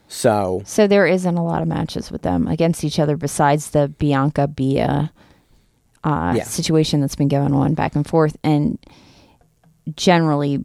So 0.07 0.61
So 0.65 0.87
there 0.87 1.07
isn't 1.07 1.35
a 1.37 1.43
lot 1.43 1.61
of 1.61 1.67
matches 1.67 2.11
with 2.11 2.21
them 2.21 2.47
against 2.47 2.83
each 2.83 2.99
other 2.99 3.17
besides 3.17 3.71
the 3.71 3.87
Bianca 3.89 4.47
Bia 4.47 5.11
uh, 6.03 6.33
Yeah. 6.37 6.43
situation 6.43 7.01
that's 7.01 7.15
been 7.15 7.27
going 7.27 7.53
on 7.53 7.73
back 7.73 7.95
and 7.95 8.07
forth, 8.07 8.37
and 8.43 8.77
generally 9.95 10.63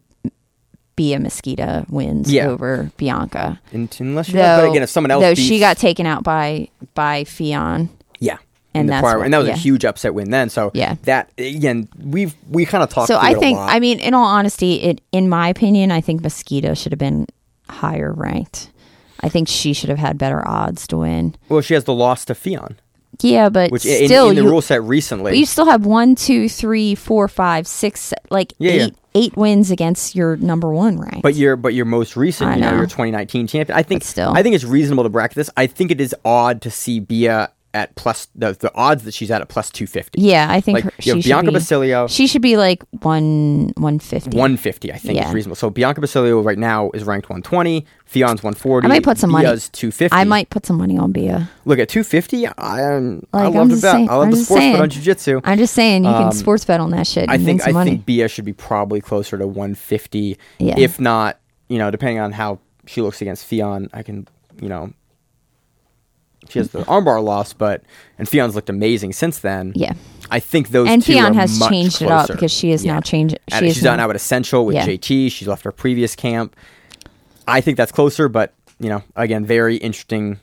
Bia 0.95 1.19
Mesquita 1.19 1.85
wins 1.89 2.31
Yeah. 2.31 2.47
over 2.47 2.91
Bianca. 2.97 3.59
in- 3.71 3.89
unless 3.99 4.27
you 4.29 4.35
Though, 4.35 4.61
but 4.61 4.69
again, 4.69 4.83
if 4.83 4.89
someone 4.89 5.11
else 5.11 5.21
though 5.23 5.31
beats, 5.35 5.41
she 5.47 5.59
got 5.59 5.77
taken 5.77 6.05
out 6.05 6.23
by 6.23 6.67
by 6.93 7.23
Ffion. 7.23 7.89
yeah, 8.19 8.37
and 8.73 8.89
that's 8.89 9.01
what- 9.03 9.21
and 9.23 9.33
that 9.33 9.37
was 9.39 9.47
yeah. 9.47 9.53
a 9.53 9.57
huge 9.57 9.85
upset 9.85 10.13
win 10.13 10.29
then. 10.31 10.49
So 10.49 10.69
Yeah. 10.73 10.95
that 11.03 11.29
again, 11.37 11.87
we've 12.03 12.35
we 12.49 12.65
kind 12.65 12.83
of 12.83 12.89
talked. 12.89 13.07
So 13.07 13.15
I 13.15 13.31
it 13.31 13.37
a 13.37 13.39
think, 13.39 13.57
lot. 13.57 13.69
I 13.71 13.79
mean, 13.79 13.99
in 13.99 14.13
all 14.13 14.25
honesty, 14.25 14.75
it 14.81 15.01
in 15.11 15.29
my 15.29 15.47
opinion, 15.49 15.91
I 15.91 16.01
think 16.01 16.21
Mesquita 16.21 16.75
should 16.75 16.91
have 16.91 16.99
been 16.99 17.25
higher 17.69 18.11
ranked. 18.11 18.69
I 19.23 19.29
think 19.29 19.47
she 19.47 19.73
should 19.73 19.89
have 19.89 19.99
had 19.99 20.17
better 20.17 20.45
odds 20.47 20.85
to 20.87 20.97
win. 20.97 21.35
well, 21.47 21.61
she 21.61 21.73
has 21.73 21.85
the 21.85 21.93
loss 21.93 22.25
to 22.25 22.33
Ffion, 22.33 22.75
Yeah, 23.21 23.49
but 23.49 23.71
which 23.71 23.83
still, 23.83 24.29
in 24.29 24.35
the 24.35 24.41
you, 24.43 24.49
rule 24.49 24.61
set 24.61 24.83
recently. 24.83 25.37
You 25.37 25.45
still 25.45 25.65
have 25.65 25.85
one, 25.85 26.15
two, 26.15 26.49
three, 26.49 26.95
four, 26.95 27.27
five, 27.27 27.65
six, 27.67 28.13
like 28.31 28.53
Yeah, 28.59 28.71
yeah. 28.71 28.83
eight, 28.85 28.95
eight 29.15 29.35
wins 29.35 29.71
against 29.71 30.15
your 30.15 30.37
number 30.37 30.71
one 30.73 30.99
rank. 30.99 31.21
But 31.23 31.35
your 31.35 31.55
but 31.55 31.73
your 31.73 31.85
most 31.85 32.15
recent, 32.15 32.49
I 32.49 32.55
you 32.55 32.61
know, 32.61 32.71
know. 32.71 32.77
your 32.77 32.85
2019 32.85 33.47
champion. 33.47 33.77
I 33.77 33.83
think 33.83 34.01
But 34.01 34.07
still. 34.07 34.33
I 34.33 34.43
think 34.43 34.55
it's 34.55 34.63
reasonable 34.63 35.03
to 35.03 35.09
bracket 35.09 35.35
this. 35.35 35.49
I 35.57 35.67
think 35.67 35.91
it 35.91 36.01
is 36.01 36.15
odd 36.23 36.61
to 36.63 36.71
see 36.71 36.99
Bia 36.99 37.51
at 37.73 37.95
plus 37.95 38.27
the 38.35 38.51
the 38.53 38.69
odds 38.75 39.03
that 39.05 39.13
she's 39.13 39.31
at 39.31 39.41
at 39.41 39.47
plus 39.47 39.69
250. 39.71 40.19
yeah, 40.21 40.47
I 40.49 40.59
think 40.59 40.75
Like 40.75 40.83
her, 40.85 40.91
you 40.97 41.03
she 41.03 41.09
have 41.11 41.23
Bianca 41.23 41.51
be, 41.51 41.53
Basilio, 41.53 42.07
She 42.07 42.27
should 42.27 42.41
be 42.41 42.57
like 42.57 42.83
one, 43.01 43.71
one 43.77 43.97
fifty. 43.99 44.29
150. 44.35 44.91
I 44.91 44.97
think 44.97 45.15
Yeah. 45.17 45.27
is 45.29 45.33
reasonable. 45.33 45.55
So 45.55 45.69
Bianca 45.69 46.01
Basilio 46.01 46.41
right 46.41 46.57
now 46.57 46.91
is 46.93 47.03
ranked 47.05 47.29
120. 47.29 47.85
Ffion's 48.11 48.43
140. 48.43 48.85
I 48.85 48.89
might 48.89 49.03
put 49.03 49.17
some 49.17 49.31
money- 49.31 49.45
250. 49.45 50.13
I 50.13 50.25
might 50.25 50.49
put 50.49 50.65
some 50.65 50.77
money 50.77 50.97
on 50.97 51.13
Bia. 51.13 51.49
look 51.63 51.79
at 51.79 51.87
250. 51.87 52.45
I 52.45 52.95
um, 52.95 53.23
I 53.31 53.43
love 53.47 53.55
I'm 53.55 53.69
just 53.69 53.81
bet. 53.83 53.91
saying- 53.93 54.09
I 54.09 54.15
love 54.15 54.23
I'm 54.25 54.31
the 54.31 54.37
sports 54.37 54.61
bet 54.65 54.81
on 54.81 54.89
jiu-jitsu. 54.89 55.41
I'm 55.45 55.57
just 55.57 55.73
saying, 55.73 56.03
you 56.03 56.09
Um, 56.09 56.23
can 56.23 56.31
sports 56.33 56.65
bet 56.65 56.81
on 56.81 56.89
that 56.91 57.07
shit. 57.07 57.23
And 57.23 57.31
I 57.31 57.37
think 57.37 57.65
I 57.65 57.71
money. 57.71 57.91
think 57.91 58.05
Bia 58.05 58.27
should 58.27 58.43
be 58.45 58.51
probably 58.53 58.99
closer 58.99 59.37
to 59.37 59.47
150. 59.47 60.37
Yeah. 60.59 60.75
If 60.77 60.99
not, 60.99 61.37
you 61.69 61.77
know, 61.77 61.89
depending 61.89 62.19
on 62.19 62.33
how 62.33 62.59
she 62.85 63.01
looks 63.01 63.21
against 63.21 63.49
Ffion, 63.49 63.87
I 63.93 64.03
can, 64.03 64.27
you 64.61 64.67
know, 64.67 64.91
she 66.51 66.59
has 66.59 66.69
the 66.69 66.83
armbar 66.83 67.23
loss, 67.23 67.53
but 67.53 67.81
and 68.19 68.27
Ffion's 68.27 68.55
looked 68.55 68.69
amazing 68.69 69.13
since 69.13 69.39
then. 69.39 69.73
yeah, 69.75 69.93
I 70.29 70.39
think 70.39 70.69
those 70.69 70.87
and 70.89 71.01
two 71.01 71.13
Ffion 71.13 71.33
has 71.35 71.59
changed 71.69 72.01
it 72.01 72.11
up 72.11 72.27
because 72.27 72.51
she 72.51 72.71
is 72.71 72.83
Yeah. 72.85 72.93
now 72.93 73.01
changed. 73.01 73.37
She 73.57 73.67
is 73.67 73.75
she's 73.75 73.85
out 73.85 73.97
now 73.97 74.09
at 74.09 74.15
Essential 74.15 74.65
with 74.65 74.75
Yeah. 74.75 74.85
JT. 74.85 75.29
She's 75.31 75.47
left 75.47 75.63
her 75.63 75.71
previous 75.71 76.15
camp. 76.15 76.55
I 77.47 77.61
think 77.61 77.77
that's 77.77 77.91
closer, 77.91 78.29
but 78.29 78.53
you 78.79 78.89
know, 78.89 79.03
again, 79.15 79.45
very 79.45 79.77
interesting, 79.77 80.39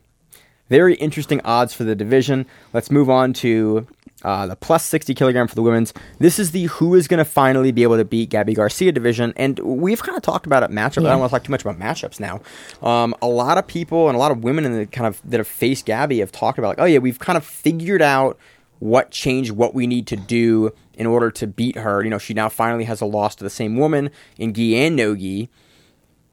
very 0.70 0.94
interesting 0.96 1.40
odds 1.44 1.72
for 1.74 1.84
the 1.84 1.94
division. 1.94 2.46
Let's 2.72 2.90
move 2.90 3.08
on 3.10 3.32
to 3.34 3.86
uh, 4.24 4.46
the 4.46 4.56
plus 4.56 4.84
60 4.84 5.14
kilogram 5.14 5.46
for 5.46 5.54
the 5.54 5.62
women's. 5.62 5.94
This 6.18 6.38
is 6.38 6.50
the 6.50 6.64
who 6.64 6.94
is 6.94 7.06
going 7.06 7.18
to 7.18 7.24
finally 7.24 7.72
be 7.72 7.82
able 7.82 7.96
to 7.96 8.04
beat 8.04 8.30
Gabby 8.30 8.54
Garcia 8.54 8.92
division, 8.92 9.32
and 9.36 9.58
we've 9.60 10.02
kind 10.02 10.16
of 10.16 10.22
talked 10.22 10.46
about 10.46 10.62
it 10.62 10.70
matchup. 10.70 11.06
I 11.06 11.10
don't 11.10 11.20
want 11.20 11.30
to 11.30 11.36
talk 11.36 11.44
too 11.44 11.50
much 11.52 11.62
about 11.62 11.78
matchups 11.78 12.18
now. 12.20 12.40
Um, 12.82 13.14
a 13.22 13.28
lot 13.28 13.58
of 13.58 13.66
people 13.66 14.08
and 14.08 14.16
a 14.16 14.18
lot 14.18 14.32
of 14.32 14.42
women 14.42 14.64
in 14.64 14.76
the 14.76 14.86
kind 14.86 15.06
of 15.06 15.20
that 15.24 15.38
have 15.38 15.48
faced 15.48 15.86
Gabby 15.86 16.18
have 16.18 16.32
talked 16.32 16.58
about 16.58 16.68
like, 16.68 16.80
oh 16.80 16.84
yeah, 16.84 16.98
we've 16.98 17.18
kind 17.18 17.36
of 17.36 17.44
figured 17.44 18.02
out 18.02 18.38
what 18.80 19.10
change, 19.10 19.50
what 19.50 19.74
we 19.74 19.86
need 19.86 20.06
to 20.08 20.16
do 20.16 20.72
in 20.94 21.06
order 21.06 21.30
to 21.30 21.46
beat 21.46 21.76
her. 21.76 22.02
You 22.02 22.10
know, 22.10 22.18
she 22.18 22.34
now 22.34 22.48
finally 22.48 22.84
has 22.84 23.00
a 23.00 23.06
loss 23.06 23.34
to 23.36 23.44
the 23.44 23.50
same 23.50 23.76
woman 23.76 24.10
in 24.36 24.52
Gi 24.52 24.76
and 24.76 24.96
no 24.96 25.14
Gi. 25.14 25.48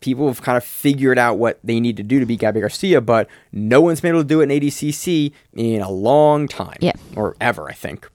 People 0.06 0.27
have 0.27 0.44
kind 0.44 0.56
of 0.56 0.64
figured 0.64 1.18
out 1.18 1.40
what 1.40 1.57
they 1.64 1.80
need 1.80 1.98
to 1.98 2.03
do 2.03 2.19
to 2.19 2.27
beat 2.27 2.40
Gabby 2.40 2.60
Garcia, 2.60 3.02
but 3.02 3.27
no 3.52 3.82
one's 3.82 4.02
been 4.02 4.10
able 4.10 4.22
to 4.22 4.27
do 4.27 4.40
it 4.40 4.52
in 4.52 4.61
ADCC 4.61 5.32
in 5.56 5.82
a 5.82 5.90
long 5.90 6.48
time. 6.48 6.77
Yeah. 6.80 6.91
Or 7.15 7.36
ever, 7.41 7.68
I 7.68 7.73
think. 7.73 8.07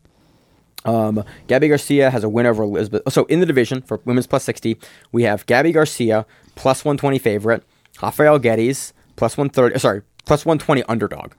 Um, 0.85 1.25
Gabby 1.49 1.67
Garcia 1.67 2.09
has 2.11 2.23
a 2.23 2.29
win 2.29 2.47
over 2.47 2.63
Elizabeth. 2.63 3.13
So 3.13 3.25
in 3.25 3.41
the 3.41 3.47
division 3.47 3.83
for 3.83 3.99
women's 4.05 4.29
plus 4.29 4.45
60, 4.45 4.79
we 5.11 5.25
have 5.25 5.45
Gabby 5.47 5.73
Garcia 5.73 6.27
plus 6.55 6.85
120 6.85 7.19
favorite, 7.19 7.65
Rafael 8.01 8.39
Guedes 8.39 8.93
plus 9.17 9.37
130, 9.37 9.77
sorry, 9.81 10.03
plus 10.27 10.47
120 10.47 10.85
underdog. 10.85 11.33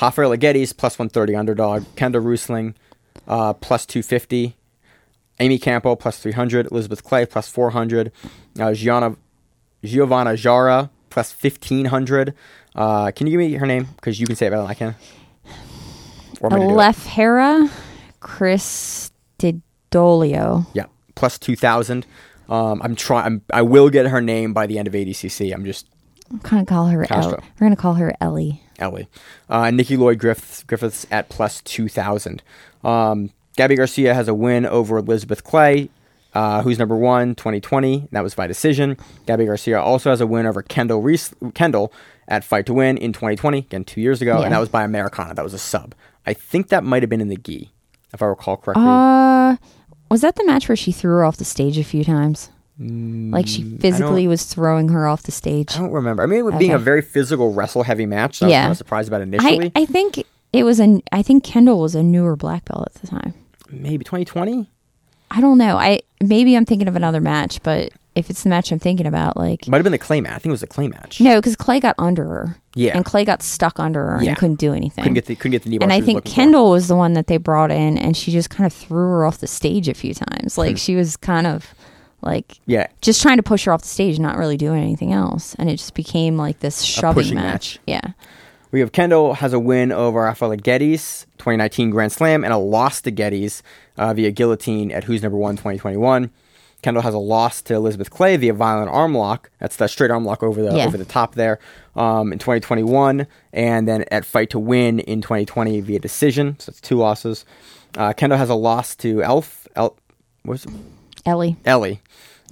Rafael 0.00 0.30
Guedes 0.36 0.76
plus 0.76 0.96
130 0.96 1.34
underdog, 1.34 1.84
Kendall 1.96 2.22
Reusing 2.22 2.74
uh, 3.26 3.52
plus 3.52 3.84
250, 3.84 4.54
Amy 5.40 5.58
Campo 5.58 5.96
plus 5.96 6.20
300, 6.20 6.70
Elizabeth 6.70 7.02
Clay 7.02 7.26
plus 7.26 7.48
400, 7.48 8.12
uh, 8.60 8.72
Gianna, 8.72 9.16
Giovanna 9.84 10.36
Jara 10.36 10.90
plus 11.10 11.32
1500. 11.32 12.34
Uh, 12.74 13.10
can 13.10 13.26
you 13.26 13.32
give 13.32 13.38
me 13.40 13.54
her 13.54 13.66
name? 13.66 13.86
Because 13.96 14.20
you 14.20 14.26
can 14.26 14.36
say 14.36 14.46
it 14.46 14.50
better 14.50 14.62
than 14.62 14.70
I 14.70 14.74
can. 14.74 14.94
Or 16.40 16.52
am 16.52 16.52
I 16.52 16.56
gonna 16.58 16.68
do 16.68 16.74
it? 16.74 16.82
Lefhera 16.82 17.70
Christodoulou. 18.20 20.66
Yeah, 20.74 20.86
plus 21.14 21.38
two 21.38 21.56
thousand. 21.56 22.06
Um, 22.48 22.80
I'm 22.82 22.94
trying. 22.94 23.42
I 23.52 23.62
will 23.62 23.90
get 23.90 24.06
her 24.06 24.20
name 24.20 24.52
by 24.52 24.66
the 24.66 24.78
end 24.78 24.88
of 24.88 24.94
ADCC. 24.94 25.52
I'm 25.52 25.64
just 25.64 25.86
I'm 26.30 26.38
gonna 26.38 26.64
call 26.64 26.86
her. 26.86 27.06
Ellie. 27.10 27.38
We're 27.58 27.66
gonna 27.66 27.76
call 27.76 27.94
her 27.94 28.14
Ellie. 28.20 28.62
Ellie. 28.78 29.08
Uh, 29.48 29.70
Nikki 29.70 29.96
Lloyd 29.96 30.18
Griffiths, 30.18 30.62
Griffiths 30.62 31.06
at 31.10 31.28
plus 31.28 31.60
two 31.62 31.88
thousand. 31.88 32.42
Um, 32.84 33.30
Gabby 33.56 33.74
Garcia 33.74 34.14
has 34.14 34.28
a 34.28 34.34
win 34.34 34.64
over 34.66 34.98
Elizabeth 34.98 35.42
Clay, 35.42 35.90
uh, 36.34 36.62
who's 36.62 36.78
number 36.78 36.96
one, 36.96 37.34
2020. 37.34 38.08
That 38.12 38.22
was 38.22 38.34
by 38.34 38.46
decision. 38.46 38.96
Gabby 39.26 39.46
Garcia 39.46 39.80
also 39.80 40.10
has 40.10 40.20
a 40.20 40.26
win 40.26 40.46
over 40.46 40.62
Kendall 40.62 41.02
Reese, 41.02 41.34
Kendall 41.54 41.92
at 42.28 42.44
Fight 42.44 42.66
to 42.66 42.74
Win 42.74 42.96
in 42.98 43.12
2020, 43.12 43.58
again 43.58 43.84
two 43.84 44.00
years 44.00 44.20
ago, 44.20 44.38
Yeah. 44.38 44.44
and 44.44 44.52
that 44.54 44.58
was 44.60 44.68
by 44.68 44.84
Americana. 44.84 45.34
That 45.34 45.44
was 45.44 45.54
a 45.54 45.58
sub. 45.58 45.94
I 46.26 46.34
think 46.34 46.68
that 46.68 46.84
might 46.84 47.02
have 47.02 47.08
been 47.10 47.20
in 47.22 47.28
the 47.28 47.36
gi, 47.38 47.70
if 48.12 48.20
I 48.22 48.26
recall 48.26 48.56
correctly. 48.58 48.84
Uh, 48.86 49.56
was 50.10 50.20
that 50.20 50.36
the 50.36 50.44
match 50.44 50.68
where 50.68 50.76
she 50.76 50.92
threw 50.92 51.12
her 51.12 51.24
off 51.24 51.38
the 51.38 51.44
stage 51.44 51.78
a 51.78 51.84
few 51.84 52.04
times? 52.04 52.50
like 52.80 53.48
she 53.48 53.64
physically 53.78 54.28
was 54.28 54.44
throwing 54.44 54.88
her 54.90 55.08
off 55.08 55.24
the 55.24 55.32
stage. 55.32 55.70
Mm, 55.70 55.76
I 55.76 55.80
don't 55.80 55.90
remember. 55.90 56.22
I 56.22 56.26
mean, 56.26 56.46
it 56.46 56.58
being 56.60 56.72
a 56.72 56.78
very 56.78 57.02
physical, 57.02 57.52
wrestle 57.52 57.82
heavy 57.82 58.06
match. 58.06 58.38
So 58.38 58.46
I 58.46 58.48
was 58.48 58.54
kind 58.54 58.70
of 58.70 58.76
surprised 58.76 59.08
about 59.08 59.20
initially. 59.20 59.72
I, 59.74 59.82
I 59.82 59.84
think 59.84 60.22
it 60.52 60.62
was 60.62 60.78
an. 60.78 61.02
I 61.10 61.22
think 61.22 61.42
Kendall 61.42 61.80
was 61.80 61.96
a 61.96 62.04
newer 62.04 62.36
black 62.36 62.66
belt 62.66 62.84
at 62.94 63.00
the 63.00 63.08
time. 63.08 63.34
Maybe 63.70 64.04
2020. 64.04 64.70
I 65.30 65.40
don't 65.40 65.58
know. 65.58 65.76
I 65.76 66.00
maybe 66.22 66.56
I'm 66.56 66.64
thinking 66.64 66.88
of 66.88 66.96
another 66.96 67.20
match, 67.20 67.62
but 67.62 67.90
if 68.14 68.30
it's 68.30 68.42
the 68.42 68.48
match 68.48 68.72
I'm 68.72 68.78
thinking 68.80 69.06
about, 69.06 69.36
like 69.36 69.68
Might 69.68 69.76
have 69.76 69.84
been 69.84 69.92
the 69.92 69.98
clay 69.98 70.20
match. 70.20 70.32
I 70.32 70.38
think 70.38 70.46
it 70.46 70.50
was 70.50 70.60
the 70.62 70.66
clay 70.66 70.88
match. 70.88 71.20
no, 71.20 71.36
because 71.36 71.54
Clay 71.54 71.78
got 71.78 71.94
under 71.98 72.24
her. 72.24 72.56
Yeah. 72.74 72.96
and 72.96 73.04
Clay 73.04 73.24
got 73.24 73.42
stuck 73.42 73.78
under 73.78 74.04
her 74.10 74.22
Yeah. 74.22 74.30
and 74.30 74.38
couldn't 74.38 74.56
do 74.60 74.72
anything. 74.72 75.02
Couldn't 75.04 75.14
get 75.14 75.26
the 75.26 75.34
couldn't 75.36 75.52
get 75.52 75.62
the 75.62 75.70
knee 75.70 75.78
and 75.80 75.92
I 75.92 75.98
was 75.98 76.06
think 76.06 76.24
for. 76.24 76.30
Kendall 76.32 76.70
was 76.70 76.88
the 76.88 76.96
one 76.96 77.12
that 77.12 77.26
they 77.28 77.36
brought 77.36 77.70
in, 77.70 77.96
and 77.98 78.16
she 78.16 78.32
just 78.32 78.50
kind 78.50 78.66
of 78.66 78.72
threw 78.72 78.98
her 78.98 79.24
off 79.24 79.38
the 79.38 79.46
stage 79.46 79.88
a 79.88 79.94
few 79.94 80.14
times. 80.14 80.54
Hmm. 80.56 80.60
Like 80.62 80.78
she 80.78 80.96
was 80.96 81.16
kind 81.16 81.46
of 81.46 81.74
like 82.22 82.58
Yeah, 82.66 82.86
just 83.00 83.22
trying 83.22 83.36
to 83.36 83.42
push 83.44 83.64
her 83.66 83.72
off 83.72 83.82
the 83.82 83.88
stage, 83.88 84.18
not 84.18 84.36
really 84.36 84.56
doing 84.56 84.82
anything 84.82 85.12
else, 85.12 85.54
and 85.56 85.68
it 85.70 85.76
just 85.76 85.94
became 85.94 86.36
like 86.36 86.58
this 86.60 86.82
shoving 86.82 87.34
match. 87.34 87.34
match. 87.34 87.78
Yeah, 87.86 88.00
we 88.70 88.80
have 88.80 88.92
Kendall 88.92 89.34
has 89.34 89.52
a 89.52 89.58
win 89.58 89.92
over 89.92 90.20
Rafaela 90.20 90.56
Guedes, 90.56 91.24
2019 91.38 91.90
Grand 91.90 92.12
Slam, 92.12 92.44
and 92.44 92.52
a 92.52 92.58
loss 92.58 93.00
to 93.02 93.12
Guedes 93.12 93.62
uh, 93.96 94.12
via 94.14 94.30
guillotine 94.30 94.90
at 94.90 95.04
Who's 95.04 95.22
Number 95.22 95.38
One 95.38 95.54
2021. 95.56 96.30
Kendall 96.80 97.02
has 97.02 97.14
a 97.14 97.18
loss 97.18 97.60
to 97.62 97.74
Elizabeth 97.74 98.08
Clay 98.10 98.36
via 98.36 98.52
violent 98.52 98.88
arm 98.90 99.12
lock. 99.14 99.50
That's 99.58 99.76
the 99.76 99.88
straight 99.88 100.12
arm 100.12 100.24
lock 100.24 100.42
over 100.44 100.62
the 100.62 100.76
Yeah. 100.76 100.86
over 100.86 100.96
the 100.96 101.04
top 101.04 101.34
there 101.34 101.58
um, 101.96 102.32
in 102.32 102.38
2021, 102.38 103.26
and 103.52 103.88
then 103.88 104.04
at 104.12 104.24
Fight 104.24 104.50
to 104.50 104.58
Win 104.60 105.00
in 105.00 105.20
2020 105.20 105.80
via 105.80 105.98
decision. 105.98 106.56
So 106.60 106.70
that's 106.70 106.80
two 106.80 106.96
losses. 106.96 107.44
Uh, 107.96 108.12
Kendall 108.12 108.38
has 108.38 108.48
a 108.50 108.54
loss 108.54 108.94
to 108.96 109.22
Elf. 109.24 109.66
El, 109.74 109.96
what's 110.44 110.66
it? 110.66 110.72
Ellie. 111.26 111.56
Ellie. 111.64 112.00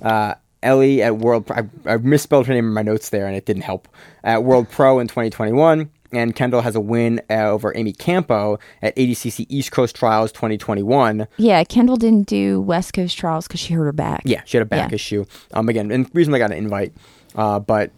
Uh, 0.03 0.35
Ellie 0.63 1.03
at 1.03 1.19
World 1.19 1.49
I, 1.53 1.63
I 1.85 1.97
misspelled 1.99 2.47
her 2.49 2.55
name 2.55 2.67
in 2.67 2.75
my 2.75 2.83
notes 2.83 3.11
there, 3.11 3.27
and 3.29 3.37
it 3.37 3.47
didn't 3.47 3.63
help. 3.63 3.87
At 4.25 4.43
World 4.43 4.69
Pro 4.69 4.99
in 4.99 5.07
2021, 5.07 5.89
and 6.13 6.35
Kendall 6.37 6.61
has 6.63 6.75
a 6.75 6.81
win 6.81 7.21
uh, 7.31 7.35
over 7.51 7.73
Amy 7.77 7.93
Campo 7.93 8.59
at 8.83 8.95
ADCC 8.97 9.47
East 9.49 9.73
Coast 9.73 9.97
Trials 9.97 10.33
2021. 10.33 11.27
Yeah, 11.37 11.65
Kendall 11.65 11.97
didn't 11.97 12.27
do 12.29 12.61
West 12.61 12.93
Coast 12.93 13.17
trials 13.19 13.47
because 13.47 13.61
she 13.61 13.75
hurt 13.75 13.85
her 13.85 13.93
back. 13.93 14.23
Yeah, 14.25 14.43
she 14.45 14.57
had 14.57 14.63
a 14.63 14.67
back 14.69 14.91
Yeah. 14.91 14.95
issue. 14.95 15.25
Um, 15.53 15.69
again, 15.69 15.91
and 15.91 16.09
reason 16.15 16.35
I 16.35 16.39
got 16.39 16.51
an 16.53 16.59
invite, 16.59 16.93
uh, 17.35 17.59
but 17.59 17.91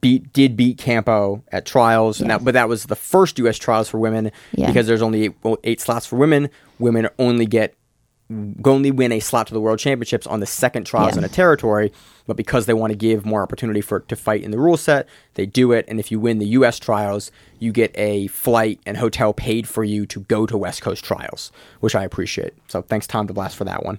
beat 0.00 0.32
did 0.32 0.56
beat 0.56 0.76
Campo 0.78 1.42
at 1.50 1.64
trials, 1.64 2.20
and 2.20 2.28
that, 2.30 2.44
but 2.44 2.52
that 2.54 2.68
was 2.68 2.84
the 2.86 2.96
first 2.96 3.38
U.S. 3.38 3.56
trials 3.56 3.88
for 3.88 3.98
women 3.98 4.30
Yeah. 4.52 4.66
because 4.66 4.86
there's 4.86 5.00
only 5.02 5.24
eight, 5.24 5.34
well, 5.42 5.56
eight 5.64 5.80
slots 5.80 6.04
for 6.06 6.16
women. 6.16 6.50
Women 6.78 7.08
only 7.18 7.46
get 7.46 7.74
only 8.64 8.90
win 8.90 9.10
a 9.12 9.20
slot 9.20 9.46
to 9.46 9.54
the 9.54 9.60
world 9.60 9.78
championships 9.78 10.26
on 10.26 10.40
the 10.40 10.46
second 10.46 10.84
trials 10.84 11.12
Yeah. 11.14 11.18
in 11.20 11.24
a 11.24 11.28
territory, 11.28 11.92
but 12.26 12.36
because 12.36 12.66
they 12.66 12.74
want 12.74 12.90
to 12.90 12.96
give 12.96 13.24
more 13.24 13.42
opportunity 13.42 13.80
for 13.80 14.00
to 14.00 14.16
fight 14.16 14.42
in 14.42 14.50
the 14.50 14.58
rule 14.58 14.76
set, 14.76 15.08
they 15.34 15.46
do 15.46 15.72
it. 15.72 15.86
And 15.88 15.98
if 15.98 16.10
you 16.12 16.20
win 16.20 16.38
the 16.38 16.46
U.S. 16.48 16.78
trials, 16.78 17.30
you 17.58 17.72
get 17.72 17.90
a 17.94 18.26
flight 18.26 18.80
and 18.84 18.98
hotel 18.98 19.32
paid 19.32 19.66
for 19.66 19.82
you 19.82 20.04
to 20.06 20.20
go 20.20 20.44
to 20.44 20.58
West 20.58 20.82
Coast 20.82 21.02
trials, 21.04 21.50
which 21.80 21.94
I 21.94 22.04
appreciate. 22.04 22.52
So 22.68 22.82
thanks 22.82 23.06
Tom 23.06 23.26
DeBlass 23.26 23.54
for 23.54 23.64
that 23.64 23.84
one. 23.84 23.98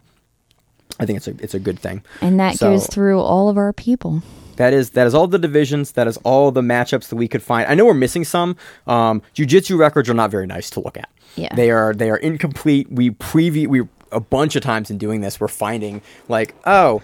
I 1.00 1.06
think 1.06 1.18
it's 1.18 1.28
a 1.28 1.36
it's 1.40 1.54
a 1.54 1.60
good 1.60 1.80
thing. 1.80 2.04
And 2.22 2.40
that 2.40 2.56
So- 2.58 2.72
goes 2.72 2.86
through 2.88 3.20
all 3.20 3.50
of 3.50 3.58
our 3.58 3.74
people. 3.74 4.22
That 4.58 4.74
is 4.74 4.90
that 4.92 5.08
is 5.08 5.14
all 5.16 5.26
the 5.28 5.40
divisions. 5.40 5.94
That 5.94 6.08
is 6.08 6.18
all 6.18 6.52
the 6.52 6.62
matchups 6.62 7.08
that 7.08 7.16
we 7.16 7.28
could 7.30 7.42
find. 7.42 7.66
I 7.68 7.76
know 7.76 7.86
we're 7.86 7.94
missing 7.94 8.26
some. 8.26 8.58
Um, 8.88 9.22
jiu-jitsu 9.34 9.78
records 9.78 10.10
are 10.10 10.14
not 10.14 10.30
very 10.30 10.46
nice 10.46 10.70
to 10.72 10.82
look 10.82 10.98
at. 10.98 11.10
Yeah. 11.36 11.56
they 11.56 11.72
are 11.72 11.94
they 11.94 12.10
are 12.10 12.18
incomplete. 12.18 12.92
We 12.92 13.12
preview 13.12 13.68
we 13.68 13.88
a 14.12 14.20
bunch 14.20 14.56
of 14.56 14.64
times 14.64 14.90
in 14.90 14.98
doing 14.98 15.22
this, 15.22 15.40
we're 15.40 15.48
finding 15.48 16.02
like 16.28 16.56
oh, 16.66 17.02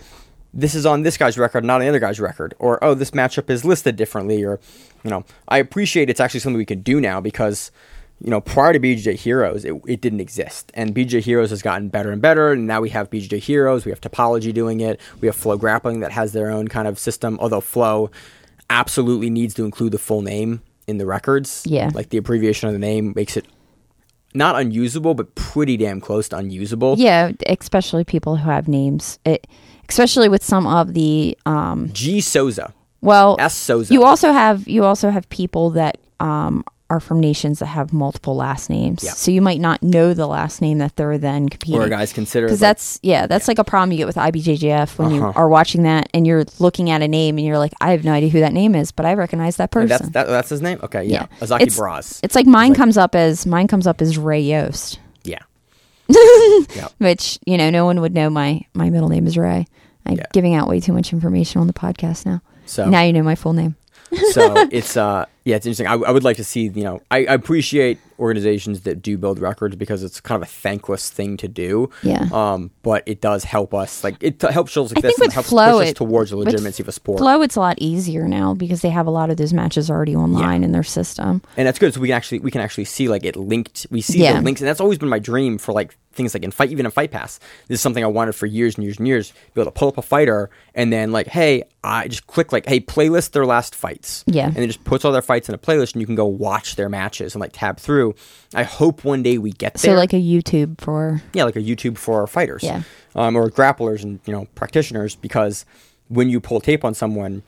this 0.53 0.73
is 0.73 0.85
on 0.85 1.03
this 1.03 1.17
guy's 1.17 1.37
record, 1.37 1.63
not 1.63 1.75
on 1.75 1.81
the 1.81 1.89
other 1.89 1.99
guy's 1.99 2.19
record, 2.19 2.53
or 2.59 2.81
oh, 2.83 2.93
this 2.93 3.11
matchup 3.11 3.49
is 3.49 3.65
listed 3.65 3.95
differently, 3.95 4.43
or 4.43 4.59
you 5.03 5.09
know, 5.09 5.23
I 5.47 5.57
appreciate 5.57 6.09
it's 6.09 6.19
actually 6.19 6.39
something 6.39 6.57
we 6.57 6.65
can 6.65 6.81
do 6.81 7.01
now 7.01 7.19
because 7.21 7.71
you 8.21 8.29
know, 8.29 8.39
prior 8.39 8.71
to 8.73 8.79
BJJ 8.79 9.15
Heroes, 9.15 9.65
it, 9.65 9.73
it 9.85 10.01
didn't 10.01 10.21
exist. 10.21 10.71
And 10.73 10.95
BJJ 10.95 11.21
Heroes 11.21 11.49
has 11.49 11.61
gotten 11.61 11.89
better 11.89 12.11
and 12.11 12.21
better. 12.21 12.53
And 12.53 12.65
now 12.65 12.79
we 12.79 12.89
have 12.89 13.09
BJJ 13.09 13.39
Heroes, 13.39 13.85
we 13.85 13.91
have 13.91 13.99
Tapology 13.99 14.53
doing 14.53 14.79
it, 14.79 14.99
we 15.19 15.27
have 15.27 15.35
Flow 15.35 15.57
Grappling 15.57 15.99
that 15.99 16.11
has 16.11 16.31
their 16.31 16.49
own 16.49 16.67
kind 16.67 16.87
of 16.87 16.97
system, 16.97 17.37
although 17.41 17.61
Flow 17.61 18.09
absolutely 18.69 19.29
needs 19.29 19.53
to 19.55 19.65
include 19.65 19.91
the 19.91 19.99
full 19.99 20.21
name 20.21 20.61
in 20.87 20.97
the 20.97 21.05
records. 21.05 21.63
Yeah. 21.65 21.91
Like 21.93 22.09
the 22.09 22.17
abbreviation 22.17 22.67
of 22.67 22.73
the 22.73 22.79
name 22.79 23.13
makes 23.15 23.35
it 23.35 23.45
not 24.35 24.55
unusable, 24.59 25.13
but 25.13 25.33
pretty 25.35 25.77
damn 25.77 26.01
close 26.01 26.29
to 26.29 26.37
unusable. 26.37 26.95
Yeah, 26.97 27.31
especially 27.47 28.03
people 28.03 28.35
who 28.37 28.49
have 28.49 28.67
names. 28.67 29.19
It, 29.25 29.47
especially 29.89 30.29
with 30.29 30.43
some 30.43 30.67
of 30.67 30.93
the 30.93 31.37
um, 31.45 31.89
G 31.93 32.21
Souza. 32.21 32.73
well, 33.01 33.37
S 33.39 33.55
Souza. 33.55 33.93
you 33.93 34.03
also 34.03 34.31
have 34.31 34.67
you 34.67 34.83
also 34.83 35.09
have 35.09 35.27
people 35.29 35.69
that 35.71 35.97
um, 36.19 36.63
are 36.89 36.99
from 36.99 37.19
nations 37.19 37.57
that 37.59 37.65
have 37.65 37.91
multiple 37.91 38.35
last 38.35 38.69
names. 38.69 39.03
Yeah. 39.03 39.11
So 39.11 39.31
you 39.31 39.41
might 39.41 39.59
not 39.59 39.81
know 39.81 40.13
the 40.13 40.27
last 40.27 40.61
name 40.61 40.77
that 40.77 40.95
they're 40.97 41.17
then 41.17 41.49
competing. 41.49 41.81
or 41.81 41.89
guys 41.89 42.13
consider 42.13 42.45
because 42.45 42.61
like, 42.61 42.67
that's 42.77 42.99
yeah, 43.01 43.25
that's 43.25 43.47
like 43.47 43.57
a 43.57 43.63
problem 43.63 43.91
you 43.91 43.97
get 43.97 44.05
with 44.05 44.17
IBJJF 44.17 44.97
when 44.99 45.09
you 45.11 45.23
Uh-huh. 45.25 45.33
are 45.39 45.49
watching 45.49 45.81
that 45.83 46.09
and 46.13 46.27
you're 46.27 46.45
looking 46.59 46.91
at 46.91 47.01
a 47.01 47.07
name 47.07 47.37
and 47.39 47.47
you're 47.47 47.57
like, 47.57 47.73
I 47.81 47.89
have 47.91 48.03
no 48.03 48.11
idea 48.13 48.29
who 48.29 48.39
that 48.41 48.53
name 48.53 48.75
is, 48.75 48.91
but 48.91 49.05
I 49.05 49.15
recognize 49.15 49.55
that 49.57 49.71
person. 49.71 49.89
that's 49.89 50.09
that, 50.09 50.27
that's 50.27 50.49
his 50.49 50.61
name. 50.61 50.79
Okay, 50.83 51.05
yeah, 51.05 51.25
Yeah. 51.31 51.45
Azaki 51.47 51.61
It's- 51.61 51.79
Braz. 51.79 52.19
it's 52.21 52.35
like 52.35 52.45
mine 52.45 52.75
comes 52.75 52.97
up 52.97 53.15
as 53.15 53.47
mine 53.47 53.67
comes 53.67 53.87
up 53.87 53.99
as 54.01 54.17
Ray 54.17 54.41
Yost, 54.41 54.99
Yeah, 55.23 56.87
which 56.99 57.39
you 57.47 57.57
know 57.57 57.69
no 57.71 57.85
one 57.85 57.99
would 58.01 58.13
know 58.13 58.29
my 58.29 58.61
my 58.75 58.89
middle 58.89 59.09
name 59.09 59.25
is 59.25 59.37
Ray. 59.37 59.65
I'm 60.05 60.17
Yeah. 60.17 60.25
giving 60.33 60.53
out 60.53 60.67
way 60.67 60.79
too 60.79 60.93
much 60.93 61.11
information 61.13 61.61
on 61.61 61.67
the 61.67 61.73
podcast 61.73 62.25
now. 62.27 62.41
so 62.67 62.87
Now 62.87 63.01
you 63.01 63.11
know 63.11 63.23
my 63.23 63.33
full 63.35 63.53
name. 63.53 63.75
so 64.31 64.53
it's 64.71 64.95
uh 64.97 65.25
yeah 65.45 65.55
it's 65.55 65.65
interesting 65.65 65.87
I, 65.87 65.93
I 65.93 66.11
would 66.11 66.23
like 66.23 66.37
to 66.37 66.43
see 66.43 66.63
you 66.67 66.83
know 66.83 67.01
I, 67.09 67.19
I 67.25 67.33
appreciate 67.33 67.99
organizations 68.19 68.81
that 68.81 69.01
do 69.01 69.17
build 69.17 69.39
records 69.39 69.75
because 69.75 70.01
it's 70.03 70.21
kind 70.21 70.41
of 70.41 70.47
a 70.47 70.51
thankless 70.51 71.09
thing 71.09 71.35
to 71.37 71.47
do 71.47 71.89
Yeah. 72.01 72.27
um 72.31 72.71
but 72.81 73.03
it 73.05 73.21
does 73.21 73.43
help 73.43 73.73
us 73.73 74.03
like 74.03 74.15
it 74.21 74.39
t- 74.39 74.51
helps 74.51 74.71
shows 74.71 74.91
like 74.93 75.03
I 75.03 75.07
this 75.09 75.15
think 75.15 75.25
and 75.25 75.33
helps 75.33 75.49
Flow, 75.49 75.79
push 75.79 75.83
us 75.83 75.89
it- 75.91 75.95
towards 75.97 76.29
the 76.31 76.37
legitimacy 76.37 76.81
of 76.83 76.87
a 76.89 76.91
sport 76.93 77.19
Flow, 77.19 77.41
it's 77.41 77.55
a 77.55 77.59
lot 77.59 77.77
easier 77.79 78.27
now 78.27 78.53
because 78.53 78.81
they 78.81 78.89
have 78.89 79.07
a 79.07 79.11
lot 79.11 79.29
of 79.29 79.37
those 79.37 79.53
matches 79.53 79.89
already 79.89 80.15
online 80.15 80.63
in 80.63 80.71
their 80.71 80.83
system. 80.83 81.41
and 81.57 81.67
that's 81.67 81.79
good 81.79 81.93
so 81.93 81.99
we 82.01 82.07
can 82.07 82.15
actually 82.15 82.39
we 82.39 82.51
can 82.51 82.61
actually 82.61 82.85
see 82.85 83.07
like 83.09 83.23
it 83.25 83.35
linked 83.35 83.85
we 83.91 84.01
see 84.01 84.19
Yeah. 84.23 84.33
the 84.37 84.41
links 84.41 84.61
and 84.61 84.67
that's 84.67 84.81
always 84.81 84.97
been 84.97 85.09
my 85.09 85.19
dream 85.19 85.57
for 85.57 85.73
like 85.73 85.97
things 86.13 86.33
like 86.33 86.43
in 86.43 86.51
fight 86.51 86.71
even 86.71 86.85
in 86.85 86.91
fight 86.93 87.11
pass 87.11 87.39
this 87.67 87.75
is 87.75 87.81
something 87.81 88.01
i 88.01 88.07
wanted 88.07 88.33
for 88.33 88.45
years 88.45 88.75
and 88.75 88.85
years 88.85 88.97
and 88.99 89.05
years 89.07 89.33
be 89.53 89.59
able 89.59 89.69
to 89.69 89.77
pull 89.77 89.89
up 89.89 89.97
a 89.97 90.01
fighter 90.01 90.49
and 90.73 90.93
then 90.93 91.11
like 91.11 91.27
hey 91.27 91.61
i 91.83 92.07
just 92.07 92.25
click 92.25 92.53
like 92.53 92.65
hey 92.65 92.79
playlist 92.79 93.31
their 93.31 93.45
last 93.45 93.75
fights 93.75 94.23
Yeah. 94.25 94.47
and 94.47 94.57
it 94.59 94.67
just 94.67 94.81
puts 94.85 95.03
all 95.03 95.11
their 95.11 95.21
fights 95.21 95.34
in 95.49 95.53
a 95.55 95.57
playlist 95.57 95.93
and 95.93 96.01
you 96.01 96.05
can 96.05 96.15
go 96.15 96.25
watch 96.25 96.75
their 96.75 96.89
matches 96.89 97.35
and 97.35 97.39
like 97.41 97.51
tab 97.53 97.77
through 97.79 98.15
i 98.53 98.63
hope 98.63 99.03
one 99.03 99.21
day 99.23 99.37
we 99.37 99.51
get 99.51 99.73
there. 99.75 99.93
So 99.93 99.97
like 99.97 100.13
a 100.13 100.17
YouTube 100.21 100.79
for 100.79 101.21
yeah, 101.33 101.43
like 101.43 101.55
a 101.55 101.61
YouTube 101.61 101.97
for 101.97 102.21
our 102.21 102.27
fighters, 102.27 102.63
Yeah. 102.63 102.83
um, 103.15 103.35
or 103.35 103.49
grapplers 103.49 104.03
and 104.03 104.19
you 104.25 104.33
know 104.33 104.47
practitioners. 104.55 105.15
Because 105.15 105.65
when 106.07 106.29
you 106.29 106.39
pull 106.39 106.59
tape 106.61 106.85
on 106.85 106.93
someone, 106.93 107.43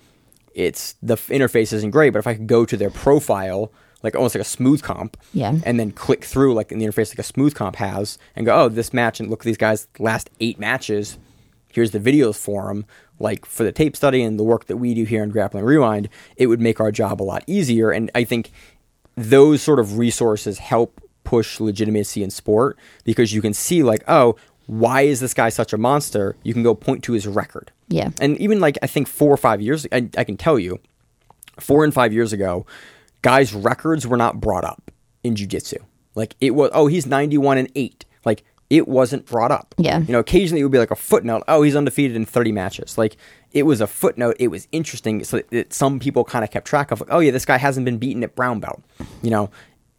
it's 0.54 0.96
the 1.02 1.16
interface 1.16 1.72
isn't 1.74 1.92
great. 1.92 2.12
But 2.12 2.20
if 2.20 2.28
I 2.28 2.34
could 2.34 2.48
go 2.48 2.66
to 2.66 2.76
their 2.76 2.90
profile, 2.90 3.72
like 4.04 4.16
almost 4.16 4.36
like 4.36 4.42
a 4.42 4.46
Smoothcomp, 4.46 5.14
Yeah. 5.34 5.54
and 5.64 5.80
then 5.80 5.92
click 5.92 6.24
through 6.26 6.54
like 6.56 6.72
in 6.72 6.80
the 6.80 6.86
interface 6.86 7.10
like 7.18 7.20
a 7.20 7.32
Smoothcomp 7.34 7.76
has, 7.76 8.18
and 8.36 8.46
go, 8.46 8.56
oh, 8.64 8.70
this 8.70 8.94
match, 8.94 9.20
and 9.20 9.30
look 9.30 9.42
at 9.42 9.46
these 9.46 9.58
guys' 9.58 9.88
last 10.00 10.30
eight 10.40 10.60
matches. 10.60 11.18
Here's 11.72 11.92
the 11.92 12.00
videos 12.00 12.36
for 12.36 12.68
them. 12.68 12.86
Like 13.20 13.46
for 13.46 13.64
the 13.64 13.72
tape 13.72 13.96
study 13.96 14.22
and 14.24 14.40
the 14.40 14.44
work 14.44 14.66
that 14.66 14.78
we 14.78 14.94
do 14.94 15.04
here 15.04 15.24
in 15.24 15.30
Grappling 15.32 15.64
Rewind, 15.66 16.10
it 16.36 16.48
would 16.48 16.62
make 16.62 16.80
our 16.80 16.92
job 16.92 17.22
a 17.22 17.24
lot 17.24 17.44
easier. 17.48 17.90
And 17.92 18.12
I 18.14 18.24
think 18.24 18.52
those 19.16 19.62
sort 19.62 19.80
of 19.80 19.98
resources 19.98 20.60
help 20.60 21.02
push 21.24 21.60
legitimacy 21.60 22.24
in 22.24 22.30
sport 22.30 22.78
because 23.04 23.34
you 23.34 23.42
can 23.42 23.54
see 23.54 23.84
like 23.84 24.02
oh 24.08 24.36
why 24.68 25.02
is 25.02 25.20
this 25.20 25.34
guy 25.34 25.50
such 25.50 25.74
a 25.74 25.78
monster 25.78 26.38
you 26.44 26.54
can 26.54 26.64
go 26.64 26.74
point 26.74 27.04
to 27.04 27.12
his 27.12 27.28
record 27.28 27.70
Yeah. 27.90 28.12
and 28.22 28.38
even 28.38 28.62
like 28.62 28.78
i 28.82 28.88
think 28.88 29.10
four 29.10 29.30
or 29.34 29.36
five 29.36 29.60
years 29.60 29.86
I, 29.92 30.08
I 30.18 30.24
can 30.24 30.38
tell 30.38 30.58
you 30.58 30.80
four 31.60 31.84
and 31.84 31.94
five 31.94 32.14
years 32.14 32.32
ago 32.32 32.66
guys 33.24 33.54
records 33.54 34.08
were 34.08 34.16
not 34.16 34.40
brought 34.40 34.64
up 34.64 34.90
in 35.22 35.36
jiu-jitsu 35.36 35.80
like 36.16 36.34
it 36.40 36.52
was 36.56 36.70
oh 36.74 36.88
he's 36.88 37.06
91 37.06 37.58
and 37.58 37.70
8 37.76 38.06
like 38.06 38.07
it 38.70 38.88
wasn't 38.88 39.26
brought 39.26 39.52
up 39.52 39.74
Yeah. 39.78 40.00
you 40.00 40.12
know 40.12 40.20
occasionally 40.20 40.62
it 40.62 40.64
would 40.64 40.72
be 40.72 40.78
like 40.80 40.92
a 40.92 40.96
footnote 40.96 41.44
oh 41.48 41.62
he's 41.62 41.76
undefeated 41.76 42.16
in 42.16 42.26
30 42.26 42.52
matches 42.52 42.98
like 42.98 43.16
it 43.54 43.64
was 43.64 43.80
a 43.82 43.88
footnote 43.88 44.36
it 44.40 44.50
was 44.50 44.68
interesting 44.72 45.24
so 45.24 45.42
that 45.52 45.74
some 45.74 46.00
people 46.00 46.24
kind 46.26 46.44
of 46.44 46.52
kept 46.52 46.68
track 46.68 46.92
of 46.92 47.00
like 47.00 47.10
oh 47.12 47.20
yeah 47.20 47.32
this 47.32 47.46
guy 47.46 47.58
hasn't 47.58 47.86
been 47.86 47.98
beaten 47.98 48.24
at 48.24 48.36
brown 48.36 48.60
belt 48.60 48.82
you 49.22 49.30
know 49.30 49.50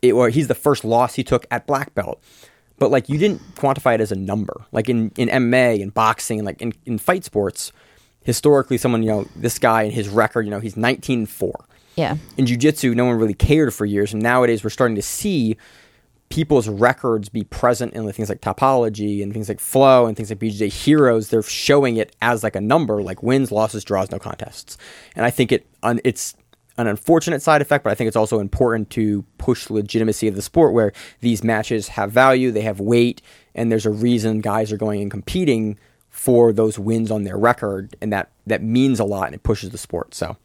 it, 0.02 0.12
or 0.12 0.28
he's 0.28 0.48
the 0.48 0.54
first 0.54 0.84
loss 0.84 1.14
he 1.14 1.24
took 1.24 1.46
at 1.50 1.66
black 1.66 1.94
belt 1.94 2.22
but 2.78 2.90
like 2.90 3.08
you 3.08 3.18
didn't 3.18 3.40
quantify 3.56 3.94
it 3.94 4.00
as 4.00 4.12
a 4.12 4.16
number 4.16 4.64
like 4.70 4.88
in, 4.88 5.10
in 5.16 5.28
mma 5.28 5.80
and 5.82 5.94
boxing 5.94 6.38
and 6.38 6.46
like 6.46 6.60
in, 6.60 6.72
in 6.84 6.98
fight 6.98 7.24
sports 7.24 7.72
historically 8.22 8.76
someone 8.76 9.02
you 9.02 9.08
know 9.08 9.26
this 9.34 9.58
guy 9.58 9.82
and 9.84 9.92
his 9.92 10.08
record 10.08 10.44
you 10.44 10.50
know 10.50 10.60
he's 10.60 10.76
19 10.76 11.24
4. 11.26 11.64
yeah. 11.96 12.16
in 12.36 12.44
jiu-jitsu 12.46 12.94
no 12.94 13.06
one 13.06 13.16
really 13.18 13.34
cared 13.34 13.72
for 13.72 13.86
years 13.86 14.12
and 14.12 14.22
nowadays 14.22 14.62
we're 14.62 14.70
starting 14.70 14.94
to 14.96 15.02
see 15.02 15.56
people's 16.28 16.68
records 16.68 17.28
be 17.28 17.44
present 17.44 17.94
in 17.94 18.10
things 18.12 18.28
like 18.28 18.40
tapology 18.40 19.22
and 19.22 19.32
things 19.32 19.48
like 19.48 19.60
flow 19.60 20.06
and 20.06 20.16
things 20.16 20.30
like 20.30 20.38
bjj 20.38 20.70
heroes 20.70 21.30
they're 21.30 21.42
showing 21.42 21.96
it 21.96 22.14
as 22.20 22.42
like 22.42 22.56
a 22.56 22.60
number 22.60 23.02
like 23.02 23.22
wins 23.22 23.50
losses 23.50 23.84
draws 23.84 24.10
no 24.10 24.18
contests 24.18 24.76
and 25.16 25.24
i 25.24 25.30
think 25.30 25.52
it 25.52 25.66
un, 25.82 26.00
it's 26.04 26.34
an 26.76 26.86
unfortunate 26.86 27.40
side 27.40 27.62
effect 27.62 27.82
but 27.82 27.90
i 27.90 27.94
think 27.94 28.08
it's 28.08 28.16
also 28.16 28.40
important 28.40 28.90
to 28.90 29.24
push 29.38 29.70
legitimacy 29.70 30.28
of 30.28 30.34
the 30.34 30.42
sport 30.42 30.72
where 30.72 30.92
these 31.20 31.42
matches 31.42 31.88
have 31.88 32.10
value 32.10 32.50
they 32.50 32.62
have 32.62 32.78
weight 32.80 33.22
and 33.54 33.72
there's 33.72 33.86
a 33.86 33.90
reason 33.90 34.40
guys 34.40 34.70
are 34.70 34.76
going 34.76 35.00
and 35.00 35.10
competing 35.10 35.78
for 36.10 36.52
those 36.52 36.78
wins 36.78 37.10
on 37.10 37.24
their 37.24 37.38
record 37.38 37.96
and 38.02 38.12
that 38.12 38.30
that 38.46 38.62
means 38.62 39.00
a 39.00 39.04
lot 39.04 39.26
and 39.26 39.34
it 39.34 39.42
pushes 39.42 39.70
the 39.70 39.78
sport 39.78 40.14
so 40.14 40.36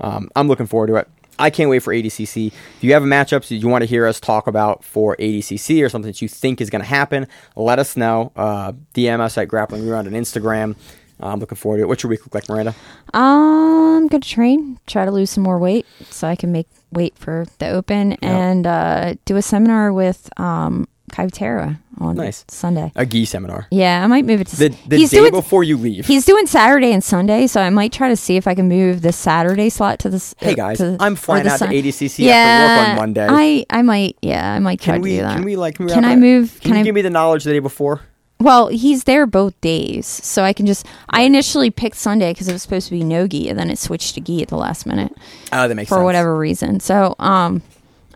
um, 0.00 0.30
I'm 0.36 0.48
looking 0.48 0.66
forward 0.66 0.88
to 0.88 0.96
it. 0.96 1.08
I 1.38 1.50
can't 1.50 1.70
wait 1.70 1.80
for 1.80 1.92
ADCC. 1.92 2.48
If 2.48 2.84
you 2.84 2.92
have 2.92 3.02
a 3.02 3.06
matchup 3.06 3.46
that 3.48 3.56
you 3.56 3.68
want 3.68 3.82
to 3.82 3.86
hear 3.86 4.06
us 4.06 4.20
talk 4.20 4.46
about 4.46 4.84
for 4.84 5.16
ADCC 5.16 5.84
or 5.84 5.88
something 5.88 6.10
that 6.10 6.20
you 6.22 6.28
think 6.28 6.60
is 6.60 6.70
going 6.70 6.82
to 6.82 6.88
happen, 6.88 7.26
let 7.56 7.78
us 7.78 7.96
know. 7.96 8.32
Uh, 8.36 8.72
DM 8.94 9.20
us 9.20 9.38
at 9.38 9.48
Grappling 9.48 9.84
Rewind 9.84 10.06
on 10.06 10.14
Instagram. 10.14 10.76
Uh, 11.20 11.26
I'm 11.26 11.40
looking 11.40 11.56
forward 11.56 11.78
to 11.78 11.82
it. 11.84 11.86
What's 11.86 12.02
your 12.02 12.10
week 12.10 12.24
look 12.24 12.34
like, 12.34 12.48
Miranda? 12.48 12.74
I'm 13.12 14.06
going 14.08 14.20
to 14.20 14.28
train. 14.28 14.78
Try 14.86 15.04
to 15.04 15.10
lose 15.10 15.30
some 15.30 15.42
more 15.42 15.58
weight 15.58 15.86
so 16.10 16.28
I 16.28 16.36
can 16.36 16.52
make 16.52 16.68
weight 16.92 17.16
for 17.18 17.46
the 17.58 17.68
open 17.68 18.12
and 18.22 18.66
uh, 18.66 19.14
do 19.24 19.36
a 19.36 19.42
seminar 19.42 19.92
with 19.92 20.30
um 20.38 20.88
Kyotera 21.08 21.78
on 21.98 22.16
Nice. 22.16 22.44
Sunday. 22.48 22.92
A 22.96 23.04
gi 23.04 23.24
seminar. 23.24 23.66
Yeah, 23.70 24.04
I 24.04 24.06
might 24.06 24.24
move 24.24 24.40
it 24.40 24.46
to 24.48 24.56
The, 24.56 24.68
the 24.86 24.96
he's 24.98 25.10
day 25.10 25.18
doing 25.18 25.32
before 25.32 25.64
you 25.64 25.76
leave. 25.76 26.06
he's 26.06 26.24
doing 26.24 26.46
Saturday 26.46 26.92
and 26.92 27.02
Sunday, 27.02 27.46
so 27.46 27.60
I 27.60 27.70
might 27.70 27.92
try 27.92 28.08
to 28.08 28.16
see 28.16 28.36
if 28.36 28.46
I 28.46 28.54
can 28.54 28.68
move 28.68 29.02
the 29.02 29.12
Saturday 29.12 29.68
slot 29.68 29.98
to 30.00 30.08
this. 30.10 30.34
Hey 30.38 30.54
guys, 30.54 30.78
to, 30.78 30.96
I'm 31.00 31.16
flying 31.16 31.46
out 31.48 31.58
Sun- 31.58 31.70
to 31.70 31.74
ADCC 31.74 32.28
after 32.28 32.80
work 32.82 32.88
on 32.90 32.96
Monday. 32.96 33.26
I 33.28 33.66
I 33.70 33.82
might 33.82 34.16
yeah 34.22 34.52
I 34.52 34.58
might 34.60 34.80
try 34.80 34.94
can 34.94 35.02
to 35.02 35.04
we? 35.04 35.16
do 35.16 35.22
that. 35.22 35.34
Can 35.36 35.44
we 35.44 35.56
like? 35.56 35.74
Can, 35.76 35.86
we 35.86 35.92
Can 35.92 36.04
I 36.04 36.14
move- 36.16 36.52
Can, 36.60 36.70
can 36.70 36.74
you 36.74 36.80
I- 36.80 36.84
give 36.84 36.94
me 36.94 37.02
the 37.02 37.10
knowledge 37.10 37.44
the 37.44 37.52
day 37.52 37.58
before? 37.58 38.02
Well, 38.40 38.68
he's 38.68 39.02
there 39.02 39.26
both 39.26 39.60
days, 39.60 40.06
so 40.06 40.44
I 40.44 40.52
can 40.52 40.64
just. 40.64 40.86
I 41.10 41.22
initially 41.22 41.70
picked 41.70 41.96
Sunday 41.96 42.30
because 42.32 42.46
it 42.46 42.52
was 42.52 42.62
supposed 42.62 42.86
to 42.86 42.92
be 42.94 43.02
no 43.02 43.26
gi, 43.26 43.48
and 43.48 43.58
then 43.58 43.68
it 43.68 43.78
switched 43.80 44.14
to 44.14 44.20
gi 44.20 44.42
at 44.42 44.48
the 44.48 44.56
last 44.56 44.86
minute 44.86 45.12
Oh, 45.52 45.66
that 45.66 45.74
makes 45.74 45.88
for 45.88 45.96
sense. 45.96 46.04
whatever 46.04 46.38
reason. 46.38 46.78
So, 46.78 47.16
um, 47.18 47.62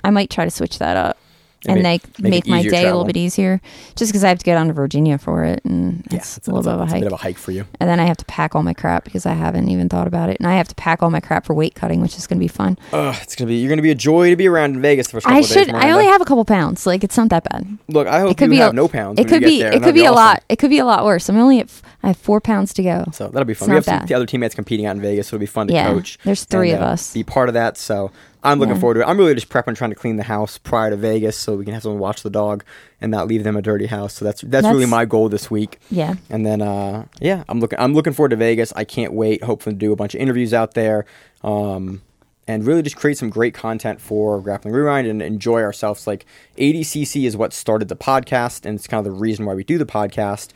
I 0.05 0.11
might 0.11 0.31
try 0.31 0.45
to 0.45 0.51
switch 0.53 0.79
that 0.79 0.97
up. 0.97 1.19
And 1.69 1.83
make- 1.83 2.13
they 2.15 2.31
make 2.31 2.47
make, 2.47 2.49
my 2.49 2.63
day 2.63 2.83
a 2.83 2.87
little 2.87 3.05
bit 3.05 3.17
easier. 3.17 3.61
Just 3.97 4.11
because 4.13 4.25
I 4.25 4.29
have 4.29 4.39
to 4.39 4.45
get 4.45 4.55
down 4.55 4.67
to 4.69 4.73
Virginia 4.73 5.19
for 5.19 5.45
it, 5.45 5.65
and 5.65 6.05
Yeah, 6.11 6.19
it's 6.19 6.39
a 6.49 6.51
little 6.51 6.63
bit 6.63 6.73
of 6.75 6.81
a 6.81 6.87
hike. 6.87 6.97
a 6.97 7.01
bit 7.01 7.07
of 7.07 7.13
a 7.13 7.17
hike 7.23 7.39
for 7.39 7.53
you. 7.53 7.65
and 7.81 7.89
then 7.89 8.01
I 8.01 8.05
have 8.05 8.17
to 8.19 8.25
pack 8.25 8.55
all 8.55 8.63
my 8.63 8.73
crap 8.75 9.05
because 9.05 9.27
I 9.27 9.33
haven't 9.35 9.69
even 9.69 9.89
thought 9.89 10.07
about 10.07 10.29
it, 10.31 10.39
and 10.41 10.47
I 10.47 10.55
have 10.57 10.69
to 10.69 10.75
pack 10.75 11.03
all 11.03 11.11
my 11.11 11.21
crap 11.21 11.47
for 11.47 11.55
weight 11.55 11.75
cutting, 11.75 12.01
which 12.01 12.17
is 12.17 12.27
going 12.27 12.39
to 12.39 12.45
be 12.45 12.49
fun. 12.49 12.79
Ugh, 12.93 13.15
it's 13.23 13.37
gonna 13.37 13.49
be 13.49 13.57
you're 13.57 13.69
gonna 13.69 13.83
be 13.83 13.91
a 13.91 13.95
joy 13.95 14.31
to 14.31 14.37
be 14.37 14.49
around 14.49 14.75
in 14.77 14.83
Vegas 14.83 15.07
the 15.09 15.13
first 15.13 15.27
couple 15.27 15.39
I 15.39 15.43
should. 15.43 15.71
I 15.71 15.91
only 15.93 16.07
have 16.07 16.21
a 16.21 16.25
couple 16.25 16.45
pounds. 16.45 16.87
Like 16.87 17.05
it's 17.05 17.17
not 17.17 17.29
that 17.31 17.45
bad. 17.45 17.79
Look, 17.89 18.07
I 18.09 18.21
hope 18.21 18.31
It 18.33 18.39
could 18.39 18.45
you 18.47 18.51
be 18.51 18.57
have 18.57 18.73
a, 18.73 18.75
no 18.77 18.89
pounds. 18.89 19.19
It 19.19 19.25
when 19.25 19.29
could 19.29 19.43
you 19.43 19.49
be. 19.49 19.59
There, 19.61 19.69
It 19.69 19.73
could 19.75 19.83
that'd 19.83 19.95
be 19.95 20.05
a 20.05 20.13
lot. 20.13 20.43
It 20.49 20.57
could 20.57 20.71
be 20.71 20.79
a 20.79 20.85
lot 20.85 21.05
worse. 21.05 21.29
I'm 21.29 21.37
only 21.37 21.61
at. 21.61 21.67
F- 21.67 21.83
I 22.05 22.09
have 22.09 22.17
four 22.17 22.41
pounds 22.41 22.75
to 22.75 22.83
go. 22.83 23.05
So 23.13 23.29
that'll 23.29 23.45
be 23.45 23.55
fun. 23.55 23.67
It's 23.67 23.87
We 23.87 23.93
have 23.93 24.01
some 24.01 24.07
the 24.09 24.15
other 24.15 24.27
teammates 24.27 24.57
competing 24.57 24.87
out 24.87 24.97
in 24.97 25.03
Vegas, 25.03 25.29
so 25.29 25.37
it'll 25.37 25.41
be 25.43 25.47
fun 25.47 25.69
to 25.69 25.73
Yeah, 25.75 25.87
coach. 25.87 26.19
there's 26.25 26.43
three 26.45 26.71
and, 26.73 26.83
of 26.83 26.89
uh, 26.89 26.93
us. 26.93 27.13
Be 27.15 27.23
part 27.23 27.49
of 27.49 27.55
that. 27.55 27.77
So 27.79 28.11
I'm 28.45 28.59
looking 28.59 28.79
forward 28.79 28.95
to 28.95 29.01
it. 29.01 29.05
I'm 29.05 29.19
really 29.19 29.35
just 29.35 29.49
prepping, 29.49 29.77
trying 29.77 29.91
to 29.91 29.97
clean 29.97 30.17
the 30.17 30.25
house 30.25 30.59
prior 30.59 30.91
to 30.91 30.97
Vegas, 30.97 31.37
so 31.37 31.57
we 31.57 31.65
can 31.65 31.75
have 31.75 31.83
someone 31.85 32.01
watch 32.01 32.23
the 32.23 32.31
dog 32.31 32.65
and 33.01 33.11
not 33.11 33.29
leave 33.29 33.45
them 33.45 33.57
a 33.57 33.63
dirty 33.63 33.87
house. 33.87 34.15
So 34.15 34.25
that's 34.25 34.41
that's, 34.43 34.67
really 34.67 34.87
my 34.87 35.05
goal 35.05 35.29
this 35.29 35.51
week. 35.51 35.79
Yeah. 35.91 36.15
And 36.29 36.45
then 36.45 36.61
uh, 36.61 37.07
yeah, 37.21 37.45
I'm 37.49 37.61
looking 37.61 37.79
I'm 37.79 37.95
looking 37.95 38.13
forward 38.13 38.31
to 38.31 38.37
Vegas. 38.37 38.73
I 38.75 38.85
can't 38.85 39.13
wait. 39.13 39.45
Hopefully 39.45 39.75
to 39.75 39.79
do 39.79 39.93
a 39.93 39.97
bunch 39.97 40.15
of 40.15 40.21
interviews 40.21 40.53
out 40.53 40.75
there. 40.75 41.07
Um, 41.43 42.03
and 42.49 42.67
really 42.67 42.83
just 42.83 42.97
create 42.97 43.17
some 43.17 43.31
great 43.31 43.55
content 43.55 44.01
for 44.01 44.41
Grappling 44.41 44.75
Rewind 44.75 45.07
and 45.07 45.23
enjoy 45.23 45.63
ourselves. 45.63 46.07
Like 46.07 46.27
ADCC 46.59 47.25
is 47.25 47.37
what 47.37 47.53
started 47.53 47.89
the 47.89 47.97
podcast, 47.97 48.67
and 48.67 48.77
it's 48.77 48.89
kind 48.89 48.99
of 48.99 49.13
the 49.13 49.19
reason 49.19 49.47
why 49.47 49.55
we 49.55 49.65
do 49.65 49.79
the 49.79 49.87
podcast. 49.87 50.51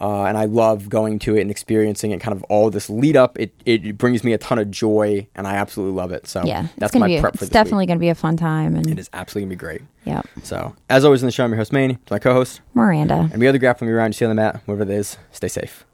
Uh, 0.00 0.24
and 0.24 0.36
I 0.36 0.46
love 0.46 0.88
going 0.88 1.18
to 1.20 1.36
it 1.36 1.40
and 1.42 1.50
experiencing 1.50 2.10
it, 2.10 2.20
kind 2.20 2.36
of 2.36 2.42
all 2.44 2.68
this 2.68 2.90
lead 2.90 3.16
up. 3.16 3.38
It, 3.38 3.54
it 3.64 3.96
brings 3.96 4.24
me 4.24 4.32
a 4.32 4.38
ton 4.38 4.58
of 4.58 4.70
joy, 4.70 5.26
and 5.36 5.46
I 5.46 5.54
absolutely 5.54 5.94
love 5.96 6.10
it. 6.10 6.26
So 6.26 6.42
Yeah. 6.44 6.66
that's 6.78 6.94
my 6.96 7.06
be. 7.06 7.20
Prep 7.20 7.36
for 7.38 7.44
it's 7.44 7.52
definitely 7.52 7.86
going 7.86 7.98
to 7.98 8.00
be 8.00 8.08
a 8.08 8.14
fun 8.14 8.36
time. 8.36 8.74
And 8.74 8.88
It 8.90 8.98
is 8.98 9.08
absolutely 9.12 9.46
gonna 9.46 9.50
be 9.50 9.78
great. 9.78 9.82
yeah, 10.04 10.22
So 10.42 10.74
as 10.90 11.04
always 11.04 11.22
in 11.22 11.26
the 11.26 11.32
show, 11.32 11.44
I'm 11.44 11.50
your 11.50 11.58
host 11.58 11.72
Manny, 11.72 11.94
to 11.94 12.12
my 12.12 12.18
co-host, 12.18 12.60
Miranda. 12.74 13.28
and 13.32 13.38
we 13.40 13.46
other 13.46 13.58
grappling 13.58 13.88
around 13.90 14.08
you 14.08 14.12
see 14.14 14.24
on 14.24 14.30
the 14.30 14.34
mat, 14.34 14.60
wherever 14.66 14.82
it 14.82 14.90
is, 14.90 15.16
stay 15.30 15.48
safe. 15.48 15.84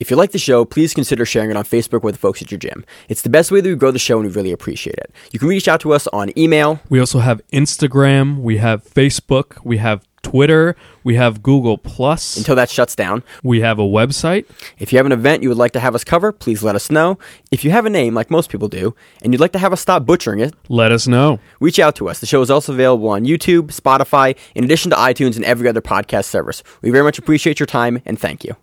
If 0.00 0.10
you 0.10 0.16
like 0.16 0.30
the 0.32 0.38
show, 0.38 0.64
please 0.64 0.94
consider 0.94 1.26
sharing 1.26 1.50
it 1.50 1.58
on 1.58 1.64
Facebook 1.64 2.02
with 2.02 2.14
the 2.14 2.18
folks 2.18 2.40
at 2.40 2.50
your 2.50 2.58
gym. 2.58 2.86
It's 3.10 3.20
the 3.20 3.28
best 3.28 3.50
way 3.52 3.60
that 3.60 3.68
we 3.68 3.74
grow 3.74 3.90
the 3.90 3.98
show, 3.98 4.18
and 4.18 4.26
we 4.26 4.32
really 4.34 4.50
appreciate 4.50 4.96
it. 4.96 5.12
You 5.30 5.38
can 5.38 5.46
reach 5.46 5.68
out 5.68 5.78
to 5.80 5.92
us 5.92 6.06
on 6.06 6.32
email. 6.38 6.80
We 6.88 6.98
also 7.00 7.18
have 7.18 7.42
Instagram, 7.52 8.38
we 8.38 8.56
have 8.56 8.82
Facebook, 8.82 9.58
we 9.62 9.76
have 9.76 10.02
Twitter, 10.22 10.76
we 11.02 11.14
have 11.16 11.42
Google 11.42 11.78
Plus, 11.78 12.36
Until 12.36 12.54
that 12.56 12.68
shuts 12.70 12.94
down. 12.94 13.22
we 13.42 13.60
have 13.60 13.78
a 13.78 13.82
website. 13.82 14.44
If 14.78 14.92
you 14.92 14.98
have 14.98 15.06
an 15.06 15.12
event 15.12 15.42
you 15.42 15.48
would 15.48 15.58
like 15.58 15.72
to 15.72 15.80
have 15.80 15.94
us 15.94 16.04
cover, 16.04 16.30
please 16.32 16.62
let 16.62 16.74
us 16.76 16.90
know. 16.90 17.18
If 17.50 17.64
you 17.64 17.70
have 17.70 17.86
a 17.86 17.90
name, 17.90 18.14
like 18.14 18.30
most 18.30 18.50
people 18.50 18.68
do, 18.68 18.94
and 19.22 19.32
you'd 19.32 19.40
like 19.40 19.52
to 19.52 19.58
have 19.58 19.72
us 19.72 19.80
stop 19.80 20.04
butchering 20.04 20.40
it, 20.40 20.54
Let 20.68 20.92
us 20.92 21.06
know. 21.08 21.40
reach 21.58 21.78
out 21.78 21.96
to 21.96 22.08
us. 22.08 22.20
The 22.20 22.26
show 22.26 22.42
is 22.42 22.50
also 22.50 22.72
available 22.72 23.08
on 23.08 23.24
YouTube, 23.24 23.68
Spotify, 23.74 24.36
in 24.54 24.64
addition 24.64 24.90
to 24.90 24.96
iTunes 24.96 25.36
and 25.36 25.44
every 25.44 25.68
other 25.68 25.80
podcast 25.80 26.26
service. 26.26 26.62
We 26.82 26.90
very 26.90 27.04
much 27.04 27.18
appreciate 27.18 27.58
your 27.58 27.66
time, 27.66 28.02
and 28.04 28.18
thank 28.18 28.44
you. 28.44 28.56